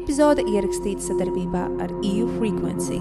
epizode 0.00 0.40
ierakstīta 0.48 1.02
sadarbībā 1.10 1.62
ar 1.84 1.90
EU 2.06 2.24
Frequency. 2.38 3.00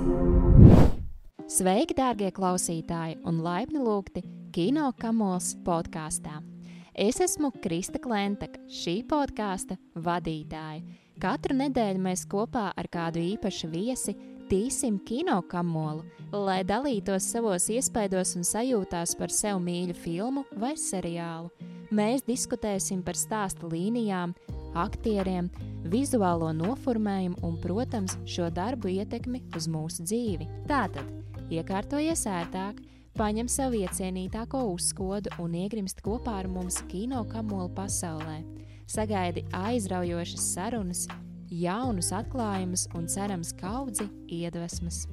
Sveiki, 1.50 1.96
dārgie 1.96 2.28
klausītāji, 2.36 3.20
un 3.30 3.40
laipni 3.46 3.80
lūgti 3.80 4.26
Kino 4.54 4.90
Kamols 5.00 5.54
podkāstā. 5.64 6.42
Es 6.92 7.22
esmu 7.24 7.54
Krista 7.64 8.02
Klentaka, 8.04 8.60
šī 8.68 8.98
podkāsta 9.08 9.80
vadītāja. 9.96 10.84
Katru 11.24 11.56
nedēļu 11.62 12.04
mēs 12.04 12.26
kopā 12.28 12.70
ar 12.76 12.92
kādu 12.92 13.24
īpašu 13.32 13.72
viesi 13.72 14.18
tīsim 14.52 15.00
kino 15.06 15.40
kamolu, 15.48 16.04
lai 16.34 16.62
dalītos 16.68 17.32
savos 17.32 17.70
iespaidos 17.72 18.36
un 18.36 18.44
sajūtās 18.48 19.16
par 19.20 19.32
sev 19.32 19.64
mīļu 19.64 19.96
filmu 20.04 20.46
vai 20.60 20.76
seriālu. 20.76 21.48
Mēs 21.96 22.28
diskutēsim 22.28 23.02
par 23.06 23.18
stāsta 23.18 23.70
līnijām, 23.72 24.36
aktieriem, 24.78 25.48
vizuālo 25.90 26.52
noformējumu 26.54 27.42
un, 27.46 27.58
protams, 27.62 28.16
šo 28.30 28.50
darbu 28.54 28.92
ietekmi 28.94 29.42
uz 29.58 29.68
mūsu 29.72 30.06
dzīvi. 30.06 30.48
Tātad, 30.70 31.06
iekārtojies 31.54 32.26
ērtāk, 32.30 32.80
paņem 33.18 33.50
sev 33.52 33.76
iecienītāko 33.80 34.62
uzskodu 34.74 35.34
un 35.42 35.58
iegrimst 35.58 36.04
kopā 36.06 36.40
ar 36.44 36.50
mums 36.52 36.82
kino 36.92 37.24
kamolu 37.30 37.72
pasaulē. 37.76 38.42
Sagaidi 38.90 39.46
aizraujošas 39.54 40.46
sarunas, 40.54 41.06
jaunus 41.50 42.14
atklājumus 42.16 42.88
un 42.98 43.10
cerams 43.10 43.54
kaudzi 43.58 44.08
iedvesmas. 44.30 45.04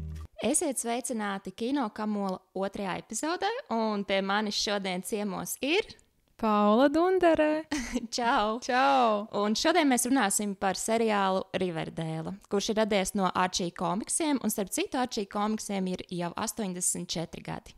Esiet 0.45 0.77
sveicināti 0.77 1.55
kino 1.57 1.87
kamola 1.97 2.39
otrajā 2.55 2.99
epizodē, 3.01 3.49
un 3.73 4.05
pie 4.05 4.21
manis 4.21 4.59
šodien 4.61 5.05
ciemos 5.05 5.57
ir 5.65 5.89
Paula 6.37 6.91
Dunderē. 6.93 7.65
Čau! 8.17 8.59
Čau! 8.61 9.23
Un 9.41 9.55
šodien 9.57 9.89
mēs 9.89 10.05
runāsim 10.05 10.51
par 10.61 10.77
seriālu 10.77 11.47
Riverdēlu, 11.57 12.35
kurš 12.53 12.75
ir 12.75 12.77
radies 12.83 13.15
no 13.17 13.31
Arčija 13.33 13.73
komiksiem, 13.79 14.43
un 14.45 14.53
starp 14.53 14.69
citu 14.75 15.01
Arčija 15.01 15.31
komiksiem 15.33 15.89
ir 15.95 16.05
jau 16.13 16.29
84 16.37 17.41
gadi. 17.47 17.73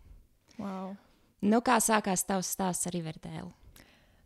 Wow. 0.59 0.97
Nu, 1.47 1.62
kā 1.62 1.78
sākās 1.78 2.27
tavs 2.27 2.50
stāsts 2.56 2.91
ar 2.91 2.98
Riverdēlu? 2.98 3.53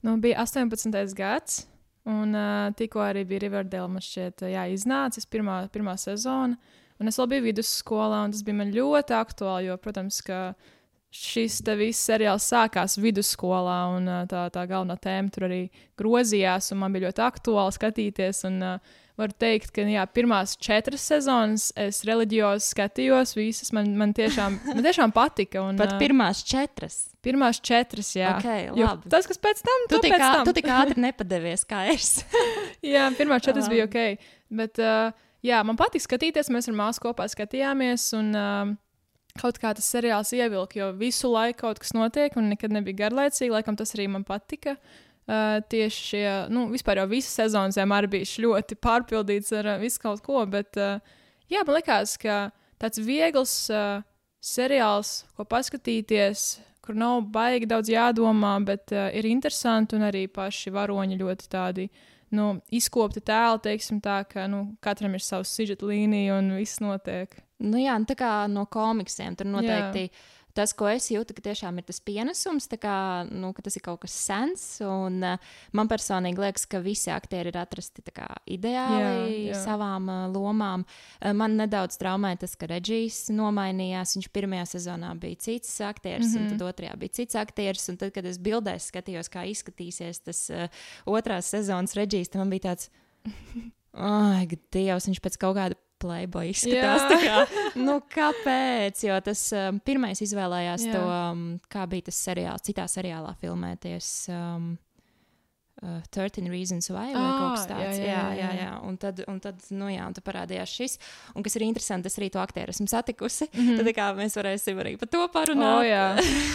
Nu, 0.00 0.16
bija 0.16 0.40
18. 0.46 0.96
gads, 1.18 1.66
un 2.08 2.32
uh, 2.32 2.72
tikko 2.78 3.04
arī 3.04 3.26
bija 3.28 3.44
Riverdēla, 3.44 3.92
man 3.92 4.02
šķiet, 4.06 4.48
jā, 4.48 4.64
iznācis 4.72 5.28
pirmā, 5.28 5.66
pirmā 5.74 5.98
sezona. 6.00 6.56
Un 6.96 7.10
es 7.10 7.20
vēl 7.20 7.34
biju 7.34 7.50
vidusskolā, 7.50 8.24
un 8.24 8.32
tas 8.32 8.40
bija 8.46 8.62
man 8.62 8.72
ļoti 8.72 9.12
aktuāli, 9.18 9.68
jo, 9.68 9.76
protams, 9.82 10.24
ka 10.24 10.54
šis 11.12 11.60
viss 11.78 12.08
seriāls 12.08 12.46
sākās 12.48 12.96
vidusskolā, 13.00 13.78
un 13.98 14.08
tā, 14.30 14.46
tā 14.54 14.64
galvenā 14.70 14.96
tēma 14.96 15.32
tur 15.34 15.46
arī 15.50 15.62
grozījās, 16.00 16.72
un 16.72 16.80
man 16.82 16.92
bija 16.96 17.10
ļoti 17.10 17.24
aktuāli 17.28 17.76
skatīties. 17.76 18.44
Un, 18.48 18.60
uh, 18.64 18.98
varu 19.20 19.34
teikt, 19.38 19.72
ka 19.76 19.84
jā, 19.86 20.02
pirmās 20.08 20.54
četras 20.60 21.04
sezonas 21.10 21.68
es 21.78 22.02
reliģiozi 22.08 22.70
skatījos, 22.72 23.34
visas 23.36 23.72
man, 23.76 23.90
man, 23.98 24.14
tiešām, 24.16 24.58
man 24.74 24.84
tiešām 24.86 25.12
patika. 25.14 25.62
Un, 25.66 25.80
Pat 25.80 25.96
pirmās 26.00 26.42
četras. 26.48 27.02
Pirmās 27.22 27.60
četras, 27.62 28.14
jā. 28.18 28.32
Okay, 28.40 28.70
jo 28.72 28.88
labi. 28.88 29.10
tas, 29.12 29.28
kas 29.30 29.38
pēc 29.42 29.60
tam, 29.62 29.84
Tu 29.90 29.96
to 29.98 30.02
tik, 30.06 30.14
pēc 30.16 30.24
ā- 30.24 30.30
tam. 30.38 30.48
tu 30.48 30.54
tik 30.56 30.70
ātri 30.74 31.04
nepadevies 31.04 31.66
kā 31.68 31.84
es. 31.92 32.22
jā, 32.94 33.04
pirmās 33.18 33.44
četras 33.44 33.68
bija 33.70 33.86
ok. 33.86 34.00
Bet, 34.52 34.80
uh, 34.82 35.12
jā, 35.44 35.60
man 35.66 35.78
patīk 35.78 36.02
skatīties, 36.02 36.50
mēs 36.54 36.70
ar 36.72 36.78
māsu 36.80 37.04
kopā 37.04 37.28
skatījāmies. 37.30 38.08
Un, 38.18 38.32
uh, 38.34 38.72
Kaut 39.40 39.56
kā 39.56 39.70
tas 39.72 39.86
seriāls 39.88 40.28
ievilka, 40.36 40.76
jo 40.76 40.90
visu 40.98 41.30
laiku 41.32 41.62
kaut 41.62 41.80
kas 41.80 41.94
notiek, 41.96 42.34
un 42.36 42.50
nekad 42.52 42.74
nebija 42.74 43.06
garlaicīgi. 43.06 43.52
Laikam 43.54 43.78
tas 43.80 43.94
arī 43.96 44.10
man 44.12 44.26
patika. 44.28 44.76
Uh, 45.22 45.62
tieši 45.70 46.02
šie, 46.02 46.24
nu, 46.50 46.66
vispār 46.72 46.98
jau 46.98 47.06
visas 47.08 47.36
sezonas 47.38 47.78
vienmēr 47.78 48.08
bija 48.10 48.26
ļoti 48.42 48.76
pārpildīts 48.82 49.54
ar 49.54 49.70
uh, 49.76 49.78
visu 49.80 50.02
kaut 50.02 50.20
ko. 50.26 50.42
Bet, 50.50 50.76
uh, 50.76 50.98
jā, 51.48 51.62
man 51.62 51.78
liekas, 51.78 52.16
ka 52.20 52.50
tāds 52.82 53.00
viegls 53.00 53.54
uh, 53.72 54.02
seriāls, 54.42 55.22
ko 55.38 55.46
paskatīties, 55.48 56.46
kur 56.82 56.98
nav 56.98 57.22
baigi 57.32 57.70
daudz 57.70 57.92
jādomā, 57.94 58.56
bet 58.66 58.92
uh, 58.92 59.06
ir 59.14 59.30
interesanti 59.30 59.96
un 59.96 60.08
arī 60.10 60.26
paši 60.26 60.74
varoņi 60.74 61.20
ļoti 61.22 61.48
tādi. 61.54 61.86
Nu, 62.32 62.56
izkopti 62.74 63.22
tēli, 63.22 63.62
teiksim 63.62 64.02
tā, 64.02 64.22
ka 64.28 64.48
nu, 64.50 64.64
katram 64.82 65.14
ir 65.14 65.22
savs 65.22 65.52
sižeta 65.54 65.86
līnija 65.86 66.40
un 66.40 66.54
viss 66.56 66.82
notiek. 66.82 67.38
Nu, 67.62 67.78
jā, 67.80 67.96
nu, 67.98 68.08
tā 68.08 68.18
kā 68.18 68.30
no 68.50 68.66
komiksiem 68.66 69.36
tur 69.38 69.46
noteikti. 69.46 70.08
Jā. 70.10 70.38
Tas, 70.52 70.74
ko 70.76 70.84
es 70.84 71.06
jūtu, 71.08 71.32
ka 71.32 71.40
tiešām 71.46 71.78
ir 71.80 71.84
tas 71.88 71.96
pienesums, 72.04 72.66
kā, 72.76 73.24
nu, 73.32 73.54
ka 73.56 73.62
tas 73.64 73.76
ir 73.78 73.82
kaut 73.86 74.02
kas 74.02 74.12
sens. 74.12 74.64
Un, 74.84 75.22
uh, 75.24 75.38
man 75.72 75.88
personīgi 75.88 76.42
liekas, 76.42 76.66
ka 76.68 76.82
visi 76.84 77.08
aktieri 77.08 77.48
ir 77.48 77.56
atrasti 77.56 78.04
kā, 78.12 78.26
ideāli 78.52 79.00
Jā, 79.00 79.54
jā, 79.54 79.60
savām 79.64 80.10
uh, 80.12 80.26
lomām. 80.28 80.84
Uh, 81.22 81.32
man 81.32 81.56
nedaudz 81.56 81.96
traumē 81.96 82.34
tas, 82.36 82.52
ka 82.60 82.68
Reģijs 82.68 83.30
nomainījās. 83.32 84.12
Viņš 84.18 84.28
pirmajā 84.36 84.66
sezonā 84.74 85.14
bija 85.22 85.40
cits 85.40 85.72
aktieris, 85.88 86.28
mm 86.28 86.36
Mhm. 86.36 86.44
-hmm. 86.44 86.52
un 86.52 86.58
tad 86.58 86.68
otrajā 86.68 86.98
bija 87.00 87.16
cits 87.16 87.34
aktieris. 87.34 87.88
Un 87.88 87.96
tad, 87.96 88.12
kad 88.12 88.26
es 88.26 88.36
bildēs 88.38 88.90
skatījos, 88.92 89.32
kā 89.32 89.46
izskatīsies 89.48 90.20
tas 90.20 90.50
uh, 90.50 90.68
otrās 91.06 91.48
sezonas 91.48 91.96
Reģijs, 91.96 92.28
tad 92.28 92.44
man 92.44 92.50
bija 92.50 92.68
tāds, 92.68 92.90
ai, 93.94 94.46
Dievs, 94.72 95.08
viņš 95.08 95.20
pēc 95.24 95.38
kaut 95.40 95.56
kāda 95.56 95.80
playboy 96.02 96.52
izskatās. 96.52 97.08
Kā, 97.22 97.40
nu, 97.80 97.98
kāpēc? 98.12 99.04
Jo 99.06 99.18
tas 99.24 99.46
um, 99.56 99.80
pirmais 99.86 100.22
izvēlējās 100.24 100.88
Jā. 100.88 100.94
to, 100.96 101.02
um, 101.08 101.44
kā 101.72 101.86
bija 101.90 102.10
tas 102.10 102.22
seriāls, 102.28 102.64
citā 102.66 102.88
seriālā 102.90 103.36
filmēties. 103.42 104.14
Um, 104.34 104.72
Uh, 105.82 105.98
13 106.14 106.46
Reasons 106.46 106.86
Why 106.90 107.10
vai 107.10 107.18
Ā, 107.18 107.30
kaut 107.40 107.56
kas 107.56 107.64
tāds. 107.66 107.96
jā, 107.98 108.04
jā, 108.06 108.18
jā, 108.36 108.36
jā, 108.38 108.50
jā. 108.60 108.74
Un 108.86 108.98
tad, 109.02 109.18
un 109.26 109.40
tad, 109.42 109.64
nu 109.74 109.88
jā, 109.90 110.04
un 110.06 110.14
tad 110.14 110.22
parādījās 110.22 110.70
šis. 110.70 110.92
Un 111.34 111.42
kas 111.42 111.58
ir 111.58 111.64
interesanti, 111.66 112.06
es 112.06 112.18
arī 112.20 112.28
to 112.30 112.38
aktieru 112.38 112.70
esmu 112.70 112.86
satikusi. 112.86 113.48
Mm. 113.50 113.64
-hmm. 113.66 113.80
Tad 113.80 113.88
tā 113.90 113.94
kā 113.96 114.06
mēs 114.14 114.38
varēsim 114.38 114.78
arī 114.78 114.92
par 115.00 115.08
to 115.10 115.26
parunāt. 115.34 115.80
O, 115.80 115.82
jā. 115.82 116.06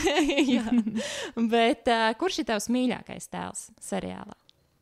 jā. 0.55 0.63
Bet 1.55 1.91
uh, 1.91 2.13
kurš 2.15 2.39
ir 2.39 2.45
tavs 2.45 2.69
mīļākais 2.71 3.27
tēls 3.27 3.67
seriālā? 3.81 4.37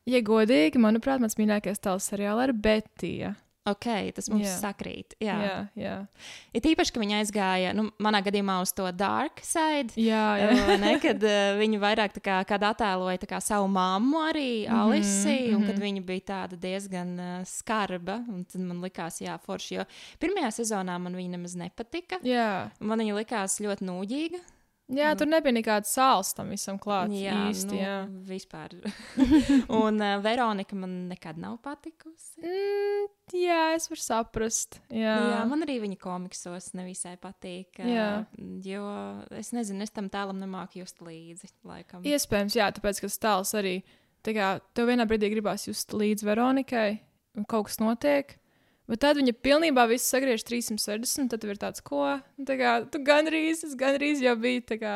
Ja 0.05 0.21
godīgi, 0.21 0.77
manuprāt, 0.77 1.19
mans 1.19 1.39
mīļākais 1.39 1.81
tēls 1.81 2.05
seriālā 2.13 2.43
ir 2.43 2.53
Betija. 2.53 3.35
Ok, 3.65 3.85
tas 4.13 4.27
mums 4.29 4.45
Jā. 4.45 4.53
sakrīt. 4.61 5.15
Jā. 5.17 5.35
Jā, 5.41 5.53
jā. 5.73 5.93
Ir 6.53 6.61
tīpaši, 6.61 6.93
ka 6.93 7.01
viņa 7.01 7.21
aizgāja, 7.23 7.71
nu, 7.73 7.87
manā 7.97 8.19
gadījumā, 8.21 8.59
uz 8.61 8.69
to 8.77 8.85
dark 8.93 9.41
side. 9.41 9.95
jā, 9.97 10.21
jā. 10.37 10.75
Ne, 10.83 10.91
kad 11.01 11.23
uh, 11.25 11.55
viņa 11.57 11.79
vairāk 11.81 12.19
kā, 12.21 12.43
attēloja 12.69 13.25
kā 13.25 13.39
savu 13.41 13.65
mammu, 13.73 14.21
arī 14.29 14.45
Mhm, 14.65 14.75
Alisi, 14.77 15.37
un 15.55 15.63
mhm. 15.63 15.67
kad 15.71 15.81
viņa 15.81 16.05
bija 16.05 16.25
tāda 16.29 16.59
diezgan 16.61 17.15
uh, 17.17 17.41
skarba. 17.49 18.19
un 18.29 18.45
Tad 18.45 18.61
man 18.61 18.83
likās, 18.85 19.17
jā, 19.25 19.33
forši. 19.41 19.79
Jo 19.79 19.87
pirmajā 20.21 20.51
sezonā 20.61 20.99
man 21.01 21.17
viņa 21.17 21.33
nemaz 21.37 21.57
nepatika. 21.57 22.21
jā. 22.21 22.69
Man 22.79 23.01
viņa 23.01 23.17
likās 23.17 23.57
ļoti 23.65 23.89
nūģīga. 23.89 24.43
Jā 24.93 25.11
tur 25.17 25.29
nebija 25.29 25.55
nekāds 25.55 25.91
sāls 25.95 26.33
tam 26.37 26.51
visam 26.53 26.77
klāts. 26.81 27.15
jā, 27.17 27.35
īsti, 27.49 27.71
nu, 27.71 27.79
jā. 27.79 27.95
vispār. 28.27 28.75
un 29.81 30.01
uh, 30.01 30.15
Veronika 30.23 30.77
man 30.77 30.93
nekad 31.09 31.39
nav 31.41 31.57
patikusi. 31.65 32.37
Mm, 32.43 33.09
jā, 33.39 33.59
es 33.77 33.89
varu 33.91 34.03
saprast. 34.03 34.79
Jā, 34.93 35.17
Jā, 35.33 35.41
man 35.49 35.65
arī 35.65 35.79
viņa 35.83 35.99
komiksos 36.01 36.71
nevisai 36.77 37.15
patīk. 37.21 37.81
Jā. 37.81 38.25
Jo 38.65 38.85
es 39.35 39.51
nezinu, 39.55 39.83
es 39.85 39.93
tam 39.95 40.11
tēlam 40.13 40.39
nemāku 40.43 40.83
just 40.83 41.01
līdzi. 41.03 41.51
Laikam. 41.65 42.05
Iespējams, 42.05 42.55
jā, 42.59 42.69
tāpēc, 42.75 43.01
ka 43.01 43.09
tas 43.09 43.21
tēls 43.25 43.53
arī. 43.57 43.75
Tā 44.25 44.33
kā 44.37 44.55
tev 44.77 44.89
vienā 44.89 45.05
brīdī 45.09 45.29
gribās 45.33 45.67
just 45.67 45.93
līdz 45.93 46.25
Veronikai, 46.25 46.89
un 47.37 47.45
kaut 47.49 47.69
kas 47.69 47.81
notiek. 47.81 48.37
Bet 48.89 49.01
tad 49.01 49.17
viņa 49.17 49.33
pilnībā 49.41 49.87
viss 49.89 50.11
sagriež 50.13 50.43
360, 50.45 51.31
tad 51.31 51.45
ir 51.47 51.57
tāds, 51.61 51.81
ko? 51.85 52.03
Nu, 52.37 52.45
Tā 52.45 52.57
kā 52.59 52.73
tu 52.91 53.01
gandrīz, 53.05 53.63
es 53.65 53.73
gandrīz 53.77 54.21
jau 54.21 54.35
biju 54.37 54.77
kā 54.81 54.95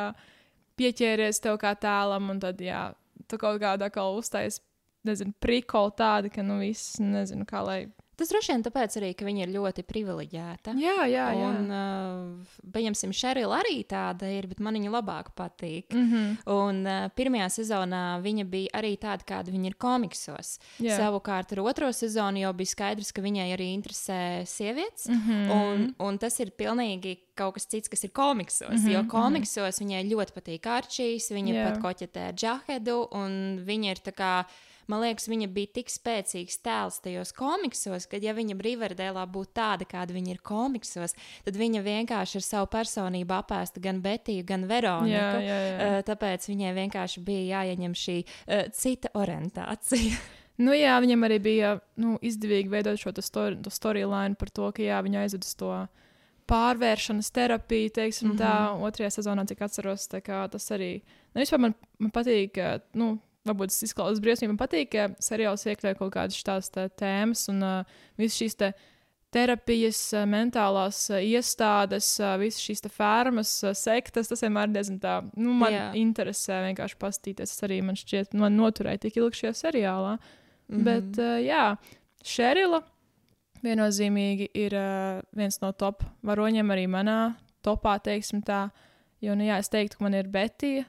pieķēries 0.78 1.42
tev 1.42 1.58
kā 1.62 1.74
tēlam, 1.74 2.30
un 2.36 2.42
tad, 2.44 2.62
jā, 2.62 2.92
tu 3.28 3.40
kaut 3.42 3.58
kādā 3.62 3.90
kā 3.94 4.06
uztais, 4.14 4.62
nezinu, 5.08 5.34
prikoli 5.42 5.96
tādi, 5.98 6.32
ka, 6.34 6.46
nu, 6.46 6.60
viss, 6.62 7.00
nezinu, 7.02 7.48
kā 7.50 7.64
lai. 7.66 7.80
Tas 8.20 8.32
droši 8.34 8.52
vien 8.52 8.64
tāpēc 8.66 8.98
arī, 9.00 9.14
ka 9.16 9.28
viņa 9.28 9.46
ir 9.46 9.54
ļoti 9.54 9.86
privileģēta. 9.88 10.74
Jā, 10.82 10.98
jā, 11.08 11.28
jā. 11.40 11.50
Un, 11.50 11.70
uh, 11.72 12.58
pieņemsim, 12.76 13.14
Šerila 13.16 13.62
arī 13.62 13.78
tāda 13.88 14.28
ir, 14.28 14.50
bet 14.52 14.60
man 14.60 14.76
viņa 14.76 14.92
labāk 14.92 15.32
patīk. 15.40 15.94
Mm 15.96 16.10
-hmm. 16.12 16.36
Un 16.56 16.82
uh, 16.84 17.08
pirmajā 17.16 17.48
sezonā 17.62 18.04
viņa 18.26 18.46
bija 18.46 18.76
arī 18.82 18.98
tāda, 19.00 19.24
kāda 19.24 19.56
viņa 19.56 19.72
ir 19.72 19.78
komiksos. 19.80 20.60
Jā. 20.80 20.98
Savukārt 21.00 21.54
ar 21.56 21.64
otro 21.64 21.92
sezonu 21.94 22.44
jau 22.44 22.54
bija 22.54 22.74
skaidrs, 22.76 23.12
ka 23.12 23.22
viņai 23.22 23.48
arī 23.56 23.72
interesē 23.78 24.46
sievietes. 24.46 25.08
Mm 25.08 25.22
-hmm. 25.28 25.52
Un, 25.52 25.96
un 26.00 26.18
tas 26.18 26.40
ir 26.40 26.52
pilnīgi 26.52 27.18
kaut 27.36 27.54
kas 27.54 27.66
cits, 27.66 27.90
kas 27.90 28.04
ir 28.04 28.12
komiksos. 28.12 28.70
Mm 28.70 28.80
Mhm, 28.80 28.88
-hmm, 28.88 28.94
jo 28.94 29.04
komiksos 29.10 29.80
viņai 29.82 30.10
ļoti 30.10 30.32
patīk 30.36 30.68
Arčijs, 30.68 31.32
viņa 31.32 31.54
yeah. 31.54 31.70
pat 31.70 31.82
koķetē 31.84 32.34
Džahedu, 32.34 33.08
un 33.12 33.60
viņa 33.66 33.92
ir 33.92 33.98
tā 33.98 34.12
kā. 34.12 34.46
Man 34.90 35.04
liekas, 35.04 35.28
viņa 35.30 35.48
bija 35.54 35.70
tik 35.78 35.92
spēcīgs 35.94 36.60
tēls 36.66 36.98
tajos 37.04 37.32
komiksos, 37.38 38.08
ka, 38.10 38.18
ja 38.22 38.34
viņa 38.34 38.58
Riverdēlā 38.66 39.26
būtu 39.30 39.54
tāda, 39.60 39.86
kāda 39.90 40.16
viņa 40.16 40.34
ir 40.34 40.42
komiksos, 40.46 41.14
tad 41.46 41.60
viņa 41.60 41.84
vienkārši 41.86 42.40
ar 42.40 42.46
savu 42.46 42.72
personību 42.74 43.38
apēsta 43.38 43.84
gan 43.84 44.02
Betiju, 44.02 44.48
gan 44.50 44.66
Veroniku. 44.70 45.14
Jā, 45.14 45.30
jā, 45.46 45.60
jā. 45.68 45.78
Eh, 45.86 46.00
Tāpēc 46.10 46.50
viņai 46.50 46.74
vienkārši 46.80 47.24
bija 47.26 47.60
jāieņem 47.60 47.96
šī 48.02 48.18
uh, 48.26 48.68
cita 48.74 49.14
orientācija. 49.20 50.20
Nu, 50.60 50.74
jā, 50.76 50.92
viņam 51.00 51.22
arī 51.24 51.38
bija 51.40 51.68
nu, 52.04 52.18
izdevīgi 52.20 52.68
veidot 52.68 53.00
šo 53.00 53.14
story, 53.24 53.56
to 53.64 53.72
storyline 53.72 54.36
par 54.36 54.50
to, 54.52 54.66
ka 54.76 54.84
jā, 54.84 54.98
viņa 55.06 55.22
aizved 55.24 55.46
uz 55.48 55.54
to 55.56 55.70
pārvēršanas 56.52 57.32
terapiju, 57.32 57.94
teiksim, 57.96 58.34
mm 58.34 58.36
-hmm. 58.36 58.42
tā 58.44 58.88
otrajā 58.90 59.14
sezonā, 59.16 59.46
cik 59.48 59.62
atceros. 59.62 60.08
Tas 60.08 60.72
arī 60.76 61.02
nu, 61.34 61.46
man, 61.58 61.74
man 62.00 62.12
patīk. 62.12 62.52
ka, 62.52 62.80
Nu, 62.94 63.20
Varbūt 63.48 63.72
tas 63.72 63.84
izklausās 63.88 64.22
briesmīgi. 64.24 64.52
Man 64.52 64.60
patīk, 64.60 64.92
ka 64.94 65.10
seriāls 65.24 65.64
iekļauj 65.70 65.96
kaut 66.00 66.12
kādas 66.14 66.40
tādas 66.44 66.72
tā, 66.74 66.90
tēmas 67.00 67.46
un 67.52 67.64
uh, 67.64 68.00
visas 68.20 68.38
šīs 68.42 68.58
te, 68.60 68.74
terapijas, 69.34 70.02
uh, 70.18 70.26
mentālās 70.30 71.06
uh, 71.14 71.22
iestādes, 71.24 72.10
uh, 72.20 72.36
visas 72.42 72.66
šīs 72.66 72.84
fermas, 72.92 73.54
uh, 73.64 73.74
sektas. 73.78 74.28
Tas 74.32 74.44
vienmēr 74.44 74.74
diezgan 74.76 75.00
tā, 75.00 75.16
nu, 75.40 75.56
man 75.62 75.76
Jā. 75.76 75.88
interesē 76.02 76.60
vienkārši 76.68 77.00
paskatīties. 77.00 77.56
Tas 77.56 77.68
arī 77.70 77.80
man 77.86 78.00
šķiet, 78.00 78.36
man 78.38 78.60
noturēja 78.60 79.06
tik 79.08 79.22
ilgi 79.22 79.46
šajā 79.46 79.56
seriālā. 79.64 80.18
Mm 80.20 80.76
-hmm. 80.76 80.84
Bet, 80.90 81.24
uh, 81.24 81.40
jā, 81.40 81.66
Šerila 82.26 82.84
viennozīmīgi 83.64 84.50
ir 84.54 84.76
uh, 84.76 85.22
viens 85.36 85.62
no 85.62 85.72
top 85.72 86.04
varoņiem 86.26 86.72
arī 86.76 86.88
manā 86.92 87.20
topā, 87.66 88.00
teiksim 88.04 88.44
tā. 88.46 88.70
Jo, 89.22 89.36
nu, 89.36 89.44
jā, 89.44 89.60
es 89.60 89.70
teiktu, 89.70 89.98
ka 89.98 90.04
man 90.04 90.14
ir 90.14 90.28
Betija, 90.28 90.86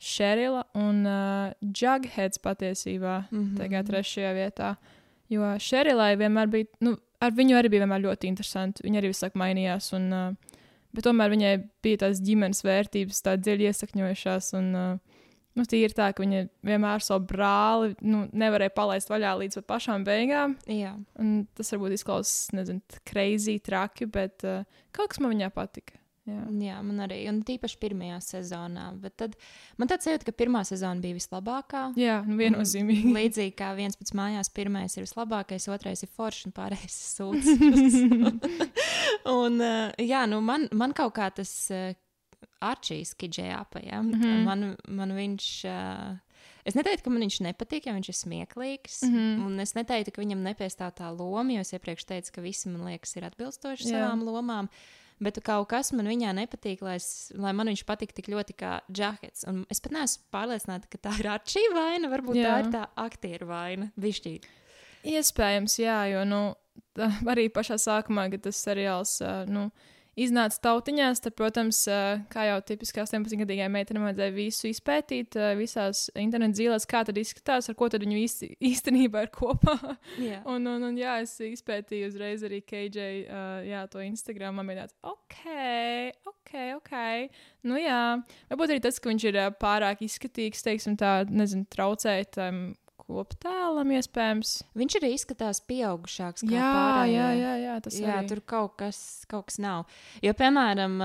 Šerila 0.00 0.62
un 0.80 1.04
uh, 1.04 1.52
Jugheads 1.60 2.40
patiesībā 2.40 3.24
mm 3.28 3.38
-hmm. 3.38 3.56
tagad 3.56 3.88
trešajā 3.90 4.32
vietā. 4.34 4.74
Jo 5.28 5.58
Šerilai 5.58 6.16
vienmēr 6.16 6.48
bija, 6.48 6.64
nu, 6.80 6.96
ar 7.20 7.32
viņu 7.32 7.58
arī 7.58 7.68
bija 7.68 7.86
ļoti 7.86 8.26
interesanti. 8.26 8.82
Viņa 8.82 8.98
arī 8.98 9.06
visu 9.12 9.24
laiku 9.26 9.38
mainījās, 9.38 9.92
un, 9.92 10.12
uh, 10.12 10.34
bet 10.92 11.04
tomēr 11.04 11.30
viņai 11.30 11.68
bija 11.82 11.96
tās 11.96 12.20
ģimenes 12.20 12.64
vērtības, 12.64 13.22
tā 13.22 13.36
dziļi 13.36 13.68
iesakņojušās. 13.68 14.54
Un, 14.54 14.74
uh, 14.74 14.98
Nu, 15.58 15.64
Tīri 15.66 15.90
tā, 15.92 16.12
ka 16.14 16.22
viņa 16.22 16.44
vienmēr 16.62 17.02
savu 17.02 17.26
brāli 17.26 17.96
nu, 18.06 18.22
nevarēja 18.38 18.70
palaist 18.70 19.10
vaļā 19.10 19.32
līdz 19.42 19.64
pašām 19.66 20.04
beigām. 20.06 20.54
Jā. 20.70 20.94
Un 21.18 21.46
tas 21.58 21.72
varbūt 21.74 21.96
izklausās, 21.96 22.52
nezinu, 22.54 22.80
crazy, 23.10 23.58
traki, 23.58 24.06
bet 24.06 24.46
uh, 24.46 24.62
kaut 24.94 25.10
kas 25.10 25.20
man 25.20 25.34
viņā 25.34 25.50
patika. 25.50 25.99
Jā. 26.28 26.42
Jā, 26.62 26.80
man 26.84 27.00
arī. 27.06 27.22
Un 27.30 27.40
tīpaši 27.46 27.78
pirmajā 27.80 28.18
sezonā. 28.22 28.90
Bet 29.00 29.16
tad 29.22 29.36
man 29.80 29.88
tāds 29.90 30.06
jūtas, 30.06 30.26
ka 30.26 30.34
pirmā 30.36 30.60
sezona 30.68 31.00
bija 31.02 31.16
vislabākā. 31.16 31.86
Jā, 32.00 32.20
nu 32.26 32.36
viennozīmīgi. 32.40 33.14
Līdzīgi 33.16 33.56
kā 33.58 33.72
viens 33.78 33.96
pēc 33.98 34.12
mājās, 34.18 34.52
pirmais 34.54 34.96
ir 34.96 35.06
vislabākais, 35.06 35.70
otrais 35.72 36.04
ir 36.04 36.12
foršs 36.12 36.50
un 36.50 36.54
pārējais 36.56 37.00
sūds. 37.16 37.50
un 39.40 39.58
uh, 39.64 39.88
jā, 39.98 40.26
nu 40.30 40.42
man, 40.44 40.68
man 40.76 40.96
kaut 40.96 41.16
kā 41.18 41.32
tas. 41.40 41.56
Uh, 41.72 41.90
Arčijs 42.60 43.14
Kidžējāpa. 43.16 43.80
Ja? 43.84 44.02
Mm 44.02 44.12
-hmm. 44.12 44.44
man, 44.44 44.76
man 44.88 45.12
viņš. 45.16 45.46
Uh, 45.64 46.18
es 46.64 46.74
neteiktu, 46.74 47.04
ka 47.04 47.10
man 47.10 47.22
viņš 47.24 47.40
nepatīk, 47.44 47.86
ja 47.86 47.94
viņš 47.96 48.08
ir 48.08 48.16
smieklīgs. 48.16 49.02
Mm 49.02 49.14
-hmm. 49.14 49.46
Un 49.46 49.60
es 49.60 49.74
neteiktu, 49.74 50.12
ka 50.12 50.22
viņam 50.22 50.42
nepiestāv 50.44 50.92
tā 50.92 51.08
loma, 51.18 51.52
jo 51.52 51.60
es 51.60 51.72
iepriekš 51.72 52.04
teicu, 52.04 52.32
ka 52.34 52.40
visi 52.40 52.68
man 52.68 52.84
liekas 52.84 53.16
ir 53.16 53.24
atbilstoši 53.24 53.84
Jā. 53.84 53.90
savām 53.90 54.24
lomām. 54.24 54.68
Bet 55.20 55.36
kaut 55.44 55.68
kas 55.68 55.90
man 55.92 56.08
viņā 56.08 56.32
nepatīk, 56.38 56.80
lai, 56.84 56.94
es, 56.96 57.28
lai 57.36 57.52
man 57.56 57.68
viņš 57.68 57.82
patīk 57.88 58.14
tik 58.16 58.30
ļoti 58.32 58.54
kā 58.56 58.78
džekets. 58.88 59.44
Un 59.50 59.66
es 59.72 59.82
pat 59.84 59.92
neesmu 59.92 60.30
pārliecināta, 60.32 60.88
ka 60.88 61.00
tā 61.04 61.12
ir 61.20 61.28
Arčija 61.28 61.74
vaina. 61.76 62.08
Varbūt 62.08 62.40
jā. 62.40 62.48
tā 62.48 62.62
ir 62.62 62.70
tā 62.72 62.86
aktieru 63.04 63.50
vaina. 63.50 63.90
Višķīt. 64.00 64.48
Iespējams, 65.10 65.76
jā, 65.80 65.98
jo 66.14 66.24
nu, 66.28 66.40
arī 67.28 67.48
pašā 67.52 67.76
sākumā, 67.80 68.30
kad 68.32 68.48
tas 68.48 68.60
seriāls. 68.64 69.18
Uh, 69.20 69.44
nu, 69.48 69.66
iznāca 70.18 70.58
tautiņās, 70.66 71.22
tad, 71.24 71.34
protams, 71.38 71.82
kā 72.32 72.46
jau 72.48 72.58
tipiskā 72.66 73.04
18-gadīgai 73.04 73.68
meitenei, 73.72 74.02
vajadzēja 74.08 74.34
visu 74.34 74.68
izpētīt, 74.70 75.38
visās 75.58 76.08
internetu 76.18 76.60
zīlēs, 76.60 76.86
kā 76.90 77.02
tad 77.06 77.20
izskatās, 77.20 77.70
ar 77.70 77.78
ko 77.78 77.90
tad 77.92 78.04
viņi 78.04 78.18
īsti, 78.24 78.50
īstenībā 78.72 79.24
ir 79.26 79.32
kopā. 79.34 79.76
Yeah. 80.18 80.42
un, 80.50 80.66
un, 80.70 80.88
un, 80.90 80.98
jā, 81.00 81.20
es 81.24 81.36
izpētīju 81.44 82.10
uzreiz 82.10 82.44
arī 82.46 82.62
KJ, 82.66 83.08
uh, 83.22 83.62
jā, 83.68 83.84
to 83.92 84.02
Instagram. 84.04 84.60
Man 84.60 84.70
bija 84.70 84.84
tāds, 84.84 84.96
ok, 85.06 85.40
ok, 86.32 86.54
ok. 86.80 86.94
Nu, 87.70 87.78
jā, 87.80 88.02
varbūt 88.50 88.74
arī 88.74 88.84
tas, 88.84 89.00
ka 89.00 89.12
viņš 89.12 89.26
ir 89.30 89.40
pārāk 89.62 90.04
izskatīgs, 90.06 90.64
teiksim, 90.66 90.98
tā, 91.00 91.20
nezinu, 91.30 91.68
traucēt 91.70 92.40
um, 92.42 92.70
koptēlam, 93.10 93.90
iespējams. 93.98 94.52
Viņš 94.78 94.96
arī 95.00 95.10
izskatās 95.16 95.60
pieaugušāks. 95.68 96.44
Jā, 96.46 96.68
pārējie. 96.74 97.16
jā, 97.16 97.28
jā, 97.40 97.54
jā, 97.64 97.74
tas 97.84 97.98
jā, 97.98 98.16
arī. 98.20 98.28
tur 98.30 98.40
kaut 98.46 98.76
kas, 98.80 99.00
kaut 99.30 99.48
kas 99.50 99.58
nav. 99.62 99.86
Jo, 100.24 100.34
piemēram, 100.38 100.96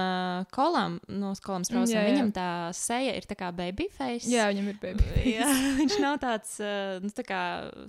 kolam, 0.55 0.99
no 1.09 1.33
skolas 1.37 1.71
prausam, 1.73 2.05
viņam 2.05 2.31
tā 2.35 2.49
seja 2.77 3.15
ir 3.17 3.25
tā 3.29 3.37
kā 3.39 3.51
baby 3.55 3.87
face. 3.93 4.29
Jā, 4.31 4.47
viņam 4.51 4.69
ir 4.73 4.79
baby 4.81 5.07
face. 5.09 5.33
jā, 5.37 5.49
viņš 5.79 5.97
nav 6.03 6.19
tāds, 6.23 6.55
nu, 7.03 7.11
tā 7.15 7.25
kā 7.27 7.41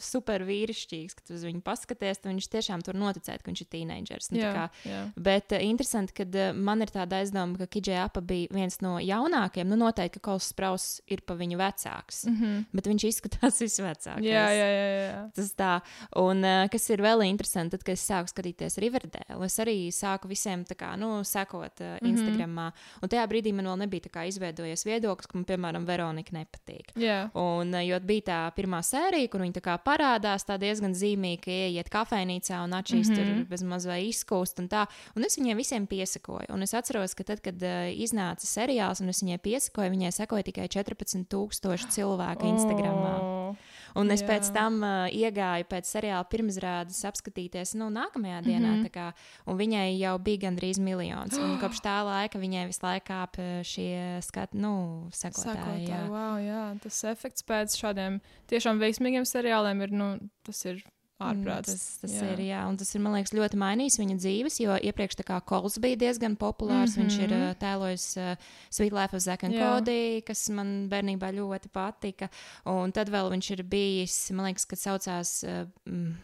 super 0.02 0.44
vīrišķīgs, 0.48 1.18
kad 1.20 1.34
uz 1.36 1.46
viņu 1.46 1.62
paskaties, 1.66 2.22
tad 2.22 2.32
viņš 2.32 2.50
tiešām 2.56 2.84
tur 2.86 2.98
noticēt, 2.98 3.44
ka 3.44 3.52
viņš 3.52 3.64
ir 3.66 3.70
teenagers. 3.76 4.30
Nu, 4.32 4.40
jā, 4.40 4.52
kā, 4.56 4.66
jā. 4.88 5.02
Bet 5.28 5.56
interesanti, 5.60 6.16
ka 6.16 6.50
man 6.56 6.84
ir 6.84 6.92
tāda 6.94 7.20
aizdoma, 7.22 7.58
ka 7.60 7.70
Kidžē 7.76 8.00
Apa 8.06 8.20
bija 8.24 8.48
viens 8.54 8.80
no 8.84 8.96
jaunākajiem. 9.02 9.68
Nu, 9.68 9.78
noteikti, 9.80 10.18
ka 10.20 10.30
Kols 10.30 10.50
Spraus 10.52 10.88
ir 11.10 11.24
pa 11.26 11.36
viņu 11.38 11.58
vecāks, 11.60 12.24
Mm 12.26 12.36
-hmm. 12.36 12.64
bet 12.72 12.86
viņš 12.86 13.04
izskatās 13.08 13.60
visvecākais 13.64 14.05
vecākais. 14.06 14.26
Jā, 14.26 14.44
jā, 14.54 14.66
jā, 14.70 14.86
jā. 15.06 15.22
Tas 15.36 15.50
tā. 15.56 15.72
Un 16.20 16.44
uh, 16.44 16.64
kas 16.72 16.86
ir 16.92 17.02
vēl 17.04 17.24
interesanti, 17.26 17.74
tad, 17.76 17.84
kad 17.86 17.96
es 17.96 18.04
sāku 18.06 18.32
skatīties 18.32 18.78
Riverdale, 18.82 19.38
es 19.46 19.58
arī 19.62 19.76
sāku 19.94 20.30
visiem 20.30 20.64
kā, 20.76 20.94
nu, 21.00 21.20
sekot 21.26 21.82
uh, 21.82 21.96
Instagram. 22.02 22.50
Mm 22.50 22.58
-hmm. 22.58 22.72
Un 23.02 23.08
tajā 23.08 23.26
brīdī 23.26 23.52
man 23.52 23.66
vēl 23.66 23.78
nebija 23.84 24.10
kā, 24.12 24.26
izveidojies 24.28 24.84
viedoklis, 24.84 25.26
ka 25.26 25.38
man, 25.38 25.44
piemēram, 25.44 25.86
Veronika 25.86 26.32
nepatīk. 26.32 26.92
Jā. 26.96 27.30
Un, 27.34 27.74
uh, 27.74 27.86
jo 27.86 28.00
bija 28.00 28.22
tā 28.22 28.40
pirmā 28.56 28.82
sērija, 28.82 29.28
kur 29.28 29.40
viņa 29.40 29.60
tā 29.60 29.78
parādās, 29.78 30.44
tā 30.44 30.58
diezgan 30.58 30.94
zīmīga, 30.94 31.42
ka 31.42 31.50
ieiet 31.50 31.88
kafejnīcā 31.90 32.64
un 32.64 32.70
atšķīst 32.72 33.10
mm 33.10 33.16
-hmm. 33.16 33.36
tur 33.38 33.46
bezmaz 33.48 33.86
vai 33.86 34.08
izkūst. 34.08 34.58
Un, 34.58 34.68
tā. 34.68 34.86
un 35.16 35.24
es 35.24 35.38
viņiem 35.38 35.56
visiem 35.56 35.86
piesakoju. 35.86 36.46
Un 36.48 36.62
es 36.62 36.74
atceros, 36.74 37.14
ka 37.14 37.24
tad, 37.24 37.40
kad 37.40 37.62
uh, 37.62 37.88
iznāca 37.90 38.46
seriāls 38.46 39.00
un 39.00 39.08
es 39.08 39.22
viņai 39.22 39.38
piesakoju, 39.38 39.90
viņai 39.90 40.12
sekoja 40.12 40.42
tikai 40.42 40.68
14,000 40.68 41.90
cilvēku 41.90 42.46
Instagramā. 42.46 43.14
Oh. 43.20 43.56
Un 43.96 44.12
es 44.12 44.22
Jā. 44.22 44.28
pēc 44.28 44.50
tam 44.54 44.80
uh, 44.84 45.06
iegāju 45.08 45.66
pēc 45.70 45.88
seriāla 45.88 46.26
pirmsrādes 46.30 46.98
apskatīties 47.08 47.74
nu, 47.80 47.88
nākamajā 47.94 48.42
dienā. 48.44 48.72
Mm 48.74 48.82
-hmm. 48.84 48.92
kā, 48.92 49.12
un 49.46 49.58
viņai 49.58 49.98
jau 49.98 50.18
bija 50.18 50.42
gandrīz 50.46 50.80
miljons. 50.80 51.38
Un 51.38 51.56
kopš 51.62 51.80
tā 51.80 51.96
laika 52.04 52.38
viņai 52.38 52.66
visu 52.66 52.82
laiku 52.82 53.06
kāp 53.12 53.38
uh, 53.38 53.62
šie 53.62 54.20
skati, 54.22 54.58
nu, 54.58 55.08
sekotāji. 55.12 55.56
Sekotāji, 55.56 55.88
jā. 55.88 56.02
wow, 56.10 56.36
jā, 56.40 56.78
tas 56.82 57.04
efekts 57.04 57.42
pēc 57.42 57.76
šādiem 57.76 58.20
tiešām 58.46 58.78
veiksmīgiem 58.78 59.24
seriāliem 59.24 59.82
ir, 59.82 59.92
nu, 59.92 60.18
tas 60.44 60.64
ir 60.64 60.84
ārprāts. 61.22 61.72
Mm, 61.72 61.76
Tas, 61.76 61.84
tas 62.02 62.14
jā. 62.14 62.26
ir, 62.34 62.42
jā, 62.50 62.60
un 62.68 62.76
tas 62.76 62.90
ir, 62.92 63.00
man 63.04 63.14
liekas, 63.16 63.32
ļoti 63.36 63.58
mainījis 63.60 63.98
viņa 64.00 64.16
dzīves, 64.20 64.58
jo 64.60 64.76
iepriekš 64.90 65.18
tā 65.20 65.24
kā 65.26 65.38
Kols 65.48 65.78
bija 65.82 65.96
diezgan 66.04 66.36
populārs. 66.36 66.96
Mm 66.96 67.02
-hmm. 67.02 67.06
Viņš 67.06 67.16
ir 67.24 67.32
uh, 67.36 67.54
tēlojis 67.60 68.06
uh, 68.20 68.52
Sweet 68.70 68.92
Life 68.92 69.16
of 69.16 69.22
Zack 69.22 69.44
and 69.44 69.54
Jā. 69.54 69.60
Cody, 69.64 70.22
kas 70.26 70.48
man 70.48 70.88
bērnībā 70.92 71.32
ļoti 71.32 71.72
patika. 71.72 72.28
Un 72.64 72.92
tad 72.92 73.08
vēl 73.08 73.30
viņš 73.32 73.50
ir 73.52 73.62
bijis, 73.62 74.30
man 74.30 74.46
liekas, 74.46 74.66
kad 74.66 74.78
saucās 74.78 75.44
uh, 75.44 75.66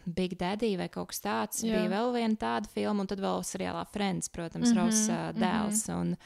Big 0.05 0.37
Daddy 0.37 0.77
vai 0.77 0.89
kaut 0.89 1.07
kas 1.07 1.21
tāds. 1.21 1.63
Jā. 1.63 1.79
Bija 1.79 1.89
vēl 1.89 2.13
viena 2.13 2.35
tāda 2.35 2.69
filma, 2.69 3.01
un 3.01 3.07
tad 3.07 3.19
vēl 3.19 3.41
seriālā 3.41 3.85
Friends, 3.91 4.29
protams, 4.29 4.69
mm 4.69 4.77
-hmm. 4.77 4.85
Rosa 4.85 5.29
uh, 5.29 5.35
dēls. 5.35 5.87
Mm 5.87 5.93
-hmm. 5.93 6.01
Un, 6.01 6.17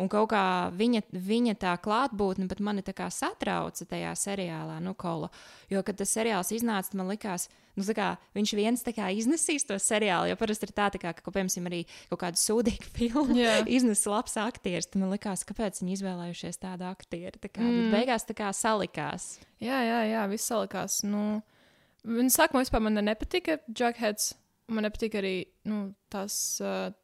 Un 0.00 0.08
kaut 0.10 0.32
kā 0.32 0.44
viņa, 0.74 1.04
viņa 1.12 1.54
tā 1.62 1.74
klātbūtne 1.82 2.48
pat 2.50 2.62
mani 2.64 2.82
satrauca 2.84 3.86
tajā 3.86 4.14
seriālā, 4.18 4.80
nu, 4.82 4.94
Kola. 4.98 5.30
Jo, 5.70 5.82
kad 5.86 5.98
tas 5.98 6.10
seriāls 6.10 6.50
iznāca, 6.54 6.96
man 6.98 7.08
likās, 7.12 7.48
nu, 7.76 7.86
kā, 7.94 8.14
viņš 8.34 8.54
viens 8.58 8.82
kā 8.82 9.10
iznesīs 9.14 9.66
to 9.68 9.78
seriālu. 9.78 10.32
Jo 10.32 10.36
parasti 10.40 10.66
ir 10.66 10.74
tā, 10.74 10.90
tā 10.90 11.00
kā, 11.02 11.14
ka, 11.14 11.30
piemēram, 11.30 11.70
arī 11.70 11.84
kaut 12.10 12.22
kādu 12.24 12.42
sūdīgu 12.42 12.90
filmu 12.96 13.38
Jā. 13.38 13.60
iznes 13.78 14.04
labs 14.10 14.36
aktieris. 14.40 14.90
Tad 14.90 15.02
man 15.02 15.14
likās, 15.14 15.46
kāpēc 15.46 15.82
viņi 15.82 15.98
izvēlējušies 15.98 16.62
tādu 16.62 16.88
aktieri. 16.90 17.38
Tā 17.38 17.50
kā, 17.50 17.62
mm. 17.62 17.90
Beigās 17.94 18.26
tā 18.26 18.36
kā 18.38 18.52
salikās. 18.56 19.36
Jā, 19.62 19.82
jā, 19.86 20.00
jā 20.10 20.24
viss 20.30 20.50
salikās. 20.50 21.02
Nu, 21.06 21.42
viņa 22.06 22.34
sākumā 22.34 22.64
vispār 22.64 22.82
man 22.82 23.04
nepatika 23.04 23.60
Jugheads. 23.70 24.34
Man 24.72 24.86
nepatīk 24.86 25.16
arī 25.20 25.34
nu, 25.68 25.90
tas, 26.08 26.34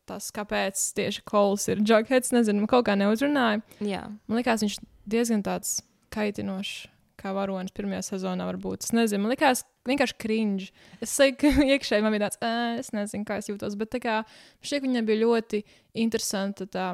tas, 0.09 0.31
kāpēc 0.33 0.81
tieši 0.97 1.25
Kols 1.29 1.67
ir 1.69 1.83
Jugheads. 1.85 2.33
Nezinu, 2.33 2.63
man 2.63 2.71
kaut 2.71 2.87
kā 2.89 2.95
neuzrunāja. 2.97 3.61
Jā, 3.85 4.07
Man 4.31 4.41
liekas, 4.41 4.65
viņš 4.65 4.79
diezgan 5.13 5.45
tāds 5.45 5.81
kaitinošs. 6.15 6.89
Kā 7.21 7.35
varonis 7.37 7.75
pirmajā 7.77 8.01
sezonā 8.15 8.47
var 8.49 8.57
būt. 8.57 8.87
Es 8.87 8.95
nezinu, 8.97 9.27
man 9.27 9.35
liekas, 9.35 9.67
vienkārši 9.85 10.17
cringe. 10.23 10.71
Es 11.05 11.13
saku, 11.13 11.51
iekšēji 11.75 12.01
man 12.01 12.15
bija 12.15 12.31
tāds, 12.31 12.39
"Ē, 12.41 12.79
es 12.81 12.89
nezinu, 12.97 13.27
kā 13.29 13.37
es 13.43 13.51
jūtos. 13.51 13.77
Bet 13.77 13.93
kā 14.01 14.23
šķiet, 14.65 14.87
viņam 14.87 15.05
bija 15.11 15.27
ļoti 15.27 15.61
interesanta 16.01 16.65
tā 16.65 16.87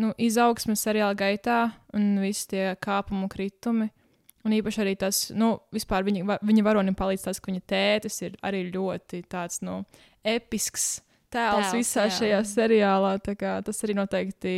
nu, 0.00 0.14
izaugsme 0.16 0.78
seriāla 0.80 1.12
gaitā 1.12 1.58
un 1.92 2.16
visi 2.24 2.48
tie 2.54 2.64
kāpumu 2.80 3.28
kritumi. 3.28 3.90
Un 4.46 4.54
īpaši 4.54 4.82
arī 4.84 4.92
tas, 5.00 5.24
nu, 5.34 5.56
vispār 5.74 6.06
viņa, 6.06 6.38
viņa 6.46 6.62
varonim 6.66 6.94
palīdz 6.94 7.24
tas, 7.26 7.40
ka 7.42 7.50
viņa 7.50 7.64
tētis 7.66 8.20
ir 8.22 8.36
arī 8.46 8.62
ļoti 8.70 9.24
tāds, 9.30 9.58
nu, 9.66 9.80
episks 10.22 11.00
tēls 11.34 11.70
Tēls, 11.70 11.74
visā 11.74 12.06
jā. 12.06 12.14
šajā 12.20 12.42
seriālā. 12.52 13.16
Tā 13.24 13.36
kā 13.38 13.56
Tas 13.66 13.82
arī 13.84 13.96
noteikti 13.98 14.54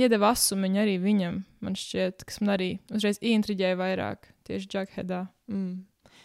iedeva 0.00 0.32
asumiņu 0.34 0.82
arī 0.82 0.96
viņam, 1.02 1.40
man 1.64 1.76
šķiet, 1.78 2.24
kas 2.28 2.40
man 2.42 2.54
arī 2.56 2.70
uzreiz 2.94 3.20
ieintriģēja 3.20 3.78
vairāk 3.80 4.30
tieši 4.48 4.70
Jugheadā. 4.72 5.26
Mm. 5.52 5.84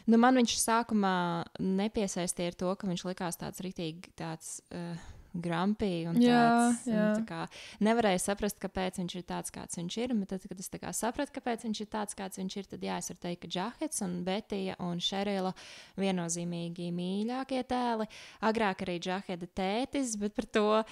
Nu, 0.09 0.17
man 0.17 0.39
viņš 0.39 0.57
sākumā 0.57 1.15
nepiesaistīja 1.61 2.53
ar 2.53 2.57
to, 2.57 2.71
ka 2.79 2.89
viņš 2.89 3.03
likās 3.11 3.37
tāds 3.39 3.63
rītīgi 3.63 4.15
tāds. 4.19 4.59
Uh, 4.73 4.95
Grumpy 5.33 6.05
un 6.09 6.17
Jā, 6.19 6.39
tāds. 6.43 6.87
un 6.87 6.93
jā. 6.93 7.03
tā 7.15 7.23
kā 7.29 7.41
nevarēja 7.87 8.19
saprast, 8.19 8.57
kāpēc 8.59 8.97
viņš 8.99 9.15
ir 9.15 9.23
tāds, 9.23 9.53
kāds 9.55 9.77
viņš 9.79 9.97
ir. 10.03 10.13
Bet 10.19 10.29
tad, 10.33 10.47
kad 10.49 10.59
es 10.59 10.69
sapratu, 10.99 11.31
kāpēc 11.37 11.63
viņš 11.67 11.81
ir 11.81 11.87
tāds, 11.87 12.17
kāds 12.19 12.37
viņš 12.41 12.57
ir, 12.59 12.65
tad 12.73 12.83
jā, 12.83 12.97
es 12.99 13.07
varu 13.09 13.21
teikt, 13.23 13.41
ka 13.45 13.47
Džahets 13.47 14.01
un 14.01 14.17
Betija 14.27 14.75
un 14.79 14.99
Šerila 14.99 15.53
viennozīmīgi 15.97 16.89
mīļākie 16.95 17.63
tēli. 17.69 18.07
Agrāk 18.49 18.83
arī 18.85 18.97
Džaheda 18.99 19.47
tētis, 19.55 20.17
bet 20.19 20.35
par 20.35 20.45
to 20.51 20.65
uh, 20.81 20.83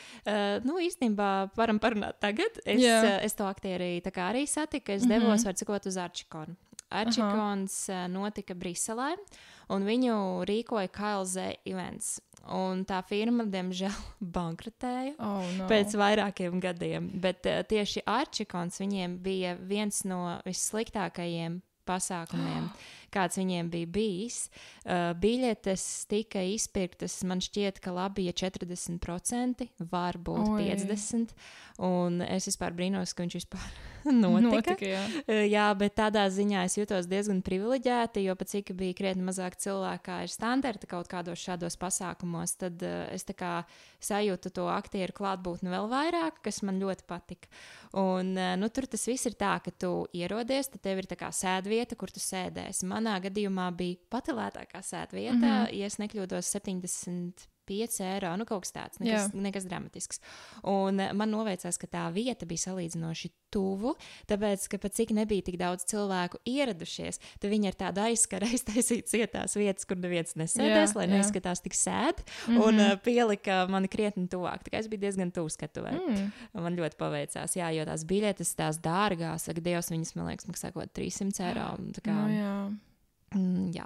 nu, 0.63 0.79
īstenībā 0.79 1.49
varam 1.59 1.79
parunāt 1.83 2.19
tagad. 2.23 2.61
Es, 2.65 2.79
Jā. 2.81 3.01
uh, 3.03 3.19
es 3.25 3.35
to 3.35 3.43
aktieri 3.49 3.97
arī 4.31 4.47
satiku. 4.47 4.95
Es 4.95 5.03
Mhm. 5.03 5.09
devos, 5.19 5.43
var 5.45 5.53
cikot, 5.53 5.85
uz 5.85 5.97
Arčikonu. 5.97 6.55
Arčikons 6.89 7.75
uh, 7.91 8.07
notika 8.09 8.55
Briselē, 8.57 9.13
un 9.69 9.85
viņu 9.85 10.15
rīkoja 10.49 10.89
KLZ 10.93 11.45
events. 11.69 12.19
Un 12.55 12.85
tā 12.87 13.01
firma, 13.05 13.43
diemžēl, 13.45 13.93
bankrotēja 14.37 15.13
Oh, 15.19 15.43
no. 15.57 15.67
pēc 15.69 15.93
vairākiem 15.99 16.59
gadiem. 16.63 17.09
Bet 17.21 17.45
uh, 17.49 17.59
tieši 17.67 18.05
Arčikons 18.09 18.79
viņiem 18.81 19.17
bija 19.23 19.55
viens 19.59 20.03
no 20.07 20.39
vissliktākajiem 20.47 21.59
pasākumiem, 21.89 22.69
kāds 23.13 23.39
viņiem 23.39 23.71
bija 23.73 23.89
bijis. 23.99 24.39
Uh, 24.85 25.11
biļetes 25.19 25.85
tika 26.11 26.43
izpirktas, 26.53 27.19
man 27.27 27.43
šķiet, 27.43 27.81
ka 27.83 27.93
labi, 27.95 28.29
ja 28.29 28.35
40%, 28.37 29.67
varbūt 29.91 30.55
Oi. 30.55 30.69
50%. 30.71 31.35
Un 31.85 32.19
es 32.25 32.49
vispār 32.49 32.75
brīnos, 32.75 33.13
ka 33.15 33.23
viņš 33.23 33.37
vispār 33.39 33.67
notika. 34.23 34.47
Notika, 34.49 34.89
jā. 34.93 35.03
Uh, 35.25 35.45
Jā, 35.49 35.67
bet 35.77 35.95
tādā 35.97 36.25
ziņā 36.31 36.63
es 36.67 36.75
jutos 36.77 37.07
diezgan 37.09 37.41
privileģēta, 37.45 38.21
jo 38.23 38.35
pat 38.39 38.51
cik 38.51 38.73
bija 38.77 38.97
krietni 38.97 39.25
mazāk 39.25 39.57
cilvēku, 39.61 40.03
kā 40.09 40.17
ir 40.25 40.33
standarta 40.33 40.89
kaut 40.89 41.09
kādos 41.11 41.41
šādos 41.41 41.77
pasākumos, 41.79 42.55
tad 42.59 42.83
uh, 42.85 43.07
es 43.13 43.25
tā 43.27 43.35
kā 43.37 43.53
sajūtu 44.03 44.51
to 44.55 44.67
aktieru 44.71 45.15
klātbūtni 45.15 45.71
vēl 45.71 45.89
vairāk, 45.91 46.41
kas 46.45 46.61
man 46.67 46.81
ļoti 46.81 47.07
patika. 47.09 47.51
Un, 47.97 48.35
uh, 48.37 48.53
nu, 48.59 48.69
tur 48.73 48.87
tas 48.89 49.07
viss 49.09 49.29
ir 49.29 49.37
tā, 49.39 49.55
ka 49.63 49.73
tu 49.73 49.93
ierodies, 50.15 50.71
tad 50.73 50.83
tev 50.85 51.01
ir 51.01 51.09
tā 51.09 51.17
kā 51.19 51.31
sēdvieta, 51.33 51.97
kur 51.99 52.13
tu 52.13 52.21
sēdēsi. 52.23 52.87
Manā 52.99 53.19
gadījumā 53.23 53.69
bija 53.79 53.97
pati 54.11 54.35
lētākā 54.35 54.83
sēdvieta, 54.83 55.37
mm. 55.39 55.47
-hmm. 55.47 55.79
ja 55.79 55.85
es 55.87 55.97
nekļūdos 56.03 56.51
70. 56.59 57.47
5 57.69 57.99
eiro, 58.01 58.31
nu 58.33 58.45
kaut 58.49 58.63
kas 58.65 58.71
tāds, 58.73 58.97
nekas, 58.99 59.27
Jā. 59.29 59.41
nekas 59.45 59.65
dramatisks. 59.69 60.17
Un 60.65 60.97
eh, 60.99 61.11
man 61.13 61.29
noveicās, 61.29 61.77
ka 61.77 61.85
tā 61.85 62.07
vieta 62.15 62.47
bija 62.49 62.63
salīdzinoši 62.63 63.29
tuvu, 63.53 63.91
tāpēc, 64.25 64.65
ka 64.71 64.79
pat 64.81 64.95
cik 64.97 65.11
nebija 65.13 65.45
tik 65.45 65.59
daudz 65.61 65.85
cilvēku 65.85 66.39
ieradušies, 66.49 67.19
tad 67.37 67.51
viņi 67.53 67.69
ar 67.69 67.77
tādu 67.77 68.01
aizskaru 68.07 68.49
aiztaisīja 68.53 69.05
cietās 69.05 69.53
vietas, 69.53 69.85
kur 69.85 70.01
neviens 70.01 70.33
nesēdēs, 70.33 70.95
Jā, 70.95 70.97
lai 70.97 71.05
jā. 71.05 71.13
neizskatās 71.13 71.61
tik 71.61 71.77
sēdi, 71.77 72.25
Mhm. 72.47 72.57
un 72.65 72.79
uh, 72.79 72.95
pielika 73.05 73.67
mani 73.69 73.87
krietni 73.87 74.25
tuvāk. 74.27 74.65
Tā 74.65 74.73
kā 74.73 74.79
es 74.81 74.87
biju 74.89 75.05
diezgan 75.05 75.29
tuvu 75.31 75.53
skatuvē. 75.53 75.93
Mm. 75.93 76.31
Man 76.65 76.75
ļoti 76.75 76.97
paveicās, 76.97 77.53
jā, 77.53 77.69
jo 77.77 77.85
tās 77.85 78.01
biļetes, 78.03 78.55
tās 78.57 78.81
dārgās, 78.81 79.45
ak, 79.47 79.61
Dievs, 79.61 79.91
viņas, 79.93 80.15
man 80.15 80.25
liekas, 80.33 80.49
maksā 80.49 80.73
kaut 80.73 80.89
ko 80.89 81.01
300 81.01 81.51
eiro. 81.53 81.69
un 81.77 81.93
tā 81.93 82.01
Kā, 82.01 82.17
No, 82.17 82.27
jā. 82.33 82.75
Mm, 83.35 83.69
jā. 83.75 83.85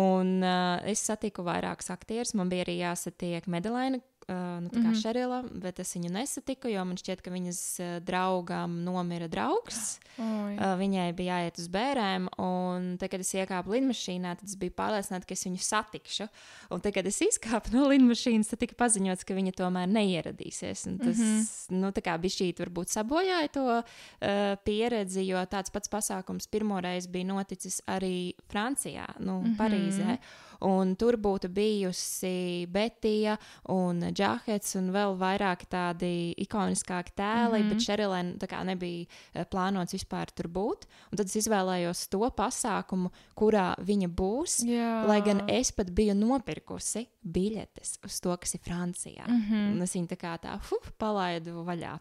Un 0.00 0.38
uh, 0.40 0.80
es 0.88 1.02
satiku 1.04 1.44
vairākus 1.44 1.90
aktierus. 1.92 2.32
Man 2.38 2.48
bija 2.52 2.64
arī 2.64 2.78
jāsatiek 2.80 3.48
Medelaina, 3.52 4.00
uh, 4.00 4.11
nu, 4.28 4.68
tā 4.68 4.78
kā 4.78 4.88
mm. 4.88 4.92
-hmm. 4.92 5.02
Šerila, 5.02 5.42
bet 5.52 5.78
es 5.78 5.96
viņu 5.96 6.10
nesatiku, 6.10 6.68
jo 6.68 6.84
man 6.84 6.96
šķiet, 6.96 7.22
ka 7.22 7.30
viņas 7.30 7.60
draugam 8.00 8.84
nomira 8.84 9.28
draugs. 9.28 10.00
Oi. 10.18 10.56
Viņai 10.56 11.12
bija 11.16 11.38
jāiet 11.38 11.58
uz 11.58 11.68
bērēm, 11.68 12.28
un 12.38 12.96
tad, 12.98 13.10
kad 13.10 13.20
es 13.20 13.34
iekāpu 13.34 13.72
lidmašīnā, 13.72 14.36
tad 14.36 14.48
es 14.48 14.56
biju 14.56 14.70
pārliecināta, 14.70 15.26
ka 15.26 15.32
es 15.32 15.44
viņu 15.44 15.58
satikšu. 15.58 16.28
Un 16.70 16.80
tad, 16.80 16.92
kad 16.94 17.06
es 17.06 17.20
izkāpu 17.20 17.72
no 17.72 17.88
lidmašīnas, 17.88 18.48
tad 18.48 18.58
tika 18.58 18.74
paziņots, 18.74 19.24
ka 19.24 19.34
viņa 19.34 19.52
tomēr 19.52 19.88
neieradīsies. 19.88 20.86
Un 20.86 20.98
Tas 21.02 21.18
mm 21.18 21.24
-hmm. 21.24 21.80
nu, 21.80 21.90
tā 21.90 22.02
kā 22.04 22.18
bija 22.20 22.36
šī 22.36 22.52
varbūt 22.58 22.88
sabojāja 22.92 23.48
to 23.52 23.66
uh, 23.78 23.84
pieredzi, 24.64 25.26
jo 25.26 25.42
tāds 25.46 25.72
pats 25.72 25.88
pasākums 25.88 26.48
pirmoreiz 26.50 27.06
bija 27.06 27.24
noticis 27.24 27.82
arī 27.86 28.32
Francijā, 28.48 29.06
nu, 29.18 29.40
mm 29.40 29.44
-hmm. 29.44 29.56
Parīzē. 29.56 30.18
Un 30.62 30.94
tur 30.96 31.16
būtu 31.16 31.48
bijusi 31.52 32.66
Betija 32.72 33.36
un 33.68 34.00
Džahets 34.12 34.76
un 34.78 34.90
vēl 34.94 35.16
vairāk 35.18 35.66
tādi 35.70 36.32
ikoniskāki 36.38 37.14
tēli, 37.16 37.58
mm 37.58 37.62
-hmm. 37.62 37.68
bet 37.68 37.86
Šerilēna 37.86 38.38
tā 38.38 38.48
kā 38.48 38.64
nebija 38.64 39.06
eh, 39.34 39.44
plānots 39.44 39.92
vispār 39.92 40.30
tur 40.34 40.48
būt. 40.48 40.86
Un 41.10 41.16
tad 41.16 41.26
es 41.26 41.36
izvēlējos 41.36 42.08
to 42.08 42.30
pasākumu, 42.30 43.10
kurā 43.34 43.74
viņa 43.78 44.08
būs. 44.08 44.64
Jā. 44.66 45.06
Lai 45.06 45.20
gan 45.20 45.44
es 45.48 45.72
pat 45.72 45.90
biju 45.90 46.14
nopirkusi 46.14 47.06
biļetes 47.22 47.98
uz 48.04 48.20
to, 48.20 48.36
kas 48.36 48.54
ir 48.54 48.60
Francijā. 48.60 49.26
Mm 49.28 49.42
Mhm. 49.42 49.54
-hmm. 49.54 49.82
Es 49.82 49.94
viņu 49.94 50.06
tā 50.06 50.16
kā 50.16 50.38
tā 50.38 50.54
uf, 50.56 50.92
palaidu 50.98 51.64
vaļā. 51.64 51.98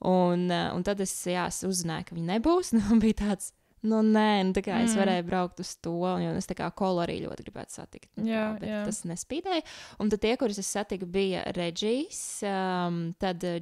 Un, 0.00 0.50
eh, 0.50 0.72
un 0.74 0.82
tad 0.82 1.00
es, 1.00 1.12
jā, 1.26 1.46
uzzināju, 1.46 2.04
ka 2.04 2.14
viņa 2.14 2.38
nebūs. 2.38 2.72
Nu, 2.80 3.00
bija 3.00 3.14
tāds, 3.14 3.52
nu, 3.82 4.02
nē, 4.04 4.42
nu, 4.44 4.52
tā 4.56 4.62
kā 4.66 4.82
es 4.84 4.92
Mm. 4.94 5.00
varēju 5.00 5.26
braukt 5.28 5.60
uz 5.60 5.74
to, 5.80 5.92
un 5.92 6.36
es 6.36 6.46
tā 6.46 6.56
kā 6.58 6.68
kolu 6.74 7.00
arī 7.04 7.20
ļoti 7.24 7.46
gribētu 7.46 7.72
satikt. 7.78 8.10
Jā, 8.16 8.58
bet 8.60 8.68
jā. 8.68 8.84
tas 8.84 9.02
nespīdēja. 9.08 9.62
Un 9.98 10.10
tad 10.10 10.20
tie, 10.20 10.36
kurus 10.36 10.58
es 10.58 10.66
satiku, 10.66 11.06
bija 11.06 11.44
Reģijs, 11.56 12.42
um, 12.44 13.14
tad 13.18 13.44
uh, 13.44 13.58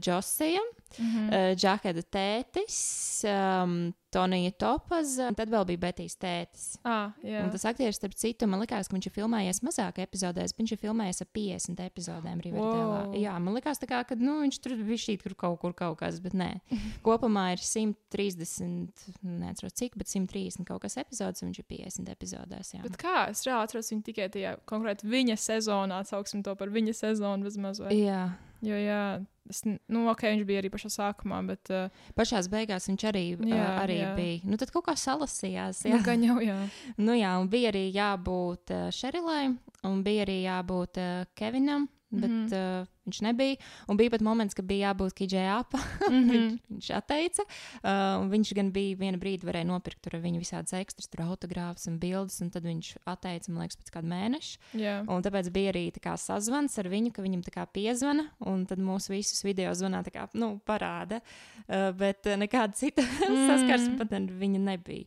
Josija, 0.88 1.04
Mhm. 1.04 1.28
uh, 1.28 1.54
Džakeda 1.56 2.02
tētis, 2.02 3.24
um, 3.62 3.94
Tonija 4.10 4.50
Topaza, 4.56 5.26
un 5.28 5.34
tad 5.36 5.50
vēl 5.52 5.66
bija 5.68 5.78
Betijas 5.82 6.14
tētis. 6.16 6.78
Ah, 6.82 7.10
jā. 7.22 7.42
Un 7.44 7.50
tas 7.52 7.64
aktieris, 7.68 7.98
starp 8.00 8.14
citu, 8.16 8.46
man 8.48 8.60
liekas, 8.62 8.88
ka 8.88 8.96
viņš 8.96 9.06
ir 9.10 9.12
filmējies 9.12 9.60
mazāk 9.60 9.98
epizodēs, 10.00 10.54
bet 10.56 10.62
viņš 10.62 10.72
ir 10.72 10.80
filmējies 10.80 11.20
ap 11.20 11.28
50 11.36 11.82
epizodēm 11.84 12.40
Riverdēlā. 12.40 13.02
Wow. 13.10 13.12
Jā, 13.20 13.34
man 13.38 13.52
liekas, 13.58 13.78
tā 13.82 13.86
kā, 13.90 14.00
ka 14.08 14.16
nu, 14.16 14.38
viņš 14.46 14.60
tur 14.64 14.76
bija 14.80 14.96
šī 15.04 15.18
tur 15.20 15.34
kaut 15.34 15.60
kur 15.60 15.74
kaut 15.76 15.98
kas, 16.00 16.20
bet 16.24 16.32
nē. 16.32 16.48
Kopumā 17.04 17.50
ir 17.52 17.58
130, 17.60 18.88
neatceros 19.22 19.76
cik, 19.76 19.96
bet 20.00 20.08
130 20.08 20.64
kaut 20.68 20.80
kas 20.86 20.96
epizodes, 21.00 21.42
un 21.44 21.50
viņš 21.52 21.60
ir 21.62 21.68
50 21.68 22.12
epizodēs. 22.16 22.72
Jā. 22.78 22.82
Bet 22.86 22.96
kā 23.00 23.28
es 23.28 23.44
reāli 23.46 23.68
atceros 23.68 23.92
viņu 23.92 24.06
tikai 24.08 24.28
tajā 24.32 24.56
konkrēti 24.68 25.04
viņa 25.08 25.36
sezonā, 25.36 26.00
sauksim 26.08 26.42
to 26.46 26.54
par 26.58 26.72
viņa 26.72 26.96
sezonu 26.96 27.44
vismaz. 27.44 27.80
Vai? 27.84 27.92
jā. 28.00 28.22
Jo, 28.64 28.74
jā, 28.74 29.02
es, 29.50 29.62
nu, 29.64 30.04
ok, 30.10 30.24
viņš 30.32 30.46
bija 30.48 30.62
arī 30.62 30.70
pašā 30.72 30.90
sākumā, 30.90 31.38
bet 31.46 31.70
uh, 31.70 31.92
Pašā 32.18 32.40
beigās 32.50 32.88
viņš 32.90 33.04
arī, 33.10 33.24
jā, 33.36 33.54
Jā, 33.54 33.68
arī 33.84 33.98
jā. 34.00 34.10
bija. 34.16 34.40
Nu, 34.50 34.58
tad 34.60 34.72
kaut 34.74 34.88
kā 34.88 34.96
salasījās. 34.98 35.84
Jā. 35.86 35.94
nu, 35.94 36.02
gan 36.06 36.24
jau, 36.26 36.38
jā. 36.42 36.58
Nu, 36.98 37.14
jā, 37.18 37.36
un 37.38 37.50
bija 37.52 37.70
arī 37.72 37.86
jābūt 37.94 38.74
uh, 38.74 38.88
Šerilai, 38.94 39.52
un 39.86 40.02
bija 40.06 40.26
arī 40.26 40.40
jābūt 40.42 41.00
uh, 41.02 41.24
Kevinam, 41.38 41.86
bet 42.10 42.30
mm. 42.30 42.46
-hmm. 42.50 42.82
uh, 42.82 42.86
viņš 43.08 43.20
nebija. 43.26 43.56
Un 43.88 43.98
bija 44.00 44.12
pat 44.14 44.22
moments, 44.24 44.54
kad 44.58 44.68
bija 44.68 44.90
jābūt 44.92 45.16
Kijai 45.18 45.46
Apa. 45.58 45.80
Mhm. 46.08 46.28
viņš, 46.30 46.54
viņš 46.72 46.88
atteica. 46.96 47.44
Uh, 47.82 48.24
viņš 48.30 48.52
gan 48.56 48.70
bija 48.72 48.96
vienu 49.00 49.18
brīdi, 49.20 49.46
varēja 49.48 49.66
nopirkt 49.68 50.00
tur 50.04 50.16
viņa 50.22 50.40
visādas 50.40 50.72
ekstras, 50.78 51.08
tur 51.12 51.24
autogrāfus 51.26 51.88
un 51.90 51.98
bildes, 52.00 52.38
un 52.44 52.50
tad 52.54 52.64
viņš 52.68 52.92
atteica, 53.08 53.52
man 53.52 53.64
liekas, 53.66 53.78
pēc 53.82 53.92
kāda 53.96 54.08
mēneša. 54.12 54.58
jā. 54.78 54.94
Un 55.08 55.24
tāpēc 55.24 55.50
bija 55.54 55.72
arī 55.72 55.84
tā 55.94 56.00
kā, 56.04 56.14
sazvans 56.20 56.76
ar 56.80 56.88
viņu, 56.92 57.12
ka 57.16 57.24
viņam 57.24 57.42
tā 57.46 57.52
kā 57.54 57.66
piezvana, 57.72 58.28
un 58.46 58.64
tad 58.68 58.78
mūsu 58.82 59.12
visus 59.16 59.42
video 59.44 59.72
zvanā 59.76 60.00
tā 60.06 60.12
kā, 60.14 60.28
nu, 60.38 60.54
parāda. 60.68 61.20
Uh, 61.68 61.90
bet 61.96 62.26
uh, 62.28 62.36
nekāda 62.40 62.74
cita 62.76 63.02
Mm. 63.28 63.44
saskarsme 63.50 63.98
pat 63.98 64.12
ar 64.16 64.28
viņu 64.40 64.60
nebija. 64.64 65.04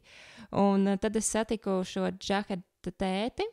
Un 0.58 0.88
uh, 0.94 0.98
tad 1.02 1.16
es 1.18 1.30
satiku 1.32 1.80
šo 1.88 2.10
džeketa 2.12 2.92
tēti, 2.98 3.46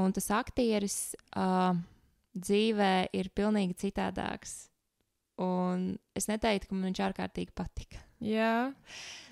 un 0.00 0.12
tas 0.14 0.30
aktieris 0.34 1.14
uh, 1.36 1.74
dzīvē 2.34 2.92
ir 3.16 3.30
pilnīgi 3.34 3.76
citādāks. 3.86 4.68
Un 5.42 5.94
es 6.14 6.28
neteiktu, 6.30 6.70
ka 6.70 6.76
man 6.76 6.90
viņš 6.92 7.00
ārkārtīgi 7.08 7.54
patika. 7.58 8.02
jā. 8.22 8.72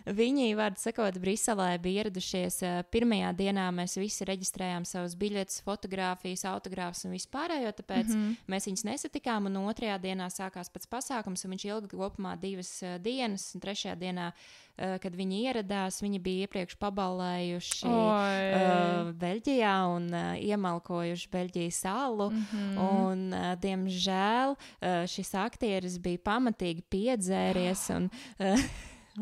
Viņi, 0.02 0.48
vārdu 0.58 0.80
sakot, 0.82 1.14
Briselē 1.22 1.76
bija 1.78 2.02
ieradušies. 2.02 2.56
eh, 2.66 2.80
Pirmajā 2.90 3.30
dienā 3.38 3.68
mēs 3.70 3.94
visi 4.00 4.26
reģistrējām 4.26 4.84
savus 4.88 5.14
biļetes, 5.14 5.60
fotogrāfijas, 5.62 6.42
autogrāfus 6.50 7.06
un 7.06 7.14
vispārējo, 7.14 7.70
tāpēc 7.78 8.10
mm. 8.10 8.18
-hmm. 8.18 8.50
mēs 8.50 8.66
viņus 8.66 8.84
nesatikām. 8.88 9.46
Un 9.46 9.60
otrajā 9.62 10.00
dienā 10.02 10.26
sākās 10.26 10.72
pats 10.74 10.90
pasākums, 10.90 11.44
un 11.44 11.54
viņš 11.54 11.66
ilga 11.70 11.92
kopumā 11.94 12.34
divas 12.40 12.82
uh, 12.82 12.98
dienas. 12.98 13.54
Un 13.54 13.62
trešajā 13.62 13.94
dienā, 13.94 14.32
kad 14.76 15.14
viņi 15.14 15.42
ieradās, 15.46 16.00
viņi 16.02 16.18
bija 16.22 16.46
iepriekš 16.46 16.78
pabalējuši 16.80 17.90
uh, 17.90 19.10
Beļģijā 19.20 19.74
un 19.92 20.06
uh, 20.10 20.30
iemalkojuši 20.40 21.28
Beļģijas 21.32 21.82
salu. 21.84 22.30
Mm. 22.30 22.46
-hmm. 22.52 22.78
Un, 22.86 23.26
uh, 23.36 23.52
diemžēl 23.60 24.56
uh, 24.56 25.04
šis 25.06 25.34
aktieris 25.34 25.98
bija 26.02 26.22
pamatīgi 26.24 26.82
piedzēries. 26.90 27.90
Un, 27.96 28.10
uh. 28.40 28.64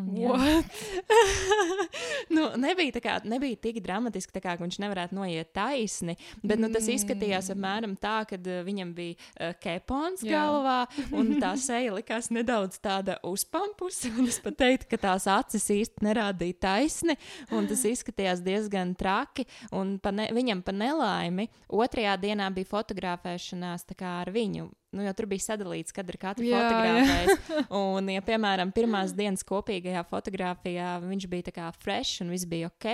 nu, 2.34 2.44
nebija, 2.62 3.00
kā, 3.02 3.16
nebija 3.26 3.58
tik 3.58 3.80
dramatiski, 3.82 4.38
kā, 4.38 4.54
ka 4.54 4.62
viņš 4.62 4.78
nevarētu 4.84 5.16
noiet 5.18 5.50
taisni, 5.56 6.14
bet 6.46 6.62
nu, 6.62 6.70
tas 6.70 6.86
izskatījās 6.92 7.50
apmēram 7.54 7.96
tā, 7.98 8.20
ka 8.30 8.38
uh, 8.38 8.60
viņam 8.66 8.92
bija 8.94 9.16
uh, 9.18 9.50
kepons 9.58 10.22
Jā. 10.22 10.38
galvā, 10.38 10.78
un 11.18 11.34
tā 11.42 11.56
seja 11.58 11.96
likās 11.96 12.30
nedaudz 12.30 12.78
tāda 12.82 13.18
uzpampusi. 13.26 14.12
un 14.18 14.30
Es 14.30 14.38
pat 14.42 14.60
teiktu, 14.62 14.92
ka 14.92 15.00
tās 15.08 15.26
acis 15.30 15.66
īsti 15.74 16.06
nerādīja 16.06 16.60
taisni, 16.68 17.18
un 17.50 17.66
tas 17.70 17.82
izskatījās 17.90 18.44
diezgan 18.46 18.94
traki. 18.98 19.48
Pa 19.70 20.14
ne, 20.14 20.30
viņam 20.34 20.62
pa 20.62 20.74
nelaimi 20.76 21.48
otrajā 21.66 22.14
dienā 22.22 22.46
bija 22.54 22.70
fotografēšanās 22.70 23.88
ar 24.06 24.30
viņu. 24.30 24.70
Nu, 24.90 25.04
jo 25.06 25.12
tur 25.14 25.28
bija 25.30 25.44
sadalīts, 25.44 25.94
kad 25.94 26.08
ir 26.10 26.16
katra 26.18 26.42
Jā, 26.42 26.58
jā. 26.58 26.70
fotografējas. 26.70 27.68
Un, 27.78 28.08
ja, 28.10 28.22
piemēram, 28.26 28.72
pirmās 28.74 29.12
dienas 29.14 29.46
kopīgajā 29.46 30.02
fotografijā 30.10 30.96
viņš 31.04 31.26
bija 31.30 31.46
tā 31.46 31.54
kā 31.54 31.68
fresh 31.78 32.24
un 32.24 32.32
viss 32.34 32.48
bija 32.50 32.72
ok, 32.72 32.88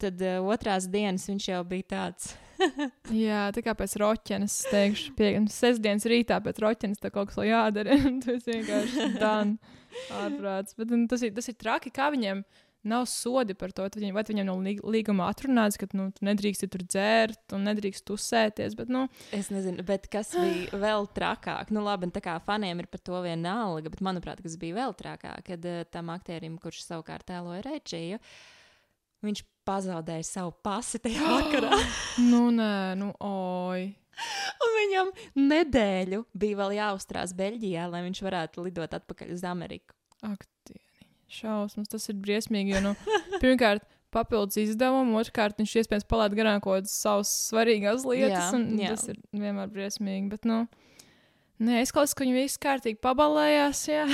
tad 0.00 0.24
uh, 0.24 0.38
otrās 0.48 0.88
dienas 0.88 1.28
viņš 1.28 1.50
jau 1.52 1.60
bija 1.68 1.90
tāds. 1.92 2.32
Jā, 3.26 3.48
tā 3.52 3.60
kā 3.66 3.74
pēc 3.76 3.96
roķenes, 4.00 4.56
es 4.62 4.72
teikšu, 4.72 5.14
pie 5.18 5.30
sestdienas 5.52 6.06
rītā 6.08 6.38
pēc 6.40 6.60
roķenes 6.64 7.02
tā 7.02 7.10
kaut 7.12 7.28
kas 7.28 7.40
vēl 7.42 7.50
jādara. 7.50 7.98
un 8.08 8.20
Tas 8.24 8.48
vienkārši 8.48 9.08
dan 9.18 9.56
ārprāts. 10.16 10.78
Bet 10.78 10.94
nu, 10.94 11.04
tas 11.10 11.26
ir, 11.26 11.34
tas 11.36 11.50
ir 11.50 11.58
traki, 11.60 11.92
kā 11.94 12.08
viņiem 12.14 12.40
nav 12.88 13.06
sodi 13.10 13.54
par 13.58 13.72
to. 13.74 13.86
Viņiem, 13.94 14.14
vai 14.16 14.22
viņiem 14.28 14.48
nav 14.48 14.60
lī- 14.64 14.82
līgumā 14.96 15.26
atrunāts, 15.32 15.78
ka 15.80 15.88
nu, 15.96 16.10
tu 16.14 16.26
nedrīkst 16.28 16.66
tur 16.72 16.84
dzērt 16.84 17.54
un 17.56 17.64
nedrīkst 17.68 18.10
uzsēties. 18.14 18.76
Bet, 18.78 18.92
nu, 18.92 19.06
Es 19.34 19.50
nezinu, 19.54 19.84
bet 19.86 20.08
kas 20.12 20.34
bija 20.36 20.78
vēl 20.84 21.08
trakāk? 21.16 21.72
Nu, 21.74 21.82
labi, 21.86 22.10
tā 22.14 22.22
kā 22.24 22.36
faniem 22.44 22.82
ir 22.84 22.90
par 22.92 23.02
to 23.04 23.22
vienalga, 23.24 23.90
bet 23.92 24.04
manuprāt, 24.04 24.42
kas 24.44 24.58
bija 24.60 24.78
vēl 24.82 24.94
trakāk, 24.98 25.42
kad 25.48 25.64
uh, 25.70 25.82
tam 25.90 26.12
aktierim, 26.14 26.58
kurš 26.62 26.84
savukārt 26.86 27.26
tēloja 27.32 27.64
Reģiju, 27.66 28.20
viņš 29.24 29.44
pazaudēja 29.64 30.24
savu 30.28 30.52
pasi 30.64 31.00
tajā 31.04 31.24
vakarā. 31.38 31.78
nu 32.30 32.46
nē, 32.54 32.72
nu 33.00 33.12
oi. 33.24 33.92
Un 34.64 34.74
viņam 34.78 35.08
nedēļu 35.50 36.20
bija 36.38 36.58
vēl 36.60 36.76
jāuzturās 36.76 37.32
Beļģijā, 37.34 37.88
lai 37.90 38.04
viņš 38.06 38.20
varētu 38.22 38.62
lidot 38.68 38.92
atpakaļ 39.00 39.32
uz 39.34 39.42
Ameriku. 39.48 39.96
Ak, 40.24 40.44
dieniņ, 40.68 40.84
šausmas, 41.32 41.90
tas 41.92 42.08
ir 42.10 42.20
briesmīgi. 42.22 42.76
Jo, 42.76 42.82
nu, 42.84 42.94
pirmkārt, 43.42 43.84
papildus 44.14 44.60
izdevumu, 44.62 45.18
otrkārt, 45.20 45.58
viņš 45.60 45.76
iespējams 45.82 46.08
palaid 46.10 46.36
garām 46.38 46.62
kaut 46.62 46.80
kādas 46.80 46.94
savas 46.94 47.32
svarīgās 47.50 48.06
lietas. 48.08 48.54
Jā, 48.54 48.64
jā. 48.84 48.94
Tas 48.94 49.10
ir 49.10 49.20
vienmēr 49.32 49.70
briesmīgi. 49.74 50.28
Bet, 50.32 50.46
nu, 50.48 50.62
nē, 51.64 51.80
es 51.82 51.94
klausos, 51.94 52.14
ka 52.14 52.26
viņi 52.26 52.36
visi 52.36 52.60
kārtīgi 52.62 53.00
pabalējās. 53.04 53.82
Jā, 53.90 54.06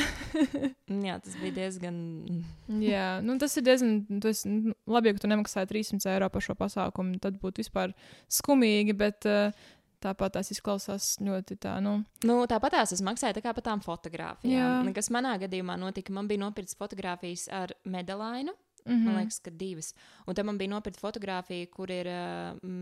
Jā, 1.06 1.18
tas 1.22 1.36
bija 1.38 1.54
diezgan. 1.54 1.98
jā 2.92 3.08
nu, 3.22 3.36
tas 3.42 3.54
ir 3.60 3.66
diezgan 3.66 4.00
tas, 4.22 4.42
nu, 4.48 4.74
labi, 4.90 5.12
ja 5.12 5.20
tu 5.22 5.30
nemaksāji 5.30 5.70
300 5.70 6.14
eiro 6.16 6.30
par 6.32 6.44
šo 6.46 6.56
pasākumu. 6.58 7.20
Tad 7.22 7.38
būtu 7.42 7.62
vispār 7.62 7.94
skumīgi. 8.40 8.96
Bet, 8.98 9.28
uh, 9.30 9.76
Tāpat 10.00 10.38
tās 10.38 10.48
izklausās 10.54 11.10
ļoti 11.20 11.58
tā, 11.60 11.74
nu, 11.84 11.98
Nu, 12.24 12.38
tāpat 12.48 12.78
tās 12.78 12.94
es 12.96 13.02
maksāju 13.04 13.36
tā 13.36 13.42
kā 13.44 13.52
par 13.56 13.64
tām 13.66 13.82
fotografijām. 13.84 14.86
Jā. 14.88 14.94
Kas 14.96 15.10
manā 15.12 15.34
gadījumā 15.42 15.76
notika, 15.80 16.14
man 16.16 16.28
bija 16.30 16.40
nopirktas 16.40 16.78
fotografijas 16.80 17.46
ar 17.52 17.74
medalainu. 17.84 18.54
Mm 18.90 18.96
-hmm. 18.96 19.04
Man 19.04 19.16
liekas, 19.16 19.38
ka 19.38 19.50
divas. 19.50 19.94
Un 20.26 20.34
tad 20.34 20.44
man 20.46 20.58
bija 20.58 20.70
nopirkta 20.70 21.00
fotografija, 21.00 21.66
kur 21.66 21.90
ir 21.90 22.06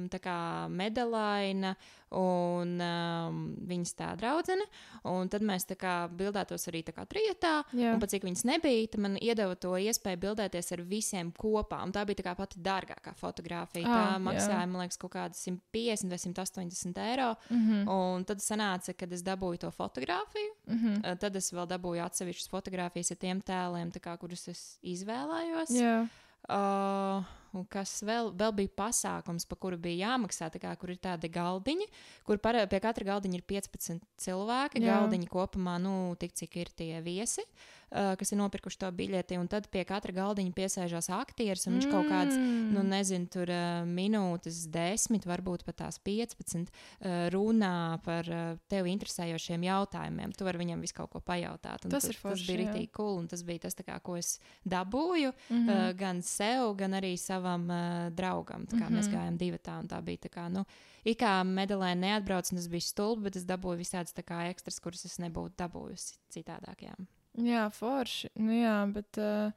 tā 0.09 0.19
kā 0.19 0.69
medalaina 0.69 1.77
un 2.17 2.79
um, 2.81 3.41
viņas 3.69 3.93
tā 3.99 4.09
draudzene. 4.17 4.65
Un 5.09 5.29
tad 5.29 5.45
mēs 5.45 5.67
tā 5.69 5.77
kā 5.77 5.95
bildētos 6.09 6.69
arī 6.71 6.83
tā 6.87 6.95
kā 6.97 7.05
trijotā. 7.09 7.63
Jā. 7.77 7.93
Un 7.95 8.01
pat 8.01 8.13
cik 8.15 8.25
viņas 8.25 8.45
nebija, 8.49 8.87
tad 8.93 9.05
man 9.05 9.19
iedeva 9.21 9.57
to 9.61 9.75
iespēju 9.77 10.21
bildēties 10.23 10.73
ar 10.73 10.83
visiem 10.89 11.33
kopā. 11.37 11.83
Un 11.85 11.93
tā 11.93 12.05
bija 12.09 12.23
tā 12.23 12.27
kā 12.31 12.35
pati 12.39 12.63
dārgākā 12.65 13.15
fotografija. 13.19 13.85
Ah, 13.87 14.15
tā 14.17 14.23
maksāja, 14.25 14.65
man 14.67 14.85
liekas, 14.85 15.01
kaut 15.01 15.13
kādas 15.17 15.43
150 15.45 16.09
vai 16.09 16.19
180 16.19 17.03
eiro. 17.05 17.35
Mm 17.51 17.63
-hmm. 17.67 17.89
Un 17.89 18.25
tad 18.25 18.39
sanāca, 18.39 18.93
kad 18.93 19.13
es 19.13 19.23
dabūju 19.23 19.59
to 19.59 19.71
fotografiju. 19.71 20.53
Mm 20.67 20.79
-hmm. 20.79 21.19
Tad 21.19 21.37
es 21.37 21.53
vēl 21.53 21.67
dabūju 21.67 22.05
atsevišķas 22.05 22.49
fotogrāfijas 22.49 23.11
ar 23.11 23.17
tiem 23.17 23.43
tēliem, 23.43 23.93
kā, 23.93 24.17
kurus 24.19 24.49
es 24.49 24.79
izvēlējos. 24.83 25.71
Jā. 25.99 26.07
Uh, 26.49 27.27
un 27.59 27.65
kas 27.69 27.99
vēl, 28.07 28.31
vēl 28.39 28.55
bija 28.57 28.73
pasākums, 28.79 29.45
par 29.49 29.59
kuru 29.61 29.77
bija 29.81 30.15
jāmaksā, 30.15 30.49
kā, 30.57 30.73
kur 30.81 30.95
ir 30.95 31.01
tādi 31.03 31.29
galdiņi, 31.33 31.89
kur 32.25 32.41
par, 32.41 32.57
pie 32.71 32.81
katra 32.85 33.11
galdiņa 33.11 33.41
ir 33.41 33.45
15 33.53 34.07
cilvēki. 34.25 34.85
Jā. 34.85 34.97
Galdiņi 34.97 35.29
kopumā, 35.33 35.77
nu, 35.83 35.97
tik 36.21 36.37
cik 36.39 36.57
ir 36.63 36.73
tie 36.79 36.93
viesi, 37.05 37.45
uh, 37.45 37.78
kas 37.91 38.33
ir 38.33 38.39
nopirkuši 38.39 38.79
to 38.79 38.91
biļeti. 38.93 39.39
Un 39.41 39.49
tad 39.49 39.69
pie 39.73 39.85
katra 39.89 40.13
galdiņa 40.13 40.53
piesēžās 40.57 41.11
aktieris, 41.15 41.67
un 41.69 41.79
viņš 41.79 41.89
kaut 41.91 42.09
kāds, 42.11 42.37
nu, 42.75 42.83
nezinu, 42.87 43.29
tur 43.33 43.53
uh, 43.53 43.87
minūtes, 43.89 44.67
desmit, 44.73 45.27
varbūt 45.29 45.65
pat 45.65 45.81
tās 45.85 46.01
15, 46.05 46.69
uh, 46.69 47.29
runā 47.35 48.01
par 48.05 48.29
tevi 48.69 48.93
interesējošiem 48.93 49.65
jautājumiem. 49.69 50.35
Tu 50.37 50.45
vari 50.45 50.63
viņam 50.65 50.81
visu 50.85 50.95
kaut 50.95 51.11
ko 51.11 51.21
pajautāt. 51.21 51.85
un 51.85 51.91
Tas 51.91 52.05
tu- 52.05 52.11
ir 52.11 52.21
forši, 52.21 52.47
Tas 52.47 52.47
bija 52.47 52.61
rītīgi 52.65 52.93
cool, 52.93 53.19
un 53.19 53.29
tas 53.29 53.43
bija 53.43 53.67
tas, 53.67 53.75
kā, 53.75 54.01
ko 54.03 54.17
es 54.17 54.39
dabūju 54.67 55.33
Mm 55.49 55.59
mm 55.59 55.69
-hmm. 55.69 55.97
gan 55.97 56.23
sev, 56.23 56.77
gan 56.77 56.93
arī 56.93 57.17
savam 57.17 57.69
draugam. 58.11 58.67
Mm 58.73 58.79
-hmm. 58.79 58.91
Mēs 58.91 59.09
gājām 59.09 59.37
divi 59.37 59.59
tā, 59.59 59.81
un 59.81 59.89
tā 59.89 60.03
bija 60.03 60.17
tā 60.19 60.29
kā, 60.29 60.49
nu, 60.53 60.65
it 61.05 61.19
kā 61.19 61.43
medalē 61.45 61.95
neatbrauc, 61.95 62.53
un 62.53 62.59
tas 62.59 62.69
bija 62.69 62.81
stulbi, 62.81 63.23
bet 63.23 63.37
es 63.37 63.45
dabūju 63.45 63.79
visādas 63.79 64.15
tā 64.15 64.23
kā 64.23 64.51
ekstras, 64.51 64.81
kuras 64.81 65.05
es 65.05 65.19
nebūtu 65.19 65.53
dabūjusi 65.57 66.19
citādāk. 66.31 66.95
Jā. 67.39 67.45
Jā, 67.47 67.65
forši. 67.71 68.33
Nu, 68.41 68.53
jā, 68.57 68.75
bet 68.91 69.19
uh, 69.23 69.53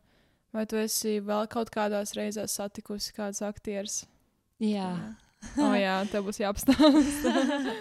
vai 0.54 0.65
tu 0.70 0.78
esi 0.78 1.17
vēl 1.26 1.48
kaut 1.52 1.72
kādās 1.74 2.13
reizēs 2.17 2.58
satikusi 2.60 3.15
kādus 3.17 3.41
aktierus? 3.46 4.04
jā. 4.62 5.31
O, 5.62 5.71
jā, 5.75 5.95
tev 6.08 6.27
būs 6.27 6.39
jāapstāsta. 6.39 7.32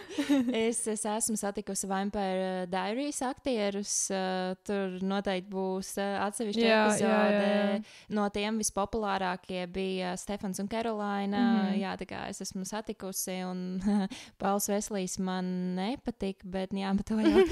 es, 0.65 0.81
es 0.91 1.05
esmu 1.07 1.37
satikusi 1.39 1.89
Vampire 1.91 2.67
Diaries 2.71 3.21
aktierus. 3.25 3.93
Uh, 4.11 4.57
tur 4.67 4.97
noteikti 5.07 5.51
būs 5.53 5.93
uh, 6.01 6.17
atsevišķa 6.27 6.65
Jā, 6.65 6.71
jā, 6.71 6.87
epizode. 6.89 7.45
jā, 7.45 7.61
jā. 7.77 7.83
No 8.17 8.27
tiem 8.35 8.59
vispopulārākie 8.61 9.63
bija 9.71 10.15
Stefans 10.21 10.61
un 10.63 10.71
Karolaina. 10.73 11.41
Mm 11.41 11.61
-hmm. 11.61 11.79
Jā, 11.81 11.93
tā 12.01 12.07
kā 12.11 12.25
es 12.31 12.41
esmu 12.41 12.65
satikusi, 12.65 13.39
un 13.45 13.81
Pauls 14.41 14.69
Veslīs 14.69 15.19
man 15.19 15.75
nepatika, 15.77 16.49
bet, 16.49 16.73
jā, 16.73 16.97
bet 16.97 17.07
to 17.07 17.15
jau, 17.15 17.45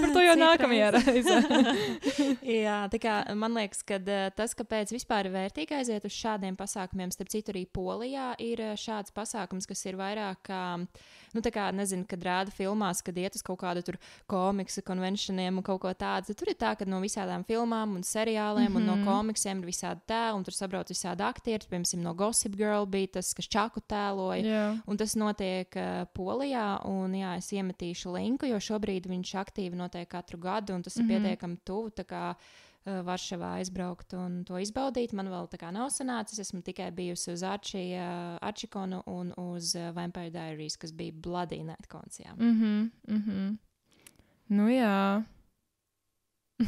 Par 0.00 0.10
to 0.12 0.20
jau 0.20 0.36
nākamajā 0.36 0.90
reizē. 0.92 1.38
Jā, 2.42 2.88
tā 2.88 2.98
kā 2.98 3.34
man 3.34 3.54
liekas, 3.54 3.82
ka 3.82 3.98
tas, 4.36 4.54
kāpēc 4.54 4.92
vispār 4.92 5.26
ir 5.26 5.32
vērtīgi 5.32 5.74
aiziet 5.74 6.04
uz 6.04 6.12
šādiem 6.12 6.56
pasākumiem, 6.56 7.10
starp 7.10 7.28
citu, 7.28 7.52
arī 7.52 7.66
Polijā 7.66 8.34
ir 8.38 8.58
šāds 8.76 9.10
pasākums, 9.54 9.66
kas 9.66 9.84
ir 9.86 9.96
vairāk 9.96 10.42
kā, 10.44 10.78
nu, 11.34 11.40
tā 11.40 11.50
kā, 11.52 11.70
nezinu, 11.72 12.04
kad 12.06 12.22
rāda 12.22 12.50
filmās, 12.50 13.02
kad 13.02 13.16
iet 13.16 13.34
uz 13.34 13.42
kaut 13.42 13.60
kādu 13.60 13.82
tur 13.84 13.98
komiksu 14.26 14.82
konvencioniem 14.82 15.58
un 15.58 15.62
kaut 15.62 15.80
ko 15.80 15.92
tādu. 15.92 16.26
Tad 16.28 16.36
Tur 16.36 16.50
ir 16.50 16.58
tā, 16.58 16.74
ka 16.76 16.84
no 16.84 17.00
visādām 17.00 17.44
filmām 17.44 17.96
un 17.96 18.02
seriāliem 18.02 18.68
mm 18.68 18.76
-hmm. 18.76 18.90
un 18.90 19.04
no 19.04 19.12
komiksiem 19.12 19.58
ir 19.58 19.66
visādi 19.66 20.00
tēli, 20.06 20.36
un 20.36 20.44
tur 20.44 20.52
sabrauc 20.52 20.88
visādi 20.88 21.22
aktieri. 21.22 21.66
Piemēram, 21.70 22.02
no 22.02 22.14
Gossip 22.14 22.56
Girl 22.56 22.86
bija 22.86 23.06
tas, 23.06 23.34
kas 23.34 23.48
Čaku 23.48 23.80
tēloja. 23.80 24.42
jā. 24.42 24.80
Un 24.86 24.96
tas 24.96 25.14
notiek 25.14 25.76
uh, 25.76 26.06
Polijā, 26.14 26.84
un 26.84 27.12
jā, 27.12 27.36
es 27.36 27.52
iemetīšu 27.52 28.12
linku, 28.12 28.46
jo 28.46 28.56
šobrīd 28.56 29.06
viņš 29.06 29.34
aktīvi 29.34 29.76
notiek 29.76 30.08
katru 30.08 30.38
gadu, 30.38 30.74
un 30.74 30.82
tas 30.82 30.96
mm 30.96 31.02
-hmm. 31.02 31.10
ir 31.10 31.20
pietiekami 31.20 31.56
tuvu. 31.64 31.90
Tā 32.84 32.98
uh, 33.00 33.04
Varšavā 33.06 33.54
aizbraukt 33.60 34.14
un 34.18 34.42
to 34.48 34.58
izbaudīt. 34.60 35.14
Man 35.16 35.30
vēl 35.32 35.48
tā 35.52 35.58
kā 35.60 35.70
nav 35.74 35.90
sanācis. 35.94 36.40
Esmu 36.44 36.62
tikai 36.66 36.90
bijusi 36.94 37.32
uz 37.34 37.44
Arčiju, 37.46 37.98
uh, 37.98 38.36
Arčikonu 38.44 39.02
un 39.10 39.32
uz 39.40 39.74
uh, 39.78 39.90
Vampire 39.96 40.32
Diaries, 40.34 40.76
kas 40.80 40.92
bija 40.96 41.12
Bloody 41.12 41.62
Night 41.64 41.88
koncijām. 41.90 42.36
Mhm, 42.38 42.90
mhm. 43.08 43.56
Nu, 44.54 44.68
jā. 44.68 45.24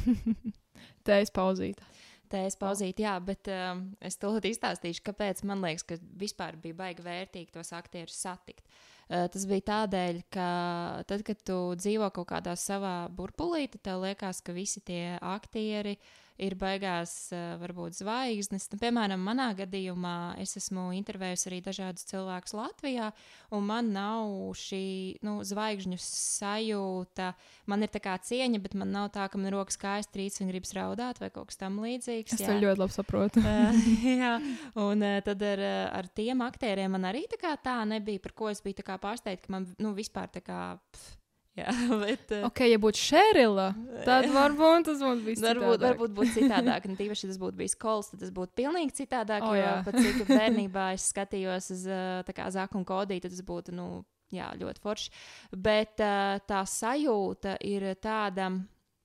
Te 1.07 1.21
es 1.21 1.31
pauzītu. 1.31 1.85
Tā 2.33 2.41
es 2.49 2.57
pauzīju, 2.59 2.97
jā, 2.99 3.13
bet 3.23 3.47
um, 3.53 3.85
es 4.03 4.17
tūlīt 4.19 4.49
izstāstīšu, 4.51 5.05
kāpēc 5.07 5.45
man 5.47 5.61
liekas, 5.63 5.85
ka 5.87 5.99
vispār 6.19 6.57
bija 6.59 6.75
baigi 6.75 7.05
vērtīgi 7.07 7.53
tos 7.55 7.71
aktierus 7.77 8.17
satikt. 8.19 8.65
Uh, 8.67 8.96
tas 9.09 9.47
bija 9.47 9.67
tādēļ, 9.71 10.21
ka 10.35 10.51
tad, 11.07 11.23
kad 11.27 11.43
tu 11.47 11.59
dzīvo 11.79 12.11
kaut 12.15 12.31
kādā 12.33 12.57
savā 12.59 13.07
burbulī, 13.15 13.67
tad 13.71 13.85
tev 13.87 14.05
liekas, 14.07 14.43
ka 14.43 14.55
visi 14.57 14.83
tie 14.83 15.17
aktieri 15.23 15.97
ir 15.97 16.25
baigās, 16.59 17.13
uh, 17.35 17.57
varbūt 17.61 17.97
zvaigznes. 17.99 18.69
Nu, 18.73 18.79
piemēram, 18.81 19.23
manā 19.23 19.49
gadījumā 19.59 20.37
es 20.43 20.57
esmu 20.61 20.89
intervējusi 20.99 21.49
arī 21.51 21.61
dažādus 21.65 22.07
cilvēkus 22.11 22.57
Latvijā, 22.57 23.11
un 23.57 23.67
man 23.69 23.91
nav 23.95 24.33
šī 24.61 24.85
nu, 25.27 25.39
zvaigžņu 25.47 25.99
sajūta. 26.03 27.33
Man 27.71 27.87
ir 27.87 27.93
tā 27.95 28.03
kā 28.05 28.17
cieņa, 28.21 28.63
bet 28.65 28.77
man 28.79 28.93
nav 28.95 29.11
tā, 29.17 29.27
ka 29.33 29.41
man 29.41 29.53
rokas 29.55 29.81
kājas 29.81 30.11
trīc 30.13 30.39
un 30.43 30.53
gribas 30.53 30.75
raudāt 30.77 31.21
vai 31.23 31.33
kaut 31.35 31.51
kas 31.53 31.61
tam 31.61 31.81
līdzīgs. 31.85 32.37
Es 32.37 32.45
to 32.45 32.57
ļoti 32.57 32.83
labi 32.85 32.97
saprotu. 32.97 33.45
Uh, 33.45 33.85
jā, 34.23 34.37
un 34.87 35.05
uh, 35.05 35.19
tad 35.27 35.45
ar, 35.51 35.67
ar 36.03 36.11
tiem 36.17 36.45
aktieriem 36.47 36.97
man 36.97 37.09
arī 37.13 37.27
tā, 37.33 37.57
tā 37.63 37.81
nebija, 37.89 38.23
par 38.25 38.37
ko 38.37 38.51
es 38.53 38.65
biju 38.65 38.85
pārsteigta, 38.87 39.47
ka 39.47 39.57
man 39.57 39.71
nu, 39.83 39.97
vispār 39.97 40.31
tā 40.33 40.45
kā. 40.45 40.65
Pf, 40.93 41.15
Jā, 41.57 41.73
bet, 42.03 42.33
uh, 42.37 42.45
Ok, 42.51 42.61
ja 42.69 42.77
būtu 42.81 43.01
Šērila, 43.01 43.71
tad 44.05 44.29
varbūt 44.37 44.91
tas 44.91 45.01
būtu 45.01 45.25
bijis. 45.25 45.41
Varbūt, 45.41 45.79
citādāk. 45.79 45.87
varbūt 45.87 46.17
būtu 46.19 46.35
citādāk. 46.35 46.89
Un 46.91 46.99
tīpaši, 46.99 47.25
ja 47.25 47.31
tas 47.33 47.41
būtu 47.41 47.61
bijis 47.63 47.77
kols, 47.81 48.11
tad 48.13 48.21
tas 48.25 48.33
būtu 48.37 48.53
pilnīgi 48.61 48.97
citādāk. 48.99 49.47
Oh, 49.47 49.57
jo 49.57 49.71
pat 49.87 49.97
cik 49.97 50.21
bērnībā 50.35 50.91
es 50.99 51.09
skatījos 51.15 51.71
uz 51.73 51.87
kā 52.37 52.51
Zaku 52.53 52.81
un 52.81 52.85
Kodiju, 52.89 53.25
tad 53.25 53.33
tas 53.33 53.45
būtu 53.49 53.73
nu, 53.77 53.89
jā, 54.37 54.51
ļoti 54.61 54.85
forši. 54.85 55.15
Bet 55.57 56.05
uh, 56.05 56.37
tā 56.45 56.61
sajūta 56.69 57.57
ir 57.65 57.89
tāda, 58.05 58.51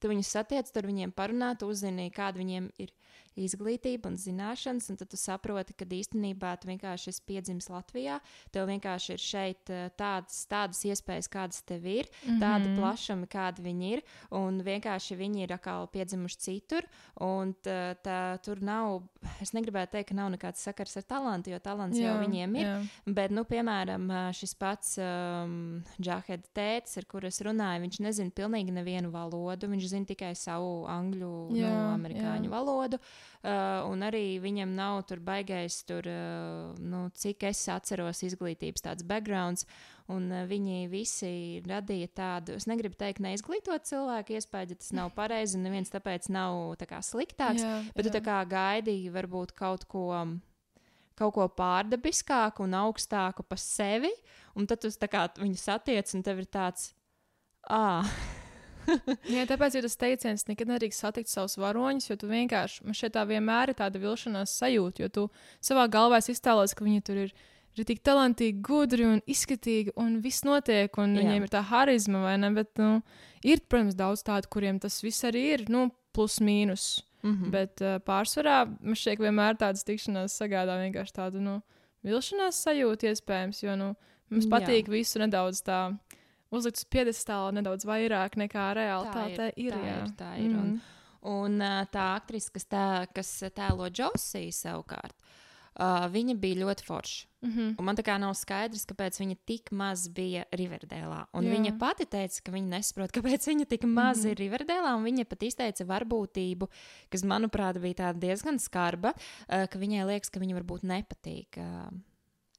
tu 0.04 0.12
viņus 0.12 0.36
satiec, 0.36 0.76
tur 0.76 0.92
viņiem 0.92 1.16
parunā, 1.16 1.54
tu 1.56 1.72
uzzini, 1.72 2.12
kāda 2.12 2.44
viņiem 2.44 2.68
ir 2.84 2.92
izglītība 3.40 4.12
un 4.12 4.18
zināšanas, 4.20 4.90
un 4.92 4.98
tad 5.00 5.12
tu 5.12 5.18
saproti, 5.20 5.76
ka 5.78 5.86
īstenībā 5.86 6.54
tu 6.60 6.70
vienkārši 6.70 7.10
esi 7.10 7.24
piedzimis 7.28 7.70
Latvijā. 7.72 8.20
Tev 8.52 8.68
vienkārši 8.70 9.16
ir 9.16 9.24
šeit 9.24 9.72
uh, 9.72 9.88
tādas, 9.98 10.44
tādas 10.52 10.82
iespējas, 10.86 11.30
kādas 11.32 11.62
tev 11.64 11.86
ir, 11.86 12.10
mm 12.10 12.30
-hmm. 12.30 12.40
tādi 12.44 12.76
plašumi, 12.78 13.28
kādi 13.28 13.62
viņi 13.62 13.92
ir, 13.94 14.04
un 14.32 14.62
vienkārši 14.62 15.16
viņi 15.16 15.44
ir 15.44 15.54
atkal 15.54 15.88
piedzimuši 15.88 16.38
citur. 16.38 16.88
Un 17.20 17.54
tā, 17.64 17.96
tā, 18.04 18.38
tur 18.44 18.62
nav, 18.62 19.02
es 19.42 19.54
negribētu 19.54 19.92
teikt, 19.92 20.10
ka 20.10 20.16
nav 20.16 20.32
nekāds 20.32 20.62
sakars 20.64 20.98
ar 20.98 21.04
talantu, 21.04 21.50
jo 21.50 21.60
talants 21.60 21.98
jā, 21.98 22.08
jau 22.08 22.20
viņiem 22.20 22.56
ir. 22.56 22.66
jā. 22.66 22.78
Bet, 23.06 23.32
nu, 23.32 23.44
piemēram, 23.44 24.10
ā, 24.12 24.22
šis 24.34 24.56
pats 24.56 24.98
um, 24.98 25.84
Džaheda 26.02 26.48
tēvs, 26.54 26.98
ar 26.98 27.06
kuru 27.06 27.28
es 27.28 27.42
runāju, 27.42 27.82
viņš 27.82 28.00
nezina 28.00 28.32
pilnīgi 28.32 28.72
nevienu 28.72 29.12
valodu. 29.12 29.68
Viņš 29.68 29.88
zina 29.88 30.06
tikai 30.06 30.36
savu 30.36 30.86
angļu, 30.88 31.56
jā, 31.56 31.62
Jā, 31.62 31.74
nu, 31.76 31.94
amerikāņu 31.96 32.50
jā. 32.50 32.54
valodu. 32.54 33.00
Uh, 33.42 33.82
un 33.90 34.04
arī 34.06 34.38
viņam 34.38 34.76
nav 34.78 35.00
tur 35.10 35.18
baigais, 35.26 35.80
tur, 35.90 36.06
uh, 36.06 36.76
nu, 36.78 37.08
cik 37.18 37.48
es 37.50 37.64
atceros, 37.74 38.22
izglītības 38.28 38.86
tāds 38.86 39.06
backgrounds. 39.08 39.66
Un 40.14 40.28
uh, 40.30 40.44
viņi 40.46 40.86
visi 40.92 41.32
radīja 41.66 42.12
tādu, 42.20 42.60
es 42.60 42.68
negribu 42.70 43.00
teikt, 43.00 43.24
neizglītot 43.26 43.88
cilvēku 43.90 44.38
iespēju, 44.38 44.76
ja 44.76 44.82
tas 44.84 44.94
nav 44.94 45.10
pareizi, 45.18 45.58
un 45.58 45.66
neviens 45.66 45.90
tāpēc 45.90 46.30
nav 46.30 46.76
tā 46.82 46.86
kā 46.92 47.02
sliktāks. 47.06 47.66
Jā, 47.66 47.80
Bet 47.96 48.06
tu 48.06 48.12
jā. 48.12 48.20
tā 48.20 48.22
kā 48.28 48.38
gaidīji 48.52 49.10
varbūt 49.16 49.56
kaut 49.58 49.88
ko, 49.90 50.06
kaut 51.18 51.34
ko 51.40 51.48
pārdabiskāku 51.58 52.68
un 52.68 52.78
augstāku 52.84 53.48
par 53.48 53.62
sevi, 53.64 54.14
un 54.54 54.70
tad 54.70 54.86
tu 54.86 54.94
kā 55.10 55.26
viņu 55.42 55.58
satiec, 55.58 56.14
un 56.14 56.22
tev 56.30 56.46
ir 56.46 56.52
tāds, 56.54 56.92
ah, 57.74 58.06
Jā, 59.36 59.46
tāpēc 59.50 59.78
ir 59.78 59.86
tas 59.88 59.98
teiciens, 60.00 60.48
nekad 60.50 60.70
nedrīkst 60.72 61.04
satikt 61.04 61.32
savus 61.32 61.58
varoņus, 61.62 62.10
jo 62.10 62.18
tu 62.20 62.30
vienkārši, 62.32 62.84
man 62.88 62.98
šeit 62.98 63.16
tā 63.16 63.24
vienmēr 63.30 63.72
ir 63.72 63.80
tāda 63.80 64.02
vilšanās 64.02 64.54
sajūta, 64.62 65.04
jo 65.04 65.10
tu 65.10 65.26
savā 65.64 65.88
galvā 65.92 66.22
iztēlojies, 66.22 66.76
ka 66.78 66.88
viņi 66.88 67.04
tur 67.08 67.22
ir, 67.26 67.34
ir 67.78 67.88
tik 67.88 68.04
talantīgi, 68.08 68.62
gudri 68.66 69.08
un 69.08 69.22
izskatīgi, 69.30 69.96
un 70.02 70.20
viss 70.24 70.46
notiek, 70.48 70.92
un 70.98 71.16
Jā. 71.16 71.22
Jā. 71.22 71.28
viņiem 71.28 71.48
ir 71.48 71.54
tā 71.54 71.64
harizma, 71.72 72.26
vai 72.26 72.36
ne? 72.42 72.52
Bet, 72.58 72.74
nu, 72.82 73.00
ir, 73.44 73.64
protams, 73.68 73.98
daudz 74.00 74.26
tādu, 74.28 74.52
kuriem 74.52 74.82
tas 74.84 75.02
viss 75.04 75.28
arī 75.28 75.48
ir, 75.56 75.66
nu, 75.72 75.90
plus 76.12 76.40
mīnus. 76.44 77.04
mm 77.24 77.32
-hmm. 77.32 77.50
Bet 77.52 77.82
uh, 77.82 78.00
pārsvarā 78.02 78.66
man 78.82 78.96
ka 78.96 79.24
vienmēr 79.24 79.58
tādas 79.58 79.84
tikšanās 79.84 80.42
sagādā 80.42 80.78
vienkārši 80.82 81.14
tādu, 81.14 81.40
nu, 81.40 81.62
vilšanās 82.04 82.64
sajūtu 82.66 83.08
iespējams, 83.12 83.64
jo, 83.64 83.76
nu, 83.76 83.96
mums 84.30 84.46
Jā. 84.46 84.52
patīk 84.52 84.90
visu 84.90 85.20
nedaudz 85.20 85.62
tā. 85.62 85.98
Uzlikt 86.52 86.82
uz 86.82 86.88
piedestāla 86.92 87.54
nedaudz 87.56 87.86
vairāk 87.88 88.36
nekā 88.36 88.72
realitāte 88.76 89.54
ir. 89.56 89.72
tā 89.72 89.84
jā. 89.86 90.00
ir, 90.04 90.16
tā 90.20 90.32
ir. 90.38 90.52
Un, 90.52 90.74
Mhm. 90.74 90.82
un 91.32 91.60
ā, 91.62 91.76
tā 91.92 92.16
aktrise, 92.18 92.52
kas, 92.52 92.66
tā, 92.66 93.08
kas 93.14 93.44
tēlo 93.56 93.88
Džosiju 93.90 94.52
savukārt, 94.52 95.16
uh, 95.80 96.08
viņa 96.12 96.36
bija 96.42 96.66
ļoti 96.66 96.84
forša. 96.84 97.28
Mhm. 97.42 97.76
Un 97.80 97.86
man 97.86 97.96
tā 97.96 98.04
kā 98.04 98.20
nav 98.20 98.36
skaidrs, 98.36 98.86
kāpēc 98.86 99.18
viņa 99.18 99.38
tik 99.46 99.72
maz 99.72 100.08
bija 100.10 100.44
Riverdēlā. 100.52 101.28
Un 101.34 101.44
Jā. 101.48 101.56
viņa 101.56 101.78
pati 101.80 102.06
teica, 102.06 102.42
ka 102.44 102.52
viņa 102.52 102.70
nesaprot, 102.76 103.12
kāpēc 103.16 103.48
viņa 103.48 103.66
tik 103.68 103.84
maz 103.88 104.20
mm. 104.20 104.28
-hmm. 104.28 104.32
ir 104.32 104.38
Riverdēlā. 104.44 104.96
un 104.98 105.04
Viņa 105.04 105.26
pat 105.26 105.44
izteica 105.44 105.86
varbūtību, 105.86 106.68
kas, 107.10 107.24
manuprāt, 107.24 107.80
bija 107.82 108.14
diezgan 108.14 108.60
skarba, 108.60 109.14
uh, 109.16 109.68
ka 109.68 109.80
viņai 109.80 110.06
liekas, 110.06 110.30
ka 110.30 110.40
viņa 110.40 110.60
varbūt 110.60 110.84
nepatīk 110.84 111.58
uh, 111.58 111.90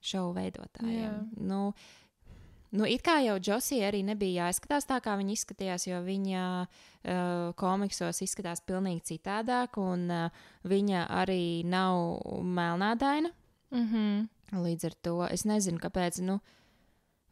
šovu 0.02 0.34
veidotājiem. 0.34 0.98
Jā. 0.98 1.26
Nu, 1.36 1.72
Nu, 2.72 2.86
it 2.88 3.02
kā 3.04 3.18
jau 3.20 3.36
Josija 3.36 3.90
arī 3.90 4.00
nebija 4.06 4.46
jāizskatās 4.46 4.86
tā, 4.88 4.96
kā 5.04 5.12
viņa 5.20 5.34
izskatījās, 5.34 5.84
jo 5.90 5.98
viņa 6.06 6.44
uh, 6.64 7.50
komiksos 7.60 8.22
izskatās 8.24 8.64
pavisam 8.64 9.02
citādāk, 9.04 9.76
un 9.76 10.06
uh, 10.08 10.46
viņa 10.64 11.04
arī 11.20 11.66
nav 11.68 12.22
melnādaina. 12.40 13.32
Mhm. 13.76 14.24
Līdz 14.52 14.88
ar 14.88 14.96
to 15.04 15.14
es 15.28 15.46
nezinu, 15.48 15.80
kāpēc. 15.80 16.20
Nu, 16.24 16.40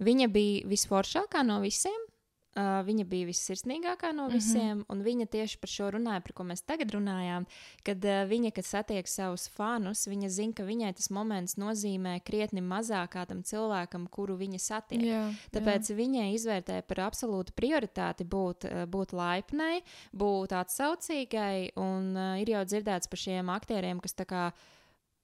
viņa 0.00 0.28
bija 0.32 0.68
visforšākā 0.68 1.44
no 1.44 1.58
visiem. 1.64 2.09
Uh, 2.50 2.80
viņa 2.82 3.04
bija 3.06 3.28
vissirsnīgākā 3.28 4.08
no 4.10 4.24
Mhm. 4.26 4.32
visiem, 4.34 4.76
mm 4.76 4.80
-hmm. 4.82 4.84
un 4.88 5.02
viņa 5.02 5.26
tieši 5.30 5.58
par 5.58 5.68
šo 5.70 5.90
runāja, 5.94 6.20
par 6.20 6.32
ko 6.32 6.42
mēs 6.42 6.64
tagad 6.66 6.90
runājām. 6.90 7.46
Kad 7.84 8.04
uh, 8.04 8.26
viņa, 8.26 8.50
kad 8.52 8.64
satiek 8.64 9.06
savus 9.08 9.48
fanus, 9.48 10.06
viņa 10.08 10.28
zina, 10.28 10.52
ka 10.52 10.64
viņai 10.64 10.94
tas 10.96 11.10
moments 11.10 11.54
nozīmē 11.54 12.20
krietni 12.24 12.60
mazāk 12.60 13.08
kādam 13.14 13.44
cilvēkam, 13.44 14.08
kuru 14.10 14.36
viņa 14.36 14.58
satiek. 14.58 15.02
Jā, 15.02 15.30
Tāpēc 15.52 15.90
jā. 15.90 15.96
viņai 15.96 16.34
izvērtēja 16.34 16.82
par 16.82 16.96
absolūtu 16.96 17.52
prioritāti 17.54 18.24
būt, 18.24 18.64
eh, 18.64 18.86
būt 18.86 19.12
laipnai, 19.12 19.82
būt 20.12 20.50
atsaucīgai. 20.50 21.70
Un 21.76 22.16
uh, 22.16 22.40
ir 22.40 22.48
jau 22.48 22.64
dzirdēts 22.64 23.06
par 23.08 23.18
šiem 23.18 23.46
aktieriem, 23.46 24.00
kas 24.00 24.14
tā 24.14 24.26
kā. 24.26 24.52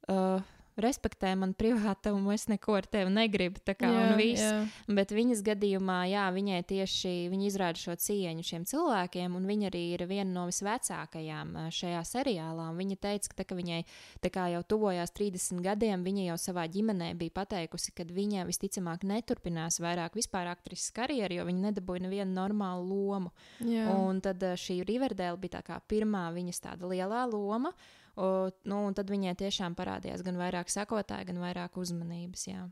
Uh, 0.08 0.40
Respektē 0.76 1.30
man 1.40 1.54
privātumu, 1.56 2.34
es 2.34 2.46
neko 2.52 2.74
ar 2.76 2.86
tevi 2.90 3.08
negribu. 3.08 3.62
Kā, 3.64 3.88
jā, 3.88 4.26
jā. 4.36 4.50
Bet 4.92 5.14
viņas 5.16 5.40
gadījumā, 5.46 6.02
jā, 6.10 6.26
viņai 6.36 6.58
tieši 6.68 7.12
viņa 7.32 7.46
izrāda 7.48 7.80
šo 7.80 7.94
cieņu 7.96 8.44
šiem 8.44 8.66
cilvēkiem, 8.68 9.38
un 9.38 9.48
viņa 9.48 9.70
arī 9.70 9.82
ir 9.94 10.04
viena 10.10 10.28
no 10.34 10.44
visvecākajām 10.50 11.56
šajā 11.72 12.04
seriālā. 12.12 12.68
Viņa 12.76 13.00
teica, 13.08 13.32
ka, 13.32 13.40
tā, 13.40 13.48
ka 13.48 13.56
viņai 13.56 13.80
tā 14.20 14.32
kā 14.34 14.50
jau 14.52 14.62
tuvojās 14.68 15.16
30 15.16 15.64
gadiem, 15.64 16.04
viņa 16.04 16.28
jau 16.28 16.38
savā 16.44 16.68
ģimenē 16.68 17.14
bija 17.16 17.38
pateikusi, 17.40 17.96
ka 17.96 18.04
viņa 18.12 18.44
visticamāk 18.48 19.08
neturpinās 19.08 19.80
vairāk 19.80 20.20
vispār 20.20 20.52
aktrises 20.52 20.92
karjeru, 20.92 21.40
jo 21.40 21.48
viņa 21.48 21.70
nedabūja 21.70 22.04
nevienu 22.04 22.36
normālu 22.36 22.84
lomu. 22.92 23.32
jā. 23.64 23.88
Un 23.96 24.20
tad 24.20 24.44
šī 24.60 24.82
Riverdēla 24.84 25.40
bija 25.40 25.56
tā 25.56 25.64
kā 25.72 25.80
pirmā 25.88 26.28
viņas 26.36 26.66
tāda 26.68 26.92
lielā 26.92 27.24
loma. 27.32 27.72
O, 28.16 28.48
nu, 28.64 28.78
un 28.88 28.94
tad 28.96 29.10
viņai 29.12 29.34
tiešām 29.36 29.74
parādījās 29.76 30.22
gan 30.24 30.38
vairāk 30.40 30.70
sekotāji, 30.72 31.28
gan 31.28 31.40
vairāk 31.42 31.76
uzmanības. 31.76 32.46
Jā. 32.48 32.62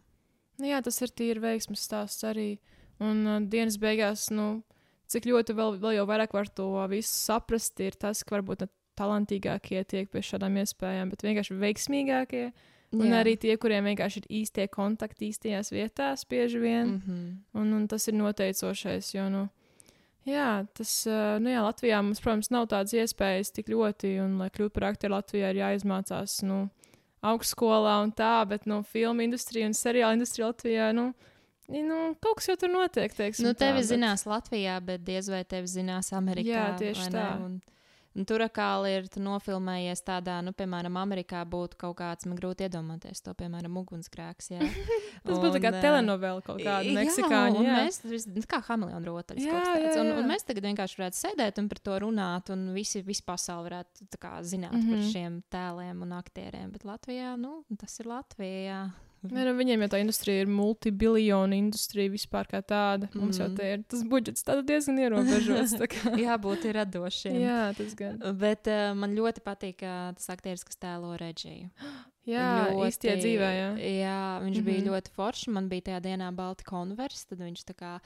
Nu, 0.57 0.68
jā, 0.70 0.78
tas 0.85 1.02
ir 1.04 1.12
tīri 1.12 1.42
veiksmes 1.42 1.83
stāsts 1.85 2.24
arī. 2.24 2.54
Un 3.02 3.26
uh, 3.26 3.40
dienas 3.50 3.76
beigās, 3.80 4.30
nu, 4.33 4.62
cik 5.11 5.26
ļoti 5.28 5.57
vēl, 5.59 5.76
vēl 5.83 5.98
jau 5.98 6.07
vairāk 6.09 6.33
var 6.37 6.48
to 6.48 6.68
visu 6.88 7.11
saprast, 7.12 7.76
ir 7.85 7.98
tas, 8.00 8.22
ka 8.24 8.38
varbūt 8.38 8.64
ne 8.64 8.70
talantīgākie 8.98 9.83
tiek 9.90 10.11
pie 10.11 10.22
šādām 10.22 10.61
iespējām, 10.62 11.11
bet 11.12 11.26
vienkārši 11.26 11.59
veiksmīgākie. 11.59 12.46
Un 12.94 13.09
Jā. 13.11 13.24
arī 13.24 13.35
tie, 13.42 13.57
kuriem 13.59 13.88
vienkārši 13.90 14.22
ir 14.22 14.28
īstie 14.38 14.68
kontakti 14.70 15.33
īstajās 15.33 15.72
vietās, 15.74 16.22
bieži 16.30 16.61
vien. 16.62 16.87
Mm 16.87 17.02
-hmm. 17.02 17.30
Un, 17.61 17.72
un 17.80 17.88
tas 17.88 18.07
ir 18.09 18.14
noteicošais, 18.14 19.14
jo, 19.14 19.28
nu, 19.28 19.48
jā, 20.28 20.48
tas, 20.76 20.92
uh, 21.08 21.37
nu, 21.42 21.50
jā, 21.52 21.64
Latvijā 21.64 22.00
mums, 22.04 22.22
protams, 22.24 22.50
nav 22.54 22.68
tādas 22.72 22.94
iespējas 22.96 23.52
tik 23.54 23.70
ļoti, 23.72 24.16
un, 24.24 24.38
lai 24.42 24.50
kļūtu 24.54 24.74
par 24.76 24.90
aktieru, 24.92 25.16
Latvijā 25.16 25.52
ir 25.54 25.60
jāizmācās, 25.62 26.40
nu, 26.48 26.64
augstskolā 27.24 27.98
un 28.04 28.12
tā, 28.16 28.34
bet, 28.48 28.66
nu, 28.70 28.82
filmu 28.88 29.24
industrija 29.24 29.68
un 29.68 29.76
seriāla 29.76 30.16
industrija 30.18 30.50
Latvijā, 30.50 30.90
nu, 30.96 31.10
nu 31.72 32.00
kaut 32.20 32.40
kas 32.40 32.50
jau 32.52 32.58
tur 32.60 32.72
notiek, 32.72 33.14
teiksim. 33.16 33.48
Nu, 33.48 33.54
tevi 33.56 33.78
tā, 33.78 33.82
bet- 33.82 33.90
zinās 33.92 34.26
Latvijā, 34.28 34.80
bet 34.84 35.04
diez 35.06 35.30
vai 35.32 35.44
tevi 35.48 35.70
zinās 35.70 36.12
Amerikā. 36.16 36.50
Jā, 36.52 36.66
tieši 36.80 37.06
vai 37.06 37.12
ne? 37.12 37.16
tā. 37.20 37.28
Un, 37.46 37.56
un 38.14 38.27
tur 38.29 38.44
atkal 38.44 38.87
ir 38.88 39.09
tu 39.12 39.20
nofilmējies 39.24 40.03
tādā, 40.07 40.38
nu, 40.44 40.53
piemēram, 40.57 40.96
Amerikā 41.00 41.42
būtu 41.50 41.79
kaut 41.81 41.96
kāds, 41.98 42.27
man 42.29 42.38
grūti 42.38 42.68
iedomāties 42.68 43.22
to, 43.24 43.35
piemēram, 43.38 43.77
ugunsgrēks. 43.83 44.53
Tas 45.24 45.40
būtu 45.42 45.62
kā 45.62 45.72
telenovela 45.81 46.42
kaut 46.44 46.61
kāda 46.62 46.94
meksikāņu. 46.98 47.64
Jā, 47.64 47.79
mēs 47.85 48.27
nu, 48.29 48.44
kā 48.50 48.61
hameleona 48.68 49.07
rotaļas. 49.09 49.46
Jā, 49.46 49.53
kaut 49.53 49.83
jā, 49.83 49.94
Un, 50.05 50.12
un 50.18 50.29
mēs 50.29 50.44
tagad 50.46 50.66
vienkārši 50.68 51.00
varētu 51.00 51.20
sēdēt 51.20 51.59
un 51.62 51.68
par 51.70 51.81
to 51.87 51.98
runāt, 52.07 52.50
un 52.55 52.66
visi, 52.77 53.03
visi 53.07 53.24
pasauli 53.27 53.70
varētu 53.70 54.20
kā, 54.20 54.37
zināt 54.42 54.72
mm 54.72 54.81
-hmm. 54.81 54.90
par 54.90 54.98
Mhm. 54.98 55.11
šiem 55.12 55.42
tēliem 55.50 56.03
un 56.03 56.12
aktieriem. 56.12 56.70
Bet 56.72 56.85
Latvijā, 56.85 57.37
nu, 57.38 57.64
tas 57.79 58.00
ir 58.00 58.07
Latvijā. 58.07 58.90
Nē, 59.32 59.44
nu, 59.48 59.52
viņiem 59.56 59.80
jau 59.84 59.88
tā 59.88 60.00
industrija 60.02 60.42
ir 60.44 60.50
multibiljonu 60.52 61.56
industrija 61.56 62.10
vispār 62.12 62.46
kā 62.50 62.60
tāda. 62.62 63.08
Mums 63.14 63.38
jau 63.38 63.48
Mhm. 63.48 63.56
te 63.56 63.72
ir 63.72 63.82
tas 63.88 64.02
budžets 64.04 64.44
diezgan 64.44 64.98
ierobežots. 64.98 65.76
tā 65.80 65.88
Jābūt 66.26 66.66
radošiem. 66.72 67.38
Jā, 67.40 67.74
tas 67.76 67.94
gan. 67.94 68.18
Bet 68.38 68.66
uh, 68.68 68.92
man 68.94 69.14
ļoti 69.16 69.40
patīk 69.44 69.82
uh, 69.82 70.12
tas 70.14 70.28
aktieris, 70.28 70.64
kas 70.64 70.76
tēlo 70.76 71.16
reģiju. 71.18 71.70
Jā, 72.24 72.72
īstajā 72.72 73.18
dzīvē, 73.20 73.48
jā. 73.52 73.70
jā 74.00 74.40
viņš 74.40 74.56
mm 74.56 74.60
-hmm. 74.60 74.64
bija 74.64 74.78
Mhm. 74.80 74.88
ļoti 74.88 75.10
foršs. 75.12 75.48
Man 75.52 75.68
bija 75.68 75.82
tajā 75.90 76.00
dienā 76.00 76.30
balti 76.34 76.64
konversi, 76.64 77.26
tad 77.28 77.38
viņš 77.38 77.64
tā 77.68 77.74
kā 77.76 78.00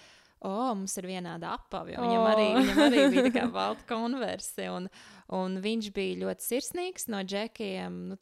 O, 0.47 0.51
mums 0.79 0.93
ir 1.01 1.07
vienāda 1.09 1.51
apava. 1.57 1.91
jo 1.91 2.03
Viņam, 2.05 2.25
arī, 2.31 2.47
viņam 2.55 2.81
arī 2.85 3.05
bija 3.11 3.25
tā 3.27 3.33
kā 3.35 3.45
balta 3.57 3.83
konverse. 3.89 4.69
Un, 4.71 4.87
un 5.35 5.57
viņš 5.65 5.91
bija 5.97 6.21
ļoti 6.21 6.47
sirsnīgs 6.47 7.09
no 7.11 7.25
džekiem. 7.27 7.97
Nu, 8.13 8.19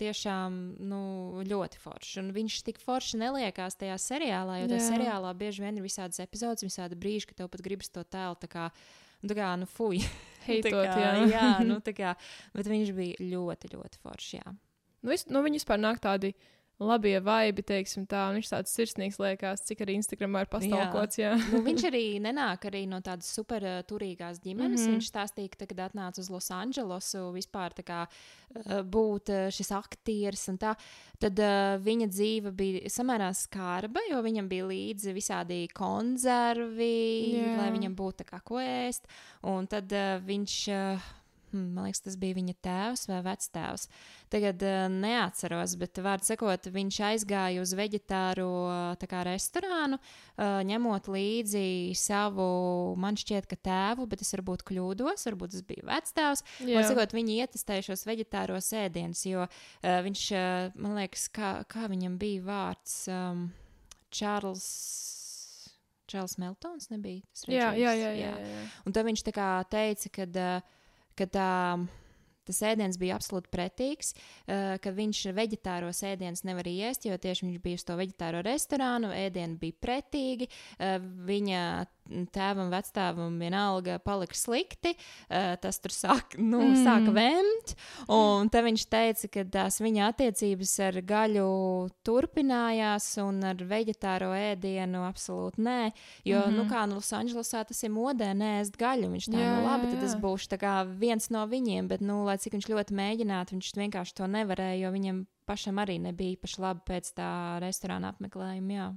tiešām 0.00 0.56
nu, 0.88 1.02
ļoti 1.48 1.82
foršs. 1.82 2.16
Un 2.22 2.32
viņš 2.36 2.58
tik 2.70 2.80
forši 2.80 3.20
neliekās 3.20 3.76
tajā 3.80 3.98
seriālā, 4.00 4.62
jo 4.62 4.72
tajā 4.72 4.80
Jā. 4.80 4.88
seriālā 4.94 5.34
bieži 5.36 5.66
vien 5.66 5.76
ir 5.76 5.84
visādas 5.84 6.22
epizodes, 6.24 6.64
visādi 6.64 6.96
brīži, 6.96 7.28
kad 7.30 7.42
tev 7.42 7.52
pat 7.52 7.64
gribas 7.64 7.92
to 7.92 8.04
tēlu. 8.04 8.40
Tā 8.40 8.48
kā, 8.48 8.70
nu, 9.20 9.36
nu, 9.60 9.68
fuj. 9.68 10.00
Heitot, 10.48 10.72
kā, 10.74 10.96
jā. 10.98 11.12
jā, 11.36 11.50
nu, 11.68 11.78
tā 11.84 11.94
kā, 11.94 12.16
bet 12.56 12.70
viņš 12.70 12.96
bija 12.96 13.28
ļoti, 13.34 13.74
ļoti 13.76 14.00
foršs. 14.02 14.32
Jā. 14.40 14.56
Nu, 15.02 15.12
vis, 15.12 15.28
nu, 15.30 15.42
viņi 15.44 15.60
vispār 15.60 15.78
nāk 15.82 16.00
tādi 16.02 16.32
labie 16.86 17.16
vaibi, 17.22 17.64
teiksim 17.66 18.06
tā. 18.10 18.26
un 18.30 18.38
Viņš 18.38 18.50
tāds 18.52 18.74
sirsnīgs 18.76 19.18
liekas, 19.22 19.62
cik 19.68 19.84
arī 19.84 19.96
Instagramā 20.00 20.44
ir 20.44 20.50
pastāvots. 20.52 21.18
Jā. 21.20 21.34
Nu, 21.52 21.62
viņš 21.66 21.86
arī 21.88 22.04
nenāk 22.24 22.66
arī 22.70 22.84
no 22.90 23.00
tādas 23.04 23.30
super 23.32 23.64
uh, 23.66 23.78
turīgās 23.88 24.40
ģimenes. 24.42 24.80
Mm. 24.80 24.86
-hmm. 24.86 24.98
Viņš 24.98 25.10
stāstīja, 25.12 25.52
ka, 25.52 25.62
tad, 25.62 25.72
kad 25.72 25.84
atnāca 25.88 26.22
uz 26.22 26.30
Losandželosu, 26.32 27.24
vispār 27.36 27.76
tā 27.78 27.86
kā, 27.86 28.00
uh, 28.08 28.82
būt 28.82 29.32
uh, 29.32 29.48
šis 29.54 29.72
aktieris 29.76 30.48
un 30.52 30.58
tā, 30.58 30.74
tad 31.22 31.38
uh, 31.38 31.78
viņa 31.82 32.10
dzīve 32.10 32.52
bija 32.52 32.90
samērā 32.90 33.32
skarba, 33.34 34.00
jo 34.10 34.20
viņam 34.22 34.48
bija 34.48 34.68
līdzi 34.68 35.16
visādi 35.16 35.64
konzervi, 35.74 37.38
Jā. 37.38 37.56
lai 37.62 37.72
viņam 37.72 37.96
būtu 37.96 38.28
kā 38.28 38.40
ko 38.44 38.60
ēst. 38.62 39.06
Un 39.42 39.66
tad 39.66 39.92
uh, 39.92 40.16
viņš. 40.22 40.60
Uh, 40.68 41.10
Man 41.52 41.86
liekas, 41.86 42.02
tas 42.06 42.16
bija 42.20 42.36
viņa 42.38 42.54
tēvs 42.64 43.06
vai 43.10 43.20
vectēvs. 43.26 43.86
Tagad 44.32 44.64
uh, 44.66 44.86
neatceros, 44.92 45.76
bet, 45.80 46.00
vārdu 46.04 46.28
sakot, 46.28 46.68
viņš 46.72 47.00
aizgāja 47.10 47.62
uz 47.62 47.74
vegetāru 47.78 48.48
uh, 48.48 48.74
tā 49.00 49.08
kā 49.10 49.22
restorānu, 49.28 49.98
uh, 50.00 50.60
ņemot 50.68 51.10
līdzi 51.12 51.64
savu, 51.98 52.48
man 53.00 53.18
šķiet, 53.20 53.48
ka 53.50 53.60
tēvu, 53.70 54.08
bet 54.10 54.24
es 54.24 54.32
varbūt 54.36 54.66
kļūdos, 54.68 55.26
varbūt 55.30 55.56
tas 55.56 55.66
bija 55.68 55.88
vectēvs. 55.92 56.46
Man 56.66 56.88
sakot, 56.88 57.16
viņi 57.16 57.40
ietestēja 57.44 57.88
šos 57.90 58.06
vegetāros 58.08 58.72
ēdienus, 58.76 59.26
jo 59.28 59.46
uh, 59.46 59.98
viņš, 60.08 60.28
uh, 60.36 60.78
man 60.80 61.00
liekas, 61.02 61.28
kā, 61.34 61.58
kā 61.70 61.88
viņam 61.92 62.20
bija 62.20 62.46
vārds, 62.48 63.02
um, 63.12 63.50
Čārls. 64.12 64.66
Čārls 66.10 66.36
Meltons 66.40 66.90
nebija 66.92 67.22
jā, 67.22 67.70
režisors? 67.72 67.78
jā, 67.80 67.92
jā, 67.96 68.10
jā, 68.18 68.32
jā. 68.36 68.62
Un 68.84 68.92
tad 68.92 69.06
viņš 69.08 69.22
teica, 69.24 70.10
ka, 70.12 70.26
ka 71.18 71.26
tā, 71.30 71.50
tas 72.48 72.60
ēdiens 72.66 72.98
bija 73.00 73.16
absolūti 73.18 73.52
pretīgs, 73.52 74.14
eh, 74.46 74.78
ka 74.82 74.94
viņš 74.94 75.24
vegetāros 75.36 76.02
ēdienus 76.06 76.44
nevar 76.48 76.68
iest, 76.70 77.06
jo 77.06 77.16
tieši 77.16 77.46
viņš 77.46 77.62
bija 77.62 77.80
uz 77.80 77.86
to 77.88 77.96
vegetāro 77.98 78.42
restorānu, 78.46 79.12
ēdieni 79.14 79.58
bija 79.58 79.78
pretīgi, 79.86 80.48
eh, 80.78 80.98
viņa 80.98 81.86
tēvam, 82.32 82.70
vecstāvam 82.72 83.38
vienalga 83.40 83.98
palika 84.02 84.34
slikti, 84.34 84.94
eh, 85.28 85.56
tas 85.62 85.78
tur 85.82 85.94
sāk, 85.94 86.36
nu, 86.38 86.60
mm. 86.60 86.82
Sāka 86.82 87.12
vēmt, 87.14 87.74
un 88.12 88.48
te 88.52 88.62
viņš 88.64 88.86
teica, 88.90 89.28
ka 89.32 89.44
tās 89.44 89.80
viņa 89.80 90.08
attiecības 90.12 90.72
ar 90.88 91.00
gaļu 91.06 91.46
turpinājās, 92.06 93.06
un 93.22 93.42
ar 93.44 93.56
vegetāro 93.56 94.32
ēdienu 94.36 95.04
absolūti 95.06 95.62
nē, 95.62 95.92
jo, 96.24 96.38
mm 96.38 96.42
-hmm. 96.42 96.56
nu, 96.56 96.62
Mhm. 96.64 96.72
kā 96.72 96.86
nu, 96.88 96.94
Losandželosā 96.96 97.66
tas 97.66 97.82
ir 97.82 97.90
modē, 97.90 98.32
nēst 98.34 98.76
gaļu, 98.76 99.10
viņš 99.12 99.26
tā, 99.30 99.38
Jā, 99.38 99.56
nu, 99.56 99.66
labi, 99.66 99.92
tad 99.94 100.02
es 100.02 100.14
būšu 100.14 100.98
viens 100.98 101.30
no 101.30 101.46
viņiem, 101.46 101.88
bet, 101.88 102.00
nu, 102.00 102.24
lai 102.24 102.36
cik 102.38 102.52
viņš 102.52 102.68
ļoti 102.68 102.92
mēģinātu, 102.94 103.56
viņš 103.56 103.72
vienkārši 103.76 104.14
to 104.14 104.26
nevarēja, 104.26 104.80
jo 104.86 104.90
viņam 104.92 105.26
pašam 105.46 105.76
arī 105.76 105.98
nebija 106.00 106.36
īpaši 106.36 106.60
labi 106.60 106.80
pēc 106.86 107.12
tā 107.14 107.30
restorāna 107.60 108.12
apmeklējuma, 108.12 108.72
jā. 108.72 108.92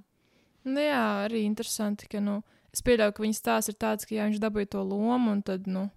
Nu, 0.65 0.81
jā, 0.81 1.01
arī 1.27 1.43
interesanti, 1.45 2.07
ka 2.09 2.19
nu, 2.19 2.39
es 2.75 2.83
pieļauju, 2.85 3.15
ka 3.15 3.23
viņa 3.23 3.37
stāsts 3.37 3.71
ir 3.71 3.77
tāds, 3.79 4.07
ka 4.07 4.17
jā, 4.17 4.27
viņš 4.29 4.41
dabūja 4.43 4.73
to 4.75 4.83
lomu, 4.83 5.31
un 5.31 5.41
tad 5.45 5.69
nu, 5.71 5.87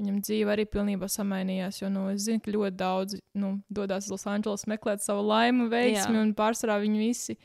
viņam 0.00 0.20
dzīve 0.24 0.52
arī 0.54 0.66
pilnībā 0.68 1.08
samainījās. 1.10 1.80
Jo 1.82 1.90
nu, 1.92 2.06
es 2.12 2.26
zinu, 2.26 2.42
ka 2.42 2.54
ļoti 2.54 2.76
daudz 2.78 3.18
nu, 3.38 3.54
dodas 3.72 4.08
uz 4.08 4.16
Losandželosu 4.16 4.70
meklēt 4.72 5.04
savu 5.04 5.24
laimi, 5.26 5.68
veiksmi, 5.72 6.16
Jā. 6.18 6.24
un 6.24 6.34
pārsvarā 6.38 6.78
viņi 6.82 7.02
visi. 7.02 7.38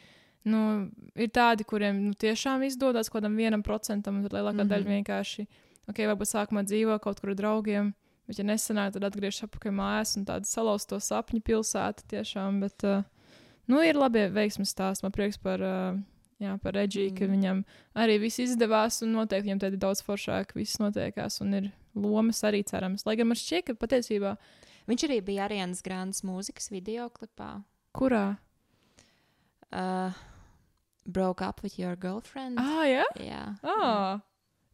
Nu, 0.48 0.88
ir 1.20 1.32
tādi, 1.36 1.66
kuriem 1.68 2.00
nu, 2.08 2.14
tiešām 2.16 2.64
izdodas 2.64 3.12
kaut 3.12 3.22
kādam 3.22 3.36
vienam 3.40 3.64
procentam, 3.66 4.22
un 4.22 4.28
lielākā 4.28 4.54
mm 4.54 4.56
Mhm. 4.56 4.62
-hmm. 4.62 4.74
daļa 4.74 4.94
vienkārši, 4.96 5.48
ok, 5.90 5.98
varbūt 6.12 6.32
sākumā 6.32 6.64
dzīvo 6.64 7.00
kaut 7.04 7.20
kur 7.20 7.30
ar 7.30 7.36
draugiem, 7.36 7.94
bet, 8.28 8.40
ja 8.40 8.46
nesanāk, 8.46 8.94
tad 8.94 9.04
atgriežas 9.04 9.44
atpakaļ 9.44 9.72
mājās 9.72 10.18
un 10.18 10.26
tāda 10.26 10.46
salauzta 10.46 10.96
to 10.96 11.00
sapņu 11.00 11.42
pilsēta 11.42 12.04
tiešām. 12.08 12.60
Bet, 12.60 12.84
uh, 12.84 13.04
nu, 13.68 13.82
ir 13.82 13.96
labi 13.96 14.30
veiksmes 14.30 14.72
stāsts. 14.72 15.04
Man 15.04 15.12
prieks 15.12 15.38
par, 15.38 15.60
uh, 15.62 16.00
jā, 16.44 16.54
par 16.64 16.78
Reģiju, 16.78 17.12
mm. 17.12 17.18
ka 17.18 17.32
viņam 17.32 17.64
arī 18.04 18.20
viss 18.22 18.42
izdevās, 18.44 19.02
un 19.06 19.16
noteikti 19.18 19.50
viņam 19.50 19.64
tad 19.64 19.76
ir 19.76 19.82
daudz 19.82 20.04
foršāk, 20.06 20.56
viss 20.58 20.80
notiekās, 20.84 21.42
un 21.46 21.58
ir 21.60 21.72
lomas 21.98 22.44
arī 22.48 22.64
cerams. 22.68 23.06
Lai 23.08 23.18
gan 23.20 23.32
man 23.32 23.40
šķiet, 23.40 23.70
ka 23.70 23.78
patiesībā, 23.82 24.38
Viņš 24.88 25.04
arī 25.04 25.18
bija 25.20 25.44
Arianas 25.50 25.82
Grandes 25.84 26.24
mūzikas 26.24 26.70
video 26.72 27.10
klipā. 27.12 27.62
kurā? 27.98 28.38
Uh, 29.68 30.14
broke 31.06 31.42
up 31.42 31.62
with 31.62 31.78
your 31.78 31.98
girlfriend. 31.98 32.58
Ah, 32.58 32.86
jā, 32.88 33.04
Jā. 33.20 33.42
ah, 33.68 34.22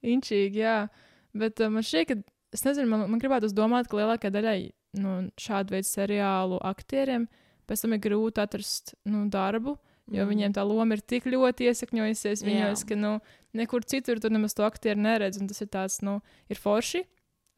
inčīgi, 0.04 0.62
jā. 0.62 0.88
Bet 1.34 1.58
uh, 1.60 1.72
man 1.74 1.82
šķiet, 1.82 2.12
ka, 2.12 2.34
es 2.54 2.62
nezinu, 2.62 2.86
man, 2.92 3.08
man 3.10 3.22
gribētu 3.22 3.50
domāt, 3.58 3.90
ka 3.90 3.98
lielākajai 3.98 4.36
daļai 4.36 4.60
nu, 5.02 5.16
šādu 5.42 5.74
veidu 5.74 5.90
seriālu 5.90 6.62
aktieriem 6.62 7.26
pēc 7.66 7.82
tam 7.82 7.98
ir 7.98 8.04
grūti 8.04 8.44
atrast 8.44 8.94
nu, 9.10 9.26
darbu. 9.34 9.80
Jo 10.12 10.26
mm. 10.26 10.30
viņiem 10.34 10.54
tā 10.58 10.66
loma 10.68 10.98
ir 10.98 11.02
tik 11.08 11.30
ļoti 11.32 11.70
iesakņojusies 11.70 12.44
viņos, 12.44 12.84
Jā. 12.84 12.88
ka 12.90 12.98
nu, 13.00 13.14
nekur 13.56 13.86
citur 13.88 14.20
tur 14.20 14.34
nemaz 14.36 14.56
to 14.58 14.66
aktieru 14.68 15.00
neredz. 15.00 15.40
un 15.40 15.48
Tas 15.48 15.64
ir 15.64 15.70
tāds, 15.72 16.02
nu, 16.04 16.20
ir 16.52 16.60
forši 16.60 17.06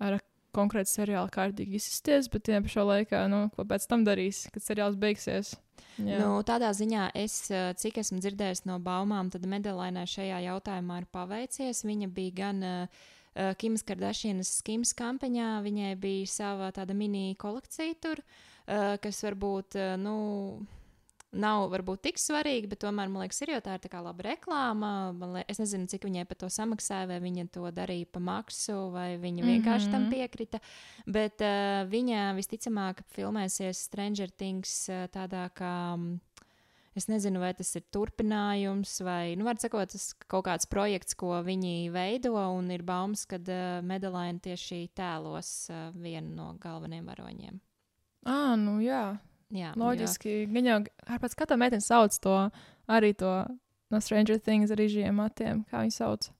ar 0.03 0.19
konkrētu 0.55 0.91
seriālu 0.91 1.31
kārtīgi 1.34 1.79
izsisties, 1.79 2.29
bet 2.31 2.45
tajā 2.47 2.62
pašā 2.65 2.86
laikā, 2.86 3.25
nu, 3.31 3.45
ko 3.55 3.65
pēc 3.67 3.88
tam 3.91 4.05
darīs, 4.08 4.45
kad 4.53 4.63
seriāls 4.63 4.97
beigsies. 4.99 5.55
Jā. 5.95 6.19
Nu, 6.19 6.39
tādā 6.47 6.71
ziņā, 6.75 7.10
es, 7.15 7.49
eh, 7.51 7.73
cik 7.79 7.99
esmu 8.03 8.19
dzirdējis 8.23 8.65
no 8.69 8.79
baumām, 8.84 9.31
tad 9.31 9.47
Medelainai 9.47 10.05
šajā 10.12 10.41
jautājumā 10.49 11.01
ir 11.01 11.10
paveicies. 11.12 11.84
Viņa 11.88 12.10
bija 12.12 12.36
gan 12.36 12.63
uh, 12.63 13.05
Kimas 13.60 13.84
Kardashianas 13.84 14.51
skims 14.62 14.93
kampaņā, 14.95 15.60
viņai 15.63 15.93
bija 15.99 16.27
sava 16.31 16.71
tāda 16.75 16.95
mini 16.95 17.36
kolekcija 17.39 17.95
tur, 18.03 18.21
uh, 18.21 18.95
kas 19.03 19.23
varbūt, 19.23 19.79
uh, 19.79 19.95
nu, 19.99 20.15
nav 21.36 21.67
varbūt 21.74 22.02
tik 22.08 22.19
svarīga, 22.21 22.69
bet 22.71 22.82
tomēr, 22.86 23.10
man 23.12 23.26
liekas, 23.26 23.41
ir 23.43 23.52
jau 23.56 23.62
tā 23.65 23.76
ir 23.78 23.84
tā 23.86 24.02
laba 24.04 24.24
reklāma. 24.26 24.91
Man 25.15 25.34
Lie, 25.36 25.43
es 25.52 25.60
nezinu, 25.62 25.89
cik 25.91 26.08
viņai 26.08 26.24
par 26.30 26.39
to 26.41 26.50
samaksāja, 26.52 27.10
vai 27.12 27.19
viņa 27.24 27.50
to 27.56 27.65
darīja 27.76 28.08
pa 28.12 28.21
maksu, 28.24 28.78
vai 28.95 29.17
viņa 29.21 29.43
vienkārši 29.52 29.91
tam 29.91 30.06
Mhm. 30.06 30.12
piekrita. 30.13 30.60
Bet 31.06 31.41
uh, 31.43 31.84
viņa 31.91 32.32
visticamāk 32.39 33.04
filmēsies 33.15 33.84
Stranger 33.89 34.32
Things 34.32 34.88
uh, 34.89 35.08
tādā 35.12 35.50
kā. 35.54 35.95
mm, 35.98 36.19
Es 36.95 37.10
nezinu, 37.12 37.41
vai 37.43 37.50
tas 37.54 37.76
ir 37.76 37.82
turpinājums, 37.91 39.02
vai, 39.04 39.36
nu, 39.36 39.43
var 39.43 39.58
sakot, 39.60 39.89
tas 39.91 40.13
kaut 40.32 40.45
kāds 40.48 40.63
projekts, 40.71 41.13
ko 41.19 41.34
viņi 41.43 41.91
veido, 41.91 42.32
un 42.56 42.69
ir 42.71 42.86
baumas, 42.88 43.26
ka 43.28 43.36
uh, 43.36 43.82
Medelaina 43.84 44.39
tieši 44.39 44.88
tēlos 44.95 45.50
uh, 45.74 45.89
vienu 45.91 46.32
no 46.38 46.54
galvenajiem 46.63 47.10
varoņiem. 47.12 47.60
Ah, 48.26 48.56
nu 48.56 48.78
jā, 48.80 49.17
Jā, 49.53 49.73
loģiski. 49.77 50.45
Viņa 50.49 50.71
jau 50.71 50.79
pēc 51.21 51.36
katra 51.38 51.58
meitene 51.60 51.84
sauc 51.84 52.15
to 52.23 52.38
arī 52.89 53.13
to 53.17 53.34
no 53.93 54.01
Stranger 54.01 54.39
Things 54.41 54.73
ar 54.73 54.81
īžiem 54.81 55.13
matiem. 55.21 55.63
Kā 55.69 55.84
viņi 55.86 55.95
sauc? 55.97 56.31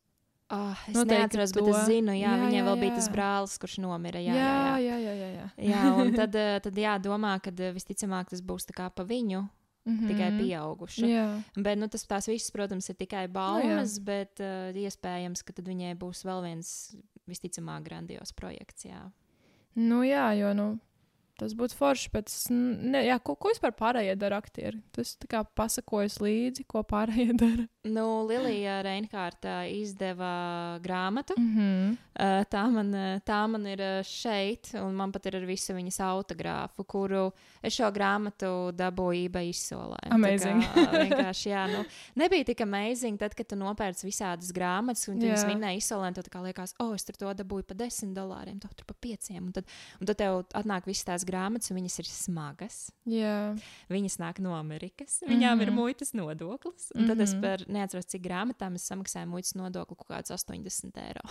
Oh, 0.54 0.78
es 0.86 0.94
Noteikti 0.94 1.24
neatceros, 1.24 1.52
bet 1.58 1.66
to. 1.66 1.72
es 1.74 1.88
zinu, 1.90 2.14
jā, 2.14 2.30
Jā, 2.30 2.38
viņai 2.38 2.60
jā, 2.60 2.66
vēl 2.68 2.76
bija 2.84 2.92
jā. 2.92 2.98
tas 3.00 3.08
brālis, 3.10 3.56
kurš 3.62 3.80
nomira. 3.82 4.22
Jā, 4.22 4.36
jā, 4.38 4.50
jā, 4.78 4.78
jā. 4.78 4.98
jā, 5.02 5.14
jā. 5.16 5.30
jā, 5.34 5.46
jā. 5.58 5.70
jā 5.72 5.94
un 5.98 6.12
tad, 6.20 6.38
eh, 6.38 6.58
tad 6.62 6.78
jā, 6.78 6.98
domā, 7.02 7.32
ka 7.42 7.50
eh, 7.50 7.72
visticamāk 7.74 8.30
tas 8.30 8.44
būs 8.46 8.70
tā 8.70 8.76
kā 8.78 8.92
pa 8.94 9.08
viņu, 9.10 9.42
mm. 9.42 9.96
-hmm. 9.96 10.12
tikai 10.12 10.30
pieaugušu. 10.38 11.10
Jā. 11.10 11.26
Bet 11.58 11.82
nu, 11.82 11.90
tas 11.90 12.06
tās 12.06 12.30
visas, 12.30 12.54
protams, 12.54 12.90
ir 12.90 12.96
tikai 12.96 13.26
baumas, 13.28 13.98
bet 13.98 14.38
uh, 14.40 14.70
iespējams, 14.70 15.42
ka 15.42 15.54
tad 15.54 15.66
viņai 15.66 15.96
būs 15.98 16.22
vēl 16.30 16.44
viens 16.46 16.96
visticamāk 17.26 17.84
grandios 17.84 18.32
projekts. 18.32 18.86
Jā. 18.86 19.02
Nu, 19.76 20.04
jā, 20.06 20.30
jo 20.38 20.54
nu, 20.54 20.78
tas 21.40 21.56
būtu 21.58 21.78
forši. 21.80 22.12
Bet, 22.14 22.32
es 22.32 22.50
ne, 22.52 23.04
jā, 23.08 23.20
ko, 23.20 23.38
ko 23.40 23.54
vispār 23.54 23.76
pārējie 23.78 24.16
dara 24.20 24.40
aktieri? 24.44 24.82
Tas 24.96 25.16
tā 25.22 25.30
kā 25.32 25.44
pasakojas 25.58 26.20
līdzi, 26.24 26.68
ko 26.72 26.84
pārējie 26.88 27.38
dara. 27.46 27.68
Nu, 27.86 28.26
Lilija 28.28 28.80
Reinhārta 28.86 29.60
izdeva 29.70 30.80
grāmatu. 30.82 31.36
Mm 31.38 31.56
-hmm. 31.56 31.98
Tā, 32.50 32.62
man, 32.72 32.94
tā 33.28 33.42
man 33.52 33.66
ir 33.68 33.80
uh, 33.84 34.04
šeit, 34.08 34.70
un 34.80 34.94
man 34.96 35.12
pat 35.12 35.26
ir 35.26 35.36
ar 35.36 35.44
visu 35.46 35.74
viņas 35.74 36.00
autogrāfu, 36.00 36.84
kuru 36.88 37.32
es 37.62 37.74
šo 37.76 37.92
grāmatu 37.92 38.72
dabūju 38.72 39.26
eBay 39.30 39.50
izsolē. 39.50 39.98
Tā 40.04 40.14
Amazing. 40.16 40.64
Kā, 40.64 40.86
vienkārši, 41.06 41.50
jā, 41.50 41.66
nu, 41.68 41.84
nebija 42.16 42.44
tik 42.46 42.62
amazing, 42.62 43.20
tad, 43.20 43.36
kad 43.36 43.48
tu 43.48 43.56
nopērci 43.56 44.06
visādas 44.08 44.52
grāmatas, 44.56 45.08
un 45.12 45.20
tu 45.20 45.26
Jā. 45.26 45.36
vinnēji 45.48 45.78
izsolē, 45.84 46.08
un 46.08 46.14
tu 46.14 46.22
tā 46.22 46.30
kā 46.32 46.42
liekas, 46.44 46.74
oh, 46.80 46.94
es 46.96 47.04
tur 47.04 47.16
to 47.16 47.34
dabūju 47.44 47.64
par 47.64 47.78
10 47.78 48.14
dolāriem, 48.16 48.60
to 48.62 48.68
tur 48.76 48.86
par 48.86 48.96
5. 49.02 49.30
Un 49.42 49.52
tad, 49.52 49.66
un 50.00 50.06
tad 50.08 50.18
tev 50.18 50.46
atnāk 50.54 50.86
visas 50.88 51.04
tās 51.06 51.26
grāmatas, 51.26 51.70
un 51.72 51.78
viņas 51.78 52.00
ir 52.00 52.06
smagas. 52.06 52.92
Jā, 53.06 53.56
Viņas 53.90 54.18
nāk 54.20 54.40
no 54.40 54.56
Amerikas, 54.56 55.22
viņām 55.28 55.56
mm 55.56 55.60
-hmm. 55.60 55.62
ir 55.62 55.68
Mhm. 55.72 55.76
muitas 55.76 56.14
nodoklis. 56.14 56.92
Un 56.96 57.08
tad 57.08 57.20
es 57.22 57.34
Mhm. 57.34 57.42
par 57.42 57.58
neatceros, 57.76 58.10
cik 58.12 58.26
grāmatām 58.26 58.80
es 58.80 58.88
samaksāju 58.90 59.32
muitas 59.32 59.56
nodokli 59.60 60.00
kaut 60.00 60.12
kādus 60.16 60.36
80 60.38 61.02
eiro. 61.04 61.26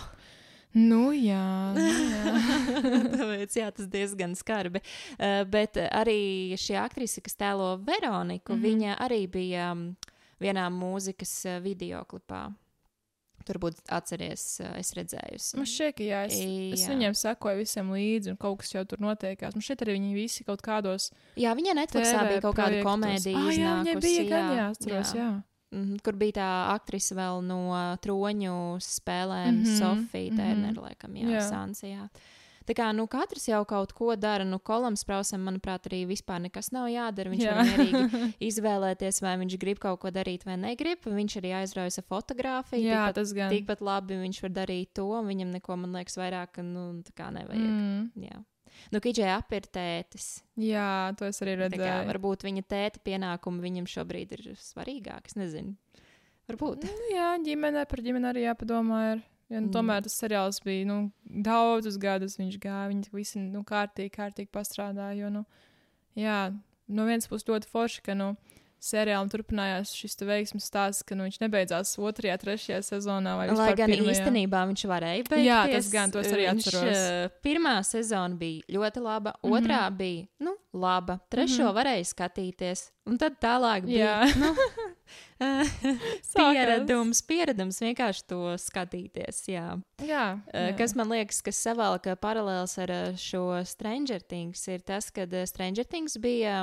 Nu, 0.75 1.13
jā, 1.15 1.71
nu, 1.71 1.83
jā. 1.87 2.33
Tāpēc 3.15 3.55
jā, 3.61 3.69
tas 3.77 3.87
diezgan 3.87 4.33
skarbi. 4.35 4.81
Uh, 5.15 5.45
bet 5.47 5.79
arī 5.79 6.57
šī 6.59 6.75
aktrise, 6.81 7.23
kas 7.23 7.39
tēlo 7.39 7.77
Veroniku, 7.79 8.51
mm. 8.51 8.59
-hmm. 8.59 8.65
viņa 8.65 8.97
arī 9.07 9.21
bija 9.31 9.71
um, 9.71 9.87
vienā 10.43 10.67
mūzikas 10.67 11.33
uh, 11.47 11.63
videoklipā. 11.63 12.49
Turbūt 13.47 13.79
atceries, 13.93 14.59
uh, 14.59 14.75
es 14.81 14.91
redzējusi. 14.97 15.55
Man 15.55 15.69
šķiet, 15.69 15.95
ka 15.95 16.03
jā, 16.03 16.21
es, 16.27 16.39
es 16.43 16.83
Jā. 16.83 16.91
viņiem 16.91 17.15
sekoju 17.15 17.61
visiem 17.61 17.91
līdzi, 17.95 18.33
un 18.33 18.37
kaut 18.41 18.59
kas 18.59 18.75
jau 18.75 18.83
tur 18.83 18.99
notiekās. 18.99 19.55
Man 19.55 19.63
šķiet, 19.63 19.85
arī 19.85 19.95
viņi 19.95 20.13
visi 20.17 20.43
kaut 20.43 20.65
kādos 20.65 21.11
Jā, 21.39 21.55
viņai 21.55 21.79
Netflixā 21.79 22.27
bija 22.27 22.41
kaut 22.41 22.57
kāda 22.59 22.83
komēdija. 22.83 23.37
Ah, 23.37 23.51
jā, 23.53 23.75
viņai 23.79 23.99
bija 24.01 24.23
gan, 24.27 24.57
jā, 24.57 24.71
atceros, 24.75 25.15
jā. 25.15 25.29
Mhm, 25.73 25.99
kur 26.05 26.13
bija 26.13 26.37
tā 26.39 26.49
aktrise 26.75 27.15
vēl 27.17 27.41
no 27.43 27.59
uh, 27.73 27.97
troņu 28.03 28.77
spēlēm, 28.79 29.51
mm 29.51 29.63
-hmm, 29.65 29.77
Sofija 29.79 30.31
mhm. 30.31 30.37
Tērnera, 30.39 30.81
laikam, 30.89 31.15
jā, 31.15 31.27
Jā. 31.27 31.39
jā. 31.39 31.45
Sansijā. 31.49 32.09
Tā 32.65 32.73
kā 32.73 32.87
nu, 32.97 33.05
katrs 33.05 33.45
jau 33.47 33.61
kaut 33.65 33.93
ko 33.93 34.15
dara. 34.15 34.43
Nu, 34.43 34.57
Kolam 34.59 34.95
Sprausam, 34.97 35.43
manuprāt, 35.45 35.85
arī 35.85 36.07
vispār 36.09 36.41
nekas 36.41 36.71
nav 36.73 36.87
jādara. 36.89 37.29
Viņš 37.29 37.43
Jā. 37.43 37.53
var 37.53 37.65
mierīgi 37.69 38.31
izvēlēties, 38.49 39.21
vai 39.21 39.35
viņš 39.37 39.57
grib 39.61 39.81
kaut 39.83 39.99
ko 40.01 40.09
darīt 40.09 40.45
vai 40.45 40.57
negrib. 40.57 41.05
Viņš 41.05 41.37
arī 41.41 41.53
aizraujas 41.61 41.99
ar 42.01 42.07
fotografiju. 42.09 42.81
Jā, 42.81 43.05
tikpat, 43.05 43.15
tas 43.15 43.33
gan. 43.37 43.53
tikpat 43.53 43.85
labi 43.85 44.17
viņš 44.17 44.41
var 44.41 44.49
darīt 44.57 44.95
to. 44.97 45.05
un 45.13 45.29
Viņam 45.29 45.53
neko, 45.53 45.77
man 45.77 45.93
liekas, 45.93 46.17
vairāk 46.17 46.57
nu, 46.65 46.87
tā 47.05 47.13
kā 47.13 47.29
nevajag. 47.29 47.69
Mm. 47.69 48.09
Mm. 48.15 48.25
Jā. 48.31 48.41
Nu, 48.91 48.99
Kidžai 49.03 49.29
ap 49.35 49.51
ir 49.55 49.61
tētis. 49.73 50.41
Jā, 50.61 51.13
to 51.17 51.25
es 51.29 51.39
arī 51.41 51.55
kā, 51.57 51.67
redzēju. 51.67 52.07
varbūt 52.11 52.45
viņa 52.47 52.63
tēta 52.69 52.99
pienākumi 53.05 53.63
viņam 53.65 53.87
šobrīd 53.89 54.31
ir 54.37 54.43
svarīgāki. 54.61 55.31
Es 55.33 55.35
nezinu. 55.39 55.75
Varbūt. 56.49 56.83
Nu, 56.85 57.07
jā, 57.13 57.29
ģimene 57.45 57.85
par 57.89 58.03
ģimeni 58.05 58.29
arī 58.31 58.43
jāpadomā. 58.45 58.99
Ir. 59.15 59.23
Ja, 59.49 59.59
nu, 59.61 59.67
Mm. 59.67 59.73
tomēr 59.73 60.01
tas 60.03 60.15
seriāls 60.17 60.57
bija 60.65 60.85
nu, 60.89 61.11
daudzus 61.29 61.97
gadus. 62.01 62.37
Viņš 62.37 62.57
gāja, 62.59 62.89
viņi 62.89 63.11
visi 63.13 63.39
nu, 63.39 63.63
kārtīgi, 63.63 64.11
kārtīgi 64.11 64.49
pastrādāja. 64.49 65.17
Jo, 65.19 65.29
nu, 65.29 65.45
jā, 66.17 66.53
no 66.87 67.05
vienas 67.05 67.27
puses 67.27 67.45
ļoti 67.47 67.69
forši, 67.69 68.01
ka 68.01 68.13
nu, 68.17 68.35
seriālam 68.85 69.29
turpinājās 69.31 69.91
šis 69.97 70.15
te 70.19 70.25
veiksmes 70.29 70.67
stāsts, 70.69 71.03
ka 71.03 71.15
nu, 71.17 71.25
viņš 71.27 71.39
nebeidzās 71.41 71.95
otrajā, 71.97 72.37
trešajā 72.41 72.79
sezonā. 72.85 73.33
Lai 73.57 73.73
gan 73.75 73.89
pirmajā. 73.89 74.13
īstenībā 74.15 74.61
viņš 74.69 74.83
varēja 74.91 75.23
beigties. 75.29 75.45
Jā, 75.47 75.61
tas 75.73 75.89
gan, 75.91 76.11
to 76.11 76.19
es 76.21 76.31
arī 76.31 76.45
Viņš, 76.49 76.67
atceros. 76.69 76.97
eh, 76.97 77.29
Pirmā 77.43 77.75
sezona 77.83 78.37
bija 78.37 78.61
ļoti 78.77 79.01
laba, 79.01 79.33
otrā 79.43 79.83
bija 79.97 80.27
nu, 80.39 80.55
laba, 80.73 81.19
trešo 81.29 81.65
Mhm. 81.71 81.75
varēja 81.79 82.05
skatīties, 82.13 82.91
un 83.05 83.17
tad 83.21 83.39
tālāk 83.43 83.85
bija 83.87 84.25
nu, 84.39 84.53
pieredums, 86.35 87.21
pieredums 87.27 87.79
vienkārši 87.83 88.23
to 88.29 88.39
skatīties. 88.61 89.41
Jā. 89.51 89.65
Jā, 90.03 90.23
jā. 90.49 90.69
Kas 90.79 90.95
man 90.97 91.11
liekas, 91.11 91.41
kas 91.45 91.59
savalka 91.65 92.15
paralēls 92.19 92.77
ar 92.83 92.93
šo 93.19 93.43
Stranger 93.67 94.23
Things, 94.23 94.63
ir 94.71 94.83
tas, 94.87 95.09
ka 95.13 95.27
Stranger 95.49 95.87
Things 95.87 96.17
bija 96.23 96.61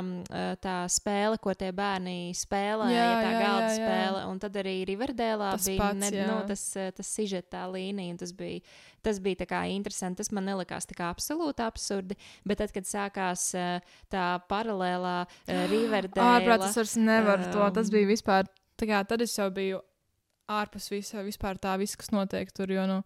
tā 0.64 0.76
spēle, 0.92 1.38
ko 1.42 1.54
tie 1.58 1.70
bērni 1.76 2.32
spēlēja, 2.36 2.96
Jā, 2.96 3.10
tā 3.20 3.32
jā, 3.34 3.42
galda 3.44 3.68
jā, 3.68 3.74
jā. 3.76 3.82
spēle. 3.82 4.24
Un 4.32 4.40
tad 4.42 4.58
arī 4.62 4.76
Riverdēlā 4.88 5.52
Tas 5.56 5.68
bija 5.68 5.84
pats, 5.84 6.00
ne, 6.02 6.26
nu, 6.30 6.40
tas, 6.48 6.64
tas 6.96 7.12
sižetā 7.18 7.66
līnija. 7.72 8.16
un 8.16 8.22
Tas 8.22 8.32
bija, 8.36 8.64
tas 9.04 9.20
bija 9.22 9.42
tā 9.42 9.48
kā 9.50 9.62
interesanti. 9.72 10.20
Tas 10.22 10.32
man 10.34 10.46
nelikās 10.48 10.88
tā 10.88 10.96
kā 10.98 11.10
absolūti 11.12 11.64
absurdi. 11.64 12.18
Bet 12.48 12.62
tad, 12.62 12.74
kad 12.74 12.88
sākās 12.88 13.48
eh, 13.58 13.96
tā 14.12 14.26
paralēlā 14.50 15.16
uh, 15.26 15.64
Riverdēlā. 15.72 16.36
Ārprāt, 16.38 16.66
tas 16.66 16.78
vairs 16.80 16.98
nevar 17.00 17.42
um, 17.42 17.48
to. 17.54 17.64
Tas 17.78 17.90
um, 17.90 17.96
bija 17.96 18.12
vispār. 18.12 18.50
tā 18.80 18.88
Kā, 18.90 19.02
tad 19.06 19.22
es 19.24 19.34
jau 19.38 19.48
biju 19.54 19.82
ārpus 20.52 20.88
visa, 20.92 21.22
vispār 21.24 21.60
tā, 21.62 21.74
viss, 21.80 21.98
kas 21.98 22.12
notiek 22.14 22.50
tur. 22.54 22.72
Jo, 22.72 22.86
nu, 22.90 23.02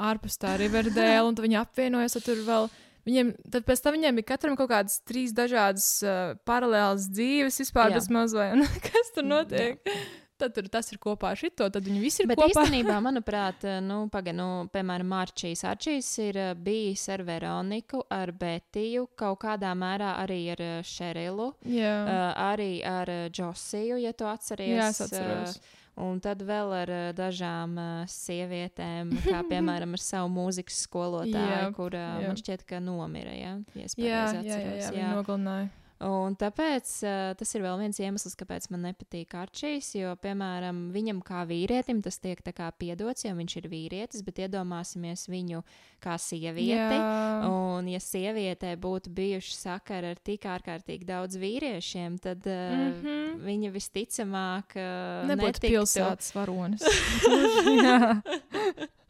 ārpus 0.00 0.38
tā 0.40 0.56
Riverdēla, 0.60 1.26
un 1.28 1.36
viņi 1.46 1.60
apvienojas, 1.60 2.18
tad 2.18 2.30
tur 2.30 2.46
vēl. 2.46 2.70
Viņiem, 3.08 3.30
tad 3.48 3.64
pēc 3.64 3.80
tam 3.80 3.94
viņiem 3.96 4.18
bija 4.20 4.28
katram 4.34 4.56
kaut 4.60 4.68
kādas 4.68 4.98
trīs 5.08 5.32
dažādas 5.32 5.86
uh, 6.04 6.34
paralēlas 6.46 7.08
dzīves, 7.08 7.62
vispār 7.62 7.88
Jā. 7.88 7.96
bez 7.96 8.10
mazliet. 8.12 8.60
Kas 8.86 9.14
tur 9.16 9.24
notiek? 9.24 9.80
Tad 10.40 10.54
tur 10.56 10.68
tas 10.72 10.88
ir 10.94 10.98
kopā 11.02 11.34
ar 11.34 11.40
šito, 11.40 11.66
tad 11.70 11.84
viņi 11.84 12.00
visi 12.00 12.22
ir 12.24 12.30
Bet 12.30 12.40
kopā. 12.40 12.64
īstenībā, 12.64 12.96
manuprāt, 13.08 13.66
nu, 13.84 13.98
paga, 14.12 14.32
nu, 14.32 14.46
piemēram, 14.72 15.12
Arčīs. 15.20 15.64
Arčīs 15.68 16.08
ir 16.24 16.38
eh, 16.40 16.52
bijis 16.56 17.02
ar 17.12 17.22
Veroniku, 17.28 18.00
ar 18.10 18.32
Betiju, 18.32 19.08
kaut 19.20 19.42
kādā 19.44 19.74
mērā 19.76 20.14
arī 20.22 20.40
ar 20.54 20.64
eh, 20.64 20.78
Šerilu, 20.86 21.50
Jā, 21.68 21.92
uh, 22.04 22.22
arī 22.52 22.70
ar 22.88 23.10
eh, 23.12 23.26
Džosiju, 23.30 24.00
ja 24.00 24.12
tu 24.16 24.24
atceries. 24.30 24.72
Jā, 24.78 24.88
es 24.94 25.04
atceros. 25.06 25.58
eh, 25.60 25.76
Un 26.00 26.20
tad 26.22 26.40
vēl 26.46 26.70
ar 26.72 26.90
eh, 26.94 27.06
dažām 27.12 27.74
eh, 27.76 27.88
sievietēm, 28.08 29.10
kā 29.34 29.42
piemēram 29.50 29.92
ar 29.98 30.00
savu 30.00 30.30
mūzikas 30.32 30.78
skolotāju, 30.86 31.50
Jā, 31.50 31.66
kur 31.76 31.92
eh, 31.98 32.06
jā. 32.22 32.30
man 32.30 32.38
šķiet, 32.40 32.64
ka 32.70 32.78
nomira. 32.80 33.34
Ja, 33.36 33.52
jā, 33.76 33.90
jā, 34.00 34.40
jā, 34.46 34.60
jā, 34.80 34.90
viņi 34.94 35.10
nogalināja. 35.18 35.68
Un 36.00 36.32
tāpēc 36.40 36.88
uh, 37.04 37.34
tas 37.36 37.50
ir 37.52 37.60
vēl 37.60 37.76
viens 37.82 37.98
iemesls, 38.00 38.32
kāpēc 38.40 38.70
man 38.72 38.86
nepatīk 38.88 39.34
Arčīs. 39.36 39.90
Jo, 39.98 40.14
piemēram, 40.22 40.86
viņam 40.94 41.18
kā 41.26 41.42
vīrietim 41.48 42.00
tas 42.00 42.16
tiek 42.22 42.40
piedots, 42.40 43.26
jo 43.26 43.34
viņš 43.36 43.56
ir 43.60 43.68
vīrietis, 43.68 44.22
bet 44.24 44.40
iedomāsimies 44.46 45.26
viņu 45.28 45.60
kā 46.00 46.16
sievieti. 46.16 46.96
Jā. 46.96 47.44
Un, 47.50 47.90
ja 47.92 48.00
sievietē 48.00 48.72
būtu 48.80 49.12
bijuši 49.12 49.52
sakari 49.58 50.14
ar 50.14 50.22
tik 50.24 50.48
ārkārtīgi 50.48 51.04
daudz 51.04 51.36
vīriešiem, 51.36 52.16
tad 52.24 52.48
uh, 52.48 52.72
mm. 52.72 52.96
-hmm. 53.02 53.44
viņa 53.44 53.68
visticamāk 53.76 54.72
uh, 54.80 55.28
Nebūtu 55.28 55.52
netiktu- 55.52 55.76
pilsētas 55.76 56.32
varonis. 56.32 56.80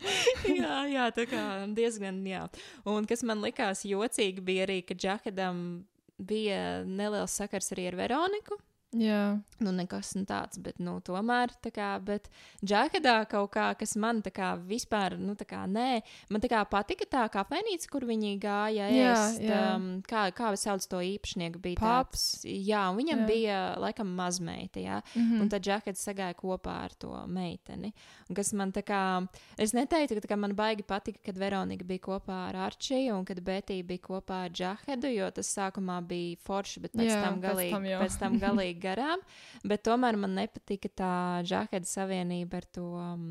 jā, 0.61 0.77
jā, 0.91 1.07
tā 1.15 1.29
kā 1.31 1.45
diezgan, 1.77 2.19
jā. 2.27 2.43
Un 2.89 3.07
kas 3.07 3.23
man 3.27 3.45
likās 3.45 3.85
jocīgi, 3.87 4.43
bija 4.45 4.67
arī, 4.67 4.81
ka 4.87 4.97
Džakadam 4.99 5.85
bija 6.21 6.83
neliels 6.85 7.35
sakars 7.41 7.73
arī 7.75 7.89
ar 7.91 7.99
Veroniku. 7.99 8.59
Jā. 8.93 9.39
Nu, 9.61 9.73
nekas 9.77 10.15
tāds, 10.27 10.57
bet, 10.59 10.79
nu, 10.81 10.97
tomēr, 11.05 11.53
tā 11.61 11.69
kā, 11.71 11.91
bet 12.03 12.31
Džakadā 12.65 13.29
kaut 13.29 13.51
kā, 13.53 13.75
kas 13.77 13.93
man 14.01 14.23
tā 14.25 14.31
kā 14.33 14.55
vispār, 14.57 15.19
nu, 15.21 15.35
tā 15.37 15.45
kā, 15.45 15.67
nē, 15.69 16.01
man 16.33 16.41
tā 16.41 16.49
kā 16.49 16.63
patika 16.65 17.05
tā 17.05 17.25
kafejnīca, 17.29 17.91
kur 17.93 18.07
viņi 18.09 18.39
gāja 18.41 18.89
Jā, 18.89 19.11
ēst. 19.13 19.43
jā. 19.45 19.59
Um, 19.77 20.03
kā, 20.09 20.31
kā 20.33 20.53
sauc 20.57 20.87
to 20.89 20.97
īpašnieku? 21.05 21.61
Bija 21.61 21.77
Paps. 21.77 22.25
tāds, 22.41 22.49
jā, 22.49 22.87
un 22.91 22.97
viņam 23.03 23.21
Jā. 23.21 23.27
bija, 23.29 23.59
laikam, 23.85 24.15
mazmeita, 24.17 24.81
jā. 24.81 25.03
Mhm. 25.15 25.41
Un 25.43 25.49
tad 25.53 25.63
Džekets 25.63 26.07
sagāja 26.09 26.35
kopā 26.41 26.79
ar 26.89 26.97
to 26.99 27.13
meiteni. 27.29 27.93
Un 28.31 28.35
kas 28.35 28.53
man 28.57 28.73
tā 28.73 28.83
kā, 28.83 29.29
es 29.59 29.73
neteiktu, 29.77 30.25
ka 30.27 30.37
man 30.41 30.55
baigi 30.57 30.83
patika, 30.83 31.21
kad 31.27 31.37
Veronika 31.37 31.85
bija 31.85 32.01
kopā 32.09 32.49
ar 32.49 32.57
Arčiju 32.71 33.19
un 33.19 33.25
kad 33.29 33.41
Betija 33.45 33.85
bija 33.85 33.99
kopā 34.09 34.45
ar 34.47 34.51
Džahedu, 34.51 35.13
jo 35.15 35.31
tas 35.31 35.53
sākumā 35.55 36.01
bija 36.07 36.37
forši, 36.47 36.81
bet 36.81 36.93
pēc 36.97 37.11
Jā, 37.13 37.23
tam 37.29 37.41
pēc 37.43 37.51
galīgi, 37.51 37.71
tam 37.77 37.85
jau. 37.85 38.01
pēc 38.01 38.19
tam 38.19 38.39
galīgi 38.41 38.80
garām. 38.83 39.23
Bet 39.65 39.85
tomēr 39.89 40.17
man 40.21 40.35
nepatika 40.41 40.89
tā 41.03 41.15
Džaheda 41.47 41.87
savienība 41.87 42.61
ar 42.63 42.69
to, 42.75 42.87
um, 42.99 43.27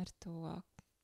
ar 0.00 0.08
to 0.24 0.54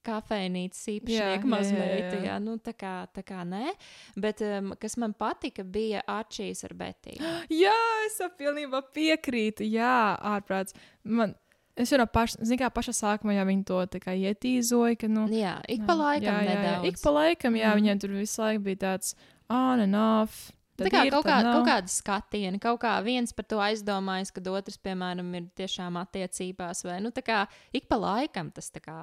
kafejnīcas 0.07 0.81
Jā, 0.89 0.95
īpašnieku 0.97 1.45
jā, 1.45 1.45
jā, 1.45 1.51
mazmeitu. 1.53 2.15
jā. 2.17 2.23
Jā, 2.31 2.37
nu, 2.41 2.55
tā 2.65 2.73
kā, 2.73 2.93
tā 3.13 3.21
kā 3.27 3.43
nē. 3.45 3.75
Bet 4.17 4.41
um, 4.47 4.73
kas 4.81 4.97
man 5.01 5.13
patika, 5.13 5.65
bija 5.65 6.01
Arčijas 6.09 6.65
ar 6.65 6.73
Betiju. 6.75 7.21
Jā, 7.63 7.77
es 8.07 8.17
pilnībā 8.41 8.81
piekrītu. 8.97 9.67
Jā, 9.69 10.17
ārprāts. 10.33 10.73
Man, 11.05 11.35
es 11.77 11.93
jau 11.93 12.01
no 12.01 12.07
paša, 12.09 12.41
kā, 12.61 12.71
paša 12.73 12.95
sākumā 12.97 13.37
jau 13.37 13.45
viņi 13.51 13.67
to 13.69 13.83
ietīzoja, 14.17 14.97
ka, 15.01 15.11
nu, 15.13 15.27
Jā, 15.29 15.59
ik 15.69 15.85
pa 15.89 15.99
laikam 16.01 16.33
jā, 16.33 16.39
jā, 16.39 16.49
jā. 16.49 16.63
nedaudz. 16.63 16.89
Ik 16.89 17.03
pa 17.05 17.13
laikam, 17.19 17.61
jā, 17.61 17.69
Mm. 17.75 17.83
viņiem 17.83 18.01
tur 18.01 18.17
visu 18.17 18.41
laiku 18.43 18.65
bija 18.71 18.81
tāds 18.87 19.13
on 19.51 19.81
and 19.85 19.97
off. 20.01 20.49
Tā 20.81 20.93
kā 20.93 21.05
ir, 21.07 21.15
kaut, 21.15 21.27
kā, 21.29 21.39
kaut 21.45 21.67
kāda 21.69 21.93
skatiena, 21.93 22.61
kaut 22.63 22.81
kā 22.83 22.95
viens 23.05 23.35
par 23.37 23.47
to 23.51 23.61
aizdomājas, 23.63 24.33
kad 24.35 24.49
otrs, 24.51 24.79
piemēram, 24.83 25.33
ir 25.39 25.49
tiešām 25.61 25.99
attiecībās, 26.01 26.85
vai 26.89 27.01
nu 27.05 27.13
tā 27.15 27.25
kā 27.27 27.43
ik 27.77 27.89
pa 27.91 27.99
laikam 28.01 28.53
tas 28.55 28.73
tā 28.73 28.83
kā 28.85 28.99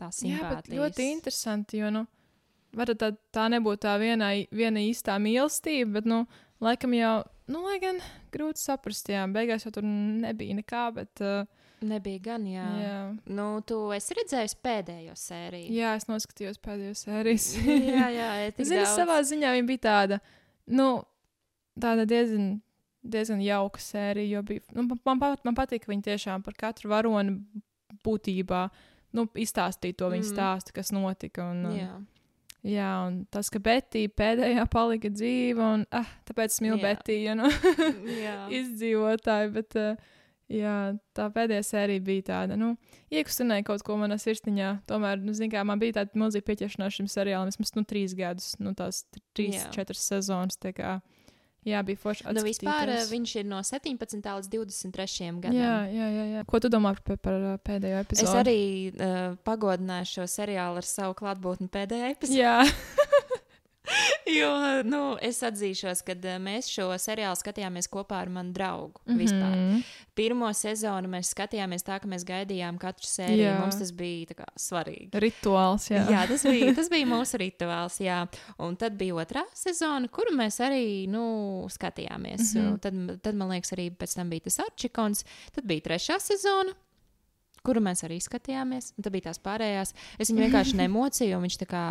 tā 0.00 0.10
simpātijas. 0.14 0.74
ļoti 0.74 1.10
interesanti, 1.14 1.80
jo, 1.82 1.90
nu, 1.94 2.04
varbūt 2.76 3.00
tā, 3.00 3.12
tā 3.34 3.48
nebūtu 3.54 3.84
tā 3.86 3.96
viena, 4.02 4.32
viena 4.54 4.82
īstā 4.82 5.16
mīlestība, 5.22 6.00
bet, 6.00 6.10
nu, 6.10 6.24
laikam 6.64 6.96
jau, 6.98 7.16
nu, 7.50 7.64
lai 7.68 7.78
gan 7.82 8.00
grūti 8.34 8.62
saprast, 8.62 9.10
jā, 9.12 9.26
beigās 9.30 9.66
jau 9.66 9.74
tur 9.74 9.86
nebija 9.86 10.58
nekā, 10.60 10.88
bet, 10.98 11.24
uh, 11.24 11.44
Nebija 11.84 12.20
gan, 12.22 12.44
jā. 12.48 12.64
jā. 12.80 13.00
Nu, 13.36 13.46
tu 13.66 13.76
esi 13.92 14.14
redzējis 14.16 14.54
pēdējo 14.64 15.16
sēriju. 15.18 15.72
Jā, 15.74 15.94
es 15.98 16.06
noskatījos 16.08 16.60
pēdējo 16.64 16.94
sērijas. 16.96 17.48
jā, 17.66 18.06
jā, 18.14 18.28
jā 18.40 18.54
tik 18.56 18.68
Zini, 18.70 18.80
daudz. 18.80 18.94
savā 18.96 19.18
ziņā 19.26 19.50
viņa 19.56 19.68
bija 19.68 19.82
tāda, 19.84 20.20
nu, 20.72 20.88
tāda 21.80 22.06
diezgan, 22.06 22.60
diezgan 23.04 23.40
jauka 23.44 23.80
sērija. 23.82 24.42
Bija, 24.46 24.60
nu, 24.72 24.82
man, 24.88 24.98
man, 25.04 25.20
pat- 25.20 25.44
man 25.44 25.54
patīk, 25.58 25.84
ka 25.84 25.92
viņi 25.92 26.02
tiešām 26.10 26.44
par 26.44 26.54
katru 26.58 26.90
varoni 26.92 27.38
būtībā 28.04 28.68
nu, 29.14 29.26
izstāstīja 29.38 29.96
to 29.96 30.08
viņa 30.10 30.24
Mm. 30.24 30.32
stāstu, 30.34 30.72
kas 30.74 30.90
notika. 30.92 31.50
Un, 31.50 31.64
Jā. 31.76 31.92
jā, 32.64 33.06
un 33.06 33.24
tas, 33.30 33.50
ka 33.50 33.58
Betija 33.62 34.08
pēdējā 34.08 34.64
palika 34.70 35.08
dzīva, 35.08 35.74
un 35.74 35.86
ah, 35.92 36.06
tāpēc 36.26 36.50
es 36.56 36.60
mīlu. 36.60 36.80
Betiju, 36.82 37.34
nu, 37.38 37.48
izdzīvotāju. 38.60 39.52
Bet, 39.54 39.76
uh, 39.76 39.96
Jā, 40.54 40.92
tā 41.16 41.24
pēdējā 41.32 41.62
sērija 41.64 42.02
bija 42.04 42.22
tāda, 42.28 42.56
nu, 42.60 42.74
iekustinēja 43.10 43.64
kaut 43.64 43.80
ko 43.82 43.94
manā 43.96 44.18
sirsniņā. 44.20 44.82
Tomēr, 44.86 45.22
nu, 45.24 45.32
zin, 45.32 45.48
kā, 45.50 45.62
man 45.64 45.80
bija 45.80 45.96
tāda 46.02 46.20
milzīga 46.20 46.44
pieķeršanās 46.50 46.98
šim 46.98 47.06
seriālam. 47.08 47.48
Vismaz, 47.48 47.72
nu, 47.78 47.82
trīs 47.88 48.12
gadus, 48.18 48.50
nu, 48.60 48.74
tās 48.76 49.06
trīs, 49.32 49.56
Jā. 49.62 49.70
četras 49.72 50.04
sezonas. 50.04 50.58
tā 50.60 50.74
Kā, 50.76 50.98
jā, 51.68 51.82
bija 51.86 52.00
forši. 52.00 52.26
Nu, 52.36 52.44
vispār 52.46 52.92
eh, 52.92 53.04
viņš 53.10 53.34
ir 53.40 53.48
no 53.48 53.60
17. 53.64 54.20
līdz 54.20 54.50
23. 54.52 55.30
gadam. 55.42 55.58
Jā, 55.58 55.74
jā, 55.90 56.08
jā, 56.14 56.24
jā. 56.34 56.44
Ko 56.48 56.60
tu 56.62 56.70
domā 56.72 56.94
par, 57.06 57.18
par 57.24 57.38
uh, 57.38 57.56
pēdējo 57.64 58.02
epizodu? 58.04 58.30
Es 58.30 58.38
arī 58.40 58.58
uh, 58.92 59.34
pagodināju 59.46 60.10
šo 60.12 60.28
seriālu 60.30 60.82
ar 60.82 60.88
savu 60.88 61.16
klātbūtni 61.18 61.70
pēdējā 61.72 62.12
epizodē. 62.14 62.40
Jā, 62.40 62.56
Jo 64.38 64.50
nu, 64.88 65.00
es 65.22 65.42
atzīšos, 65.44 66.00
ka 66.06 66.14
uh, 66.16 66.36
mēs 66.42 66.68
šo 66.72 66.86
seriālu 67.00 67.36
skatījāmies 67.38 67.88
kopā 67.92 68.22
ar 68.24 68.30
manu 68.32 68.54
draugu. 68.56 69.00
Mm. 69.04 69.12
-hmm. 69.12 69.18
Vispār. 69.20 69.82
Pirmo 70.14 70.52
sezonu 70.54 71.08
mēs 71.10 71.32
skatījāmies 71.34 71.84
tā, 71.84 71.98
ka 72.00 72.08
mēs 72.08 72.24
gaidījām 72.24 72.78
katru 72.78 73.06
sēriju. 73.06 73.42
Jā. 73.42 73.58
Mums 73.60 73.78
tas 73.78 73.90
bija 73.92 74.34
kā, 74.38 74.46
svarīgi. 74.56 75.10
rituāls. 75.20 75.90
Jā, 75.90 76.06
Jā, 76.10 76.26
tas 76.28 76.42
bija, 76.42 76.74
tas 76.74 76.88
bija 76.90 77.06
mūsu 77.14 77.38
rituāls. 77.38 78.00
Jā. 78.00 78.26
Un 78.58 78.76
tad 78.76 78.96
bija 78.96 79.14
otrā 79.14 79.44
sezona, 79.54 80.08
kuru 80.08 80.36
mēs 80.36 80.60
arī 80.60 81.06
nu, 81.08 81.66
skatījāmies. 81.68 82.54
Mm. 82.54 82.60
-hmm. 82.60 82.78
tad, 82.78 83.20
tad, 83.22 83.34
man 83.34 83.50
liekas, 83.50 83.72
arī 83.72 83.90
pēc 83.90 84.16
tam 84.16 84.30
bija 84.30 84.40
tas 84.40 84.58
Arčikons. 84.58 85.24
Tad 85.52 85.64
bija 85.64 85.80
trešā 85.80 86.18
sezona. 86.20 86.72
Kuru 87.64 87.80
mēs 87.80 88.02
arī 88.04 88.18
skatījāmies, 88.20 88.90
un 88.92 89.02
tad 89.02 89.12
bija 89.12 89.30
tās 89.30 89.38
pārējās. 89.40 89.94
Es 90.18 90.28
viņu 90.28 90.42
vienkārši 90.42 90.76
nemocīju, 90.76 91.36
un 91.38 91.46
viņš 91.46 91.56
tā 91.62 91.66
kā. 91.70 91.84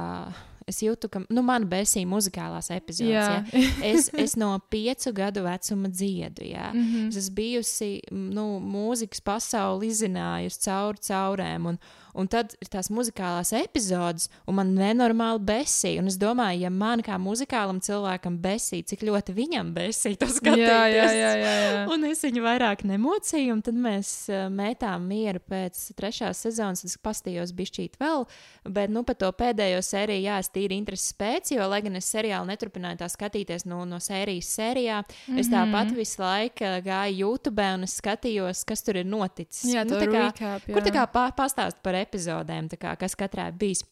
Es 0.68 0.80
jūtu, 0.84 1.10
ka 1.12 1.22
nu, 1.30 1.44
man 1.46 1.66
besīja 1.70 2.08
muzikālās 2.10 2.70
epizodes. 2.74 3.12
Jā. 3.12 3.44
Jā. 3.52 3.72
Es, 3.84 4.10
es 4.26 4.38
no 4.40 4.54
piecu 4.72 5.14
gadu 5.16 5.44
vecuma 5.46 5.92
dziedu. 5.92 6.46
Jā. 6.48 6.72
Mm 6.74 6.86
-hmm. 6.86 7.10
Es 7.10 7.18
esmu 7.18 7.36
bijusi 7.36 7.92
nu, 8.12 8.60
mūzikas 8.60 9.22
pasauli 9.22 9.92
izzinājusi 9.92 10.64
cauri 10.66 11.04
caurēm. 11.10 11.68
Un, 11.68 11.80
un 12.14 12.28
tad 12.28 12.56
ir 12.62 12.70
tās 12.72 12.90
muzikālās 12.94 13.54
epizodes, 13.58 14.30
un 14.48 14.58
man 14.60 14.74
nenormāli 14.78 15.42
besīja. 15.48 16.02
Un 16.04 16.08
es 16.12 16.18
domāju, 16.22 16.64
ja 16.66 16.70
man 16.74 17.02
kā 17.06 17.18
muzikālam 17.22 17.82
cilvēkam 17.84 18.38
besīja, 18.44 18.88
cik 18.94 19.06
ļoti 19.08 19.36
viņam 19.38 19.74
besīja 19.76 20.22
to 20.22 20.30
skatīties. 20.30 20.68
jā, 20.68 20.88
jā, 20.90 21.08
jā, 21.14 21.32
jā, 21.42 21.54
jā. 21.74 21.86
Un 21.94 22.06
es 22.10 22.24
viņu 22.26 22.44
vairāk 22.46 22.84
nemocīju, 22.90 23.54
un 23.54 23.62
tad 23.66 23.80
mēs 23.80 24.12
uh, 24.32 24.46
mētām 24.54 25.08
mieru 25.10 25.42
pēc 25.50 25.80
trešās 25.98 26.44
sezonas. 26.48 26.84
Es 26.84 26.98
pastījos 26.98 27.54
bišķīt 27.56 27.98
vēl, 28.02 28.28
bet 28.70 28.92
nu, 28.94 29.04
par 29.08 29.16
to 29.20 29.32
pēdējo 29.32 29.82
sēriju, 29.86 30.26
jā, 30.28 30.40
es 30.44 30.52
tīri 30.54 30.78
intereses 30.78 31.14
pēc, 31.18 31.54
jo, 31.56 31.68
lai 31.70 31.82
gan 31.86 31.96
es 32.00 32.10
seriālu 32.14 32.48
neturpināju 32.50 33.02
tā 33.02 33.10
skatīties 33.12 33.66
no, 33.66 33.84
no 33.90 34.00
sērijas 34.04 34.52
sērijā, 34.58 35.02
mm 35.04 35.34
-hmm. 35.34 35.40
es 35.40 35.50
tāpat 35.50 35.88
Mhm. 35.94 35.96
visu 35.96 36.22
laiku 36.22 36.64
uh, 36.64 36.78
gāju 36.84 37.18
YouTube 37.18 37.74
un 37.74 37.84
es 37.84 37.98
skatījos, 38.02 38.64
kas 38.66 38.84
tur 38.84 38.98
ir 38.98 39.06
noticis. 39.06 39.74
Jā, 39.74 39.84
nu, 39.88 39.96
tā 39.96 40.08
kā, 40.08 40.26
recap, 40.30 40.68
jā. 40.68 40.74
kur 40.74 40.82
tā 40.82 40.94
kā 40.94 41.06
pa, 41.12 41.32
pastāst 41.38 41.78
par 41.84 41.94
epizodēm, 42.04 42.70
kā, 42.80 42.96
kas 43.00 43.18
katrā 43.20 43.50
bijis. 43.52 43.84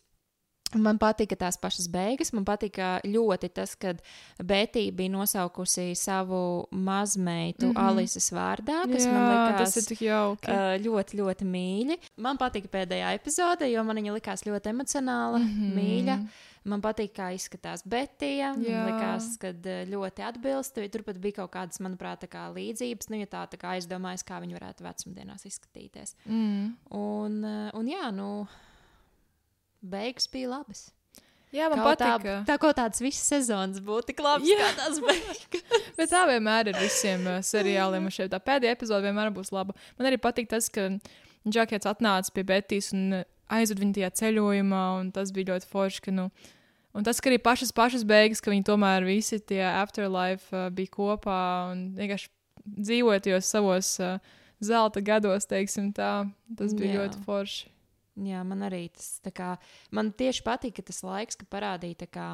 Man 0.72 0.96
patika 1.02 1.36
tās 1.36 1.58
pašas 1.60 1.90
beigas. 1.92 2.32
Man 2.32 2.46
patika 2.48 2.94
ļoti 3.04 3.50
tas, 3.52 3.74
ka 3.76 3.92
Bētī 4.40 4.86
bija 4.96 5.12
nosaukusi 5.12 5.92
savu 6.00 6.68
mazmeitu 6.72 7.68
mm. 7.68 7.74
-hmm. 7.74 7.88
Alises 7.90 8.32
vārdā, 8.32 8.86
kas 8.92 9.06
jā, 9.06 9.12
man 9.12 9.28
likās 9.28 10.02
jauki. 10.02 10.48
uh, 10.48 10.78
ļoti, 10.86 11.18
ļoti 11.20 11.46
mīļi. 11.46 11.98
Man 12.18 12.38
patika 12.38 12.72
pēdējā 12.72 13.12
epizode, 13.20 13.68
jo 13.72 13.84
man 13.84 14.00
viņa 14.00 14.14
likās 14.14 14.46
ļoti 14.48 14.72
emocionāla, 14.72 15.38
mm. 15.38 15.52
-hmm. 15.52 15.76
mīļa. 15.76 16.18
Man 16.70 16.82
patīk, 16.84 17.16
kā 17.18 17.32
izskatās 17.34 17.82
Betija. 17.90 18.52
Man 18.54 18.92
liekas, 18.92 19.32
ka 19.42 19.50
ļoti 19.90 20.26
atbilst. 20.28 20.78
Turpat 20.94 21.18
bija 21.22 21.40
kaut 21.40 21.56
kādas, 21.56 21.82
manuprāt, 21.82 22.28
kā 22.30 22.46
līdzības. 22.54 23.10
Nu, 23.10 23.18
ja 23.18 23.30
tā, 23.30 23.48
tā 23.50 23.58
kā 23.62 23.74
aizdomājas, 23.80 24.26
kā 24.28 24.38
viņi 24.44 24.58
varētu 24.60 24.86
vecumdienās 24.86 25.48
izskatīties. 25.50 26.14
Mm. 26.28 26.68
Un, 26.98 27.40
uh, 27.42 27.72
un 27.80 27.90
jā, 27.90 28.12
nu, 28.14 28.30
beigas 29.82 30.30
bija 30.30 30.52
labas. 30.54 30.92
Jā, 31.52 31.66
man 31.68 31.82
Kaut 31.82 31.98
patīk. 31.98 32.30
Tā, 32.30 32.38
tā 32.48 32.56
kā 32.62 32.72
tādas 32.78 33.02
visas 33.04 33.26
sezonas 33.34 33.82
būtu 33.84 34.14
tik 34.14 34.22
labas, 34.24 34.48
Jā. 34.48 34.70
tās 34.78 35.02
beigas. 35.04 35.42
Bet 35.98 36.14
tā 36.14 36.22
vienmēr 36.30 36.72
ir 36.72 36.80
visiem 36.80 37.26
uh, 37.28 37.42
seriāliem. 37.44 38.08
Šeit 38.14 38.32
tā 38.32 38.40
pēdējā 38.40 38.78
epizode 38.78 39.10
vienmēr 39.10 39.34
būs 39.36 39.52
laba. 39.52 39.76
Man 39.98 40.08
arī 40.08 40.22
patīk 40.22 40.48
tas, 40.54 40.70
ka 40.72 40.88
Džekets 41.42 41.90
atnāca 41.90 42.32
pie 42.36 42.46
Betijas 42.48 42.94
un 42.96 43.24
aizved 43.52 43.82
viņu 43.82 43.98
tajā 44.00 44.12
ceļojumā. 44.22 44.84
un 45.00 45.12
Tas 45.16 45.34
bija 45.36 45.54
ļoti 45.54 45.70
forši. 45.72 46.04
Ka, 46.08 46.14
nu, 46.16 46.28
un 46.98 47.08
tas, 47.08 47.22
ka 47.22 47.32
arī 47.32 47.40
pašas, 47.44 47.74
pašas 47.76 48.06
beigas, 48.08 48.44
ka 48.44 48.54
viņi 48.54 48.68
tomēr 48.68 49.08
visi 49.08 49.40
tie 49.40 49.64
afterlife 49.70 50.54
uh, 50.56 50.70
bija 50.74 50.94
kopā 50.94 51.42
un 51.74 51.92
vienkārši 51.98 52.32
dzīvoja 52.62 53.26
tajos 53.28 53.52
savos 53.52 53.94
uh, 54.04 54.18
zelta 54.64 55.04
gados, 55.04 55.50
teiksim 55.50 55.92
tā. 55.98 56.14
Tas 56.58 56.76
bija 56.78 56.94
Jā. 56.94 57.04
ļoti 57.04 57.24
forši. 57.28 57.70
Jā, 58.22 58.42
man 58.46 58.66
arī 58.68 58.90
tas 58.94 59.22
tā 59.24 59.32
kā, 59.34 59.54
man 59.96 60.12
tieši 60.14 60.44
patīk, 60.46 60.76
ka 60.78 60.90
tas 60.92 61.00
laiks, 61.06 61.40
ka 61.40 61.48
parādīja 61.50 62.04
tā 62.04 62.08
kā, 62.12 62.28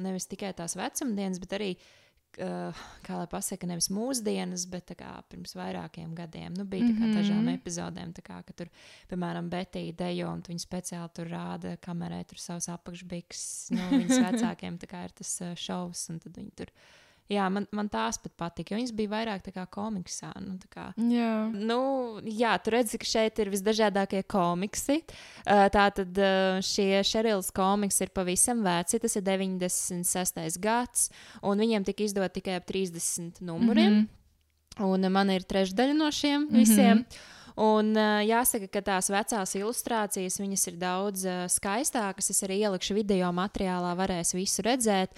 nevis 0.00 0.28
tikai 0.30 0.52
tās 0.56 0.76
vecumdienas, 0.78 1.40
bet 1.42 1.56
arī, 1.58 1.72
uh, 1.74 1.99
kā 2.36 3.16
lai 3.18 3.26
pasaka, 3.30 3.66
nevis 3.66 3.88
mūsdienas, 3.90 4.66
bet 4.70 4.92
kā 4.98 5.22
pirms 5.28 5.54
vairākiem 5.58 6.14
gadiem. 6.14 6.54
Nu, 6.56 6.64
bija 6.64 6.86
kā 6.92 7.06
Mhm. 7.08 7.14
dažām 7.16 7.48
epizodēm, 7.54 8.12
kā, 8.22 8.44
ka 8.46 8.52
tur, 8.52 8.68
piemēram, 9.10 9.48
Betija 9.50 9.92
dejo, 9.92 10.28
un 10.32 10.42
viņi 10.42 10.60
speciāli 10.66 11.12
tur 11.14 11.26
rāda 11.26 11.76
kamerē 11.78 12.24
tur 12.26 12.38
savus 12.38 12.68
apakšbiks, 12.68 13.70
nu, 13.70 13.82
viņas 13.98 14.18
vecākiem, 14.26 14.78
kā 14.86 15.04
ir 15.04 15.10
tas 15.10 15.40
uh, 15.40 15.54
šovs, 15.54 16.08
un 16.10 16.18
tad 16.20 16.32
viņi 16.32 16.52
tur, 16.56 16.66
jā, 17.30 17.46
man, 17.52 17.66
man 17.76 17.88
tās 17.92 18.18
pat 18.20 18.34
patika, 18.36 18.74
jo 18.74 18.80
viņas 18.80 18.92
bija 18.98 19.12
vairāk 19.12 19.44
tā 19.46 19.52
kā 19.54 19.64
komiksā, 19.70 20.32
nu, 20.42 20.56
tā 20.60 20.68
kā. 20.72 20.86
Jā. 21.10 21.32
Nu, 21.54 21.80
jā, 22.26 22.52
tur 22.62 22.76
redzi, 22.78 22.98
ka 23.00 23.08
šeit 23.08 23.38
ir 23.42 23.52
visdažādākie 23.54 24.22
komiksi. 24.30 25.00
Uh, 25.46 25.66
Tātad 25.72 26.18
uh, 26.18 26.60
šie 26.64 27.02
Šerils 27.06 27.50
komiksi 27.54 28.04
ir 28.06 28.14
pavisam 28.14 28.62
veci. 28.66 29.00
Tas 29.02 29.16
ir 29.16 29.26
96. 29.26 30.60
gads, 30.60 31.10
un 31.42 31.60
viņiem 31.62 31.86
tika 31.86 32.04
izdot 32.06 32.32
tikai 32.34 32.58
ap 32.60 32.66
30 32.68 33.40
numuriem. 33.40 33.92
Mm. 33.92 34.00
-hmm. 34.00 34.16
Un 34.86 35.04
uh, 35.04 35.10
man 35.10 35.30
ir 35.30 35.42
trešdaļa 35.42 35.94
no 35.96 36.10
šiem 36.10 36.48
Mhm. 36.50 36.56
visiem. 36.58 37.04
Un 37.56 37.90
uh, 37.96 38.22
jāsaka, 38.24 38.68
ka 38.72 38.80
tās 38.80 39.10
vecās 39.10 39.54
ilustrācijas 39.54 40.40
ir 40.40 40.76
daudz 40.76 41.24
uh, 41.26 41.44
skaistākas. 41.48 42.30
Es 42.30 42.42
arī 42.42 42.60
ielikšu 42.64 42.94
video 42.94 43.32
materiālā, 43.32 43.94
varēs 43.96 44.34
visu 44.34 44.62
redzēt. 44.62 45.10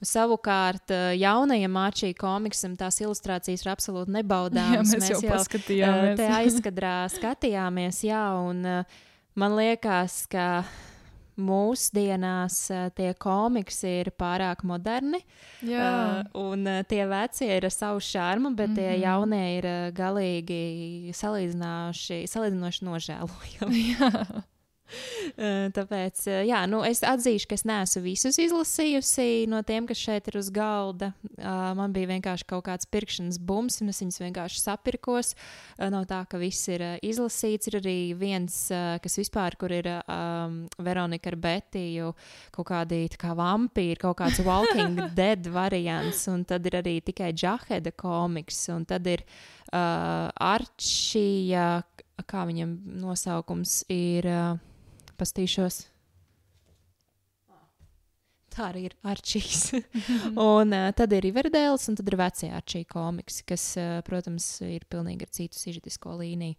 Savukārt, 0.00 0.92
uh, 0.94 1.10
jaunajam 1.12 1.74
māčī 1.76 2.12
komiksam 2.16 2.76
tās 2.80 3.00
ilustrācijas 3.02 3.66
ir 3.66 3.72
absolūti 3.72 4.14
nebaudāmas. 4.18 4.94
mēs, 4.96 5.10
jau 5.12 5.18
uh, 5.18 5.26
te 5.26 5.32
paskatījāmies. 5.34 6.22
aizkadrā 6.40 6.94
skatījāmies, 7.12 8.04
jā, 8.08 8.22
un 8.40 8.64
uh, 8.64 9.02
man 9.40 9.58
liekas, 9.58 10.22
ka 10.30 10.64
mūsdienās 11.40 12.56
tie 12.98 13.14
komiksi 13.16 13.88
ir 14.02 14.10
pārāk 14.12 14.60
moderni. 14.68 15.22
Jā. 15.64 16.20
Un 16.36 16.68
tie 16.90 17.00
vecie 17.08 17.48
ir 17.48 17.64
ar 17.64 17.72
savu 17.72 18.02
šarmu, 18.04 18.50
bet 18.52 18.68
mm 18.68 18.74
-hmm. 18.74 18.76
tie 18.76 18.90
Mhm. 18.90 19.02
jaunie 19.02 19.56
ir 19.56 19.64
galīgi 19.96 21.14
salīdzinoši 21.16 22.84
nožēlojami. 22.84 23.84
Uh, 25.36 25.68
Tāpēc, 25.76 26.26
uh, 26.28 26.42
jā, 26.48 26.62
nu, 26.70 26.82
es 26.86 27.04
atzīšu, 27.06 27.50
ka 27.50 27.58
es 27.58 27.66
neesmu 27.68 28.04
visus 28.04 28.40
izlasījusi 28.42 29.48
no 29.50 29.62
tiem, 29.66 29.88
kas 29.88 30.00
šeit 30.00 30.28
ir 30.30 30.40
uz 30.40 30.52
galda. 30.54 31.12
Uh, 31.38 31.70
Man 31.76 31.94
bija 31.94 32.10
vienkārši 32.10 32.46
kaut 32.50 32.64
kāds 32.66 32.88
pirkšanas 32.90 33.38
bums, 33.42 33.80
un 33.82 33.92
es 33.92 34.00
viņus 34.02 34.20
vienkārši 34.22 34.62
sapirkos. 34.62 35.32
Nav 35.80 36.06
tā, 36.10 36.20
ka 36.30 36.40
viss 36.40 36.68
ir 36.72 36.82
izlasīts. 37.06 37.70
Ir 37.70 37.78
arī 37.80 37.96
viens, 38.18 38.56
kas 38.70 39.18
vispār, 39.20 39.56
kur 39.60 39.72
ir 39.74 39.88
um, 39.90 40.62
Veronika 40.82 41.32
ar 41.32 41.38
Betiju, 41.40 42.12
kaut 42.54 42.70
kādi 42.70 43.02
kā 43.20 43.34
vampīri, 43.38 43.98
kaut 44.00 44.18
kāds 44.20 44.42
Walking 44.46 45.00
Dead 45.18 45.50
variants, 45.52 46.26
un 46.32 46.44
tad 46.48 46.66
ir 46.68 46.80
arī 46.82 46.98
tikai 47.04 47.32
Džaheda 47.36 47.94
komiks, 47.98 48.62
un 48.74 48.86
tad 48.88 49.08
ir 49.10 49.24
uh, 49.24 50.28
Arčija, 50.50 51.68
kā 52.28 52.48
viņam 52.48 52.76
nosaukums 53.00 53.84
ir. 53.92 54.28
Uh, 54.28 54.66
pastīšos. 55.20 55.82
Tā 58.50 58.64
arī 58.72 58.80
ir 58.88 58.94
Arčīs. 59.06 59.68
un 60.34 60.74
uh, 60.74 60.88
tad 60.98 61.12
ir 61.14 61.22
Riverdēls, 61.28 61.84
un 61.92 61.98
tad 62.00 62.08
ir 62.10 62.16
vecie 62.18 62.48
Arčija 62.50 62.88
komiks, 62.90 63.42
kas, 63.46 63.66
uh, 63.78 64.00
protams, 64.06 64.46
ir 64.66 64.82
pilnīgi 64.90 65.22
ar 65.28 65.30
citu 65.36 65.58
sižetisko 65.60 66.16
līniju. 66.18 66.56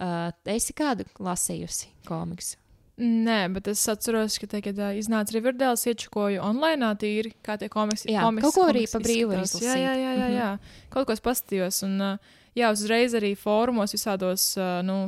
Uh, 0.00 0.28
esi 0.52 0.74
kādu 0.76 1.06
lasījusi 1.18 1.88
komiksu? 2.06 2.58
Nē, 3.00 3.38
bet 3.56 3.70
es 3.72 3.80
atceros, 3.88 4.36
ka, 4.36 4.46
te, 4.52 4.60
kad 4.66 4.76
uh, 4.84 4.90
iznāca 5.00 5.32
Riverdēls, 5.38 5.86
iečakoju 5.88 6.42
online, 6.44 6.90
tīri 7.00 7.32
kā 7.40 7.56
tie 7.58 7.70
komiksi. 7.72 8.10
Jā, 8.12 8.26
komiks, 8.28 8.44
kaut 8.44 8.58
ko 8.60 8.66
arī 8.68 8.84
pa 8.92 9.00
brīvu. 9.00 9.32
Jā, 9.38 9.46
izlasīt. 9.48 9.64
jā, 9.64 9.78
jā, 9.80 9.94
jā, 9.96 10.28
Mhm. 10.28 10.36
jā. 10.36 10.50
kaut 10.92 11.08
ko 11.08 11.16
es 11.16 11.24
paskatījos. 11.24 11.80
Un, 11.88 11.96
uh, 12.04 12.36
jā, 12.60 12.68
uzreiz 12.76 13.16
arī 13.16 13.32
fórumos 13.40 13.96
visādos, 13.96 14.44
uh, 14.60 14.82
nu, 14.84 15.00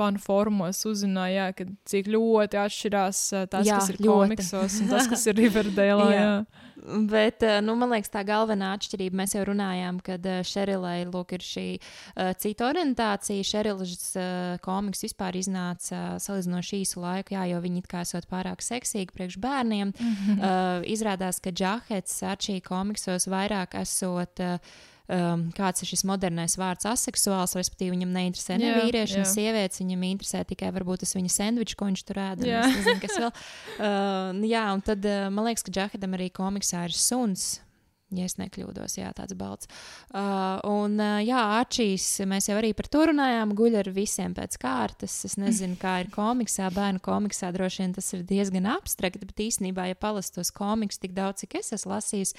fanu 0.00 0.22
formos 0.22 0.80
uzzināju, 0.88 1.36
jā, 1.36 1.46
ka 1.58 1.68
cik 1.92 2.10
ļoti 2.16 2.60
atšķirās 2.64 3.22
tas, 3.52 3.68
Jā, 3.68 3.78
kas 3.78 3.92
ir 3.92 4.00
ļoti. 4.00 4.08
komiksos 4.08 4.80
un 4.80 4.90
tas, 4.94 5.08
kas 5.10 5.28
ir 5.30 5.38
Riverdale. 5.44 6.10
jā. 6.14 6.26
Jā. 6.26 6.66
Bet, 7.10 7.44
nu, 7.64 7.74
man 7.76 7.92
liekas, 7.92 8.08
tā 8.12 8.22
galvenā 8.24 8.72
atšķirība, 8.76 9.18
mēs 9.20 9.34
jau 9.36 9.42
runājām, 9.50 9.98
kad 10.04 10.24
Sherilai 10.48 11.04
lūk, 11.08 11.34
ir 11.36 11.44
šī 11.44 11.64
uh, 11.76 12.30
cita 12.40 12.68
orientācija. 12.70 13.44
Šerilas 13.44 14.06
uh, 14.16 14.54
komiks 14.64 15.04
vispār 15.04 15.36
iznāca 15.40 15.96
uh, 15.98 16.14
salīdzinoši 16.22 16.80
īsu 16.84 17.02
laiku, 17.04 17.36
jā, 17.36 17.44
jo 17.52 17.60
viņi 17.64 17.84
it 17.84 17.90
kā 17.90 18.04
esot 18.06 18.28
pārāk 18.30 18.64
seksīgi 18.64 19.12
priekš 19.16 19.36
bērniem. 19.42 19.92
Mm 19.92 20.14
-hmm. 20.14 20.38
uh, 20.40 20.88
izrādās, 20.88 21.40
ka 21.44 21.52
Džahets 21.52 22.22
Arčī 22.22 22.60
komiksos 22.64 23.28
vairāk 23.28 23.76
esot. 23.82 24.40
Uh, 24.40 24.88
Um, 25.10 25.48
kāds 25.56 25.82
ir 25.82 25.88
šis 25.90 26.04
modernais 26.06 26.54
vārds 26.60 26.86
aseksuāls, 26.86 27.56
respektīvi, 27.58 27.96
viņam 27.96 28.12
neinteresē 28.14 28.58
ne 28.60 28.76
vīrieši, 28.76 29.16
ne 29.18 29.24
sievietes, 29.26 29.80
viņam 29.82 30.04
interesē 30.06 30.44
tikai 30.46 30.68
varbūt 30.76 31.02
tas 31.02 31.16
viņa 31.16 31.32
sandvičs, 31.34 31.74
ko 31.74 31.88
viņš 31.88 32.04
tur 32.06 32.20
ēda. 32.22 32.46
Jā. 32.46 32.60
Nezinu, 32.70 33.00
kas 33.02 33.18
vēl. 33.18 33.32
Uh, 33.80 34.36
jā, 34.44 34.62
un 34.74 34.82
tad 34.84 35.06
uh, 35.08 35.30
man 35.32 35.46
liekas, 35.46 35.64
ka 35.64 35.72
Džahedam 35.72 36.12
arī 36.18 36.28
komiksā 36.34 36.82
ir 36.86 36.94
suns. 36.94 37.62
Ja 38.10 38.26
es 38.26 38.34
nekļūdos, 38.40 38.96
jā, 38.98 39.12
tāds 39.14 39.36
balts. 39.38 39.68
Uh, 40.10 40.58
un, 40.66 40.96
uh, 40.98 41.20
jā, 41.22 41.38
Arčīs, 41.60 42.06
mēs 42.26 42.48
jau 42.50 42.56
arī 42.58 42.72
par 42.74 42.88
to 42.90 43.04
runājām, 43.12 43.54
guļ 43.54 43.78
ar 43.84 43.90
visiem 43.94 44.34
pēc 44.34 44.56
kārtas. 44.58 45.14
Es 45.28 45.36
nezinu, 45.38 45.78
kā 45.78 46.00
ir 46.02 46.10
komiksā, 46.10 46.72
bērnu 46.74 47.02
komiksā 47.04 47.52
droši 47.54 47.84
vien 47.84 47.94
tas 47.94 48.10
ir 48.16 48.24
diezgan 48.26 48.66
abstrakti, 48.72 49.22
bet 49.30 49.44
īstenībā, 49.46 49.86
ja 49.92 49.98
palastos 49.98 50.50
tos 50.50 50.50
komikus 50.54 50.98
tik 50.98 51.14
daudz, 51.14 51.44
cik 51.44 51.58
es 51.60 51.72
esmu 51.76 51.92
lasījis, 51.94 52.34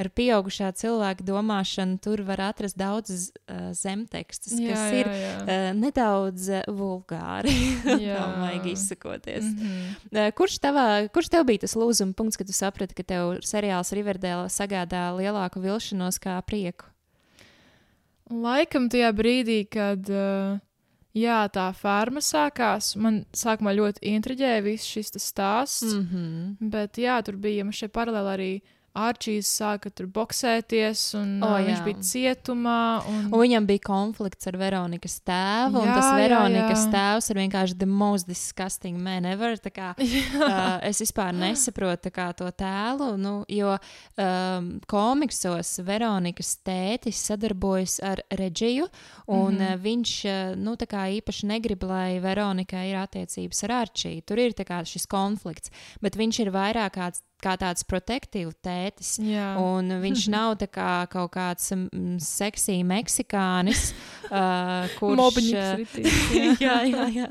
ar 0.00 0.10
pieaugušā 0.10 0.72
cilvēka 0.80 1.24
domāšanu, 1.26 2.00
tur 2.02 2.24
var 2.26 2.42
atrast 2.48 2.78
daudz 2.80 3.12
uh, 3.12 3.70
zemtekstus, 3.76 4.56
Jā, 4.58 4.72
kas 4.72 4.82
jā, 4.82 5.02
ir 5.02 5.12
jā. 5.12 5.32
uh, 5.42 5.68
nedaudz 5.78 6.48
uh, 6.50 6.64
vulgāri, 6.72 7.54
tā 7.86 8.26
maigi 8.40 8.74
izsakoties. 8.74 9.46
Mhm. 9.52 9.86
Uh, 10.10 10.28
Kurš, 10.36 10.58
tavā, 10.64 10.86
kurš 11.12 11.30
tev 11.32 11.46
bija 11.46 11.62
tas 11.66 11.76
lūzuma 11.78 12.16
punkts, 12.18 12.40
kad 12.40 12.48
tu 12.48 12.56
saprati, 12.56 12.96
ka 12.98 13.06
tev 13.06 13.36
seriāls 13.46 13.92
Riverdale 13.94 14.48
sagādā 14.52 15.11
lielāku 15.18 15.62
vilšanos 15.62 16.18
kā 16.22 16.38
prieku? 16.46 16.88
Laikam 18.32 18.88
tajā 18.88 19.10
brīdī, 19.12 19.62
kad 19.68 20.08
uh, 20.08 20.60
jā, 21.16 21.40
tā 21.52 21.66
ferma 21.76 22.22
sākās, 22.24 22.94
man 22.96 23.24
sākumā 23.36 23.74
ļoti 23.76 24.06
intriģēja 24.14 24.62
viss 24.64 24.88
šis 24.88 25.12
stāsts. 25.20 25.92
Mm 25.92 26.06
-hmm. 26.12 26.70
Bet 26.72 26.98
jā, 26.98 27.22
tur 27.24 27.36
bija 27.36 27.64
šie 27.72 27.88
paralēli 27.88 28.32
arī 28.36 28.52
Arčīs 28.92 29.48
sāka 29.48 29.88
tur 29.88 30.04
boxēties, 30.12 31.02
un 31.16 31.38
oh, 31.40 31.54
viņš 31.56 31.78
jā. 31.78 31.84
bija 31.86 32.02
cietumā. 32.04 32.80
Un... 33.08 33.22
Un 33.30 33.40
viņam 33.40 33.64
bija 33.70 33.80
konflikts 33.86 34.50
ar 34.50 34.58
Veronikas 34.60 35.14
tēvu, 35.24 35.80
un 35.80 35.88
Jā, 35.88 35.94
tas 35.96 36.08
jā, 36.10 36.18
Veronikas 36.20 36.82
jā. 36.84 36.90
tēvs 36.92 37.30
ir 37.32 37.40
vienkārši 37.40 37.78
the 37.80 37.88
most 37.88 38.28
disgusting 38.28 39.00
man 39.00 39.24
ever. 39.30 39.56
Kā, 39.72 39.94
uh, 39.96 40.76
es 40.84 41.00
vispār 41.00 41.32
nesaprotu 41.32 42.12
kā, 42.12 42.28
to 42.36 42.50
tēlu, 42.52 43.14
nu, 43.16 43.34
jo 43.48 43.72
um, 43.72 44.68
komiksos 44.92 45.72
Veronikas 45.88 46.58
tētis 46.60 47.24
sadarbojas 47.30 47.96
ar 48.04 48.20
Reģiju, 48.28 48.90
un 49.32 49.56
mm. 49.56 49.64
-hmm. 49.64 49.82
viņš 49.88 50.14
nu, 50.60 50.76
kā 50.76 51.08
īpaši 51.16 51.48
negrib, 51.48 51.88
lai 51.88 52.20
Veronikai 52.20 52.90
ir 52.90 53.00
attiecības 53.00 53.64
ar 53.64 53.76
Arčiju. 53.82 54.20
Tur 54.26 54.38
ir 54.38 54.52
kā, 54.52 54.84
šis 54.84 55.08
konflikts, 55.08 55.72
bet 56.04 56.20
viņš 56.20 56.44
ir 56.44 56.52
vairāk 56.52 56.98
kāds, 57.00 57.22
kā 57.42 57.54
tāds 57.60 57.84
protektīvs 57.88 58.58
tētis. 58.64 59.12
Jā, 59.22 59.52
Un 59.60 59.90
viņš 60.02 60.26
nav 60.36 60.54
kā 60.72 61.04
kaut 61.12 61.32
kāds 61.34 61.72
mm, 61.74 62.18
seksīgs 62.22 62.86
meksikānis, 62.86 63.84
uh, 64.30 64.88
kurš 64.98 65.50
ritīgi, 65.82 66.62
jā, 66.66 66.78
jā, 66.88 67.06
jā. 67.16 67.28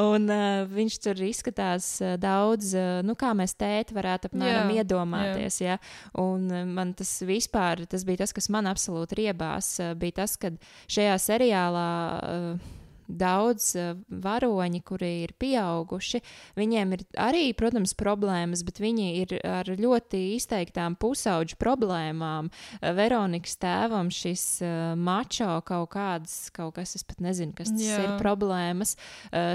Un 0.00 0.28
uh, 0.32 0.62
viņš 0.70 0.98
tur 1.06 1.22
izskatās 1.28 1.90
uh, 2.04 2.16
daudz, 2.20 2.72
uh, 2.78 3.00
nu, 3.06 3.16
kā 3.18 3.34
mēs 3.38 3.56
tēti 3.58 3.96
varētu 3.96 4.32
apmēram 4.32 4.72
Jā, 4.72 4.84
iedomāties. 4.84 5.60
Jā. 5.64 5.78
Un 6.20 6.48
uh, 6.52 6.64
man 6.68 6.94
tas 6.98 7.18
vispār, 7.26 7.86
tas 7.90 8.06
bija 8.08 8.24
tas, 8.24 8.34
kas 8.36 8.50
man 8.52 8.70
absolūti 8.70 9.22
riebās, 9.22 9.74
uh, 9.82 9.94
bija 9.98 10.22
tas, 10.22 10.38
ka 10.40 10.54
šajā 10.90 11.16
seriālā. 11.28 11.88
Uh, 12.18 12.76
Daudz 13.08 13.70
uh, 13.80 13.94
varoņi, 14.12 14.82
kuri 14.84 15.10
ir 15.24 15.32
pieauguši, 15.40 16.20
viņiem 16.58 16.90
ir 16.92 17.04
arī, 17.16 17.46
protams, 17.56 17.94
problēmas, 17.96 18.60
bet 18.66 18.82
viņi 18.82 19.06
ir 19.22 19.32
ar 19.48 19.70
ļoti 19.72 20.20
izteiktām 20.34 20.98
pusauģu 21.00 21.56
problēmām. 21.60 22.50
Uh, 22.52 22.92
Veronikas 22.98 23.56
tēvam 23.62 24.10
šis 24.12 24.44
uh, 24.60 24.92
mačo 24.92 25.54
kaut 25.64 25.88
kādas, 25.94 26.50
kaut 26.52 26.74
kas, 26.76 26.92
es 26.98 27.06
pat 27.08 27.22
nezinu, 27.24 27.54
kas 27.56 27.72
tas 27.72 27.86
Jā. 27.86 28.02
ir 28.04 28.14
problēmas. 28.20 28.94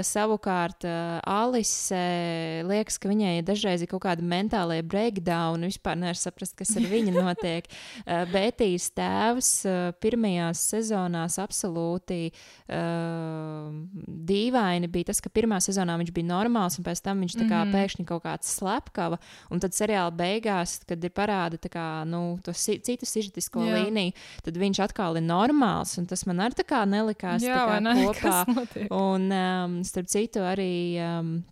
Savukārt, 0.04 0.84
Alise 1.28 2.62
liekas, 2.66 2.96
ka 3.00 3.10
viņai 3.10 3.44
dažreiz 3.46 3.84
ir 3.84 3.90
kaut 3.90 4.02
kāda 4.04 4.24
mentālajā 4.26 4.84
breakdown, 4.86 5.66
vispār 5.68 5.98
nevar 6.00 6.18
saprast, 6.18 6.56
kas 6.58 6.74
ar 6.78 6.86
viņu 6.90 7.14
notiek. 7.16 7.68
Bētīs 8.34 8.90
tēvs 8.96 9.50
pirmajās 10.02 10.62
sezonās 10.74 11.38
absolūti 11.42 12.20
uh, 12.30 13.43
dīvaini 14.28 14.88
bija 14.90 15.10
tas, 15.10 15.20
ka 15.24 15.30
pirmā 15.32 15.58
sezonā 15.62 15.96
viņš 16.00 16.12
bija 16.16 16.28
normāls, 16.30 16.78
un 16.78 16.84
pēc 16.86 17.02
tam 17.04 17.20
viņš 17.24 17.36
kā 17.44 17.60
Mhm. 17.64 17.72
pēkšņi 17.74 18.06
kaut 18.08 18.22
kāds 18.24 18.50
slepkava, 18.58 19.18
un 19.50 19.60
tad 19.60 19.72
seriāla 19.72 20.12
beigās, 20.14 20.80
kad 20.86 21.02
ir 21.04 21.10
parāda 21.10 21.58
kā, 21.70 22.04
nu, 22.06 22.38
to 22.42 22.52
si 22.52 22.78
citu 22.78 23.06
sižetisko 23.06 23.60
Jā. 23.64 23.84
līniju, 23.84 24.12
tad 24.42 24.54
viņš 24.56 24.82
atkal 24.88 25.16
ir 25.16 25.22
normāls, 25.22 25.96
un 25.98 26.06
tas 26.06 26.26
man 26.26 26.36
arī 26.38 26.54
nelikās 26.86 27.42
jā 27.42 27.54
kā 27.54 27.80
ne? 27.82 27.94
kopā. 28.08 28.46
Un, 28.90 29.30
um, 29.32 29.82
starp 29.84 30.06
citu, 30.08 30.40
arī, 30.40 30.98
um, 31.00 31.44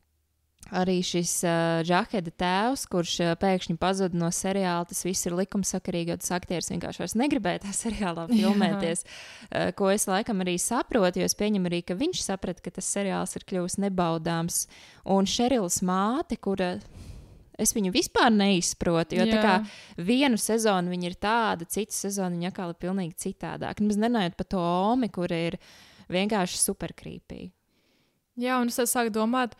arī 0.72 0.98
šis 1.04 1.32
uh, 1.44 1.82
Džaheda 1.86 2.32
tēvs, 2.40 2.86
kurš 2.90 3.14
uh, 3.22 3.32
pēkšņi 3.40 3.76
pazuda 3.80 4.18
no 4.18 4.30
seriāla, 4.34 4.86
tas 4.88 5.04
viss 5.04 5.28
ir 5.28 5.36
likumsakarīgi, 5.36 6.14
jo 6.14 6.18
tas 6.22 6.32
aktieris 6.38 6.72
vienkārši 6.72 7.02
vairs 7.02 7.16
negribēja 7.20 7.62
tajā 7.66 7.76
seriālā 7.78 8.26
filmēties. 8.32 9.04
Uh, 9.04 9.70
ko 9.78 9.92
es 9.92 10.08
laikam 10.10 10.42
arī 10.44 10.56
saprotu, 10.62 11.20
jo 11.20 11.28
es 11.28 11.36
pieņemu 11.38 11.70
arī, 11.70 11.82
ka 11.86 11.96
viņš 11.98 12.24
saprata, 12.24 12.64
ka 12.64 12.74
tas 12.80 12.88
seriāls 12.96 13.36
ir 13.38 13.46
kļuvis 13.48 13.78
nebaudāms. 13.84 14.64
Un 15.12 15.28
Šerils 15.28 15.82
māte, 15.86 16.40
kura. 16.40 16.74
Es 17.60 17.74
viņu 17.76 17.92
vispār 17.94 18.30
neizprotu, 18.32 19.18
jo 19.20 19.26
kā 19.28 19.58
vienu 20.00 20.38
sezonu 20.40 20.90
viņa 20.90 21.10
ir 21.10 21.16
tāda, 21.20 21.66
citu 21.68 21.94
sezonu 21.94 22.38
viņa 22.38 22.48
atkal 22.48 22.72
ir 22.72 22.78
pilnīgi 22.80 23.18
citādāka. 23.26 23.84
Nemaz 23.84 24.00
nenājot 24.00 24.38
par 24.40 24.48
to 24.50 24.62
Omi, 24.62 25.10
kur 25.12 25.30
ir 25.36 25.58
vienkārši 26.10 26.58
superkrīpīgi. 26.62 27.52
Jā, 28.40 28.56
un 28.62 28.72
es 28.72 28.80
sāku 28.88 29.12
domāt, 29.12 29.54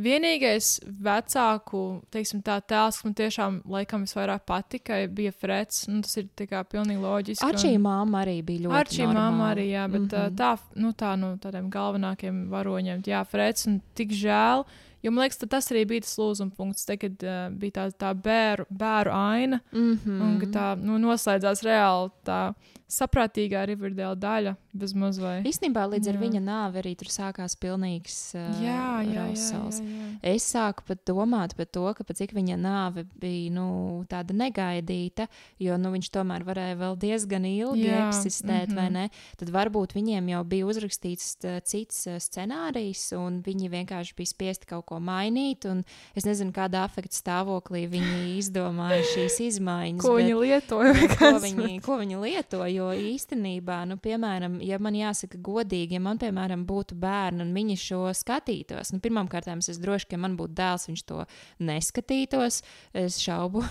vienīgais 0.00 0.80
vecāku 0.84 1.82
teiksim, 2.14 2.40
tā 2.44 2.56
tēls, 2.60 2.98
kas 2.98 3.06
man 3.06 3.16
tiešām 3.18 3.58
laikam 3.70 4.06
visvairāk 4.06 4.44
patika, 4.48 4.98
bija 5.06 5.32
Freds. 5.32 5.84
Nu, 5.90 6.02
tas 6.02 6.16
ir 6.18 6.28
pilnīgi 6.34 7.02
loģiski. 7.02 7.44
Ar 7.46 7.60
šī 7.60 7.74
un- 7.76 7.84
māma 7.86 8.24
arī 8.24 8.40
bija 8.42 8.66
ļoti 8.66 8.80
Ar 8.80 8.90
šī 8.96 9.06
mamma 9.12 9.52
arī, 9.52 9.68
jā, 9.70 9.84
bet 9.90 10.00
mm. 10.00 10.08
-hmm. 10.08 10.34
tā, 10.40 10.58
nu, 10.74 10.92
tā 10.92 11.16
no 11.18 11.36
tādiem 11.36 11.70
galvenākiem 11.70 12.48
varoņiem, 12.50 13.02
jā, 13.06 13.24
Freds, 13.24 13.66
un 13.66 13.80
tik 13.94 14.10
žēl. 14.10 14.64
Jo 15.04 15.10
man 15.10 15.24
liekas, 15.24 15.38
ka 15.38 15.46
tas 15.46 15.70
arī 15.70 15.84
bija 15.86 16.00
tas 16.00 16.16
lūzuma 16.16 16.50
punkts, 16.56 16.84
te, 16.84 16.96
kad 16.96 17.12
uh, 17.22 17.50
bija 17.52 17.70
tā, 17.70 17.90
tā 17.92 18.14
bēru, 18.14 18.64
bēru 18.70 19.12
aina, 19.12 19.60
Mm 19.72 19.98
mm. 20.06 20.20
un 20.22 20.52
tā 20.52 20.76
nu, 20.80 20.98
noslēdzās 20.98 21.62
reāli 21.62 22.10
tā 22.24 22.54
saprātīgā 22.90 23.64
Riverdale 23.66 24.16
daļa, 24.20 24.54
bez 24.74 24.92
mazliet. 24.98 25.46
Īstenībā 25.48 25.86
līdz 25.92 26.10
ar 26.10 26.18
Jā. 26.18 26.20
viņa 26.20 26.40
nāvi 26.44 26.80
arī 26.82 26.92
tur 26.98 27.10
sākās 27.12 27.56
pilnīgs 27.60 28.16
uh, 28.36 28.60
Jā, 28.62 29.00
jā, 29.02 29.14
jā, 29.14 29.24
rausals. 29.24 29.80
jā, 29.80 29.88
jā. 29.94 30.08
Es 30.34 30.46
sāku 30.52 30.84
pat 30.88 31.02
domāt 31.08 31.56
par 31.56 31.66
to, 31.66 31.84
ka 31.96 32.04
pat 32.04 32.20
cik 32.20 32.34
viņa 32.36 32.58
nāve 32.60 33.06
bija 33.20 33.52
nu, 33.54 33.66
tāda 34.10 34.36
negaidīta, 34.36 35.28
jo 35.62 35.78
nu, 35.80 35.94
viņš 35.94 36.10
tomēr 36.14 36.44
varēja 36.46 36.78
vēl 36.82 36.98
diezgan 37.00 37.48
ilgi 37.48 37.88
Jā, 37.88 38.08
eksistēt, 38.08 38.68
mm 38.68 38.74
-hmm. 38.74 38.76
vai 38.76 38.88
mhm. 38.90 38.92
ne? 38.92 39.08
Tad 39.40 39.54
varbūt 39.54 39.96
viņiem 39.96 40.28
jau 40.34 40.44
bija 40.44 40.66
uzrakstīts 40.66 41.38
tā, 41.42 41.60
cits 41.64 42.06
uh, 42.06 42.18
scenārijs, 42.18 43.12
un 43.16 43.40
viņi 43.42 43.70
vienkārši 43.70 44.14
bija 44.16 44.32
spiesti 44.34 44.66
kaut 44.66 44.86
ko 44.86 45.00
mainīt. 45.00 45.64
un 45.70 45.84
Es 46.14 46.24
nezinu, 46.24 46.52
kādā 46.54 46.84
afekta 46.84 47.16
stāvoklī 47.16 47.84
viņi 47.90 48.36
izdomāja 48.38 49.02
šīs 49.14 49.40
izmaiņas. 49.48 50.02
Ko 50.02 50.14
bet- 50.14 50.24
viņi 50.24 50.36
lietoja? 50.40 50.92
ko 51.18 51.32
viņi, 51.42 51.80
ko 51.82 51.98
viņi 51.98 52.20
lieto. 52.20 52.62
Jo 52.74 52.90
īstenībā, 52.96 53.80
nu, 53.88 53.98
piemēram, 54.02 54.58
ja 54.64 54.78
man 54.82 54.96
jāsaka 54.98 55.38
godīgi, 55.44 55.98
ja 55.98 56.02
man, 56.02 56.18
piemēram, 56.22 56.64
būtu 56.68 56.96
bērni 56.98 57.44
un 57.44 57.52
viņi 57.56 57.76
šo 57.80 58.02
skatītos, 58.16 58.92
nu, 58.94 59.00
pirmkārt, 59.04 59.48
es 59.54 59.78
droši, 59.80 60.08
ka 60.08 60.16
ja 60.16 60.22
man 60.24 60.36
būtu 60.38 60.56
dēls, 60.58 60.88
viņš 60.90 61.02
to 61.08 61.24
neskatītos. 61.64 62.62
Es 62.94 63.18
šaubu. 63.22 63.62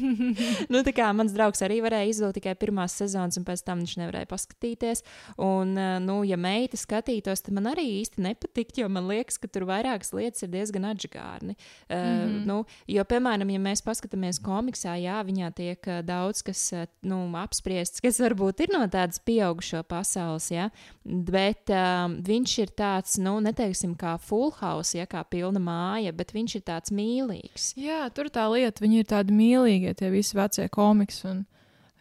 nu, 0.72 0.82
tā 0.86 0.92
kā 0.94 1.08
mans 1.16 1.34
draugs 1.34 1.62
arī 1.64 1.80
varēja 1.84 2.10
izvēlēt 2.12 2.38
tikai 2.40 2.54
pirmās 2.58 2.96
sezonas, 2.98 3.38
un 3.38 3.46
pēc 3.46 3.62
tam 3.66 3.82
viņš 3.82 3.96
nevarēja 4.02 4.28
paskatīties. 4.30 5.02
Un, 5.42 5.74
eh, 5.78 5.96
nu, 6.04 6.20
ja 6.26 6.38
meita 6.40 6.78
skatītos, 6.80 7.44
tad 7.46 7.56
man 7.56 7.70
arī 7.72 7.86
īsti 8.00 8.24
nepatiktu, 8.26 8.84
jo 8.84 8.90
man 8.92 9.08
liekas, 9.10 9.40
ka 9.42 9.50
tur 9.50 9.66
vairākas 9.68 10.12
lietas 10.16 10.46
ir 10.46 10.52
diezgan 10.54 10.88
atžgārni. 10.92 11.56
Mm 11.56 11.96
-hmm. 11.96 12.38
uh, 12.40 12.46
nu, 12.46 12.58
jo, 12.86 13.04
piemēram, 13.04 13.50
ja 13.50 13.60
mēs 13.62 13.84
paskatāmies 13.86 14.40
komiksā, 14.42 14.96
jā, 15.00 15.18
viņā 15.26 15.52
tiek 15.54 15.80
uh, 15.86 16.02
daudz 16.02 16.42
kas 16.46 16.72
nu, 17.02 17.24
apspriests, 17.36 18.00
kas 18.00 18.20
varbūt 18.20 18.35
varbūt 18.36 18.66
ir 18.66 18.72
no 18.74 18.82
tādas 18.92 19.18
pieaugušo 19.24 19.82
pasaules, 19.88 20.50
ja? 20.52 20.68
bet 21.04 21.72
um, 21.72 22.18
viņš 22.26 22.56
ir 22.62 22.72
tāds, 22.76 23.16
nu, 23.22 23.38
neteiksim, 23.40 23.94
kā 23.98 24.16
full 24.20 24.52
house, 24.60 24.96
ja 24.96 25.06
kā 25.08 25.24
pilna 25.24 25.62
māja, 25.62 26.12
bet 26.12 26.34
viņš 26.36 26.58
ir 26.58 26.66
tāds 26.66 26.92
mīlīgs. 26.94 27.72
Jā, 27.80 28.04
tur 28.14 28.28
tā 28.32 28.46
lieta, 28.52 28.84
viņi 28.84 29.02
ir 29.02 29.08
tādi 29.08 29.34
mīlīgi, 29.36 29.96
tie 29.96 30.12
visi 30.12 30.36
vecie 30.36 30.68
komiks, 30.68 31.24
un 31.28 31.44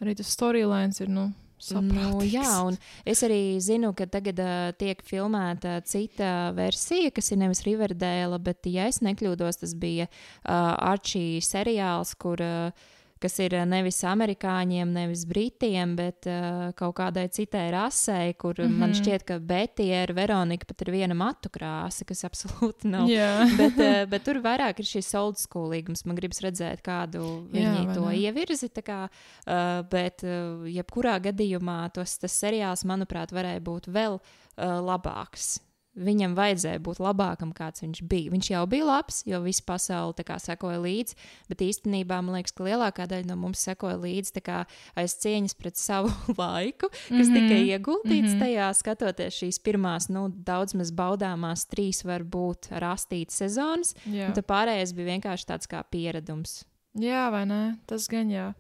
arī 0.03 0.17
tas 0.19 0.35
storylines 0.35 1.01
ir, 1.01 1.11
nu, 1.11 1.31
Nu, 1.71 2.19
jā, 2.27 2.45
un 2.67 2.75
es 3.07 3.23
arī 3.25 3.55
zinu, 3.63 3.93
ka 3.95 4.05
tagad 4.11 4.37
uh, 4.43 4.73
tiek 4.77 4.99
filmēta 5.07 5.79
cita 5.87 6.51
versija, 6.53 7.13
kas 7.15 7.31
ir 7.31 7.39
nevis 7.41 7.63
Riverdēla, 7.65 8.37
bet, 8.43 8.67
ja 8.69 8.89
es 8.91 8.99
nekļūdos, 9.01 9.61
tas 9.63 9.73
bija 9.79 10.05
uh, 10.05 10.75
Arčī 10.91 11.39
seriāls, 11.41 12.11
kur 12.21 12.43
uh, 12.43 12.85
kas 13.25 13.39
ir 13.41 13.55
eh, 13.57 13.65
nevis 13.69 13.97
amerikāņiem, 14.05 14.91
nevis 14.93 15.25
britiem, 15.29 15.95
bet 15.97 16.27
uh, 16.29 16.69
kaut 16.77 16.95
kādai 16.99 17.25
citai 17.33 17.67
rasei, 17.73 18.35
kur 18.37 18.53
mm 18.59 18.67
-hmm. 18.67 18.79
man 18.83 18.93
šķiet, 18.93 19.25
ka 19.25 19.39
Betija 19.39 20.03
ar 20.03 20.13
Veroniku 20.13 20.69
pat 20.69 20.85
ir 20.85 20.93
viena 20.93 21.17
matu 21.17 21.49
krāsa, 21.49 22.05
kas 22.05 22.23
absolūti 22.29 22.91
nav. 22.91 23.09
Yeah. 23.09 23.49
bet, 23.61 23.79
uh, 23.81 24.05
bet 24.09 24.23
tur 24.23 24.41
vairāk 24.45 24.79
ir 24.79 24.85
šis 24.85 25.13
old 25.15 25.41
schoolīgums. 25.41 26.05
Man 26.05 26.15
gribas 26.15 26.41
redzēt, 26.41 26.81
kādu 26.85 27.49
viņi 27.51 27.85
Jā, 27.85 27.93
to 27.93 28.05
ne? 28.09 28.15
ievirzi. 28.15 28.69
Kā, 28.85 29.07
uh, 29.09 29.81
bet, 29.89 30.23
uh, 30.23 30.65
jebkurā 30.69 31.19
gadījumā 31.19 31.89
tos, 31.93 32.17
tas 32.17 32.33
seriāls, 32.43 32.85
manuprāt, 32.85 33.31
varēja 33.31 33.61
būt 33.63 33.87
vēl 33.87 34.19
uh, 34.19 34.79
labāks 34.85 35.59
viņam 35.95 36.35
vajadzēja 36.35 36.81
būt 36.83 36.99
labākam, 37.03 37.51
kāds 37.55 37.83
viņš 37.83 38.01
bija. 38.09 38.31
Viņš 38.33 38.49
jau 38.51 38.63
bija 38.69 38.87
labs, 38.87 39.21
jo 39.27 39.39
visa 39.45 39.63
pasaule 39.67 40.25
kā, 40.27 40.37
sekoja 40.41 40.79
līdzi, 40.83 41.15
bet 41.49 41.63
īstenībā 41.65 42.19
man 42.21 42.35
liekas, 42.37 42.55
ka 42.55 42.67
lielākā 42.67 43.07
daļa 43.11 43.29
no 43.29 43.37
mums 43.39 43.63
sekoja 43.65 43.97
līdzi 44.01 44.43
kā, 44.45 44.63
aiz 44.99 45.15
cieņas 45.23 45.55
pret 45.59 45.79
savu 45.79 46.11
laiku, 46.41 46.89
kas 46.91 47.09
mm 47.09 47.21
-hmm. 47.21 47.49
tika 47.49 47.55
ieguldīts 47.71 48.33
mm 48.33 48.35
-hmm. 48.35 48.43
tajā, 48.43 48.73
skatoties 48.73 49.39
šīs 49.41 49.59
pirmās, 49.63 50.09
nu, 50.09 50.27
daudz 50.29 50.75
maz 50.75 50.91
baudāmās 50.91 51.65
trīs, 51.71 52.03
varbūt 52.03 52.71
rastītas 52.71 53.41
sezonas. 53.41 53.95
Un 54.05 54.33
tad 54.33 54.45
pārējais 54.45 54.93
bija 54.93 55.15
vienkārši 55.15 55.45
tāds 55.45 55.67
kā 55.67 55.83
pieredums. 55.91 56.63
Jā, 56.99 57.29
vai 57.31 57.45
ne? 57.45 57.77
Tas 57.85 58.07
gan 58.07 58.29
jā. 58.29 58.53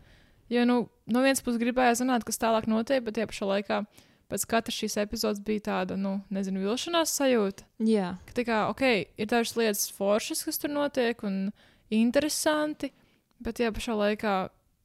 Jo, 0.49 0.65
nu, 0.65 0.89
no 1.05 1.21
vienas 1.21 1.41
puses 1.41 1.59
gribēja 1.59 1.95
zināt, 1.95 2.23
kas 2.23 2.37
tālāk 2.37 2.67
notiek, 2.67 3.03
bet 3.03 3.15
tie 3.15 3.25
pašā 3.25 3.45
laikā 3.45 3.85
pēc 4.31 4.45
katras 4.49 4.77
šīs 4.79 4.97
epizodes 5.03 5.43
bija 5.45 5.63
tāda, 5.69 5.97
nu, 5.99 6.17
nezinu, 6.33 6.63
vilšanās 6.65 7.13
sajūta. 7.19 7.67
Jā. 7.85 8.15
Ka 8.27 8.37
tā 8.37 8.45
kā, 8.47 8.59
ok, 8.73 8.83
ir 9.21 9.31
dažas 9.31 9.55
lietas 9.59 9.87
foršas, 9.95 10.43
kas 10.47 10.61
tur 10.61 10.73
notiek, 10.73 11.23
un 11.27 11.49
interesanti, 11.93 12.91
bet 13.43 13.59
tajā 13.59 13.73
pašā 13.75 13.97
laikā 13.99 14.35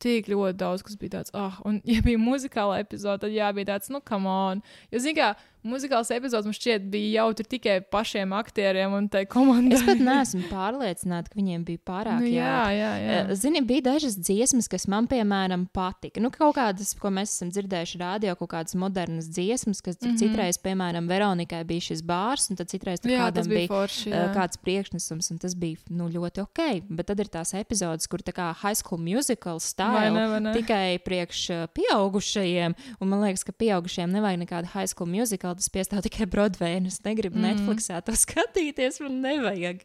tik 0.00 0.30
ļoti 0.32 0.56
daudz, 0.60 0.84
kas 0.84 0.96
bija 1.00 1.18
tāds, 1.18 1.32
ah, 1.36 1.58
un, 1.68 1.80
ja 1.88 2.00
bija 2.04 2.20
muzikāla 2.20 2.80
epizode, 2.80 3.20
tad 3.26 3.34
jā, 3.34 3.50
bija 3.56 3.74
tāds, 3.74 3.90
nu, 3.92 4.00
come 4.06 4.30
on. 4.30 4.62
Jo, 4.92 5.02
zini, 5.04 5.18
kā 5.18 5.34
muzikāls 5.66 6.10
epizodes 6.14 6.48
man 6.48 6.56
šķiet 6.56 6.86
bija 6.90 7.24
jautri 7.24 7.46
tikai 7.56 7.76
pašiem 7.92 8.32
aktieriem 8.36 8.94
un 8.96 9.08
tai 9.12 9.24
komandai. 9.30 9.76
Es 9.78 9.84
pat 9.86 10.00
neesmu 10.10 10.42
pārliecināta, 10.50 11.32
ka 11.32 11.38
viņiem 11.38 11.64
bija 11.68 11.82
pārāk 11.90 12.22
nu, 12.22 12.30
jā, 12.30 12.56
jā, 12.74 12.90
jā. 13.02 13.18
Eh, 13.20 13.32
zini, 13.38 13.62
bija 13.66 13.86
dažas 13.90 14.16
dziesmas, 14.18 14.68
kas 14.70 14.86
man, 14.90 15.08
piemēram, 15.10 15.66
patika. 15.74 16.22
Nu, 16.22 16.32
kaut 16.34 16.56
kādas, 16.58 16.92
ko 16.98 17.12
mēs 17.14 17.34
esam 17.36 17.52
dzirdējuši 17.52 18.00
rādio, 18.00 18.34
kaut 18.40 18.52
kādas 18.54 18.76
modernas 18.80 19.28
dziesmas, 19.30 19.82
kas 19.84 19.98
mm 20.00 20.08
-hmm. 20.08 20.20
citreiz, 20.22 20.60
piemēram, 20.62 21.08
Veronikai 21.10 21.62
bija 21.64 21.88
šis 21.90 22.02
bārs, 22.06 22.50
un 22.50 22.56
tad 22.56 22.72
citreiz 22.72 23.00
tur 23.00 23.12
jā, 23.12 23.26
kādam 23.26 23.48
bija, 23.48 23.66
bija 23.66 23.68
forši, 23.68 24.10
jā. 24.10 24.24
kāds 24.34 24.60
priekšnesums, 24.64 25.30
un 25.30 25.38
tas 25.38 25.54
bija 25.54 25.76
nu, 25.90 26.08
ļoti 26.08 26.42
ok. 26.46 26.60
Bet 26.88 27.06
tad 27.06 27.20
ir 27.20 27.28
tās 27.28 27.54
epizodes, 27.54 28.08
kur 28.08 28.20
tā 28.22 28.32
kā 28.32 28.52
high 28.62 28.76
school 28.76 29.00
musical 29.00 29.60
stāv 29.60 30.54
tikai 30.54 30.98
priekš 31.04 31.68
pieaugušajiem, 31.76 32.74
un 33.00 33.08
man 33.08 33.20
liekas, 33.24 33.44
ka 33.44 33.52
pieaugušajiem 33.52 34.10
nevajag 34.10 34.38
nekādu 34.44 34.72
high 34.74 34.86
school 34.86 35.08
musical 35.08 35.49
tas 35.58 35.70
piestāv 35.72 36.04
tikai 36.06 36.28
Broadway, 36.30 36.78
un 36.80 36.88
es 36.90 37.00
negribu 37.04 37.38
mm. 37.38 37.46
Netflixā 37.46 38.00
to 38.06 38.14
skatīties, 38.16 39.00
man 39.04 39.20
nevajag. 39.24 39.84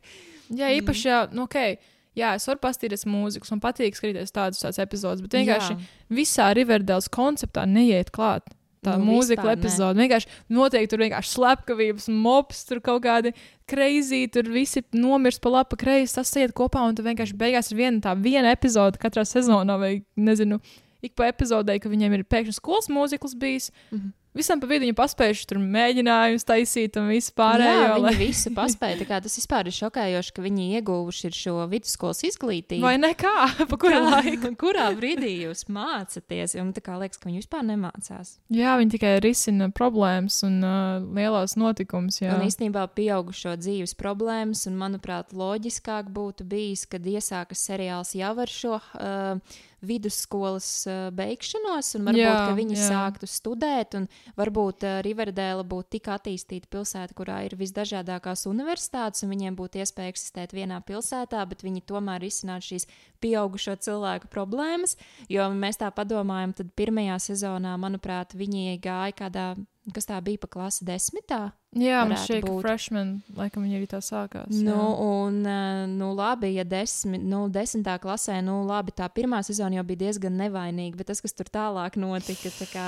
Jā, 0.53 0.71
īpaši, 0.79 1.07
jā, 1.09 1.21
nu, 1.33 1.45
ok. 1.49 1.77
Jā, 2.15 2.35
es 2.37 2.45
varu 2.47 2.61
paskatīties 2.63 3.03
mūziku, 3.11 3.47
man 3.51 3.61
patīk 3.63 3.97
skatīties 3.97 4.31
tādus, 4.35 4.61
tādus 4.63 4.79
epizodus, 4.79 5.23
bet 5.25 5.35
vienkārši 5.35 5.73
jā. 5.73 5.89
visā 6.15 6.51
Riverdēlas 6.55 7.09
konceptā 7.11 7.65
neiet 7.67 8.13
klāt. 8.15 8.47
Tā 8.85 8.95
nu, 9.01 9.07
mūzika 9.09 9.49
epizode 9.55 9.97
vienkārši 9.97 10.29
noteikti 10.53 10.91
tur 10.93 11.01
vienkārši 11.01 11.31
slepkavības, 11.33 12.07
mops, 12.13 12.61
tur 12.69 12.81
kaut 12.85 13.01
kādi 13.05 13.33
crazy, 13.69 14.25
tur 14.31 14.47
visi 14.53 14.83
nomirst 14.93 15.41
pa 15.43 15.51
labi, 15.57 15.79
kreisi, 15.81 16.15
tas 16.19 16.33
iet 16.37 16.53
kopā, 16.57 16.83
un 16.85 16.97
tur 16.97 17.07
vienkārši 17.07 17.37
beigās 17.39 17.71
ir 17.71 17.81
viena 17.81 18.03
tā 18.03 18.13
viena 18.19 18.53
epizode 18.53 19.01
katrā 19.01 19.25
sezonā, 19.27 19.79
vai 19.81 19.95
nezinu, 20.15 20.61
ik 21.05 21.17
pa 21.17 21.31
epizodei, 21.31 21.81
ka 21.81 21.89
viņiem 21.91 22.19
ir 22.19 22.27
pēkšņi 22.29 22.59
skolas 22.59 22.91
mūzikls 22.93 23.35
bijis. 23.41 23.71
Mm 23.89 23.97
-hmm 23.97 24.13
visam 24.35 24.61
pa 24.61 24.67
vidu 24.69 24.85
viņi 24.85 24.95
paspējuši 24.97 25.47
tur 25.49 25.59
mēģinājumus 25.63 26.45
taisīt 26.47 26.99
un 26.99 27.09
visu 27.13 27.33
pārējo. 27.37 27.81
Jā, 27.81 27.91
lai... 27.97 28.13
viņi 28.13 28.27
visu 28.29 28.51
paspēja. 28.55 29.07
Tā 29.09 29.19
tas 29.25 29.37
vispār 29.39 29.69
ir 29.69 29.75
šokējoši, 29.77 30.33
ka 30.35 30.45
viņi 30.45 30.67
ieguvuši 30.79 31.31
šo 31.35 31.55
vidusskolas 31.71 32.23
izglītību. 32.29 32.83
Vai 32.85 32.95
nekā? 33.01 33.33
Pa 33.71 33.79
kuru 33.81 34.01
laiku? 34.05 34.51
Kurā 34.61 34.89
brīdī 34.97 35.31
jūs 35.45 35.65
mācāties? 35.71 36.57
Kā 36.85 36.97
liekas, 37.01 37.19
ka 37.19 37.29
viņi 37.29 37.41
vispār 37.43 37.63
nemācās. 37.67 38.35
Jā, 38.53 38.75
viņi 38.79 38.95
tikai 38.97 39.13
risina 39.23 39.69
problēmas 39.73 40.41
un 40.47 40.59
uh, 40.63 41.05
lielos 41.17 41.55
notikumus. 41.59 42.21
Un 42.25 42.45
īstenībā 42.45 42.85
pieaugušo 42.97 43.55
dzīves 43.61 43.95
problēmas, 43.99 44.65
un 44.69 44.77
manuprāt, 44.79 45.33
loģiskāk 45.35 46.11
būtu 46.13 46.47
bijis, 46.49 46.85
kad 46.91 47.05
iesākas 47.07 47.63
seriāls 47.71 48.13
jau 48.17 48.35
ar 48.43 48.51
šo. 48.51 48.81
Uh, 48.99 49.63
vidusskolas 49.87 50.67
uh, 50.89 51.09
beigšanos, 51.15 51.91
un 51.99 52.09
varbūt 52.09 52.21
jā, 52.21 52.55
viņi 52.57 52.77
jā. 52.77 52.87
sāktu 52.89 53.29
studēt, 53.29 53.97
un 53.99 54.07
varbūt 54.39 54.85
uh, 54.87 54.97
Riverdēla 55.05 55.65
būtu 55.67 55.97
tik 55.97 56.09
attīstīta 56.15 56.69
pilsēta, 56.71 57.15
kurā 57.17 57.41
ir 57.47 57.57
visdažādākās 57.59 58.47
universitātes, 58.51 59.25
un 59.25 59.33
viņiem 59.35 59.59
būtu 59.59 59.83
iespēja 59.83 60.15
eksistēt 60.15 60.55
vienā 60.55 60.81
pilsētā, 60.85 61.43
bet 61.49 61.63
viņi 61.65 61.85
tomēr 61.89 62.23
risinātu 62.25 62.73
šīs 62.73 62.89
pieaugušo 63.23 63.77
cilvēku 63.85 64.31
problēmas. 64.33 64.97
Jo 65.31 65.47
mēs 65.53 65.81
tā 65.81 65.91
padomājam, 65.95 66.55
tad 66.57 66.73
pirmajā 66.77 67.21
sezonā, 67.31 67.77
manuprāt, 67.81 68.35
viņi 68.37 68.79
gāja 68.83 69.15
kādā 69.25 69.47
kas 69.93 70.07
tā 70.09 70.17
bija 70.23 70.41
pa 70.41 70.49
klasi 70.49 70.85
desmitā. 70.87 71.49
Jā, 71.75 72.05
man 72.07 72.17
šķiet, 72.17 72.45
ka 72.45 72.53
freshman, 72.63 73.09
laikam 73.35 73.65
viņi 73.65 73.79
arī 73.79 73.89
tā 73.91 73.99
sākās. 74.03 74.53
Nu, 74.53 74.71
jā. 74.71 74.85
un, 75.05 75.41
eh, 75.51 75.81
nu, 75.91 76.13
labi, 76.17 76.53
ja 76.55 76.63
desmit, 76.67 77.25
nu, 77.25 77.45
desmitā 77.53 77.97
klasē, 78.01 78.39
nu, 78.45 78.61
labi, 78.67 78.95
tā 78.95 79.09
pirmā 79.11 79.43
sezona 79.45 79.81
jau 79.81 79.85
bija 79.89 80.05
diezgan 80.07 80.39
nevainīga, 80.39 81.01
bet 81.01 81.11
tas, 81.11 81.21
kas 81.21 81.35
tur 81.35 81.51
tālāk 81.51 81.99
notika, 81.99 82.53
tā 82.55 82.69
kā. 82.71 82.87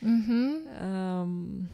Mm 0.00 0.22
-hmm. 0.22 0.52
um, 0.86 1.68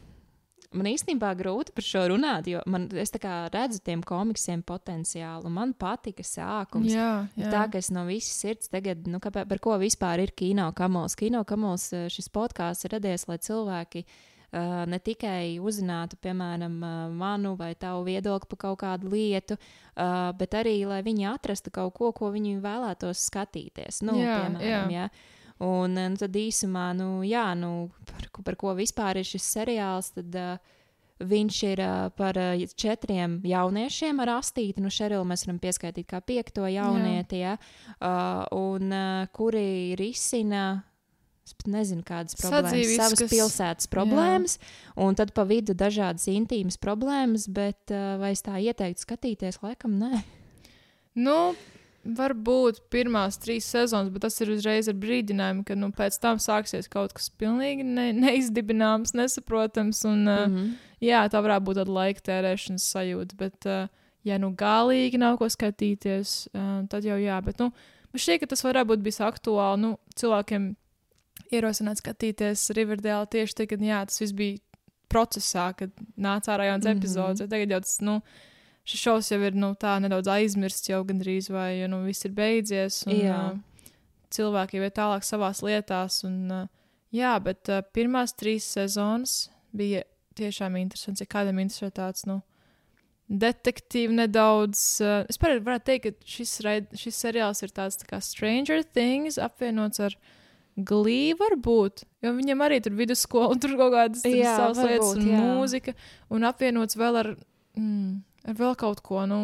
man 0.72 0.86
īstenībā 0.86 1.34
grūti 1.36 1.74
par 1.74 1.84
šo 1.84 2.08
runāt, 2.08 2.48
jo 2.48 2.62
man, 2.66 2.88
es 2.96 3.12
redzu 3.52 3.78
tiem 3.84 4.02
komiksiem 4.02 4.62
potenciālu. 4.62 5.50
Man 5.50 5.74
patika 5.74 6.22
sākums. 6.22 6.92
Jā, 6.92 7.28
jā. 7.36 7.50
Tā 7.50 7.68
kā 7.70 7.76
es 7.78 7.90
no 7.90 8.04
visas 8.06 8.40
sirds 8.40 8.68
tagad, 8.68 9.06
nu, 9.06 9.18
kāpēc, 9.18 9.46
par 9.48 9.58
ko 9.58 9.78
vispār 9.78 10.20
ir 10.20 10.30
kino 10.30 10.72
kamols. 10.72 11.14
Kino 11.14 11.44
kamols 11.44 11.92
eh, 11.92 12.08
šis 12.08 12.28
podkāsts 12.28 12.84
ir 12.84 12.90
radies, 12.90 13.28
lai 13.28 13.38
cilvēki 13.38 14.04
Uh, 14.04 14.33
ne 14.86 14.98
tikai 15.02 15.58
uzzinātu, 15.58 16.18
piemēram, 16.22 16.74
uh, 16.80 17.06
manu 17.14 17.54
vai 17.58 17.72
tavu 17.74 18.04
viedokli 18.06 18.50
par 18.52 18.60
kaut 18.66 18.80
kādu 18.84 19.10
lietu, 19.10 19.56
uh, 19.58 20.30
bet 20.38 20.54
arī, 20.60 20.76
lai 20.88 21.00
viņi 21.06 21.26
atrastu 21.32 21.72
kaut 21.74 21.96
ko, 21.98 22.12
ko 22.14 22.30
viņi 22.34 22.60
vēlētos 22.62 23.26
skatīties. 23.30 24.02
Nu, 24.06 24.18
jā, 24.20 24.38
piemēram, 24.44 24.94
jā. 24.94 25.08
Ja? 25.08 25.42
Un, 25.64 25.98
un 25.98 26.16
tad 26.18 26.34
īsumā, 26.34 26.88
nu, 26.98 27.22
jā, 27.26 27.46
nu, 27.58 27.90
par, 28.10 28.30
par 28.46 28.58
ko 28.60 28.74
vispār 28.78 29.20
ir 29.20 29.28
šis 29.28 29.50
seriāls, 29.56 30.10
tad 30.16 30.38
uh, 30.38 30.72
viņš 31.24 31.60
ir 31.68 31.82
uh, 31.84 32.08
par 32.16 32.38
uh, 32.40 32.64
četriem 32.78 33.38
jauniešiem 33.46 34.22
ar 34.24 34.36
astīti. 34.38 34.82
Nu, 34.82 34.90
Šerilu 34.92 35.26
mēs 35.28 35.46
varam 35.46 35.60
pieskaitīt 35.62 36.08
kā 36.10 36.20
piekto 36.24 36.66
jaunieti, 36.70 37.42
jā. 37.44 37.54
Ja? 37.54 37.94
Uh, 37.98 38.42
un 38.58 38.90
uh, 38.90 39.30
kuri 39.34 39.94
risina 39.98 40.84
Es 41.44 41.52
pat 41.52 41.68
nezinu, 41.68 42.00
kādas 42.08 42.38
problēmas, 42.38 42.70
Sadzīvis, 42.72 42.96
savas 42.96 43.20
kas... 43.20 43.30
pilsētas 43.34 43.88
problēmas, 43.92 44.56
jā. 44.56 44.94
un 45.04 45.16
tad 45.18 45.34
pa 45.36 45.44
vidu 45.44 45.74
dažādas 45.76 46.24
intīmas 46.32 46.78
problēmas, 46.80 47.44
bet 47.52 47.92
uh, 47.92 48.14
vai 48.20 48.30
es 48.32 48.40
tā 48.46 48.56
ieteiktu 48.64 49.04
skatīties, 49.04 49.60
laikam, 49.60 49.98
nē. 50.00 50.22
Nu, 51.20 51.52
varbūt 52.04 52.80
pirmās 52.92 53.36
trīs 53.40 53.66
sezonas, 53.68 54.08
bet 54.12 54.24
tas 54.24 54.36
ir 54.40 54.52
uzreiz 54.54 54.88
ar 54.88 54.96
brīdinājumu, 55.00 55.64
ka 55.68 55.76
nu, 55.76 55.90
pēc 55.96 56.16
tam 56.22 56.40
sāksies 56.42 56.88
kaut 56.92 57.12
kas 57.16 57.28
pilnīgi 57.40 57.84
ne, 57.86 58.10
neizdibināms, 58.16 59.14
nesaprotams, 59.16 60.04
un 60.08 60.24
uh, 60.24 60.46
mm 60.46 60.54
-hmm. 60.54 60.70
jā, 61.04 61.26
tā 61.28 61.42
varētu 61.44 61.66
būt 61.68 61.80
tāda 61.80 61.96
laika 61.98 62.24
tērēšanas 62.30 62.86
sajūta, 62.94 63.36
bet, 63.36 63.66
uh, 63.66 63.88
ja 64.24 64.38
nu 64.38 64.52
galīgi 64.56 65.20
nav 65.20 65.36
ko 65.38 65.48
skatīties, 65.48 66.48
uh, 66.54 66.86
tad 66.88 67.04
jau 67.04 67.20
jā, 67.20 67.40
bet, 67.44 67.58
nu, 67.58 67.68
man 68.12 68.24
šķiet, 68.24 68.40
ka 68.40 68.46
tas 68.46 68.64
varētu 68.64 68.88
būt 68.92 69.04
bijis 69.04 69.20
aktuāli, 69.20 69.80
nu, 69.80 69.98
cilvēkiem 70.16 70.74
ierosināt 71.54 72.02
skatīties 72.02 72.68
Riverdēlu 72.76 73.30
tieši 73.30 73.58
tagad, 73.62 73.84
jā, 73.84 74.02
tas 74.08 74.20
viss 74.22 74.36
bija 74.36 74.58
procesā, 75.12 75.68
kad 75.78 75.92
nāca 76.16 76.54
ārā 76.54 76.70
jauns 76.72 76.84
mm 76.84 76.90
-hmm. 76.90 76.98
epizodes. 76.98 77.48
Tagad 77.50 77.70
jau 77.70 77.80
tas, 77.80 78.00
nu, 78.00 78.20
šis 78.84 79.00
šovs 79.00 79.30
jau 79.30 79.40
ir 79.40 79.54
nu, 79.54 79.74
tā 79.74 79.98
nedaudz 80.00 80.28
aizmirsts 80.28 80.88
jau 80.88 81.04
gandrīz, 81.04 81.50
vai 81.50 81.80
jau 81.80 81.88
nu, 81.88 82.04
viss 82.04 82.24
ir 82.24 82.32
beidzies. 82.32 83.06
Un, 83.06 83.12
jā. 83.12 83.52
uh, 83.52 83.58
cilvēki 84.30 84.76
jau 84.76 84.84
ir 84.84 84.90
tālāk 84.90 85.22
savās 85.22 85.62
lietās. 85.62 86.24
Un, 86.24 86.50
uh, 86.50 86.66
Jā, 87.14 87.36
bet 87.42 87.70
uh, 87.70 87.84
pirmās 87.94 88.34
trīs 88.34 88.66
sezonas 88.74 89.48
bija 89.76 90.02
tiešām 90.38 90.74
interesants. 90.80 91.22
Ja 91.22 91.30
kādam 91.30 91.60
interesē 91.62 91.92
tāds, 91.94 92.24
nu, 92.26 92.40
detektīvi 93.30 94.16
nedaudz. 94.18 94.80
Uh, 95.04 95.22
es 95.30 95.38
varētu 95.38 95.84
teikt, 95.86 96.08
ka 96.08 96.32
šis, 96.34 96.56
raid, 96.66 96.88
šis 96.98 97.20
seriāls 97.22 97.62
ir 97.62 97.74
tāds 97.76 98.00
tā 98.00 98.08
kā 98.10 98.18
Stranger 98.24 98.82
Things 98.96 99.38
apvienots 99.38 100.02
ar 100.02 100.16
glīvu, 100.76 101.38
varbūt. 101.40 102.04
Jo 102.24 102.32
viņam 102.36 102.64
arī 102.66 102.80
tur 102.84 102.96
vidusskola, 102.98 103.52
un 103.54 103.60
tur 103.62 103.76
kaut 103.78 103.94
kādas 103.94 104.24
Jā, 104.26 104.56
savas 104.58 104.80
lietas, 104.82 105.12
varbūt, 105.12 105.22
un 105.22 105.30
jā. 105.30 105.42
mūzika, 105.44 105.94
un 106.34 106.48
apvienots 106.50 106.98
vēl 106.98 107.20
ar, 107.22 107.30
mm, 107.78 108.10
ar 108.50 108.58
vēl 108.60 108.76
kaut 108.80 109.02
ko. 109.06 109.24
Nu, 109.30 109.40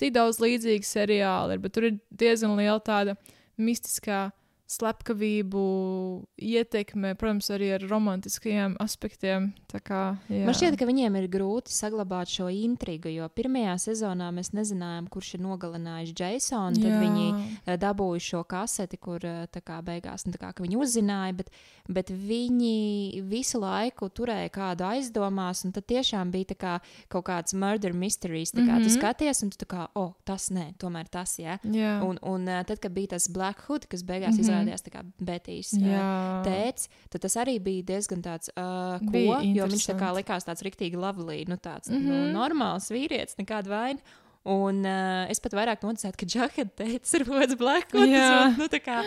tik 0.00 0.14
daudz 0.16 0.40
līdzīgu 0.42 0.86
seriālu 0.86 1.56
ir, 1.56 1.62
bet 1.64 1.76
tur 1.76 1.90
ir 1.90 1.98
diezgan 2.10 2.56
liela 2.58 2.80
tāda 2.84 3.16
mistiskā 3.60 4.28
slepkavību 4.70 5.62
ietekme, 6.38 7.14
protams, 7.18 7.48
arī 7.50 7.72
ar 7.74 7.84
romantiskajiem 7.90 8.76
aspektiem. 8.82 9.50
Kā, 9.70 10.02
jā. 10.30 10.44
Man 10.46 10.54
šķiet, 10.56 10.76
ka 10.78 10.86
viņiem 10.88 11.16
ir 11.18 11.26
grūti 11.32 11.74
saglabāt 11.74 12.30
šo 12.30 12.46
intrigu, 12.52 13.10
jo 13.10 13.26
pirmajā 13.34 13.76
sezonā 13.88 14.30
mēs 14.34 14.52
nezinājām, 14.54 15.08
kurš 15.10 15.34
ir 15.36 15.44
nogalinājis 15.44 16.14
Jasonu. 16.20 16.78
Tad 16.78 16.90
Jā. 16.90 17.00
viņi 17.02 17.26
eh, 17.34 17.76
dabūja 17.80 18.22
šo 18.28 18.44
kaseti, 18.48 18.98
kur 19.00 19.24
eh, 19.26 19.42
tā 19.50 19.62
kā 19.64 19.80
beigās 19.82 20.26
nu, 20.26 20.34
kā, 20.38 20.52
viņi 20.60 20.78
uzzināja, 20.78 21.34
bet, 21.40 21.50
bet 21.90 22.12
viņi 22.14 23.22
visu 23.30 23.60
laiku 23.62 24.10
turēja 24.14 24.52
kādu 24.54 24.86
aizdomās, 24.86 25.64
un 25.66 25.74
tad 25.74 25.88
tiešām 25.90 26.30
bija 26.34 26.54
kā 26.60 26.76
kaut 27.10 27.26
kāds 27.26 27.54
murder 27.58 27.94
mysteries. 27.96 28.54
Tā 28.54 28.62
kā 28.62 28.62
mm 28.62 28.78
-hmm. 28.78 28.84
tu 28.84 28.90
Mhm. 28.90 28.98
skaties, 28.98 29.42
un 29.42 29.50
tu 29.50 29.64
tā 29.64 29.66
kā, 29.66 29.88
oh, 29.94 30.12
tas 30.24 30.50
nē, 30.50 30.74
tomēr 30.78 31.08
tas, 31.10 31.38
jā. 31.38 31.58
Jā. 31.64 32.00
Un, 32.02 32.18
un 32.22 32.48
eh, 32.48 32.64
tad, 32.64 32.78
kad 32.78 32.92
bija 32.92 33.06
tas 33.16 33.28
Black 33.28 33.60
Hood, 33.66 33.86
kas 33.86 34.02
beigās 34.02 34.36
mm. 34.36 34.38
-hmm. 34.38 34.40
izrādījās 34.40 34.59
tā 34.66 34.90
kā 34.90 35.02
Betijas 35.18 35.70
tēts, 36.44 36.88
tad 37.10 37.20
tas 37.20 37.36
arī 37.36 37.58
bija 37.60 37.82
diezgan 37.82 38.22
tāds, 38.22 38.50
uh, 38.56 38.98
ko, 38.98 39.10
Bija 39.10 39.40
jo 39.54 39.66
viņš 39.66 39.86
tā 39.90 39.98
kā 39.98 40.12
likās 40.14 40.44
tāds 40.44 40.62
riktīgi 40.62 40.96
lavlī, 40.96 41.48
nu 41.48 41.56
tāds 41.56 41.88
mm 41.90 41.94
Mhm. 42.00 42.10
-hmm. 42.10 42.32
nu, 42.32 42.38
normāls 42.38 42.90
vīrietis, 42.90 43.36
nekāda 43.38 43.68
vaina. 43.68 44.00
Un 44.48 44.78
uh, 44.88 45.28
es 45.28 45.36
pat 45.44 45.52
vairāk 45.52 45.82
noticēju, 45.84 46.16
ka 46.16 46.24
Džaheda 46.24 46.72
teica, 46.78 47.10
ir 47.18 47.24
kaut 47.28 47.42
kāds 47.42 47.56
blackout. 47.60 48.08
Jā. 48.08 48.28
Nu, 48.60 48.68
tā 48.72 48.78
kā, 48.80 49.02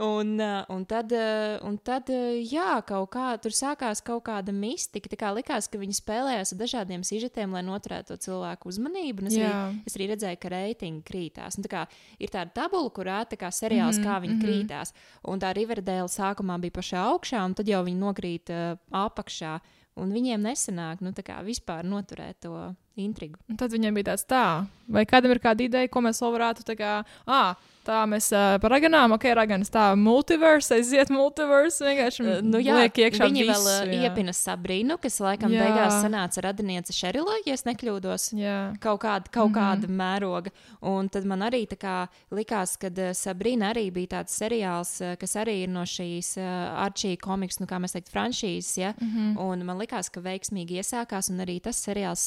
un, 0.00 0.30
uh, 0.40 0.62
un 0.72 0.86
tad, 0.88 1.12
uh, 1.12 1.58
un 1.68 1.76
tad 1.84 2.08
uh, 2.08 2.38
jā, 2.40 2.78
kaut 2.88 3.10
kā 3.12 3.26
tur 3.44 3.52
sākās 3.52 4.00
kaut 4.04 4.22
kāda 4.30 4.54
mistika. 4.56 5.10
Tā 5.12 5.18
kā 5.20 5.34
likās, 5.36 5.68
ka 5.68 5.80
viņi 5.80 5.98
spēlējās 5.98 6.54
ar 6.54 6.60
dažādiem 6.62 7.04
sižetiem, 7.04 7.52
lai 7.52 7.60
noturētu 7.66 8.14
to 8.14 8.24
cilvēku 8.24 8.72
uzmanību. 8.72 9.20
Un 9.20 9.28
es, 9.28 9.36
Jā. 9.36 9.50
arī, 9.52 9.82
es 9.90 9.98
arī 9.98 10.08
redzēju, 10.14 10.40
ka 10.40 10.52
reitingi 10.54 11.04
krītās. 11.10 11.60
Un, 11.60 11.66
tā 11.68 11.72
kā, 11.74 11.84
ir 12.16 12.32
tāda 12.32 12.56
tabula, 12.62 12.88
kur 12.96 13.10
rāda 13.10 13.34
tā 13.34 13.40
kā 13.44 13.52
seriāls, 13.52 14.00
mm 14.00 14.04
-hmm, 14.04 14.08
kā 14.08 14.22
viņi 14.24 14.34
mm. 14.34 14.40
-hmm. 14.40 14.64
krītās. 14.64 14.94
Un 15.28 15.44
tā 15.44 15.52
Riverdale 15.52 16.08
sākumā 16.08 16.56
bija 16.60 16.78
pašā 16.80 17.04
augšā, 17.12 17.44
un 17.44 17.54
tad 17.54 17.68
jau 17.68 17.84
viņi 17.84 18.00
nokrīt 18.00 18.48
uh, 18.48 18.78
apakšā. 18.90 19.60
Un 20.00 20.12
viņiem 20.12 20.40
nesanāk 20.40 21.02
nu, 21.04 21.12
vispār 21.44 21.84
noturēt 21.84 22.40
to 22.40 22.74
intrigu. 22.96 23.38
Un 23.48 23.56
tad 23.56 23.70
viņiem 23.72 23.94
bija 23.94 24.10
tāds, 24.12 24.24
tā, 24.28 24.66
vai 24.90 25.04
kādam 25.06 25.30
ir 25.30 25.38
kāda 25.40 25.62
ideja, 25.64 25.88
ko 25.88 26.00
mēs 26.00 26.20
vēl 26.20 26.32
varētu 26.38 26.64
tā 26.66 26.74
kā, 26.76 27.04
ah, 27.26 27.54
tā 27.86 28.02
mēs 28.06 28.26
uh, 28.36 28.58
par 28.60 28.70
raganām, 28.74 29.14
ok, 29.16 29.24
raganas, 29.34 29.70
tā, 29.72 29.94
multiverse, 29.96 30.74
aiziet 30.76 31.08
multiverse, 31.10 31.80
vienkārši 31.86 32.20
Uh, 32.20 32.42
nu, 32.44 32.58
jā, 32.60 32.74
liek 32.76 32.98
iekšā 33.06 33.24
viņi 33.30 33.46
visu, 33.48 33.62
vēl 33.64 33.94
jā. 33.94 34.02
iepina 34.10 34.34
Sabrīnu, 34.36 34.98
kas 35.00 35.16
laikam 35.24 35.50
Jā. 35.54 35.62
beigās 35.64 35.96
sanāca 36.04 36.42
radiniece 36.44 36.92
Šerilai, 36.92 37.38
ja 37.46 37.54
es 37.56 37.64
nekļūdos. 37.64 38.26
Jā. 38.36 38.58
Kaut 38.84 39.00
kāda, 39.00 39.30
kaut 39.32 39.48
Mhm. 39.50 39.56
kāda 39.56 39.88
mēroga. 39.88 40.50
Un 40.82 41.08
tad 41.08 41.24
man 41.24 41.40
arī 41.40 41.62
tā 41.66 41.78
kā 41.80 42.08
likās, 42.30 42.76
ka 42.78 42.90
Sabrīna 43.16 43.72
arī 43.72 43.90
bija 43.90 44.18
tāds 44.18 44.36
seriāls, 44.36 44.98
kas 45.18 45.34
arī 45.40 45.62
ir 45.64 45.68
no 45.68 45.82
šīs 45.88 46.36
uh, 46.36 46.84
Arčija 46.84 47.16
komiks, 47.16 47.60
nu 47.60 47.66
kā 47.66 47.80
mēs 47.80 47.96
teiktu, 47.96 48.12
franšīzes. 48.12 48.76
Ja? 48.76 48.92
Mhm. 49.00 49.38
Un 49.40 49.64
man 49.64 49.78
likās, 49.80 50.10
ka 50.12 50.20
veiksmīgi 50.20 50.78
iesākās, 50.84 51.30
un 51.30 51.38
arī 51.46 51.60
tas 51.62 51.80
seriāls 51.80 52.20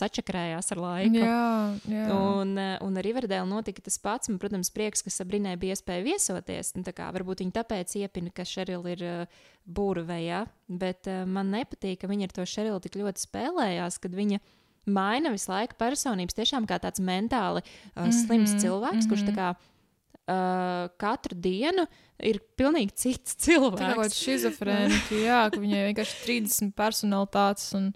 sačakrējās 0.54 0.72
ar 0.74 0.82
laiku. 0.82 1.22
Jā, 1.22 1.80
jā. 1.90 2.06
Un, 2.14 2.58
eh, 2.58 2.78
un 2.82 2.98
ar 2.98 3.04
Riverdale 3.04 3.48
notika 3.48 3.82
tas 3.82 3.98
pats. 3.98 4.30
Man, 4.30 4.40
protams, 4.40 4.72
prieks, 4.72 5.02
ka 5.04 5.10
Sabrinai 5.10 5.58
bija 5.58 5.76
iespēja 5.76 6.04
viesoties. 6.04 6.76
Nu, 6.76 6.84
tā 6.84 6.94
kā, 6.94 7.12
varbūt 7.14 7.44
viņa 7.44 7.64
tāpēc 7.64 7.96
iepina, 8.04 8.32
ka 8.34 8.44
Šerila 8.44 8.90
ir 8.92 9.04
uh, 9.04 9.26
burve, 9.66 10.20
ja? 10.24 10.46
bet 10.68 11.08
uh, 11.08 11.26
man 11.26 11.52
nepatīk, 11.52 12.02
ka 12.02 12.08
viņa 12.08 12.30
ar 12.30 12.34
to 12.34 12.46
Šerilu 12.46 12.80
tik 12.82 12.96
ļoti 12.96 13.26
spēlējās, 13.28 14.00
kad 14.00 14.14
viņa 14.14 14.40
maina 14.86 15.32
visu 15.32 15.52
laiku 15.52 15.78
personības. 15.80 16.36
Tiešām 16.36 16.68
kā 16.68 16.80
tāds 16.80 17.00
mentāli 17.00 17.64
uh, 17.64 18.10
slims 18.12 18.54
Mhm, 18.54 18.60
cilvēks, 18.64 19.08
kurš 19.10 19.28
tā 19.28 19.34
mhm. 19.34 19.38
kā 19.38 19.54
uh, 19.54 20.90
katru 21.00 21.38
dienu 21.40 21.88
ir 22.24 22.42
pilnīgi 22.58 22.96
cits 22.96 23.36
Tā 23.38 23.60
kā 23.60 23.94
cilvēks. 23.94 24.20
schizofrēnika, 24.20 25.16
jā, 25.24 25.46
ka 25.52 25.62
viņai 25.62 25.88
vienkārši 25.92 26.20
30 26.28 26.76
personalitātes 26.78 27.72
un 27.80 27.94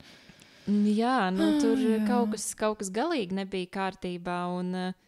Jā, 0.67 1.17
nu, 1.31 1.53
tur 1.61 1.77
Ah, 1.77 1.97
jā. 1.97 2.05
kaut 2.07 2.33
kas, 2.35 2.47
kaut 2.59 2.79
kas 2.81 2.89
galīgi 2.91 3.37
nebija 3.37 3.69
kārtībā. 3.71 4.39
Un, 4.59 4.73
uh, 4.75 5.07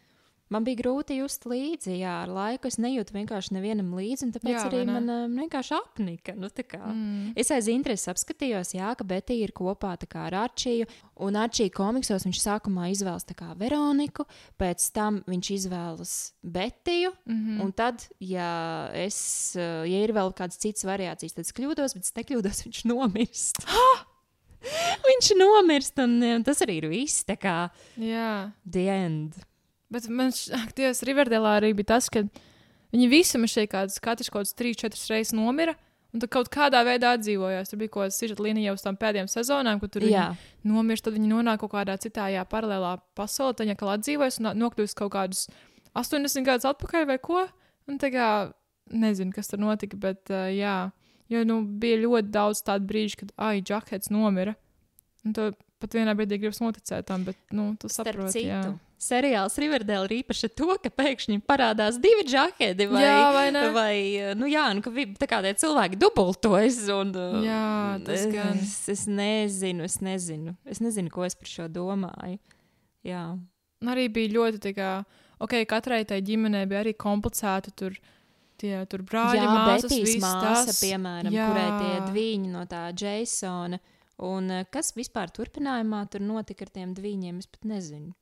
Man 0.50 0.64
bija 0.66 0.80
grūti 0.80 1.14
just 1.20 1.44
līdzi, 1.46 1.92
jā, 2.00 2.12
ar 2.24 2.30
laiku 2.34 2.66
es 2.66 2.74
nejūtu 2.82 3.14
vienkārši 3.14 3.54
nevienam 3.54 3.92
līdzi, 3.94 4.26
un 4.26 4.32
tāpēc 4.34 4.56
Jā, 4.56 4.64
arī 4.66 4.80
man 4.88 5.06
uh, 5.06 5.20
vienkārši 5.30 5.76
apnika. 5.76 6.34
Nu, 6.34 6.50
mm, 6.50 7.36
Es 7.38 7.52
aiz 7.54 7.68
intereses 7.70 8.10
apskatījos, 8.10 8.72
jā, 8.74 8.88
ka 8.98 9.06
Betija 9.06 9.46
ir 9.46 9.54
kopā 9.54 9.92
kā 10.10 10.24
ar 10.26 10.40
Arčiju, 10.40 10.88
un 11.22 11.38
Arčija 11.38 11.70
komiksos 11.70 12.26
viņš 12.26 12.42
sākumā 12.42 12.88
izvēlas 12.90 13.30
kā 13.30 13.52
Veroniku, 13.62 14.26
pēc 14.58 14.90
tam 14.96 15.22
viņš 15.30 15.54
izvēlas 15.60 16.16
Betiju, 16.42 17.14
mm 17.30 17.38
-hmm. 17.38 17.62
un 17.62 17.70
tad, 17.70 18.08
ja, 18.18 18.90
es, 18.90 19.54
uh, 19.54 19.86
ja 19.86 20.02
ir 20.02 20.10
vēl 20.10 20.34
kādas 20.34 20.58
citas 20.58 20.82
variācijas, 20.82 21.38
tad 21.38 21.46
es 21.46 21.54
kļūdos, 21.54 21.94
bet 21.94 22.02
es 22.02 22.16
nekļūdos, 22.18 22.62
viņš 22.66 22.84
nomirst. 22.90 23.62
viņš 25.08 25.32
nomirst, 25.40 25.98
un 26.02 26.18
uh, 26.22 26.38
tas 26.46 26.62
arī 26.66 26.80
ir 26.80 26.88
viss, 26.92 27.24
tā 27.28 27.38
kā 27.40 27.56
end. 28.92 29.38
Bet 29.90 30.06
man 30.12 30.30
šķiet, 30.34 31.02
Riverdale 31.08 31.56
arī 31.58 31.72
bija 31.74 31.96
tas, 31.96 32.10
ka 32.12 32.22
viņi 32.94 33.08
visi 33.10 33.40
man 33.40 33.50
šeit 33.50 33.72
kādas, 33.72 33.98
katrs 34.02 34.30
kaut 34.30 34.46
kāds 34.46 34.58
3-4 34.58 35.14
reizes 35.14 35.34
nomira. 35.36 35.76
Un 36.10 36.18
tad 36.18 36.30
kaut 36.34 36.48
kādā 36.50 36.80
veidā 36.82 37.12
atdzīvojās. 37.14 37.70
Tur 37.70 37.78
bija 37.78 37.92
kaut 37.92 38.02
kāda 38.02 38.14
sižeta 38.16 38.42
līnija 38.42 38.72
uz 38.74 38.82
tām 38.82 38.96
pēdējām 38.98 39.28
sezonām, 39.30 39.78
kur 39.78 39.92
tur 39.94 40.02
nomirst, 40.66 41.04
tad 41.06 41.14
viņi 41.14 41.30
nonāk 41.30 41.60
kaut 41.62 41.70
kādā 41.76 41.94
citā 42.02 42.26
paralēlā 42.50 42.96
pasaulē, 43.18 43.54
tad 43.54 43.68
viņi 43.68 43.76
atdzīvojas 43.94 44.40
un 44.42 44.50
nokļūst 44.58 44.98
kaut 44.98 45.12
kādus 45.14 45.44
80 45.94 46.46
gadus 46.46 46.66
atpakaļ 46.66 47.06
vai 47.12 47.18
ko. 47.22 47.44
Un 47.86 47.98
tā 48.02 48.10
kā 48.10 48.26
nezinu, 48.90 49.30
kas 49.34 49.50
tur 49.50 49.62
notika, 49.62 49.98
bet 50.02 50.30
uh, 50.34 50.48
jā, 50.50 50.90
jo 51.30 51.44
nu, 51.46 51.60
bija 51.82 52.02
ļoti 52.04 52.32
daudz 52.34 52.62
tādu 52.66 52.90
brīžu, 52.90 53.22
kad, 53.22 53.34
ai, 53.38 53.60
Džakets 53.64 54.12
nomira. 54.12 54.56
Un 55.24 55.34
to 55.36 55.50
pat 55.80 55.96
vienā 55.96 56.14
brīdī 56.16 56.38
gribas 56.40 56.60
noticēt 56.62 57.08
tam, 57.08 57.24
bet, 57.28 57.38
nu, 57.56 57.72
tu 57.80 57.88
saproti, 57.92 58.42
jā. 58.44 58.60
seriāls 59.00 59.56
Riverdale 59.60 60.08
ir 60.08 60.14
īpaši 60.20 60.50
to, 60.56 60.68
ka 60.82 60.92
pēkšņi 60.92 61.40
parādās 61.48 61.98
divi 62.02 62.26
džekļi. 62.28 62.88
Vai, 62.90 63.04
Jā, 63.04 63.22
vai 63.36 63.46
ne? 63.54 63.64
vai, 63.74 63.94
nu, 64.36 64.48
jā, 64.50 64.66
nu, 64.76 64.84
ka 64.84 64.92
tā 65.20 65.28
kā 65.30 65.40
tie 65.46 65.54
cilvēki 65.62 66.00
dubultojas. 66.00 66.82
Un, 66.92 67.14
uh, 67.16 67.40
Jā, 67.44 67.64
tas 68.06 68.26
gan. 68.32 68.60
Es, 68.60 68.76
es 68.92 69.06
nezinu, 69.08 69.88
es 69.88 70.00
nezinu. 70.04 70.54
Es 70.68 70.82
nezinu, 70.84 71.12
ko 71.12 71.24
es 71.28 71.38
par 71.38 71.52
šo 71.52 71.68
domāju. 71.72 72.36
Jā, 73.06 73.24
arī 73.88 74.08
bija 74.12 74.34
ļoti 74.36 74.60
tā 74.68 74.74
kā, 74.76 74.94
ok, 75.40 75.62
katrai 75.68 76.02
tai 76.08 76.20
ģimenei 76.24 76.66
bija 76.68 76.84
arī 76.84 76.96
komplicēti 76.96 77.72
tur. 77.76 77.96
Tie 78.60 78.74
tur 78.92 79.04
brāļi, 79.08 79.40
jā 79.40 79.48
māsas, 79.48 79.86
Betijas 79.88 80.16
māsa, 80.20 80.54
tas. 80.68 80.80
piemēram, 80.82 81.32
Jā. 81.32 81.48
kurai 81.48 81.68
tie 81.80 82.00
dviņi 82.10 82.50
no 82.52 82.64
tā 82.68 82.86
Jasona. 82.92 83.80
Un 84.20 84.52
uh, 84.52 84.64
kas 84.68 84.92
vispār 84.98 85.32
turpinājumā 85.32 86.02
tur 86.12 86.20
notika 86.20 86.66
ar 86.66 86.74
tiem 86.74 86.90
dviņiem, 86.96 87.38
es 87.40 87.48
pat 87.48 87.64
nezinu. 87.70 88.12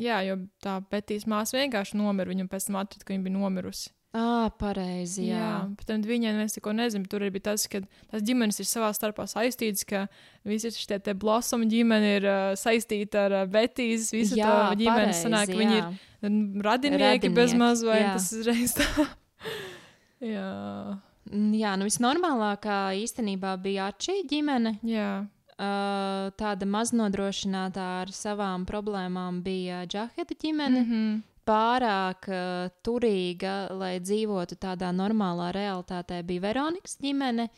Jā, 0.00 0.22
jo 0.24 0.38
tā 0.64 0.78
Betijas 0.90 1.28
māsa 1.28 1.58
vienkārši 1.58 1.98
nomira. 2.00 2.32
Viņam 2.32 2.48
pēc 2.48 2.70
tam 2.70 2.80
atrada, 2.80 3.04
ka 3.04 3.12
viņa 3.12 3.26
bija 3.26 3.36
nomirusi. 3.36 3.92
Ā, 4.12 4.50
pareizi, 4.60 5.22
jā. 5.30 5.38
jā. 5.40 5.52
Pēc 5.76 5.88
tam 5.88 6.02
viņiem 6.04 6.34
neviens 6.36 6.56
neko 6.58 6.72
nezina. 6.76 7.08
Tur 7.08 7.22
arī 7.24 7.30
bija 7.36 7.46
tas, 7.52 7.64
ka 7.72 7.80
tās 7.84 8.24
ģimenes 8.28 8.60
ir 8.60 8.68
savā 8.68 8.90
starpā 8.96 9.24
saistītas, 9.28 9.86
ka 9.88 10.02
visi 10.48 10.72
šie 10.74 10.98
te 11.00 11.14
blossom 11.16 11.64
ģimene 11.68 12.10
ir 12.18 12.28
uh, 12.28 12.40
saistīta 12.60 13.26
ar 13.28 13.36
uh, 13.38 13.46
Betijas. 13.48 14.10
Visa 14.12 14.36
Jā, 14.36 14.48
tā 14.48 14.80
ģimene 14.82 15.08
pareizi, 15.08 15.24
sanāk, 15.24 15.52
ka 15.52 15.60
viņi 15.60 15.78
jā. 15.78 15.86
ir 15.92 16.36
radinieki 16.68 17.32
bez 17.32 17.54
Radinieki, 17.56 17.60
maz 17.64 17.84
vai 17.88 18.02
jā. 18.02 18.12
tas 18.16 18.32
uzreiz 18.36 18.76
tā. 18.80 19.08
Jā. 20.22 20.48
Mm, 21.30 21.52
Jā, 21.54 21.76
nu 21.78 21.86
visnormālākā 21.86 22.94
īstenībā 23.02 23.56
bija 23.62 23.90
Arčija 23.92 24.24
ģimene. 24.30 24.78
jā. 24.82 25.12
Uh, 25.62 26.32
tāda 26.40 26.66
maznodrošinātā 26.66 27.84
ar 28.00 28.10
savām 28.10 28.64
problēmām 28.66 29.42
bija 29.44 29.84
Džaheda 29.86 30.34
ģimene. 30.34 30.80
Mm. 30.80 30.88
-hmm. 30.90 31.20
Pārāk 31.46 32.26
uh, 32.30 32.70
turīga, 32.82 33.68
lai 33.70 34.00
dzīvotu 34.00 34.56
tādā 34.56 34.90
normālā 34.94 35.52
realitātē, 35.54 36.22
bija 36.26 36.40
Veronikas 36.40 36.96
ģimene. 37.02 37.48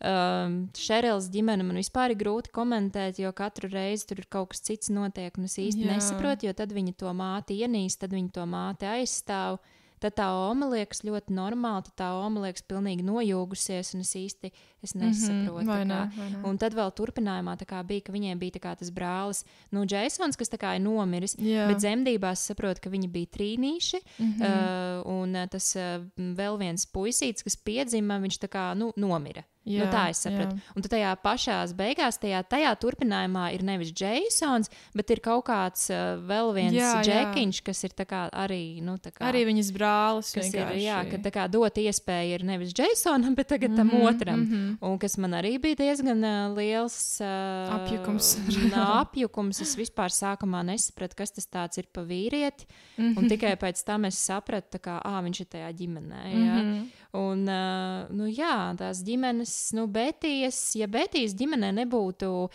Um, 0.00 0.68
Šerils 0.76 1.28
ģimene 1.32 1.64
man 1.64 1.76
vispār 1.76 2.10
ir 2.10 2.16
grūti 2.22 2.50
komentēt, 2.54 3.18
jo 3.18 3.32
katru 3.32 3.68
reizi 3.68 4.06
tur 4.06 4.18
ir 4.18 4.26
kaut 4.28 4.48
kas 4.50 4.60
cits 4.60 4.88
notiek, 4.90 5.36
un 5.38 5.44
es 5.44 5.58
īsti 5.58 5.84
Jā. 5.84 5.94
Nesaprotu, 5.94 6.46
jo 6.46 6.52
tad 6.52 6.72
viņi 6.72 6.94
to 6.96 7.10
māti 7.12 7.58
ienīst, 7.60 8.00
tad 8.00 8.14
viņi 8.16 8.30
to 8.32 8.46
māti 8.46 8.86
aizstāv. 8.86 9.58
Tad 10.00 10.16
tā 10.18 10.26
oma 10.48 10.70
liekas 10.72 11.02
ļoti 11.06 11.34
normāla, 11.36 11.84
tad 11.86 11.96
tā 12.00 12.08
oma 12.18 12.46
liekas 12.46 12.64
pilnīgi 12.68 13.04
nojūgusies, 13.06 13.92
un 13.96 14.04
es 14.04 14.12
īsti 14.16 14.50
es 14.80 14.94
nesaprotu. 14.96 15.60
Mhm, 15.60 15.68
vai 15.68 15.76
tā 15.76 15.86
ne, 15.88 15.98
kā. 15.98 16.18
vai 16.18 16.28
ne? 16.32 16.40
Un 16.48 16.60
tad 16.60 16.76
vēl 16.78 16.92
turpinājumā 16.96 17.56
bija, 17.88 18.06
ka 18.06 18.14
viņiem 18.14 18.40
bija 18.40 18.56
tas 18.80 18.92
brālis, 18.94 19.44
nu, 19.74 19.84
Jasons, 19.84 20.38
kas 20.40 20.52
ir 20.78 20.84
nomiris. 20.84 21.36
Jā. 21.36 21.68
Bet 21.70 21.84
zemdībās 21.84 22.46
saprotu, 22.50 22.84
ka 22.84 22.92
viņi 22.92 23.12
bija 23.12 23.32
trīnīši. 23.36 24.02
Mm. 24.18 24.32
-hmm. 24.32 24.48
uh, 24.48 25.12
un 25.20 25.36
tas 25.52 25.72
uh, 25.76 26.00
vēl 26.16 26.58
viens 26.60 26.86
puisītis, 26.86 27.44
kas 27.44 27.56
piedzima, 27.56 28.20
viņš 28.22 28.40
tā 28.40 28.48
kā 28.48 28.70
nu, 28.74 28.92
nomira. 28.96 29.44
Jā, 29.70 29.84
nu, 29.84 29.86
Jā, 29.86 29.90
tā 29.94 30.04
es 30.10 30.22
sapratu. 30.24 30.56
jā. 30.56 30.74
Un 30.76 30.82
tad 30.82 30.90
tajā 30.96 31.12
pašā 31.24 31.58
beigās, 31.78 32.18
tajā, 32.18 32.42
tajā 32.50 32.72
turpinājumā 32.82 33.44
ir 33.54 33.62
nevis 33.66 33.92
Jasons, 33.94 34.70
bet 34.96 35.10
ir 35.14 35.20
kaut 35.24 35.44
kāds 35.46 35.86
uh, 35.94 36.18
vēl 36.26 36.52
viens 36.56 36.74
Jā, 36.76 36.92
jā. 36.98 37.04
džekiņš, 37.06 37.62
kas 37.66 37.84
ir 37.84 37.94
arī. 38.32 38.80
Nu, 38.82 38.96
kā, 38.98 39.28
Arī 39.30 39.44
viņas 39.48 39.70
brālis. 39.76 40.32
Kas 40.34 40.50
ir, 40.52 40.60
vienkārši. 40.60 40.84
jā, 40.84 40.98
ka 41.10 41.22
tā 41.24 41.30
kā 41.34 41.46
dot 41.50 41.78
iespēju 41.80 42.34
ir 42.38 42.44
nevis 42.44 42.74
Jasonam, 42.76 43.34
bet 43.38 43.48
tagad 43.54 43.76
tam 43.76 43.86
mm 43.86 43.90
Mhm, 43.90 44.00
-hmm, 44.00 44.14
otram. 44.14 44.40
Mm 44.40 44.44
mhm. 44.44 44.54
-hmm. 44.70 44.90
Un 44.92 44.98
kas 44.98 45.16
man 45.18 45.30
arī 45.30 45.58
bija 45.60 45.74
diezgan 45.74 46.24
uh, 46.24 46.56
liels 46.56 47.20
uh, 47.20 47.74
Apjukums. 47.74 48.36
nā, 48.74 49.00
apjukums. 49.00 49.60
Es 49.60 49.76
vispār 49.76 50.10
sākumā 50.10 50.62
nesapratu, 50.64 51.16
kas 51.16 51.30
tas 51.30 51.46
tāds 51.46 51.78
ir 51.78 51.86
pa 51.92 52.00
vīrieti. 52.00 52.66
Mhm. 52.98 53.18
Un 53.18 53.28
tikai 53.28 53.56
pēc 53.56 53.84
tam 53.84 54.04
es 54.04 54.14
sapratu, 54.28 54.78
ka 54.78 55.00
viņš 55.04 55.40
ir 55.40 55.46
tajā 55.46 55.70
ģimenē. 55.72 56.22
Ja? 56.32 56.62
Mhm. 56.62 56.86
Un, 57.12 57.48
uh, 57.48 58.06
nu, 58.14 58.28
jā, 58.30 58.70
tās 58.78 59.02
ģimenes, 59.02 59.50
nu, 59.76 59.86
Betijas, 59.90 60.58
ja 60.78 60.88
Betijas 60.90 61.34
ģimenē 61.38 61.70
nebūtu 61.80 62.30
uh, 62.46 62.50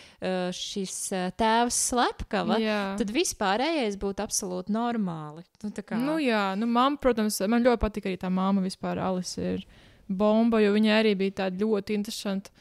šis 0.55 0.95
uh, 1.13 1.27
tēvs 1.37 1.79
slepkava, 1.91 2.59
Jā. 2.61 2.79
tad 2.99 3.13
vispārējais 3.15 3.97
būtu 4.01 4.25
absolūti 4.25 4.75
normāli. 4.75 5.45
Nu, 5.63 5.71
kā, 5.79 5.99
Nu, 6.01 6.17
jā, 6.21 6.47
nu, 6.59 6.69
man, 6.69 6.99
protams, 7.01 7.39
man 7.51 7.65
ļoti 7.65 7.81
patīk 7.81 8.09
arī 8.09 8.19
tā 8.21 8.31
māma 8.33 8.63
vispār. 8.65 9.01
Alice 9.05 9.41
ir 9.41 9.65
bomba, 10.07 10.61
jo 10.63 10.73
viņa 10.75 10.99
arī 11.01 11.15
bija 11.19 11.41
tāda 11.43 11.63
ļoti 11.63 11.99
interesanta. 11.99 12.53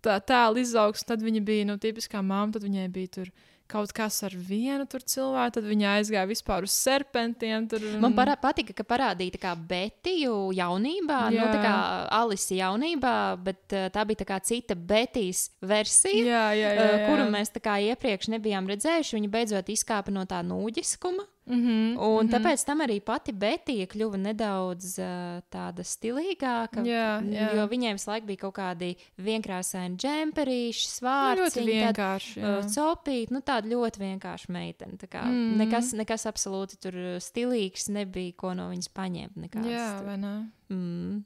Tā 0.00 0.16
tēla 0.24 0.62
izaugsme, 0.62 1.08
tad 1.12 1.24
viņa 1.24 1.44
bija 1.44 1.68
nu, 1.68 1.76
tipiskā 1.80 2.22
māma, 2.24 2.54
tad 2.54 2.64
viņai 2.64 2.88
bija 2.92 3.14
tur 3.18 3.32
kaut 3.70 3.92
kas 3.96 4.20
ar 4.26 4.34
vienu 4.34 4.86
tur 4.90 5.04
cilvēku, 5.06 5.54
tad 5.56 5.68
viņa 5.70 5.94
aizgāja 5.98 6.28
vispār 6.30 6.66
uz 6.66 6.74
serpentiem. 6.74 7.68
Tur, 7.70 7.84
Man 8.02 8.16
parā, 8.18 8.36
patika, 8.40 8.74
ka 8.76 8.86
parādīja 8.86 9.40
kā 9.40 9.54
Betiju 9.54 10.50
jaunībā, 10.56 11.20
nu, 11.30 11.40
Jā. 11.40 11.48
tā 11.54 11.62
kā 11.64 11.74
Alisa 12.20 12.58
jaunībā, 12.58 13.14
bet 13.46 13.76
uh, 13.76 13.88
tā 13.94 14.04
bija 14.08 14.24
tā 14.24 14.40
cita 14.44 14.76
Betijas 14.76 15.48
versija. 15.62 16.26
jā, 16.26 16.46
jā, 16.58 16.72
jā, 16.74 16.86
uh, 16.86 16.94
jā. 16.98 17.10
Kuru 17.10 17.28
mēs 17.32 17.54
iepriekš 17.90 18.32
nebijām 18.34 18.68
redzējuši. 18.70 19.16
Viņa 19.18 19.34
beidzot 19.36 19.72
izkāpa 19.72 20.14
no 20.14 20.26
tā 20.28 20.42
nūģiskuma. 20.46 21.26
Mm 21.46 21.56
-hmm, 21.56 21.98
Un 21.98 22.26
mm 22.26 22.28
-hmm. 22.28 22.32
tāpēc 22.34 22.64
tam 22.66 22.80
arī 22.80 23.00
pati 23.00 23.32
Betija 23.32 23.86
kļuva 23.86 24.16
nedaudz 24.16 24.98
uh, 24.98 25.42
tāda 25.50 25.82
stilīgāka. 25.82 26.84
Jā, 26.84 27.20
jā. 27.22 27.54
Jo 27.56 27.66
viņai 27.66 27.92
visu 27.92 28.10
laiku 28.10 28.26
bija 28.26 28.36
kaut 28.36 28.54
kādi 28.54 28.96
vienkrāsaini 29.18 29.96
džemperīši, 29.96 30.86
Nu, 30.86 30.92
svārki. 30.96 31.40
ļoti 31.40 31.64
vienkārši. 31.66 32.40
jā. 32.40 32.62
Copīt, 32.74 33.30
nu 33.30 33.40
tāda 33.40 33.66
ļoti 33.68 33.98
vienkārša 33.98 34.46
meitene. 34.48 34.96
kā 34.96 35.24
Mm. 35.24 35.56
Nekas, 35.56 35.92
nekas 35.92 36.26
absolūti 36.26 36.76
tur 36.80 36.92
stilīgs 37.20 37.88
nebija, 37.88 38.32
ko 38.36 38.54
no 38.54 38.70
viņas 38.70 38.88
paņemt. 38.94 39.36
nekādas 39.36 39.70
Jā, 39.70 40.02
vai 40.04 40.16
ne? 40.16 40.50
Mm. 40.70 41.24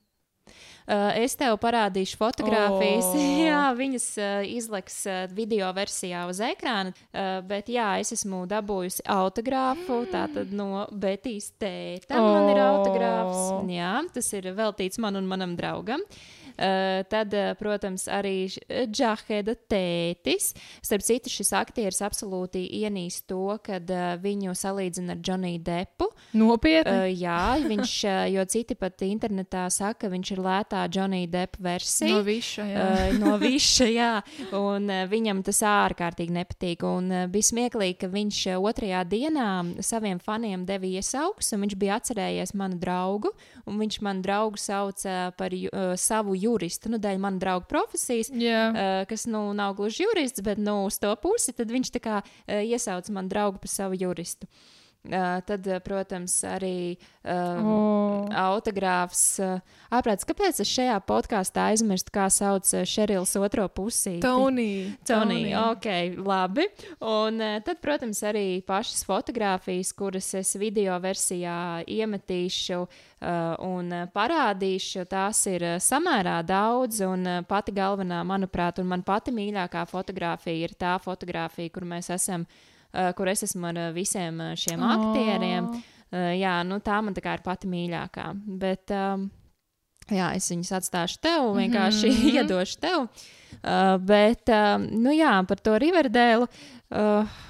Uh, 0.85 1.15
es 1.17 1.33
tev 1.41 1.57
parādīšu 1.63 2.19
fotogrāfijas. 2.21 3.07
O. 3.17 3.23
jā, 3.49 3.63
viņas 3.79 4.09
uh, 4.21 4.45
izliks 4.45 4.99
uh, 5.09 5.25
video 5.33 5.71
versijā 5.77 6.27
uz 6.29 6.43
ekrāna. 6.45 6.93
Bet 7.49 7.71
jā, 7.73 7.87
es 8.03 8.13
esmu 8.15 8.43
dabūjusi 8.51 9.05
autogrāfu 9.11 10.03
tātad 10.13 10.53
no 10.53 10.85
Betijas 10.91 11.53
tēta. 11.61 12.19
Man 12.19 12.51
ir 12.53 12.61
O. 12.61 12.67
autogrāfs. 12.69 13.45
Jā, 13.73 13.97
tas 14.15 14.33
ir 14.37 14.51
veltīts 14.57 15.01
man 15.01 15.21
un 15.21 15.29
manam 15.31 15.55
draugam. 15.59 16.05
Uh, 16.05 16.44
tad, 17.11 17.35
uh, 17.35 17.53
protams, 17.59 18.07
arī 18.11 18.49
Džaheda 18.69 19.57
tētis. 19.71 20.53
Starp 20.85 21.05
citu, 21.05 21.33
šis 21.33 21.53
aktieris 21.57 22.03
absolūti 22.05 22.65
ienīst 22.83 23.27
to, 23.31 23.57
kad 23.65 23.91
uh, 23.91 24.15
viņu 24.23 24.55
salīdzina 24.59 25.17
ar 25.17 25.23
Džoniju 25.25 25.63
Depu. 25.65 26.11
Nopietni. 26.39 27.15
Jā, 27.19 27.57
viņš, 27.63 27.95
jo 28.35 28.45
citi 28.51 28.77
pat 28.79 29.03
internetā 29.07 29.67
saka, 29.73 30.05
ka 30.05 30.13
viņš 30.13 30.33
ir 30.35 30.43
lētā 30.45 30.85
Džonija 30.91 31.31
Depa 31.33 31.63
versija. 31.69 32.11
no 32.13 32.23
viša. 32.27 32.69
Jā. 32.69 32.87
No 33.21 33.37
viša, 33.41 33.87
jā, 33.91 34.11
un 34.59 34.91
viņam 35.11 35.43
tas 35.47 35.63
ārkārtīgi 35.69 36.35
nepatīk. 36.35 36.85
Un 36.87 37.11
bija 37.33 37.49
smieklīgi, 37.51 37.99
ka 38.03 38.11
viņš 38.13 38.41
otrajā 38.59 39.05
dienā 39.09 39.49
saviem 39.85 40.21
faniem 40.23 40.67
deva 40.69 40.89
iesaugs, 40.89 41.53
un 41.55 41.65
viņš 41.65 41.77
bija 41.81 41.99
atcerējies 42.01 42.55
manu 42.59 42.79
draugu, 42.81 43.33
un 43.69 43.79
viņš 43.81 44.01
manu 44.05 44.25
draugu 44.25 44.61
sauca 44.61 45.31
par 45.39 45.55
uh, 45.55 45.95
savu 46.01 46.37
juristu, 46.45 46.93
nu, 46.93 47.01
dēļ 47.03 47.19
mana 47.23 47.43
drauga 47.43 47.69
profesijas. 47.71 48.31
jā. 48.31 48.63
Uh, 48.71 49.01
kas 49.11 49.27
nu 49.31 49.47
nav 49.57 49.77
gluži 49.81 50.07
jurists, 50.07 50.45
bet 50.45 50.61
nu, 50.61 50.83
uz 50.89 51.01
to 51.03 51.11
pusi, 51.21 51.57
tad 51.57 51.73
viņš 51.73 51.93
tā 51.97 52.05
kā 52.05 52.23
uh, 52.23 52.63
iesauca 52.63 53.13
manu 53.17 53.33
draugu 53.33 53.63
par 53.65 53.73
savu 53.73 53.99
juristu. 53.99 54.49
Uh, 54.49 54.84
tad, 55.45 55.67
protams, 55.85 56.39
arī 56.49 56.97
uh, 57.25 57.61
O. 57.61 58.29
autogrāfs. 58.33 59.37
Ārprāts, 59.93 60.25
kāpēc 60.25 60.63
es 60.65 60.71
šajā 60.71 60.97
podkāstā 61.05 61.69
aizmirstu, 61.73 62.13
kā 62.15 62.31
sauc 62.33 62.69
Šerils 62.89 63.35
otro 63.37 63.67
pusī? 63.69 64.17
Tonija. 64.25 64.95
Tonija, 65.07 65.67
ok, 65.75 66.17
labi. 66.25 66.67
Un 67.05 67.43
tad, 67.67 67.81
protams, 67.85 68.23
arī 68.25 68.63
pašas 68.65 69.05
fotogrāfijas, 69.09 69.93
kuras 69.97 70.33
es 70.41 70.55
video 70.61 70.97
versijā 71.05 71.85
iemetīšu 71.85 72.81
uh, 72.81 72.91
un 73.69 73.93
parādīšu, 74.15 75.05
tās 75.11 75.45
ir 75.53 75.69
samērā 75.85 76.41
daudz. 76.49 77.05
Un 77.05 77.45
pati 77.49 77.77
galvenā, 77.77 78.25
manuprāt, 78.25 78.81
un 78.81 78.89
man 78.89 79.05
pati 79.05 79.35
mīļākā 79.37 79.85
fotografija 79.91 80.71
ir 80.71 80.79
tā 80.81 80.97
fotografija, 81.03 81.73
kur 81.75 81.85
mēs 81.89 82.13
esam. 82.15 82.49
Uh, 82.49 82.71
kur 83.17 83.31
es 83.33 83.45
esmu 83.47 83.71
ar 83.71 83.81
uh, 83.81 83.95
visiem 83.95 84.41
uh, 84.41 84.53
šiem 84.59 84.83
O. 84.83 84.91
aktieriem. 84.97 85.71
Uh, 86.15 86.33
jā, 86.39 86.59
nu, 86.67 86.79
tā 86.85 87.01
man 87.03 87.17
tā 87.17 87.39
ir 87.39 87.43
pati 87.45 87.71
mīļākā. 87.71 88.27
Bet, 88.61 88.93
um, 88.95 89.29
jā, 90.11 90.31
es 90.37 90.51
viņus 90.53 90.75
atstāšu 90.79 91.23
tev, 91.25 91.49
vienkārši 91.59 92.11
mm. 92.11 92.21
-hmm. 92.21 92.35
iedošu 92.39 92.79
tev. 92.81 93.09
Uh, 93.63 93.97
bet, 93.99 94.49
um, 94.49 94.87
nu, 95.03 95.15
jā, 95.15 95.35
par 95.49 95.61
to 95.61 95.79
Riverdēlu. 95.79 96.49
Uh, 96.91 97.43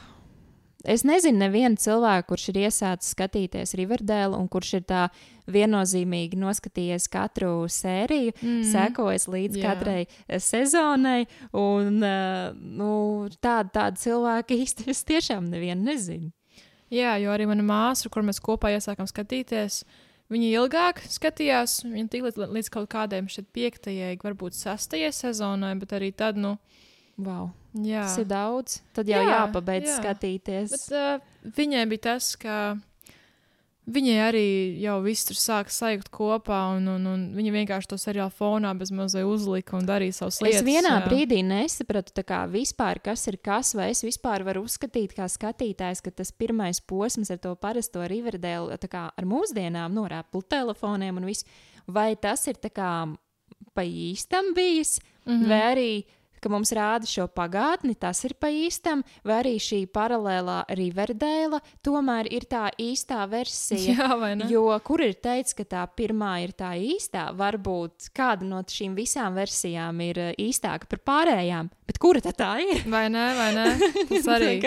Es 0.84 1.00
nezinu, 1.06 1.38
nevienu 1.40 1.80
cilvēku, 1.80 2.26
kurš 2.32 2.50
ir 2.52 2.58
iesācis 2.66 3.14
skatīties 3.14 3.72
Riverdēlu 3.78 4.36
un 4.36 4.50
kurš 4.52 4.74
ir 4.78 4.84
tā 4.88 5.06
viennozīmīgi 5.48 6.36
noskatījies 6.40 7.08
katru 7.12 7.64
sēriju, 7.72 8.34
mm. 8.36 8.62
sekojis 8.68 9.24
līdz 9.32 9.60
Jā. 9.60 9.72
katrai 9.72 9.98
eh, 10.04 10.40
sezonai. 10.44 11.24
Un, 11.56 12.00
uh, 12.04 12.52
nu, 12.54 12.92
tādi, 13.40 13.72
tādi 13.76 14.04
cilvēki 14.04 14.58
īsti 14.64 14.90
es 14.92 15.04
tiešām 15.08 15.48
nevienu 15.52 15.88
nezinu. 15.88 16.32
Jā, 16.92 17.16
jo 17.18 17.32
arī 17.32 17.48
mana 17.48 17.64
māsa, 17.64 18.10
kur 18.12 18.22
mēs 18.26 18.42
kopā 18.44 18.74
iesākām 18.76 19.08
skatīties, 19.08 19.82
viņa 20.32 20.50
ilgāk 20.52 21.00
skatījās. 21.08 21.80
Viņa 21.88 22.10
tik 22.12 22.28
līdz, 22.28 22.44
līdz 22.54 22.72
kaut 22.76 22.90
kādiem 22.92 23.30
šeit 23.32 23.48
piektajai, 23.56 24.14
varbūt 24.22 24.56
sastajai 24.58 25.10
sezonai, 25.16 25.72
bet 25.80 25.96
arī 25.96 26.12
tad, 26.12 26.38
nu, 26.40 26.58
Wow. 27.16 27.52
jā. 27.78 28.02
Tas 28.06 28.18
ir 28.18 28.26
daudz. 28.30 28.80
Tad 28.96 29.10
jau 29.10 29.22
Jā, 29.22 29.38
jāpabeidz 29.38 29.92
jā. 29.92 30.00
skatīties. 30.00 30.74
Bet 30.74 30.98
uh, 30.98 31.52
viņai 31.56 31.84
bija 31.90 32.06
tas, 32.10 32.34
ka 32.40 32.56
viņai 33.84 34.16
arī 34.24 34.46
jau 34.80 34.96
viss 35.04 35.26
tur 35.28 35.36
sāka 35.38 35.72
sajūt 35.72 36.08
kopā, 36.14 36.60
un, 36.76 36.88
un, 36.94 37.06
un 37.10 37.24
viņa 37.36 37.52
vienkārši 37.58 37.90
to 37.90 37.98
seriālu 38.00 38.32
fonā 38.34 38.72
bez 38.78 38.92
mazliet 38.94 39.28
uzlika 39.28 39.76
un 39.78 39.88
darīja 39.88 40.18
savas 40.20 40.40
lietas. 40.42 40.62
Es 40.62 40.66
vienā 40.66 40.94
jā. 40.96 41.02
brīdī 41.08 41.42
nesapratu, 41.46 42.24
kā 42.26 42.44
vispār, 42.50 43.02
kas 43.04 43.26
ir 43.30 43.38
kas, 43.44 43.74
vai 43.76 43.90
es 43.92 44.04
vispār 44.06 44.46
varu 44.46 44.64
uzskatīt, 44.68 45.16
kā 45.18 45.28
skatītājs, 45.30 46.02
ka 46.04 46.14
tas 46.22 46.32
pirmais 46.32 46.80
posms 46.80 47.32
ar 47.34 47.42
to 47.44 47.54
parasto 47.60 48.06
Riverdēlu, 48.08 48.72
kā 48.88 49.06
ar 49.12 49.28
mūsdienām, 49.28 49.94
no 49.94 50.08
Apple 50.08 50.44
telefoniem 50.48 51.20
un 51.20 51.28
viss, 51.28 51.46
vai 51.86 52.14
tas 52.16 52.46
ir 52.48 52.60
tā 52.62 52.72
kā 52.72 52.90
pa 53.74 53.82
īstam 53.84 54.54
bijis, 54.56 55.00
mm. 55.26 55.32
-hmm. 55.32 55.48
vai 55.48 55.62
arī 55.74 55.90
ka 56.44 56.52
mums 56.52 56.72
rāda 56.76 57.08
šo 57.08 57.26
pagātni, 57.32 57.96
tas 57.96 58.20
ir 58.28 58.36
pa 58.40 58.50
īstam, 58.52 59.04
vai 59.24 59.40
arī 59.40 59.54
šī 59.62 59.80
paralēlā 59.94 60.60
Riverdēla 60.76 61.60
tomēr 61.84 62.28
ir 62.34 62.48
tā 62.50 62.68
īstā 62.80 63.24
versija. 63.30 63.96
Jā, 63.98 64.10
vai 64.20 64.34
ne? 64.38 64.48
Jo 64.52 64.68
kur 64.84 65.02
ir 65.04 65.16
teikts, 65.24 65.56
ka 65.56 65.66
tā 65.68 65.84
pirmā 65.96 66.36
ir 66.44 66.54
tā 66.56 66.74
īstā? 66.76 67.30
Varbūt 67.38 68.10
kāda 68.16 68.46
no 68.48 68.62
šīm 68.68 68.96
visām 68.98 69.36
versijām 69.38 70.00
ir 70.04 70.20
eh, 70.30 70.32
īstāka 70.44 70.90
par 70.90 71.04
pārējām, 71.08 71.70
bet 71.88 72.00
kura 72.02 72.24
tad 72.24 72.38
tā 72.40 72.56
ir? 72.64 72.84
Vai 72.90 73.06
ne, 73.12 73.28
vai 73.38 73.52
ne? 73.56 73.68
Tas 74.10 74.28
arī. 74.36 74.58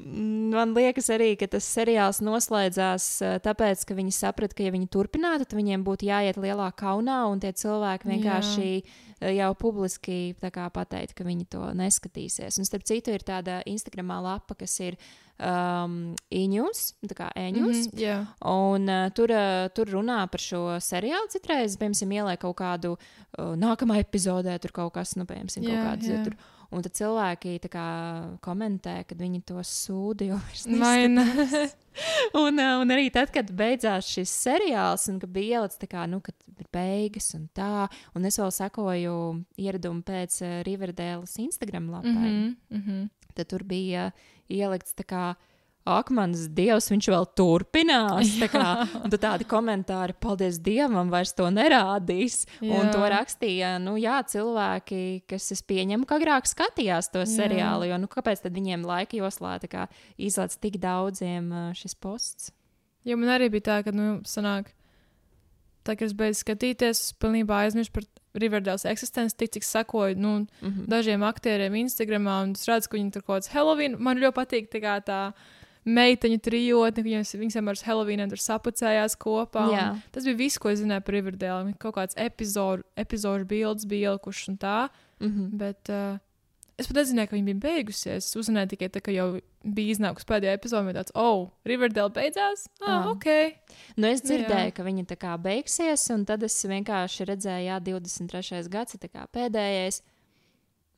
Man 0.00 0.72
liekas 0.74 1.10
arī, 1.12 1.34
ka 1.38 1.46
tas 1.50 1.66
seriāls 1.68 2.22
noslēdzās 2.24 3.06
uh, 3.24 3.36
tāpēc, 3.44 3.84
ka 3.86 3.96
viņi 3.98 4.14
saprata, 4.16 4.56
ka, 4.56 4.64
ja 4.66 4.72
viņi 4.74 4.88
turpinātu, 4.92 5.46
tad 5.46 5.58
viņiem 5.58 5.84
būtu 5.86 6.08
jāiet 6.08 6.40
lielā 6.40 6.70
kaunā, 6.78 7.22
un 7.30 7.42
tie 7.42 7.52
cilvēki 7.52 8.08
vienkārši 8.10 8.68
uh, 8.80 9.32
jau 9.36 9.50
publiski 9.60 10.20
pateica, 10.40 11.16
ka 11.16 11.26
viņi 11.26 11.48
to 11.52 11.64
neskatīsies. 11.76 12.60
Un 12.60 12.68
starp 12.68 12.86
citu, 12.88 13.12
ir 13.12 13.26
tāda 13.26 13.60
Instagramā 13.68 14.20
lapa, 14.24 14.56
kas 14.58 14.78
ir 14.80 14.96
um, 15.40 16.14
e-news, 16.32 16.94
tā 17.06 17.16
kā 17.18 17.28
e-news. 17.36 17.88
Mhm, 17.90 18.00
jā. 18.00 18.16
Un 18.48 18.88
uh, 18.88 19.08
tur, 19.16 19.32
uh, 19.34 19.66
tur 19.76 19.92
runā 19.94 20.22
par 20.30 20.44
šo 20.44 20.62
seriālu. 20.84 21.30
Citreiz, 21.32 21.76
piemēram, 21.80 22.16
ieliek 22.20 22.42
kaut 22.42 22.58
kādu 22.60 22.94
uh, 22.96 23.52
nākamā 23.58 24.00
epizodē, 24.04 24.56
tur 24.62 24.74
kaut 24.76 24.94
kas, 24.96 25.16
nu, 25.20 25.28
piemēram, 25.28 25.52
kaut 25.52 25.70
Jā, 25.70 25.84
kāds. 25.90 26.10
jā. 26.10 26.24
Tur, 26.28 26.38
un 26.70 26.84
tad 26.84 26.94
cilvēki 26.94 27.56
kā, 27.70 27.86
komentē, 28.44 29.00
kad 29.08 29.20
viņi 29.20 29.42
to 29.48 29.62
sūdi 29.66 30.30
jau 30.30 30.38
vairs 30.38 30.66
neskatās. 30.70 31.76
un, 32.42 32.60
uh, 32.62 32.78
un 32.82 32.94
arī 32.94 33.08
tad, 33.14 33.32
kad 33.34 33.50
beidzās 33.56 34.08
šis 34.14 34.32
seriāls, 34.46 35.08
un 35.10 35.18
bija 35.26 35.60
ielikts, 35.60 35.80
tā 35.82 35.90
kā, 35.90 36.06
nu, 36.10 36.22
kad 36.24 36.36
ir 36.60 36.68
beigas 36.72 37.32
un 37.38 37.48
tā, 37.56 37.88
un 38.14 38.28
es 38.28 38.38
vēl 38.40 38.52
sekoju 38.54 39.16
ieradumu 39.60 40.04
pēc 40.06 40.40
uh, 40.44 40.58
Riverdēlas 40.68 41.38
Instagram 41.42 41.90
lapai, 41.90 42.14
mm 42.14 42.26
-hmm. 42.26 42.56
Mhm, 42.70 42.80
mhm. 42.80 43.08
tad 43.34 43.48
tur 43.48 43.64
bija 43.64 44.10
ielikts 44.48 44.94
tā 44.94 45.06
kā. 45.06 45.24
Ak, 45.90 46.10
mans 46.14 46.46
dievs, 46.56 46.90
viņš 46.92 47.08
vēl 47.12 47.26
turpinās. 47.38 48.34
Tā 48.40 48.48
kā, 48.52 48.64
un 49.02 49.12
tad 49.12 49.20
tādi 49.24 49.46
komentāri, 49.50 50.16
paldies 50.20 50.60
Dievam, 50.62 51.10
vairs 51.12 51.34
to 51.36 51.48
nerādīs. 51.52 52.44
Jā. 52.60 52.78
Un 52.78 52.88
Jā. 52.88 52.94
to 52.94 53.10
rakstīja 53.14 53.74
nu, 53.82 53.96
jā, 54.00 54.20
cilvēki, 54.32 55.02
kas 55.30 55.50
es 55.56 55.62
pieņemu, 55.66 56.06
ka 56.08 56.20
agrāk 56.20 56.48
skatījās 56.50 57.10
to 57.12 57.24
Jā. 57.24 57.30
seriālu. 57.34 57.90
Jo, 57.90 58.00
nu, 58.00 58.10
kāpēc 58.10 58.44
tad 58.46 58.56
viņiem 58.56 58.86
laika 58.86 59.18
joslā 59.20 59.58
kā 59.70 59.88
izlaiž 60.18 60.58
tik 60.60 60.78
daudziem 60.80 61.50
šis 61.76 61.96
posts? 61.98 62.52
Jo 63.04 63.16
man 63.16 63.32
arī 63.36 63.48
bija 63.52 63.66
tā, 63.70 63.76
ka, 63.84 63.92
nu, 63.96 64.20
sanāk, 64.28 64.72
tā, 65.84 65.94
kad 65.94 66.06
es 66.08 66.16
beidzu 66.16 66.42
skatīties, 66.42 67.04
es 67.10 67.14
pilnībā 67.20 67.64
aizmirsu 67.64 67.94
par 67.96 68.08
Riverdēlas 68.38 68.84
eksistenci, 68.86 69.34
tik 69.40 69.56
cik 69.56 69.64
sakoju 69.66 70.16
nu, 70.16 70.34
Mm 70.60 70.68
-hmm. 70.68 70.86
dažiem 70.86 71.22
aktieriem 71.22 71.74
Instagramā, 71.74 72.42
un 72.42 72.52
es 72.52 72.68
redzu, 72.68 72.88
ka 72.88 72.96
viņi 72.96 73.12
tur 73.12 73.22
kaut 73.22 73.42
kāds 73.42 73.48
Halloween. 73.48 73.96
Man 73.98 74.18
ļoti 74.18 74.34
patīk 74.34 74.68
tā, 74.70 74.80
kā 74.80 75.00
tā 75.02 75.32
meiteņu 75.84 76.40
trijotne, 76.44 77.02
ka 77.02 77.06
viņas, 77.06 77.34
viņas 77.40 77.56
vienmēr 77.58 77.78
uz 77.78 77.84
Halloween 77.86 78.28
tur 78.28 78.40
sapucējās 78.42 79.16
kopā. 79.20 79.66
Tas 80.12 80.24
bija 80.24 80.36
viss, 80.36 80.58
ko 80.60 80.70
es 80.72 80.80
zināju 80.82 81.04
par 81.06 81.16
Riverdēlu. 81.16 81.76
Kaut 81.80 81.94
kāds 81.96 82.18
epizodu, 82.20 82.84
epizodu 82.96 83.44
bildes 83.48 83.86
bija 83.88 84.10
ielikušas 84.10 84.48
un 84.48 84.58
tā. 84.58 84.88
Mm 85.20 85.30
-hmm. 85.30 85.48
Bet 85.60 85.88
uh, 85.88 86.18
es 86.78 86.86
pat 86.86 86.96
nezināju, 86.96 87.28
ka 87.28 87.36
viņa 87.36 87.44
bija 87.44 87.60
beigusies. 87.64 88.26
Es 88.26 88.36
uzzināju 88.36 88.68
tikai 88.68 88.88
tā, 88.88 89.00
ka 89.00 89.12
jau 89.12 89.40
bija 89.64 89.94
iznākusi 89.94 90.28
pēdējā 90.28 90.54
epizode, 90.56 90.88
un 90.88 90.94
tāds, 90.94 91.12
oh, 91.14 91.50
Riverdale 91.64 92.10
beidzās. 92.10 92.68
Ah, 92.80 92.86
Ah. 92.88 93.10
ok. 93.10 93.26
Nu, 93.96 94.06
es 94.06 94.22
dzirdēju, 94.22 94.70
jā. 94.70 94.74
ka 94.74 94.82
viņa 94.82 95.04
tā 95.06 95.16
kā 95.16 95.36
beigsies, 95.42 96.10
un 96.10 96.24
tad 96.24 96.42
es 96.42 96.64
vienkārši 96.64 97.24
redzēju, 97.24 97.66
jā, 97.66 97.80
23. 97.80 98.68
gads 98.68 98.94
ir 98.94 99.10
pēdējais. 99.32 100.02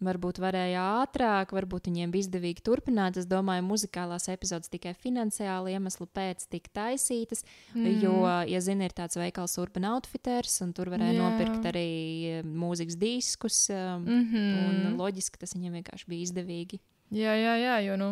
Varbūt 0.03 0.41
varēja 0.43 0.83
ātrāk, 1.03 1.53
varbūt 1.55 1.87
viņiem 1.91 2.11
bija 2.15 2.27
izdevīgi 2.27 2.65
turpināt. 2.67 3.21
Es 3.21 3.29
domāju, 3.31 3.63
muzikālās 3.69 4.27
epizodes 4.33 4.73
tikai 4.73 4.95
finansiāli 4.99 5.77
iemeslu 5.77 6.09
pēc 6.11 6.49
tika 6.51 6.73
taisītas. 6.81 7.45
Mm. 7.77 8.01
Jo, 8.03 8.17
ja 8.51 8.63
zini, 8.65 8.89
ir 8.89 8.97
tāds 8.99 9.19
veikals 9.21 9.55
Urban 9.63 9.87
Outfitters, 9.93 10.59
un 10.65 10.75
tur 10.77 10.91
varēja 10.91 11.15
Jā. 11.15 11.23
nopirkt 11.23 11.71
arī 11.71 11.87
eh, 12.33 12.43
mūzikas 12.43 12.99
diskus. 12.99 13.69
Mm 13.71 14.27
-hmm. 14.33 14.91
Un 14.91 14.99
loģiski 14.99 15.39
tas 15.39 15.55
viņiem 15.55 15.79
vienkārši 15.81 16.09
bija 16.09 16.27
izdevīgi. 16.27 16.81
Jā, 17.13 17.35
jā, 17.37 17.57
jā, 17.61 17.79
jo 17.87 17.97
nu, 18.01 18.11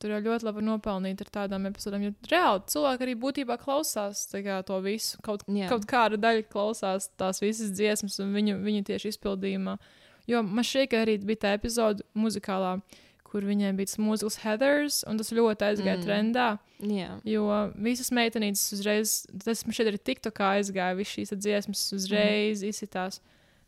tur 0.00 0.12
jau 0.14 0.20
ļoti 0.24 0.46
labi 0.46 0.64
nopelnīt 0.64 1.20
ar 1.24 1.30
tādām 1.40 1.68
epizodēm. 1.70 2.08
Jo 2.08 2.12
reāli 2.30 2.64
cilvēki 2.72 3.06
arī 3.06 3.14
būtībā 3.20 3.58
klausās 3.60 4.26
kā, 4.32 4.60
to 4.66 4.80
visu. 4.84 5.20
Kaut, 5.24 5.44
Jā. 5.48 5.68
kaut 5.72 5.86
kāda 5.88 6.20
daļa 6.20 6.46
klausās 6.52 7.10
tās 7.16 7.42
visas 7.44 7.72
dziesmas 7.76 8.18
un 8.24 8.34
viņu, 8.36 8.58
viņu 8.64 8.86
tieši 8.90 9.14
izpildījumā. 9.14 9.76
Jo 10.26 10.42
man 10.42 10.64
ka 10.90 11.04
arī 11.04 11.18
bija 11.24 11.44
tā 11.44 11.52
epizode 11.58 12.02
muzikālā, 12.18 12.80
kur 13.26 13.44
viņiem 13.46 13.76
bija 13.78 13.90
tas 13.90 13.98
mūzikls 14.00 14.40
Heathers, 14.44 15.00
un 15.10 15.18
tas 15.20 15.32
ļoti 15.34 15.66
aizgāja 15.68 15.98
Mm. 15.98 16.04
trendā. 16.06 16.48
Jā, 16.80 17.20
Jo 17.24 17.72
visas 17.74 18.10
meitenītes 18.10 18.72
uzreiz, 18.72 19.26
tas 19.44 19.64
man 19.66 19.72
šeit 19.72 19.88
arī 19.90 19.98
tikto 19.98 20.30
kā 20.30 20.56
aizgāja, 20.58 20.96
visas 20.96 21.14
šīs 21.14 21.34
dziesmas 21.38 21.92
uzreiz 21.92 22.62
mm. 22.62 22.68
izsitās. 22.68 23.20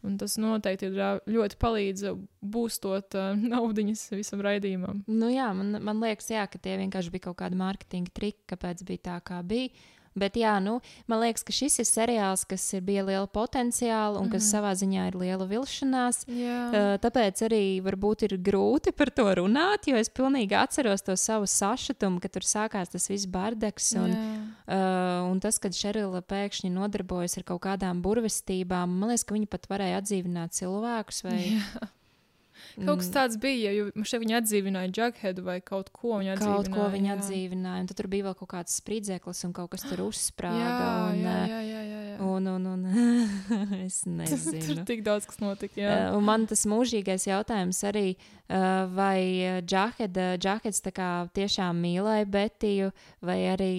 Un 0.07 0.15
tas 0.17 0.37
noteikti 0.39 0.87
ir 0.87 0.99
ļoti 1.27 1.57
palīdz 1.59 2.05
būstot 2.41 3.17
uh, 3.19 3.33
naudiņas 3.55 4.05
visam 4.15 4.41
raidījumam. 4.47 5.03
Nu, 5.11 5.27
jā 5.27 5.49
man, 5.59 5.75
man 5.83 5.99
liekas, 6.05 6.31
jā, 6.31 6.45
ka 6.47 6.59
tie 6.63 6.77
vienkārši 6.79 7.11
bija 7.11 7.27
kaut 7.27 7.41
kādi 7.41 7.59
mārketinga 7.59 8.15
triki, 8.15 8.45
kāpēc 8.47 8.85
bija 8.87 9.05
tā, 9.11 9.17
kā 9.27 9.43
bija. 9.43 9.73
Bet, 10.19 10.37
jā, 10.41 10.57
nu, 10.63 10.81
man 11.07 11.21
liekas, 11.23 11.45
ka 11.47 11.53
šis 11.55 11.79
ir 11.83 11.87
seriāls, 11.89 12.45
kas 12.49 12.65
ir 12.75 12.83
bija 12.87 13.05
liela 13.07 13.27
potenciāla 13.27 14.19
un 14.21 14.29
kas 14.31 14.43
Mhm. 14.43 14.51
savā 14.51 14.73
ziņā 14.75 15.07
ir 15.09 15.17
liela 15.19 15.47
vilšanās. 15.47 16.25
Uh, 16.29 16.99
tāpēc 16.99 17.43
arī 17.49 17.63
varbūt 17.83 18.23
ir 18.29 18.37
grūti 18.39 18.93
par 18.97 19.11
to 19.11 19.25
runāt, 19.39 19.87
jo 19.87 19.97
es 19.97 20.09
pilnīgi 20.09 20.53
atceros 20.59 21.03
to 21.03 21.17
savu 21.17 21.47
sašutumu, 21.47 22.21
kad 22.21 22.33
tur 22.33 22.43
sākās 22.43 22.91
tas 22.91 23.09
viss 23.09 23.27
bardaks. 23.27 23.95
Un, 23.97 24.11
jā. 24.13 24.39
uh, 24.69 25.31
un 25.31 25.41
tas, 25.41 25.59
kad 25.59 25.73
Šerila 25.73 26.23
pēkšņi 26.23 26.71
nodarbojas 26.75 27.39
ar 27.39 27.45
kaut 27.45 27.63
kādām 27.63 28.03
burvestībām, 28.03 28.89
man 28.99 29.11
liekas, 29.11 29.25
ka 29.25 29.35
viņi 29.35 29.49
pat 29.49 29.67
varēja 29.71 30.03
atdzīvināt 30.03 30.53
cilvēkus. 30.59 31.23
Vai, 31.25 31.39
jā. 31.59 31.89
Kaut 32.79 33.03
kas 33.03 33.11
tāds 33.15 33.39
bija, 33.41 33.73
jo 33.75 33.91
šeit 34.05 34.23
viņa 34.23 34.41
atdzīvināja 34.43 34.93
Jugheadu 34.95 35.45
vai 35.47 35.59
kaut 35.61 35.91
ko 35.95 36.19
viņa 36.21 36.37
atdzīvināja. 36.37 36.69
Kaut 36.69 36.71
ko 36.75 36.89
viņa 36.95 37.15
atdzīvināja, 37.17 37.83
un 37.85 37.91
tad 37.91 38.01
tur 38.01 38.09
bija 38.13 38.29
vēl 38.29 38.37
kaut 38.39 38.51
kāds 38.53 38.79
spridzeklis 38.81 39.45
un 39.49 39.55
kaut 39.57 39.73
kas 39.75 39.87
tur 39.89 40.03
uzsprāga. 40.09 40.65
Jā, 40.65 40.89
un, 41.11 41.21
jā, 41.23 41.37
jā, 41.53 41.61
jā, 41.69 41.83
jā, 41.89 42.01
jā. 42.09 42.17
Un, 42.29 42.51
un, 42.55 42.67
un 42.73 42.87
es 43.87 44.01
Tur 44.07 44.17
nezinu. 44.23 44.85
tik 44.89 45.05
daudz 45.07 45.29
kas 45.29 45.41
notika. 45.43 45.79
Jā. 45.81 45.95
Uh, 46.09 46.19
un 46.19 46.27
man 46.29 46.49
tas 46.51 46.67
mūžīgais 46.69 47.29
jautājums 47.31 47.81
arī, 47.89 48.09
uh, 48.15 48.85
vai 48.95 49.61
Džaheds 49.65 50.83
tiešām 51.39 51.81
mīlēja 51.85 52.29
Betiju, 52.29 52.93
vai 53.25 53.41
arī 53.53 53.75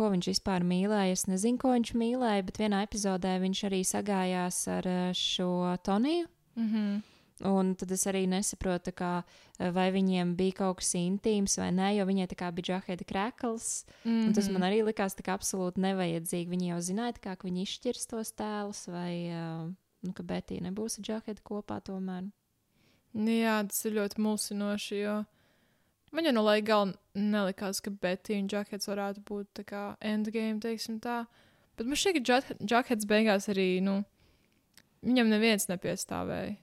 ko 0.00 0.10
viņš 0.14 0.30
vispār 0.32 0.64
mīlēja. 0.66 1.16
Es 1.16 1.26
nezinu, 1.28 1.58
ko 1.60 1.74
viņš 1.74 1.94
mīlēja, 1.98 2.44
bet 2.46 2.60
vienā 2.62 2.84
epizodē 2.86 3.36
viņš 3.42 3.64
arī 3.68 3.80
sagājās 3.86 4.60
ar 4.78 4.90
šo 5.16 5.76
Toniju. 5.84 6.28
Mm 6.56 6.68
-hmm. 6.68 7.00
Un 7.48 7.72
tad 7.80 7.92
es 7.94 8.02
arī 8.10 8.26
nesaprotu, 8.28 8.92
kā, 8.92 9.12
uh, 9.24 9.70
vai 9.72 9.86
viņiem 9.94 10.34
bija 10.36 10.58
kaut 10.58 10.82
kas 10.82 10.92
intīms 10.98 11.56
vai 11.60 11.70
nē, 11.72 11.94
jo 11.96 12.04
viņai 12.08 12.26
tā 12.28 12.36
kā 12.36 12.50
bija 12.52 12.66
Džaheda 12.68 13.06
krekls. 13.08 13.86
Mm 14.04 14.10
-hmm. 14.10 14.26
Un 14.26 14.34
tas 14.34 14.50
man 14.50 14.62
arī 14.62 14.84
likās 14.84 15.16
tā 15.16 15.24
kā 15.24 15.38
absolūti 15.38 15.80
nevajadzīgi. 15.80 16.50
Viņi 16.50 16.68
jau 16.68 16.80
zināja, 16.80 17.16
kā, 17.20 17.36
viņi 17.36 17.62
izšķirs 17.62 18.06
tos 18.06 18.32
tēlus, 18.32 18.88
vai 18.88 19.32
uh, 19.32 19.72
nu, 20.02 20.12
ka 20.12 20.22
Betija 20.22 20.60
nebūs 20.60 20.98
ar 20.98 21.04
Džaheda 21.04 21.40
kopā 21.44 21.80
tomēr. 21.80 22.30
Nu 23.12 23.30
Jā, 23.30 23.66
tas 23.66 23.84
ir 23.84 23.92
ļoti 23.98 24.20
mulsinoši. 24.22 24.96
Jo 24.96 25.24
man 26.12 26.26
jau 26.26 26.32
no 26.34 26.42
laika 26.42 26.66
gala 26.66 26.92
nelikās, 27.14 27.80
ka 27.82 27.90
Betty 27.90 28.38
un 28.38 28.48
Jugheads 28.50 28.88
varētu 28.90 29.22
būt 29.26 29.50
tā 29.60 29.66
kā 29.66 29.84
endgame, 30.00 30.60
teiksim 30.62 31.00
tā. 31.02 31.24
Bet 31.78 31.86
man 31.86 31.98
šķiet, 31.98 32.20
ka 32.26 32.40
Jugheads 32.60 33.08
beigās 33.08 33.48
arī, 33.52 33.80
nu, 33.84 34.00
viņam 35.06 35.30
neviens 35.32 35.68
nepiestāvēja. 35.70 36.56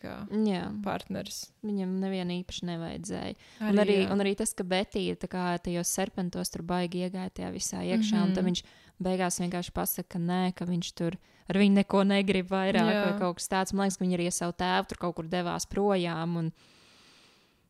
Kā 0.00 0.26
Jā, 0.32 0.62
partneris. 0.84 1.50
viņam 1.62 1.90
nevienu 2.00 2.38
īpaši 2.42 2.64
nevajadzēja. 2.64 3.34
Arī, 3.60 3.70
Un 3.70 3.78
arī, 3.82 3.96
jā. 4.04 4.12
un 4.12 4.20
arī 4.24 4.36
tas, 4.36 4.54
ka 4.54 4.64
Betija 4.64 5.16
tajos 5.58 5.88
serpentos 5.88 6.48
tur 6.50 6.62
baigi 6.62 7.02
iegāja 7.08 7.30
tajā 7.30 7.50
visā 7.52 7.82
iekšā, 7.84 8.16
mm 8.16 8.22
-hmm. 8.22 8.28
un 8.28 8.34
tad 8.34 8.44
Mhm. 8.44 8.46
viņš 8.52 8.62
beigās 9.02 9.40
vienkārši 9.40 9.72
pasaka, 9.72 10.08
ka 10.08 10.18
nē, 10.18 10.54
ka 10.54 10.64
viņš 10.64 10.92
tur 10.94 11.16
ar 11.48 11.56
viņu 11.56 11.72
neko 11.72 12.04
negrib 12.04 12.48
vairāk, 12.48 12.92
Jā. 12.92 13.10
vai 13.10 13.18
kaut 13.18 13.36
kas 13.36 13.48
tāds. 13.48 13.72
Man 13.72 13.84
liekas, 13.88 13.96
ka 13.98 14.04
viņi 14.04 14.14
arī 14.16 14.26
ar 14.26 14.32
savu 14.32 14.52
tēvu 14.52 14.88
tur 14.88 14.98
kaut 14.98 15.14
kur 15.16 15.24
devās 15.28 15.66
projām. 15.66 16.36
Un... 16.36 16.52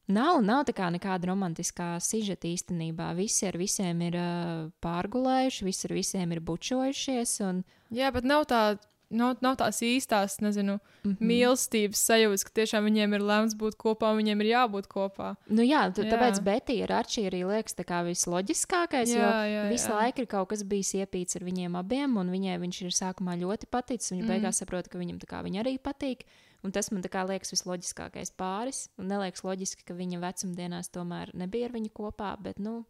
Nav, 0.09 0.43
nav 0.43 0.65
tā 0.67 0.73
kā 0.75 0.91
nekāda 0.93 1.27
romantiskā 1.31 1.95
sižeta 2.03 2.49
īstenībā. 2.51 3.15
Visi 3.17 3.47
ar 3.47 3.57
visiem 3.57 4.01
ir 4.03 4.17
uh, 4.19 4.71
pārgulējuši, 4.83 5.65
visi 5.65 5.87
ar 5.89 5.95
visiem 5.95 6.33
ir 6.33 6.41
bučojušies. 6.41 7.41
Un, 7.49 7.65
Jā, 7.91 8.11
bet 8.13 8.25
nav, 8.25 8.45
tā, 8.51 8.79
nav, 9.13 9.37
nav 9.45 9.57
tās 9.61 9.81
īstās, 9.85 10.39
nezinu, 10.43 10.79
mm 10.79 11.11
-hmm. 11.11 11.29
mīlestības 11.31 12.03
sajūtas, 12.09 12.45
ka 12.49 12.55
tiešām 12.61 12.87
viņiem 12.89 13.17
ir 13.17 13.25
lemts 13.29 13.57
būt 13.59 13.77
kopā 13.81 14.13
un 14.13 14.21
viņiem 14.23 14.45
ir 14.45 14.51
jābūt 14.53 14.89
kopā. 14.89 15.35
Nu, 15.49 15.63
jā, 15.63 15.85
tu, 15.95 16.03
Jā. 16.03 16.15
tāpēc 16.15 16.43
Betija 16.43 16.85
ar 16.89 16.93
Arčiju 17.03 17.31
arī 17.31 17.43
liekas 17.47 17.77
tā 17.79 17.85
kā 17.85 18.03
visloģiskākais. 18.07 19.15
Jā, 19.15 19.19
jo 19.21 19.53
jā, 19.53 19.69
visu 19.71 19.91
jā. 19.91 19.99
laiku 19.99 20.25
ir 20.25 20.27
kaut 20.27 20.49
kas 20.49 20.63
bijis 20.65 20.95
iepīts 20.95 21.37
ar 21.37 21.45
viņiem 21.45 21.77
abiem, 21.77 22.17
un 22.17 22.31
viņai 22.31 22.59
viņš 22.59 22.83
ir 22.83 22.97
sākumā 22.97 23.37
ļoti 23.41 23.71
paticis. 23.71 24.13
Viņa 24.13 24.23
Mm. 24.23 24.29
beigās 24.29 24.59
saprot, 24.59 24.89
ka 24.89 24.99
viņam 24.99 25.19
tā 25.19 25.27
kā 25.27 25.43
viņa 25.45 25.61
arī 25.65 25.79
patīk. 25.79 26.25
Un 26.63 26.71
tas 26.71 26.91
man 26.93 27.03
liekas 27.03 27.51
visloģiskākais 27.51 28.31
pāris. 28.39 28.89
Un 28.99 29.09
neliekas 29.09 29.43
loģiski, 29.43 29.85
ka 29.85 29.95
viņa 29.95 30.21
vecumdienās 30.23 30.91
tomēr 30.95 31.35
nebija 31.35 31.67
ar 31.67 31.73
viņu 31.73 31.91
kopā. 31.91 32.37
Bet, 32.41 32.59
nu, 32.59 32.85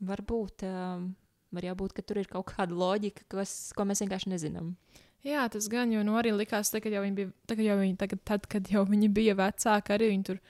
varbūt, 0.00 0.62
um, 0.62 1.16
var 1.54 1.66
jau 1.68 1.74
būt, 1.74 1.94
ka 1.96 2.02
tur 2.02 2.18
ir 2.22 2.30
kaut 2.30 2.46
kāda 2.52 2.74
loģika, 2.74 3.26
kas, 3.28 3.72
ko 3.74 3.86
mēs 3.88 4.02
vienkārši 4.04 4.30
nezinām. 4.34 4.76
Jā, 5.24 5.46
tas 5.48 5.70
gan, 5.72 5.92
jo 5.92 6.02
nu, 6.04 6.18
arī 6.20 6.34
likās, 6.36 6.72
kad 6.74 6.92
jau 6.92 7.00
viņi 7.00 7.16
bija, 7.16 7.30
tagad 7.48 7.64
jau 7.64 7.78
viņi, 7.80 7.96
tagad, 7.96 8.20
tad, 8.28 8.46
kad 8.50 8.68
jau 8.68 8.84
viņi 8.84 9.08
bija 9.08 9.36
vecāki, 9.38 9.94
arī 9.96 10.10
viņi 10.12 10.28
tur 10.28 10.42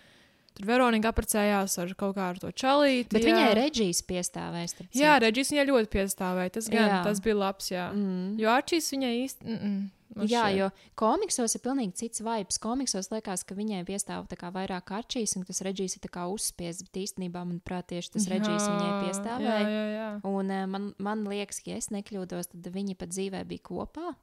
tur 0.54 0.68
Veronika 0.68 1.10
apprecējās 1.10 1.76
ar 1.82 1.92
kaut 1.98 2.14
kādu 2.18 2.44
to 2.44 2.52
čalīti. 2.54 3.10
Bet 3.14 3.26
jā. 3.26 3.32
viņai 3.32 3.54
reģijas 3.58 4.02
piestāvēs. 4.06 4.76
Jā. 4.94 5.16
Reģis 5.22 5.50
viņai 5.54 5.66
ļoti 5.70 5.90
piestāvēja. 5.96 6.54
Tas 6.54 6.70
gan, 6.70 6.86
Jā. 6.92 7.00
tas 7.06 7.22
bija 7.24 7.38
labs, 7.40 7.70
jā. 7.72 7.88
Mm. 7.90 8.36
Jo 8.38 8.52
Arčīs 8.54 8.90
viņai 8.94 9.12
īsti. 9.24 9.48
Mm 9.48 9.58
-mm, 9.58 9.80
man 10.16 10.26
Jā, 10.30 10.44
šķiet. 10.48 10.56
jo 10.58 10.70
komiksos 10.94 11.54
ir 11.54 11.60
pilnīgi 11.60 11.94
cits 11.94 12.20
vibes. 12.24 12.58
Komiksos 12.58 13.10
liekas, 13.10 13.44
ka 13.44 13.54
viņai 13.54 13.84
piestāv 13.88 14.26
vairāk 14.54 14.90
arčīs, 14.94 15.36
un 15.36 15.44
tas 15.44 15.60
režīs 15.62 15.96
ir 15.96 16.10
uzspiests, 16.24 16.82
bet 16.82 17.02
īstenībā, 17.04 17.44
manuprāt, 17.44 17.86
tieši 17.92 18.10
tas 18.16 18.26
režīs 18.28 18.68
viņai 18.68 18.92
piestāvēja. 19.04 19.60
Jā, 19.60 19.68
jā, 19.68 19.86
jā. 19.94 20.08
Un 20.24 20.50
eh, 20.50 20.66
man, 20.66 20.94
man 20.98 21.24
liekas, 21.24 21.60
ka, 21.60 21.70
ja 21.70 21.76
es 21.76 21.88
nekļūdos, 21.90 22.50
tad 22.52 22.70
viņi 22.74 22.94
pat 22.96 23.08
dzīvē 23.08 23.44
bija 23.44 23.60
kopā. 23.62 24.14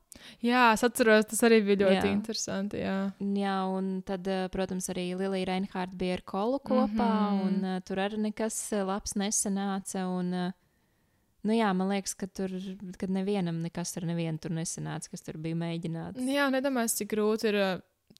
jā, 0.41 0.73
es 0.73 0.83
atceros, 0.83 1.25
tas 1.25 1.39
arī 1.43 1.61
bija 1.65 1.85
ļoti 1.87 2.07
Jā. 2.07 2.11
interesanti. 2.11 2.77
Jā. 2.77 3.11
Jā, 3.19 3.57
un 3.71 4.01
tad, 4.01 4.27
eh, 4.27 4.47
protams, 4.51 4.89
arī 4.89 5.15
Lilija 5.15 5.45
Reinhārta 5.53 5.95
bija 5.97 6.13
ar 6.19 6.21
kolu 6.25 6.59
kopā, 6.59 6.87
mm 6.87 7.31
Mhm. 7.31 7.39
-hmm. 7.41 7.45
un 7.47 7.75
uh, 7.75 7.79
tur 7.81 7.95
arī 7.97 8.17
nekas 8.17 8.71
labs 8.85 9.13
nesanāca. 9.13 10.05
Un, 10.07 10.33
uh, 10.33 10.51
nu 11.47 11.55
jā, 11.57 11.69
man 11.77 11.91
liekas, 11.93 12.15
ka 12.17 12.27
tur, 12.29 12.51
nevienam 13.11 13.61
nekas 13.63 13.95
ar 13.99 14.05
nevienu 14.09 14.41
tur 14.41 14.53
nesanāca, 14.55 15.11
kas 15.13 15.25
tur 15.25 15.39
bija 15.41 15.57
mēģināts. 15.57 16.21
jā, 16.35 16.49
nedomāju, 16.53 16.93
cik 17.01 17.11
grūti 17.15 17.49
ir 17.51 17.59
uh, 17.59 17.71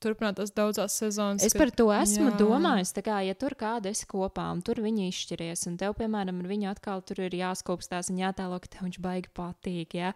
turpināt 0.02 0.40
tās 0.40 0.54
daudzās 0.56 0.96
sezonas. 1.00 1.46
Es 1.46 1.56
par 1.58 1.72
to 1.76 1.88
esmu 1.94 2.30
jā. 2.30 2.36
domājis. 2.40 2.94
Kā, 3.04 3.22
ja 3.26 3.36
tur 3.38 3.56
kāda 3.60 3.92
esi 3.92 4.08
kopā 4.10 4.48
un 4.54 4.64
tur 4.66 4.82
viņi 4.84 5.10
izšķiries, 5.12 5.66
un 5.70 5.78
tev, 5.82 5.96
piemēram, 6.00 6.42
ar 6.42 6.52
viņu 6.52 6.70
atkal 6.72 7.04
tur 7.06 7.24
ir 7.26 7.38
jāskopstās 7.42 8.12
un 8.14 8.22
jātēlo, 8.22 8.60
ka 8.62 8.72
tev 8.76 8.88
viņš 8.88 9.00
baigi 9.04 9.34
patīk. 9.38 9.98
Ja? 10.00 10.14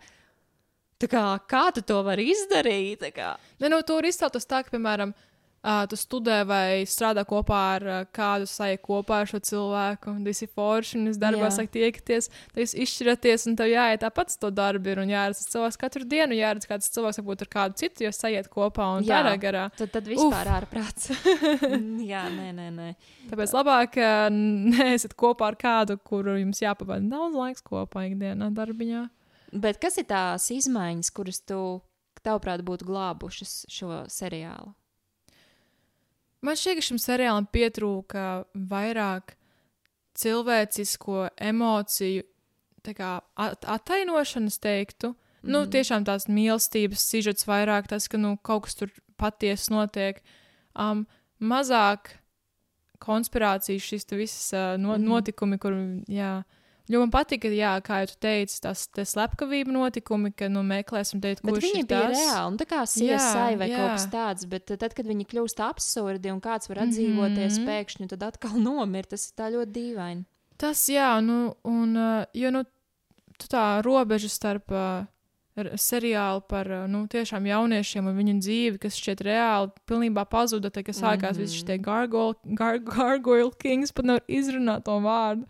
Tā 1.02 1.12
kā, 1.12 1.24
kā 1.52 1.66
tu 1.76 1.84
to 1.86 2.02
vari 2.08 2.30
izdarīt? 2.34 3.06
Ne, 3.60 3.72
nu, 3.72 3.82
tur 3.88 4.08
izceltas 4.08 4.48
tā, 4.50 4.64
ka, 4.66 4.74
piemēram, 4.76 5.14
uh, 5.66 5.84
tu 5.90 5.98
studē 6.00 6.40
vai 6.48 6.86
strādā 6.90 7.26
kopā 7.28 7.62
ar 7.76 7.86
uh, 7.90 7.98
kādu 8.16 8.48
sajūtu 8.50 8.84
kopā 8.86 9.22
ar 9.24 9.30
šo 9.32 9.40
cilvēku, 9.50 10.14
un 10.14 10.28
ir 10.30 10.52
forši, 10.56 11.00
un 11.00 11.10
jūs 11.10 11.20
darbā 11.22 11.50
sākat 11.54 11.74
tiekties, 11.76 12.30
tad 12.54 12.62
jūs 12.62 12.76
izšķiraties, 12.86 13.48
un 13.50 13.58
tev 13.60 13.72
jāiet 13.72 14.04
tāpat 14.06 14.34
uz 14.34 14.38
to 14.42 14.52
darbu, 14.54 14.94
ir, 14.94 15.02
un 15.04 15.12
jāredz 15.12 15.42
cilvēks 15.50 15.80
katru 15.82 16.06
dienu, 16.10 16.38
jāredz 16.38 16.70
kāds 16.70 16.92
cilvēks, 16.94 17.20
varbūt 17.22 17.46
ar 17.48 17.52
kādu 17.58 17.82
citu, 17.82 18.06
jūs 18.06 18.22
sajiet 18.22 18.50
kopā 18.54 18.92
un 19.00 19.08
Jā. 19.08 19.20
tādā 19.20 19.36
garā. 19.42 19.66
Tad, 19.80 19.92
tad 19.96 20.10
vispār 20.10 20.52
ārprāts. 20.60 21.12
Jā, 22.12 22.28
nē, 22.32 22.52
nē, 22.56 22.70
nē. 22.76 22.92
Tāpēc 23.32 23.58
labāk 23.58 24.00
uh, 24.02 24.30
neesat 24.32 25.18
kopā 25.18 25.52
ar 25.52 25.60
kādu, 25.60 25.98
kuru 26.06 26.38
jums 26.40 26.62
jāpavada 26.64 27.06
daudz 27.10 27.38
laiks 27.40 27.66
kopā 27.66 28.08
ikdienā 28.12 28.52
darbiņā. 28.56 29.08
Bet 29.56 29.80
kas 29.82 30.00
ir 30.02 30.10
tās 30.10 30.50
izmaiņas, 30.52 31.12
kuras 31.16 31.40
tu, 31.48 31.60
tavuprāt, 32.26 32.64
būtu 32.66 32.88
glābušas 32.88 33.62
šo 33.72 34.04
seriālu? 34.12 34.74
Man 36.46 36.58
šķiet, 36.60 36.78
ka 36.78 36.86
šim 36.86 37.02
seriālam 37.02 37.48
pietrūka 37.50 38.46
vairāk 38.54 39.34
cilvēcisko 40.20 41.30
emociju 41.42 42.26
tā 42.86 42.94
kā, 42.94 43.12
at 43.42 43.66
attainošanas, 43.66 44.60
teiktu. 44.62 45.14
Mm. 45.42 45.54
Nu, 45.54 45.64
tiešām 45.70 46.06
tās 46.08 46.28
mīlestības 46.30 47.06
sižets 47.10 47.48
vairāk, 47.50 47.90
tas, 47.90 48.08
ka 48.12 48.20
nu, 48.22 48.36
kaut 48.46 48.68
kas 48.68 48.78
tur 48.78 48.94
patiesi 49.22 49.74
notiek. 49.74 50.22
Um, 50.78 51.06
mazāk 51.40 52.16
konspirācijas, 53.02 53.86
šīs 53.86 54.08
te 54.08 54.20
visas 54.20 54.54
uh, 54.54 54.76
no, 54.78 54.94
mm 54.94 54.96
-hmm. 54.96 55.10
notikumi, 55.10 55.58
kur, 55.62 55.74
jā. 56.08 56.44
Jo 56.88 57.00
man 57.02 57.10
patīk, 57.10 57.42
ka, 57.42 57.50
jā, 57.50 57.72
kā 57.82 58.04
tu 58.06 58.14
teici, 58.22 58.60
tas 58.62 58.84
te 58.94 59.02
slepkavība 59.10 59.74
notikumi, 59.74 60.30
ka, 60.38 60.46
nu, 60.54 60.62
meklēsim 60.62 61.18
teikt, 61.24 61.42
Bet 61.42 61.56
kurš 61.56 61.64
viņi 61.66 61.80
ir 61.82 61.88
bija 61.90 62.02
tas. 62.04 62.14
reāli, 62.20 62.52
nu, 62.54 62.60
tā 62.62 62.68
kā 62.70 62.84
CSI 62.86 63.56
vai 63.58 63.70
jā. 63.72 63.80
kaut 63.80 63.90
kas 63.96 64.06
tāds, 64.14 64.46
bet 64.52 64.66
tad, 64.78 64.94
kad 64.94 65.10
viņi 65.10 65.26
kļūst 65.32 65.64
absurdi 65.66 66.30
un 66.30 66.42
kāds 66.46 66.70
var 66.70 66.84
atdzīvoties 66.86 67.58
Mhm. 67.58 67.66
pēkšņi, 67.72 68.08
tad 68.14 68.24
atkal 68.30 68.54
nomir. 68.70 69.10
Tas 69.10 69.26
ir 69.32 69.34
tā 69.42 69.50
ļoti 69.56 69.72
dīvaini. 69.80 70.26
Tas, 70.62 70.86
jā, 70.88 71.10
nu, 71.26 71.56
un, 71.66 71.98
uh, 71.98 72.26
jo, 72.38 72.52
nu, 72.54 72.62
tā 73.50 73.82
robeža 73.84 74.30
starp 74.30 74.70
uh, 74.72 75.06
seriālu 75.56 76.42
par, 76.50 76.68
nu, 76.92 77.06
tiešām 77.08 77.46
jauniešiem 77.48 78.08
un 78.10 78.18
viņu 78.18 78.36
dzīvi, 78.44 78.80
kas 78.84 78.98
šķiet 79.00 79.24
reāli, 79.24 79.72
pilnībā 79.88 80.26
pazuda, 80.28 80.70
tad, 80.70 80.84
kad 80.84 80.98
sākās 80.98 81.38
mm 81.38 81.42
-hmm. 81.42 81.42
visi 81.46 81.62
šie 81.62 81.78
gargoyle, 81.80 82.36
gar, 82.44 82.80
gargoyle 82.80 83.52
kings, 83.60 83.92
pat 83.92 84.06
nevar 84.06 84.24
izrunāt 84.28 84.84
to 84.84 85.00
vārdu, 85.00 85.46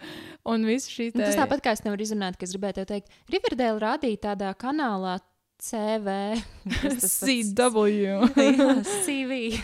un 0.45 0.65
visi 0.65 0.91
šī 0.91 1.11
Nu, 1.15 1.21
te... 1.21 1.25
tas 1.25 1.41
tāpat 1.41 1.61
kā 1.61 1.71
es 1.73 1.83
nevaru 1.83 2.01
izrunāt, 2.01 2.37
ka 2.37 2.45
es 2.45 2.53
gribēju 2.53 2.85
teikt, 2.85 3.09
Riverdale 3.29 3.79
rādīja 3.79 4.17
tādā 4.29 4.53
kanālā 4.53 5.19
CV. 5.57 6.37
Kas? 6.81 7.23
CW. 7.23 8.27
CV. 9.05 9.57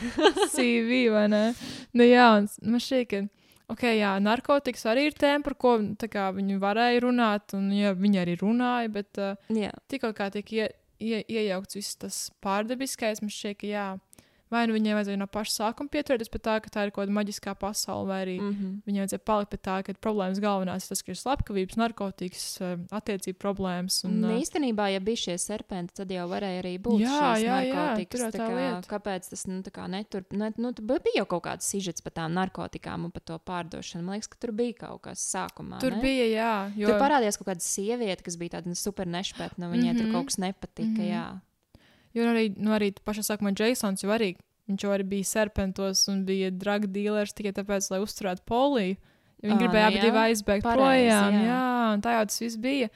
CV, 0.50 1.12
vai 1.12 1.28
ne? 1.28 1.54
Nu, 1.94 2.04
jā, 2.04 2.28
un 2.40 2.48
man 2.64 2.80
šķiet, 2.80 3.08
ka, 3.10 3.28
ok, 3.72 3.86
jā, 3.98 4.12
narkotikas 4.24 4.86
arī 4.92 5.08
ir 5.10 5.18
tēma, 5.18 5.44
par 5.48 5.56
ko 5.60 5.74
kā, 6.12 6.28
viņi 6.36 6.60
varēja 6.62 7.04
runāt, 7.06 7.56
un 7.58 7.72
jā, 7.76 7.96
viņi 7.98 8.22
arī 8.24 8.38
runāja, 8.42 8.92
bet 8.94 9.22
uh, 9.22 9.36
Jā. 9.56 9.72
tikko 9.92 10.14
kā 10.18 10.30
tiek 10.34 10.52
ie, 10.56 10.70
ie, 11.02 11.22
iejaukts 11.26 11.80
viss 11.80 12.00
tas 12.02 12.22
pārdabiskais, 12.44 13.24
man 13.24 13.34
šķiet, 13.34 13.60
ka 13.62 13.70
jā, 13.72 13.88
vai 14.52 14.68
nu 14.68 14.74
viņiem 14.76 14.98
vajadzēja 14.98 15.18
no 15.22 15.28
paša 15.28 15.52
sākuma 15.58 15.90
pieturēties 15.90 16.30
pie 16.34 16.40
tā, 16.44 16.58
ka 16.62 16.70
tā 16.70 16.84
ir 16.86 16.92
kaut 16.92 17.06
kāda 17.06 17.16
maģiskā 17.16 17.54
pasaule, 17.60 18.08
vai 18.08 18.20
arī 18.26 18.36
mm. 18.40 18.46
Mm 18.50 18.56
-hmm. 18.60 18.74
viņiem 18.88 19.02
vajadzēja 19.06 19.24
palikt 19.26 19.50
pie 19.52 19.60
tā, 19.68 19.76
ka 19.84 19.94
problēmas 19.94 20.40
galvenās 20.44 20.84
ir 20.86 20.90
tas, 20.90 21.02
ka 21.02 21.12
ir 21.12 21.18
slepkavības, 21.18 21.76
narkotikas, 21.78 22.46
eh, 22.62 22.78
attiecību 22.92 23.38
problēmas. 23.40 24.04
Un, 24.06 24.12
Un, 24.12 24.24
uh, 24.32 24.42
īstenībā, 24.42 24.88
ja 24.94 25.00
bija 25.00 25.16
šie 25.18 25.38
serpenti, 25.38 25.94
tad 25.94 26.12
jau 26.12 26.28
varēja 26.28 26.60
arī 26.64 26.78
būt 26.80 27.00
Jā, 27.02 27.08
šīs 27.10 27.44
jā, 27.46 27.58
jā, 27.64 27.74
narkotikas. 27.76 28.20
jau 28.22 28.32
tā 28.32 28.38
kā, 28.38 28.56
lieta. 28.56 28.88
kāpēc 29.00 29.30
tas 29.30 29.48
nu, 29.48 29.62
tā 29.62 29.72
kā 29.72 29.88
netur, 29.90 30.24
ne, 30.32 30.52
nu, 30.58 30.72
bija 30.74 31.16
jau 31.16 31.26
kaut 31.26 31.44
kāds 31.44 31.66
sižets 31.72 32.02
par 32.02 32.12
tām 32.12 32.34
narkotikām 32.34 33.06
un 33.06 33.12
par 33.12 33.22
to 33.26 33.40
pārdošanu. 33.40 34.04
Man 34.04 34.16
liekas, 34.20 34.28
ka 34.28 34.38
tur 34.40 34.52
bija 34.52 34.74
kaut 34.74 35.02
kas 35.02 35.20
sākumā. 35.36 35.80
tur 35.80 35.92
ne? 35.92 36.02
bija, 36.02 36.26
jā, 36.26 36.72
jo 36.76 36.88
Tur 36.88 37.00
parādījās 37.00 37.38
kaut 37.38 37.48
kāda 37.48 37.60
sieviete, 37.62 38.24
kas 38.24 38.36
bija 38.38 38.50
tāda 38.50 38.76
super 38.76 39.06
nešpētna. 39.08 39.58
Nu, 39.58 39.72
viņai 39.72 39.82
mm 39.84 39.90
-hmm. 39.92 39.98
tur 39.98 40.06
Mhm. 40.06 40.14
kaut 40.16 40.26
kas 40.26 40.38
nepatika. 40.38 40.88
Mm. 40.88 40.98
-hmm. 40.98 41.12
Jā. 41.12 41.40
Jo 42.14 42.28
arī, 42.32 42.50
nu, 42.58 42.72
arī 42.76 42.92
pašā 43.08 43.24
sākumā 43.24 43.54
Jasons 43.58 44.04
jau 44.04 44.12
arī, 44.12 44.34
viņš 44.70 44.84
jau 44.84 44.92
arī 44.92 45.06
bija 45.08 45.24
serpentos 45.30 46.08
un 46.12 46.26
bija 46.28 46.52
drug 46.52 46.88
dealers 46.92 47.34
tikai 47.34 47.54
tāpēc, 47.56 47.88
lai 47.94 48.00
uzturētu 48.04 48.44
poliju. 48.46 48.98
Viņi 49.42 49.56
Ā, 49.56 49.58
gribēja 49.58 49.90
nu 49.90 49.96
abi 49.96 50.02
divi 50.04 50.20
aizbēgt 50.22 50.64
Pareizi, 50.64 51.08
projām. 51.10 51.34
jā. 51.34 51.46
Jā, 51.48 51.94
un 51.96 52.02
tā 52.06 52.12
jau 52.18 52.26
tas 52.30 52.40
viss 52.44 52.58
bija. 52.62 52.90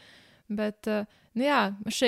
Bet, 0.47 0.85
nu, 1.33 1.41
jā, 1.41 1.61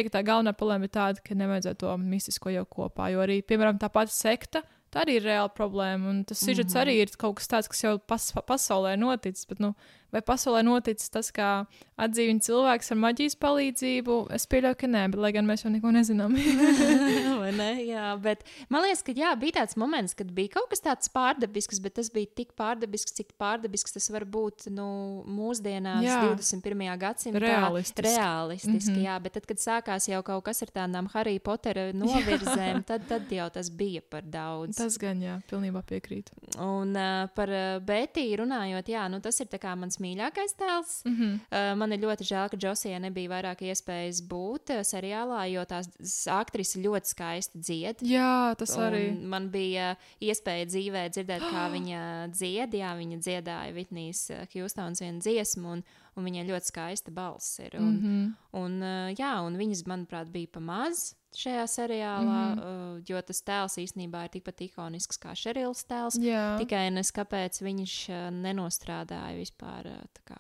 ka 0.06 0.10
tā 0.14 0.22
galvenā 0.28 0.54
problēma 0.54 0.86
ir 0.86 0.92
tāda, 0.94 1.24
ka 1.26 1.34
nevajadzētu 1.34 1.80
to 1.82 1.96
mistisko 1.98 2.52
jau 2.54 2.66
kopā. 2.70 3.08
Jo 3.12 3.24
arī, 3.26 3.40
piemēram, 3.42 3.80
tā 3.82 3.90
pati 3.90 4.14
sekta, 4.14 4.62
tā 4.94 5.02
arī 5.08 5.16
ir 5.18 5.26
reāla 5.26 5.50
problēma. 5.50 6.10
Un 6.12 6.24
tas 6.24 6.38
sižets 6.38 6.76
Mhm. 6.76 6.82
arī 6.84 6.94
ir 7.02 7.08
kaut 7.18 7.38
kas 7.38 7.48
tāds, 7.48 7.68
kas 7.68 7.82
jau 7.82 7.98
pas, 7.98 8.32
pasaulē 8.46 8.94
noticis. 9.00 9.48
Bet, 9.50 9.60
nu, 9.60 9.74
vai 10.14 10.22
pasaulē 10.26 10.64
noticis 10.66 11.12
tas, 11.14 11.32
kā 11.36 11.52
atdzīvina 12.00 12.44
cilvēks 12.46 12.94
ar 12.94 13.02
maģijas 13.04 13.38
palīdzību? 13.44 14.20
Es 14.38 14.48
pieļauju, 14.52 14.80
ka 14.82 14.92
nē, 14.92 15.06
bet 15.14 15.24
lai 15.24 15.34
gan 15.36 15.50
mēs 15.50 15.66
jau 15.66 15.74
neko 15.74 15.94
nezinām. 15.96 16.38
Vai 17.48 17.54
ne? 17.56 17.70
Jā, 17.88 18.12
bet 18.20 18.44
man 18.74 18.84
liekas, 18.84 19.04
ka 19.08 19.16
jā, 19.16 19.32
bija 19.40 19.62
tāds 19.62 19.78
moments, 19.80 20.16
kad 20.18 20.32
bija 20.36 20.58
kaut 20.58 20.70
kas 20.74 20.84
tāds 20.84 21.12
pārdabisks, 21.14 21.80
bet 21.84 21.96
tas 22.00 22.10
bija 22.14 22.28
tik 22.42 22.52
pārdabisks, 22.60 23.16
cik 23.16 23.34
pārdabisks 23.40 23.96
tas 23.96 24.10
var 24.14 24.26
būt 24.28 24.68
nu, 24.74 24.88
mūsdienās, 25.28 26.04
Jā. 26.04 26.20
21. 26.28 26.84
gadsimtā. 27.00 27.42
Realistiski. 27.44 28.04
Realistiski, 28.08 28.92
mm. 28.92 28.98
-hmm. 28.98 29.06
jā, 29.08 29.16
bet 29.24 29.34
tad, 29.38 29.48
kad 29.48 29.58
sākās 29.64 30.10
jau 30.12 30.24
kaut 30.24 30.44
kas 30.44 30.62
ar 30.66 30.68
tādām 30.76 31.08
Harry 31.14 31.40
Pottera 31.40 31.92
novirzēm, 31.94 32.84
tad, 32.84 33.08
tad 33.08 33.32
jau 33.32 33.50
tas 33.54 33.70
bija 33.70 34.02
par 34.02 34.22
daudz. 34.24 34.78
tas 34.78 34.98
gan, 34.98 35.22
jā, 35.22 35.40
pilnībā 35.50 35.84
piekrītu. 35.88 36.32
Un 36.60 36.96
uh, 36.96 37.30
par 37.36 37.50
uh, 37.50 37.80
Bētiju 37.84 38.38
runājot, 38.44 38.88
jā, 38.90 39.08
nu, 39.10 39.20
tas 39.22 39.40
ir 39.40 39.48
mans 39.78 39.98
mīļākais 40.00 40.56
tēls. 40.58 41.02
Mm 41.06 41.16
-hmm. 41.16 41.40
Uh, 41.52 41.78
man 41.78 41.92
ir 41.92 42.00
ļoti 42.00 42.24
žēl, 42.24 42.50
ka 42.50 42.58
Josijai 42.58 43.00
nebija 43.00 43.30
vairāk 43.30 43.62
iespējas 43.62 44.22
būt 44.22 44.84
seriālā, 44.84 45.46
jo 45.52 45.66
tās 45.66 45.90
s- 46.00 46.28
aktrise 46.28 46.80
ļoti 46.80 47.06
skaisti 47.06 47.37
dzied. 47.54 48.02
Jā, 48.08 48.56
tas 48.60 48.74
arī. 48.82 49.04
Un 49.14 49.28
Man 49.32 49.50
bija 49.54 49.94
iespēja 50.24 50.68
dzīvē 50.72 51.06
dzirdēt, 51.14 51.46
kā 51.52 51.68
viņa 51.76 52.02
dzied. 52.34 52.74
Jā, 52.80 52.96
viņa 52.98 53.20
dziedāja 53.22 53.76
Vitnijas 53.76 54.26
Hjūstons 54.54 55.04
vienu 55.04 55.24
dziesmu, 55.24 55.78
un, 55.78 55.86
un 56.18 56.28
viņai 56.28 56.48
ļoti 56.50 56.72
skaista 56.72 57.14
balss 57.14 57.60
ir. 57.60 57.78
Un, 57.80 57.88
Mm 57.88 58.02
-hmm. 58.04 58.34
un, 58.60 58.82
uh, 58.82 59.14
jā, 59.18 59.34
un 59.46 59.58
viņas, 59.58 59.86
manuprāt, 59.88 60.30
bija 60.32 60.48
pa 60.52 60.60
maz 60.60 61.16
šajā 61.36 61.66
seriālā, 61.68 62.56
mm. 62.56 62.60
-hmm. 62.60 63.04
jo 63.10 63.22
tas 63.22 63.44
tēls 63.44 63.78
īstenībā 63.78 64.24
ir 64.24 64.30
tikpat 64.30 64.62
ikonisks 64.62 65.20
kā 65.20 65.36
Šerils 65.36 65.86
tēls. 65.86 66.18
Jā, 66.22 66.58
Tikai 66.58 66.90
nes 66.92 67.12
kāpēc 67.12 67.62
viņš 67.62 68.10
nenostrādāja 68.32 69.38
vispār. 69.38 69.92
Kā, 70.26 70.38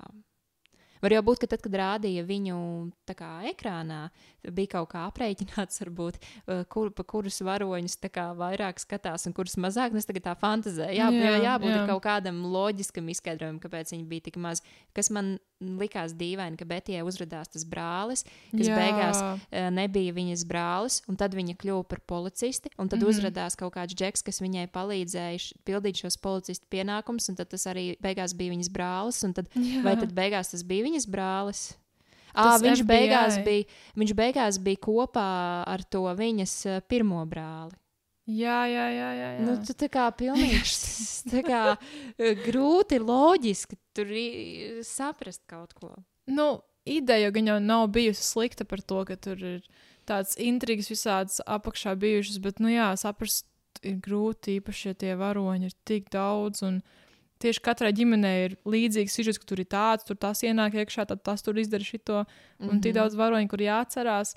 Var 1.03 1.17
jau 1.17 1.23
būt, 1.29 1.41
ka 1.43 1.51
tad, 1.53 1.63
kad 1.65 1.77
rādīja 1.81 2.25
viņu 2.27 2.57
kā, 3.17 3.31
ekrānā, 3.51 4.07
bija 4.47 4.77
kaut 4.77 4.91
kā 4.93 5.05
aprēķināts, 5.09 5.81
varbūt, 5.83 6.19
uh, 6.19 6.63
kur, 6.71 6.91
pa 6.95 7.05
kurus 7.07 7.41
varoņus 7.45 7.99
kā, 8.07 8.29
vairāk 8.37 8.81
skatās 8.81 9.27
un 9.27 9.35
kurus 9.37 9.57
mazāk. 9.61 9.93
Nu, 9.93 9.97
Es 9.97 10.05
tagad 10.05 10.27
tā 10.29 10.35
fantazēju. 10.37 10.93
Jā, 10.93 11.09
jā, 11.11 11.27
Jā, 11.27 11.39
jābūt 11.51 11.73
jā. 11.73 11.83
kaut 11.89 12.03
kādam 12.05 12.43
loģiskam 12.53 13.09
izskaidrojumam, 13.11 13.59
kāpēc 13.63 13.91
viņi 13.95 14.05
bija 14.07 14.27
tik 14.29 14.37
maz. 14.41 14.61
Kas 14.95 15.09
man 15.13 15.37
likās 15.57 16.13
dīvaini, 16.17 16.57
ka 16.59 16.67
Betijai 16.69 17.03
uzrādījās 17.07 17.49
tas 17.55 17.63
brālis, 17.65 18.23
kas 18.51 18.67
Jā. 18.69 18.77
beigās 18.77 19.21
eh, 19.49 19.69
nebija 19.73 20.13
viņas 20.13 20.43
brālis, 20.49 20.99
un 21.09 21.17
tad 21.17 21.33
viņa 21.37 21.55
kļuva 21.57 21.85
par 21.89 22.03
policisti. 22.09 22.69
Un 22.77 22.89
tad 22.89 22.99
mm. 22.99 23.05
-hmm. 23.05 23.15
uzrādījās 23.15 23.57
kaut 23.57 23.73
kāds 23.73 23.97
džeks, 23.97 24.23
kas 24.27 24.41
viņai 24.43 24.67
palīdzēja 24.73 25.57
pildīt 25.65 26.03
šos 26.03 26.19
policistu 26.21 26.69
pienākumus, 26.69 27.29
un 27.29 27.39
tas 27.41 27.67
arī 27.69 27.87
beigās 28.01 28.35
bija 28.37 28.53
viņas 28.53 28.69
brālis. 28.73 29.23
un 29.23 29.33
Tad, 29.37 29.49
vai 29.83 29.95
tad 29.97 30.13
beigās 30.13 30.53
tas 30.53 30.63
bija 30.63 30.86
viņas 30.87 31.09
brālis? 31.11 31.65
À, 32.37 32.57
viņš, 32.61 32.83
FBI. 32.83 32.87
beigās 32.89 33.39
bija, 33.41 33.65
viņš 33.97 34.13
beigās 34.17 34.59
bija 34.61 34.81
kopā 34.83 35.27
ar 35.65 35.83
to 35.89 36.03
viņas 36.17 36.53
pirmo 36.89 37.23
brāli. 37.29 37.73
Jā, 38.27 38.65
jā, 38.67 38.85
jā. 38.91 39.09
jā, 39.15 39.27
jā. 39.37 39.43
Nu, 39.47 39.55
tu 39.63 39.73
tā 39.77 39.87
kā 39.89 40.05
pilnīgi 40.11 40.59
tā 41.33 41.43
kā, 41.47 41.61
grūti 42.43 42.99
loģiski 42.99 43.79
tur 43.95 44.11
saprast 44.85 45.45
kaut 45.49 45.73
ko. 45.77 45.93
nu, 46.27 46.57
ideja 46.87 47.31
gan 47.31 47.47
jau 47.47 47.59
nav 47.63 47.87
bijusi 47.95 48.23
slikta 48.23 48.65
par 48.65 48.81
to, 48.81 49.03
ka 49.07 49.15
tur 49.15 49.39
ir 49.39 49.61
tādas 50.07 50.37
intrigas 50.39 50.91
visādas 50.91 51.41
apakšā 51.47 51.95
bijušas, 51.99 52.39
bet, 52.43 52.61
nu 52.63 52.71
jā, 52.71 52.91
saprast 52.99 53.47
ir 53.85 53.99
grūti, 54.03 54.57
īpaši, 54.59 54.91
ja 54.91 54.99
tie 55.05 55.15
varoņi 55.19 55.69
ir 55.69 55.75
tik 55.87 56.11
daudz. 56.13 56.63
Un 56.67 56.81
tieši 57.43 57.63
katrai 57.65 57.93
ģimenei 57.95 58.35
ir 58.45 58.55
līdzīgs 58.67 59.17
sižets, 59.17 59.41
ka 59.41 59.47
tur 59.49 59.61
ir 59.63 59.69
tāds, 59.71 60.07
tur 60.07 60.19
tas 60.19 60.43
ienāk 60.45 60.77
iekšā, 60.81 61.07
tad 61.09 61.23
tas 61.25 61.43
tur 61.45 61.59
izdara 61.59 61.83
šito, 61.83 62.23
un 62.59 62.65
mm 62.65 62.71
-hmm. 62.71 62.81
tik 62.81 62.93
daudz 62.97 63.15
varoņu, 63.15 63.47
kur 63.47 63.59
jāatcerās. 63.59 64.35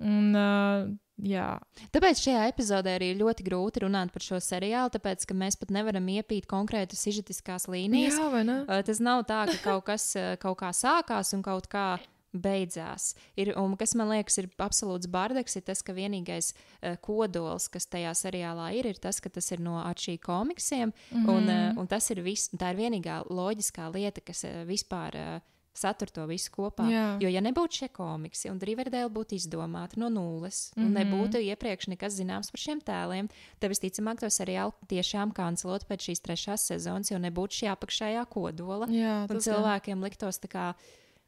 Un, 0.00 0.34
uh, 0.34 0.88
jā, 1.20 1.58
Tāpēc 1.92 2.22
šajā 2.24 2.48
epizodē 2.48 2.96
arī 2.96 3.10
ir 3.12 3.20
ļoti 3.20 3.44
grūti 3.44 3.82
runāt 3.84 4.12
par 4.12 4.22
šo 4.22 4.40
seriālu, 4.40 4.90
tāpēc 4.90 5.26
ka 5.26 5.34
mēs 5.34 5.58
pat 5.60 5.70
nevaram 5.70 6.06
iepīt 6.08 6.46
konkrētas 6.46 7.02
sižetiskās 7.04 7.68
līnijas. 7.68 8.16
jā 8.16 8.30
vai 8.30 8.44
ne? 8.44 8.62
Uh, 8.62 8.82
Tas 8.82 9.00
nav 9.00 9.24
tā, 9.24 9.44
ka 9.46 9.56
kaut 9.64 9.84
kas 9.84 10.16
kaut 10.38 10.58
kā 10.58 10.72
sākās 10.72 11.34
un 11.34 11.42
kaut 11.42 11.68
kā 11.68 11.98
beidzās. 12.32 13.14
Ir, 13.36 13.52
un 13.58 13.76
kas 13.76 13.94
man 13.94 14.08
liekas, 14.08 14.38
ir 14.38 14.48
absolūts 14.58 15.10
bardaks, 15.10 15.56
ir 15.56 15.62
tas, 15.62 15.82
ka 15.82 15.92
vienīgais 15.92 16.52
uh, 16.54 16.96
kodols, 17.02 17.68
kas 17.68 17.86
tajā 17.86 18.14
seriālā 18.14 18.72
ir, 18.78 18.86
ir 18.86 18.98
tas, 18.98 19.20
ka 19.20 19.28
tas 19.28 19.50
ir 19.52 19.60
no 19.60 19.78
atšķī 19.84 20.18
komiksiem. 20.20 20.92
Mm 21.10 21.26
-hmm. 21.26 21.36
un, 21.36 21.48
uh, 21.48 21.80
un 21.80 21.86
tas 21.86 22.10
ir 22.10 22.22
viss, 22.22 22.50
tā 22.50 22.70
ir 22.70 22.76
vienīgā 22.76 23.24
loģiskā 23.30 23.92
lieta, 23.94 24.20
kas 24.20 24.44
uh, 24.44 24.64
vispār. 24.66 25.14
Uh, 25.14 25.40
Satur 25.72 26.10
to 26.10 26.26
visu 26.26 26.50
kopā. 26.50 26.84
Jā. 26.90 27.16
Jo, 27.22 27.28
ja 27.28 27.40
nebūtu 27.40 27.78
šie 27.78 27.88
komiksi, 27.88 28.50
un 28.50 28.58
Riverdale 28.58 29.08
būtu 29.08 29.36
izdomāta 29.38 29.96
no 29.96 30.08
nulles, 30.08 30.72
mm 30.76 30.82
-hmm. 30.82 30.86
un 30.86 30.92
Mhm. 30.92 30.98
nebūtu 30.98 31.38
iepriekš 31.38 31.86
nekas 31.86 32.12
zināms 32.12 32.50
par 32.50 32.60
šiem 32.60 32.80
tēliem, 32.80 33.28
tad 33.60 33.70
visticamāk 33.70 34.18
to 34.20 34.26
seriālu 34.26 34.72
tiešām 34.88 35.32
kancelot 35.32 35.86
pēc 35.88 36.00
šīs 36.08 36.20
trešās 36.20 36.66
sezonas, 36.66 37.10
jo 37.10 37.18
nebūtu 37.18 37.52
šī 37.60 37.76
apakšējā 37.76 38.26
kodola. 38.28 38.86
Jā, 38.86 39.26
Un 39.30 39.36
cilvēkiem 39.38 40.02
liktos, 40.02 40.40
tā 40.40 40.48
kā, 40.48 40.74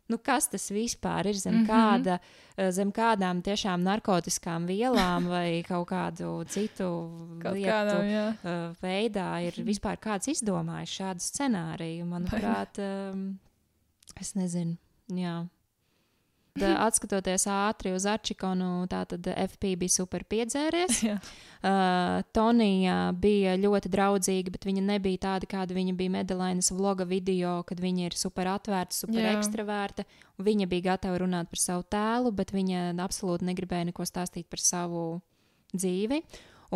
nu, 0.08 0.18
kas 0.18 0.48
tas 0.48 0.70
vispār 0.70 1.26
ir 1.26 1.34
zem, 1.34 1.54
Mhm. 1.54 1.62
mm 1.62 1.66
-hmm. 1.66 1.70
kāda, 2.02 2.18
eh, 2.56 2.70
zem 2.70 2.92
kādām 2.92 3.42
tiešām 3.42 3.82
narkotikām 3.82 4.66
vielām 4.66 5.28
vai 5.28 5.62
kaut 5.68 5.88
kādu 5.88 6.44
citu 6.48 7.10
Kaut 7.42 7.54
lietu 7.54 7.70
kādām, 7.70 8.02
jā. 8.10 8.34
eh, 8.44 8.74
veidā 8.82 9.42
ir 9.46 9.52
vispār 9.64 9.96
kāds 9.96 10.28
izdomājis 10.28 10.90
šādu 11.00 11.20
scenāriju. 11.20 12.04
Manuprāt, 12.12 12.78
um, 13.12 13.38
es 14.20 14.34
nezinu. 14.34 14.76
Jā. 15.08 15.46
Tad, 16.52 16.74
atskatoties 16.84 17.46
ātri 17.48 17.94
uz 17.96 18.04
Arčikonu, 18.04 18.84
tā 18.90 19.06
tad 19.08 19.24
FP 19.24 19.70
bija 19.80 19.94
super 19.94 20.24
piedzēries. 20.28 20.98
Jā. 21.08 21.14
Uh, 21.62 22.18
Tonija 22.36 22.96
bija 23.16 23.54
ļoti 23.60 23.88
draudzīga, 23.92 24.52
bet 24.52 24.66
viņa 24.68 24.82
nebija 24.84 25.22
tāda, 25.22 25.48
kāda 25.48 25.76
viņa 25.76 25.94
bija 25.96 26.12
Medelainas 26.12 26.68
vloga 26.74 27.06
video, 27.08 27.54
kad 27.68 27.80
viņa 27.80 28.10
ir 28.10 28.18
super 28.18 28.50
atvērta, 28.52 28.98
super 28.98 29.22
Jā. 29.22 29.32
ekstravērta. 29.38 30.04
Viņa 30.42 30.68
bija 30.68 30.90
gatava 30.90 31.22
runāt 31.22 31.48
par 31.48 31.62
savu 31.62 31.86
tēlu, 31.88 32.34
bet 32.36 32.52
viņa 32.52 32.90
absolūti 33.00 33.48
negribēja 33.48 33.88
neko 33.88 34.04
stāstīt 34.08 34.50
par 34.52 34.60
savu 34.60 35.06
dzīvi. 35.72 36.20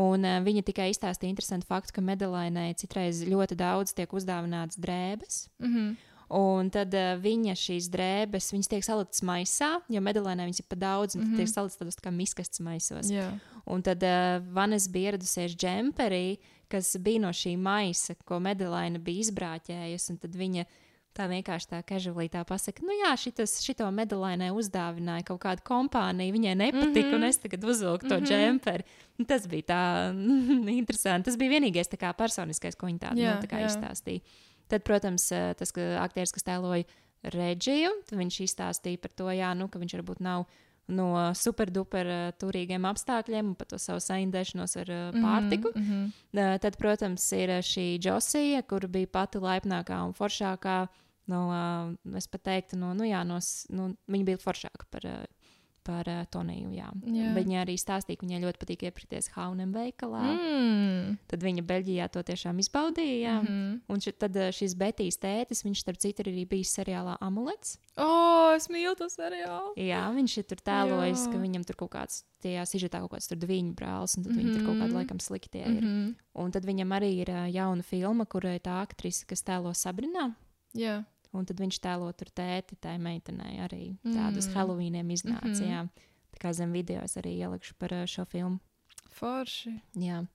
Un 0.00 0.24
uh, 0.24 0.40
viņa 0.44 0.64
tikai 0.70 0.88
izstāstīja 0.94 1.34
interesantu 1.34 1.68
faktu, 1.68 1.98
ka 1.98 2.04
Medelainai 2.04 2.70
citreiz 2.80 3.26
ļoti 3.28 3.60
daudz 3.60 3.92
tiek 3.96 4.08
uzdāvināts 4.08 4.80
drēbes. 4.80 5.48
Mm 5.60 5.72
-hmm. 5.74 5.96
Un 6.28 6.70
tad 6.70 6.94
uh, 6.94 7.14
viņa 7.22 7.52
šīs 7.54 7.86
drēbes, 7.92 8.52
viņas 8.52 8.68
tiek 8.68 8.84
saliktas 8.84 9.22
maisā, 9.22 9.80
jo 9.88 10.00
Medelainai 10.00 10.46
viņas 10.48 10.58
ir 10.60 10.66
pa 10.68 10.76
daudz, 10.76 11.14
un 11.14 11.20
mm 11.22 11.24
Mhm. 11.24 11.32
-hmm. 11.34 11.36
tiek 11.36 11.48
saliktas 11.54 11.78
tādos 11.78 11.96
tā 11.96 12.02
kā 12.08 12.10
miskastes 12.10 12.60
maisos. 12.60 13.10
Jā. 13.10 13.38
Un 13.66 13.82
tad 13.82 14.02
uh, 14.02 14.42
Vanes 14.54 14.88
bija 14.88 15.10
ieradusies 15.12 15.54
džemperī, 15.56 16.38
kas 16.68 16.96
bija 16.98 17.20
no 17.20 17.28
šī 17.28 17.56
maisa, 17.58 18.14
ko 18.24 18.40
Medelaina 18.40 18.98
bija 18.98 19.20
izbrāķējusi. 19.22 20.10
Un 20.10 20.16
tad 20.18 20.34
viņa 20.34 20.64
tā 21.16 21.24
vienkārši 21.28 21.66
tā 21.70 21.82
casually 21.82 22.28
tā 22.28 22.44
pasaka, 22.44 22.82
nu 22.82 22.92
jā, 22.92 23.16
šitas, 23.16 23.62
šito 23.64 23.90
Medelainai 23.90 24.50
uzdāvināja 24.50 25.24
kaut 25.24 25.40
kāda 25.40 25.62
kompānija, 25.64 26.32
viņai 26.32 26.54
nepatika, 26.56 26.86
mm 26.86 26.92
Mhm. 26.92 27.10
-hmm. 27.10 27.14
un 27.14 27.24
es 27.24 27.38
tagad 27.38 27.64
uzvilku 27.64 28.08
to 28.08 28.14
mm 28.18 28.20
-hmm. 28.20 28.26
džemperi. 28.28 28.82
Un 29.18 29.24
Tas 29.24 29.46
bija 29.48 29.62
tā 29.62 30.12
interesanti. 30.80 31.24
Tas 31.24 31.36
bija 31.38 31.50
vienīgais 31.50 31.88
tā 31.88 31.96
kā 31.96 32.12
personiskais, 32.12 32.74
ko 32.74 32.86
viņa 32.86 32.98
tādu 32.98 33.14
nu, 33.16 33.46
tā 33.48 33.64
izstāstīja. 33.66 34.20
Tad, 34.68 34.82
protams, 34.86 35.28
tas 35.30 35.72
ka 35.74 35.82
aktieris, 36.02 36.34
kas 36.34 36.46
tēloja 36.46 36.86
Reģiju, 37.26 37.90
viņš 38.14 38.38
izstāstīja 38.44 39.00
par 39.02 39.12
to, 39.18 39.26
jā, 39.34 39.50
nu, 39.58 39.66
ka 39.72 39.80
viņš 39.82 39.96
varbūt 39.98 40.20
nav 40.22 40.44
no 40.86 41.08
superduper 41.34 42.08
turīgiem 42.38 42.84
apstākļiem 42.86 43.50
un 43.50 43.56
par 43.58 43.66
to 43.72 43.78
savu 43.82 44.02
saindēšanos 44.02 44.76
ar 44.82 44.92
eh, 44.94 45.16
pārtiku. 45.16 45.72
Mm 45.74 45.88
-hmm. 45.88 46.60
Tad, 46.62 46.78
protams, 46.78 47.32
ir 47.32 47.50
šī 47.58 47.98
Josija, 47.98 48.62
kur 48.62 48.86
bija 48.86 49.06
pati 49.06 49.38
laipnākā 49.38 49.98
un 50.06 50.14
foršākā. 50.14 50.86
No, 51.26 51.40
es 52.14 52.28
pat 52.28 52.42
teiktu, 52.42 52.76
no, 52.78 52.94
nu, 52.94 53.02
jā, 53.02 53.24
no, 53.26 53.40
nu, 53.70 53.96
viņa 54.06 54.24
bija 54.24 54.38
foršāka 54.38 54.86
par, 54.90 55.26
par 55.86 56.08
uh, 56.10 56.24
Toniju. 56.30 56.72
Jā. 56.74 56.90
Jā. 57.06 57.30
Viņa 57.36 57.62
arī 57.62 57.76
stāstīja, 57.78 58.18
ka 58.20 58.26
viņai 58.26 58.42
ļoti 58.44 58.60
patīk 58.62 58.82
iepirkties 58.88 59.30
Haunem 59.36 59.72
veikalā. 59.74 60.22
Mm. 60.34 61.16
Tad 61.30 61.46
viņa 61.46 61.64
Beļģijā 61.70 62.08
to 62.12 62.22
tiešām 62.26 62.58
izbaudīja. 62.62 63.40
Mm. 63.42 63.46
-hmm. 63.46 63.80
Un 63.94 64.00
ši, 64.04 64.12
tad 64.18 64.36
uh, 64.36 64.50
šis 64.50 64.74
Betijas 64.74 65.18
tētis, 65.22 65.64
viņš 65.64 65.80
starp 65.84 65.98
citu 66.02 66.22
arī 66.26 66.46
bijis 66.48 66.74
seriālā 66.78 67.16
Amulets. 67.20 67.78
O, 67.96 68.52
es 68.56 68.68
mīlu 68.68 68.94
to 68.98 69.08
seriālu. 69.08 69.72
Jā, 69.80 70.02
viņš 70.12 70.34
tur 70.48 70.58
tēlojis, 70.60 71.26
Jā. 71.26 71.32
ka 71.32 71.38
viņam 71.38 71.64
tur 71.64 71.76
kaut 71.76 71.92
kāds, 71.94 72.24
tajā 72.44 72.66
sižetā 72.68 73.00
kaut 73.00 73.12
kāds 73.14 73.28
tur 73.28 73.38
diviņu 73.40 73.74
brālis, 73.74 74.16
un 74.18 74.24
tad 74.24 74.32
mm 74.32 74.38
-hmm. 74.38 74.44
viņi 74.44 74.56
tur 74.58 74.66
kaut 74.66 74.76
kādi 74.76 74.92
Mhm. 74.92 74.96
laikam 74.96 75.20
sliktie 75.20 75.60
ir. 75.64 75.82
Mm 75.82 75.88
-hmm. 75.88 76.14
Un 76.34 76.50
tad 76.52 76.64
viņam 76.64 76.88
arī 76.92 77.10
ir 77.22 77.26
ā, 77.28 77.46
jauna 77.52 77.82
filma, 77.82 78.24
kurai 78.24 78.58
tā 78.60 78.82
aktrise, 78.82 79.24
kas 79.26 79.42
tēlo 79.42 79.72
Sabrinā. 79.74 80.34
Jā. 80.74 81.04
Un 81.36 81.46
tad 81.48 81.60
viņš 81.60 81.80
tēlo 81.84 82.10
tur 82.16 82.30
tēti, 82.34 82.78
tai 82.80 82.96
meitenei 82.98 83.58
arī 83.64 83.84
tādus 84.02 84.46
Mm. 84.46 84.50
mm. 84.50 84.54
Halloweeniem 84.54 85.10
iznāca. 85.10 85.46
Mm. 85.46 85.54
-hmm. 85.54 85.72
jā. 85.72 85.88
Tā 86.36 86.38
kā 86.48 86.52
zem 86.52 86.72
video 86.72 87.02
es 87.02 87.16
arī 87.16 87.38
ielikšu 87.38 87.74
par 87.78 87.90
ā, 87.90 88.06
šo 88.06 88.24
filmu. 88.24 88.58
Forši. 89.10 89.80
Jā. 89.94 90.26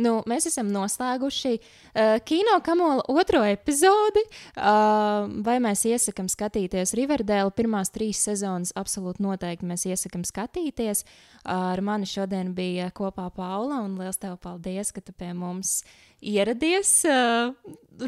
Nu, 0.00 0.22
mēs 0.28 0.46
esam 0.48 0.70
noslēguši 0.72 1.52
uh, 1.58 2.16
kino 2.24 2.56
kamola 2.64 3.04
otro 3.12 3.42
epizodi. 3.44 4.22
Uh, 4.56 5.28
vai 5.44 5.58
mēs 5.60 5.84
iesakām 5.90 6.30
skatīties 6.32 6.94
Riverdale? 6.96 7.52
Pirmās 7.52 7.92
trīs 7.92 8.22
sezonas 8.24 8.72
absolūti 8.78 9.24
noteikti 9.24 9.68
mēs 9.68 9.84
iesakām 9.90 10.24
skatīties. 10.24 11.04
Ar 11.44 11.82
mani 11.84 12.08
šodien 12.08 12.54
bija 12.56 12.88
kopā 12.94 13.28
Paula, 13.36 13.82
un 13.84 13.98
liels 14.00 14.20
tev 14.22 14.38
paldies, 14.40 14.94
ka 14.96 15.04
tu 15.04 15.12
pie 15.12 15.34
mums 15.36 15.82
ieradies 16.22 17.02
uh, 17.08 17.52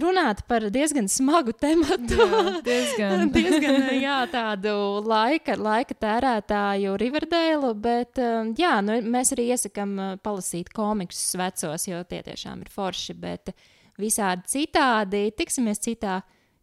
runāt 0.01 0.43
par 0.49 0.65
diezgan 0.73 1.09
smagu 1.11 1.53
tematu. 1.59 2.19
Jā, 2.19 2.61
diezgan. 2.65 3.28
diezgan 3.35 3.89
jā, 3.99 4.19
tādu 4.32 4.74
laika, 5.07 5.57
laika 5.59 5.95
tērētāju 6.07 6.97
Riverdale, 7.01 7.74
bet 7.74 8.19
um, 8.23 8.55
jā, 8.59 8.78
nu, 8.86 8.93
mēs 9.15 9.35
arī 9.36 9.45
iesakām 9.55 9.91
uh, 9.99 10.15
palasīt 10.24 10.73
komiksus 10.74 11.36
vecos, 11.41 11.89
jo 11.91 12.03
tie 12.09 12.23
tiešām 12.27 12.65
ir 12.65 12.73
forši. 12.74 13.12
Bet 13.19 13.55
visādi 14.01 14.43
citādi 14.57 15.23
tiksimies 15.36 15.82
citā 15.85 16.15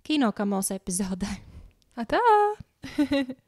kinokamols 0.08 0.70
epizodē. 0.78 1.32
Atā! 2.02 2.24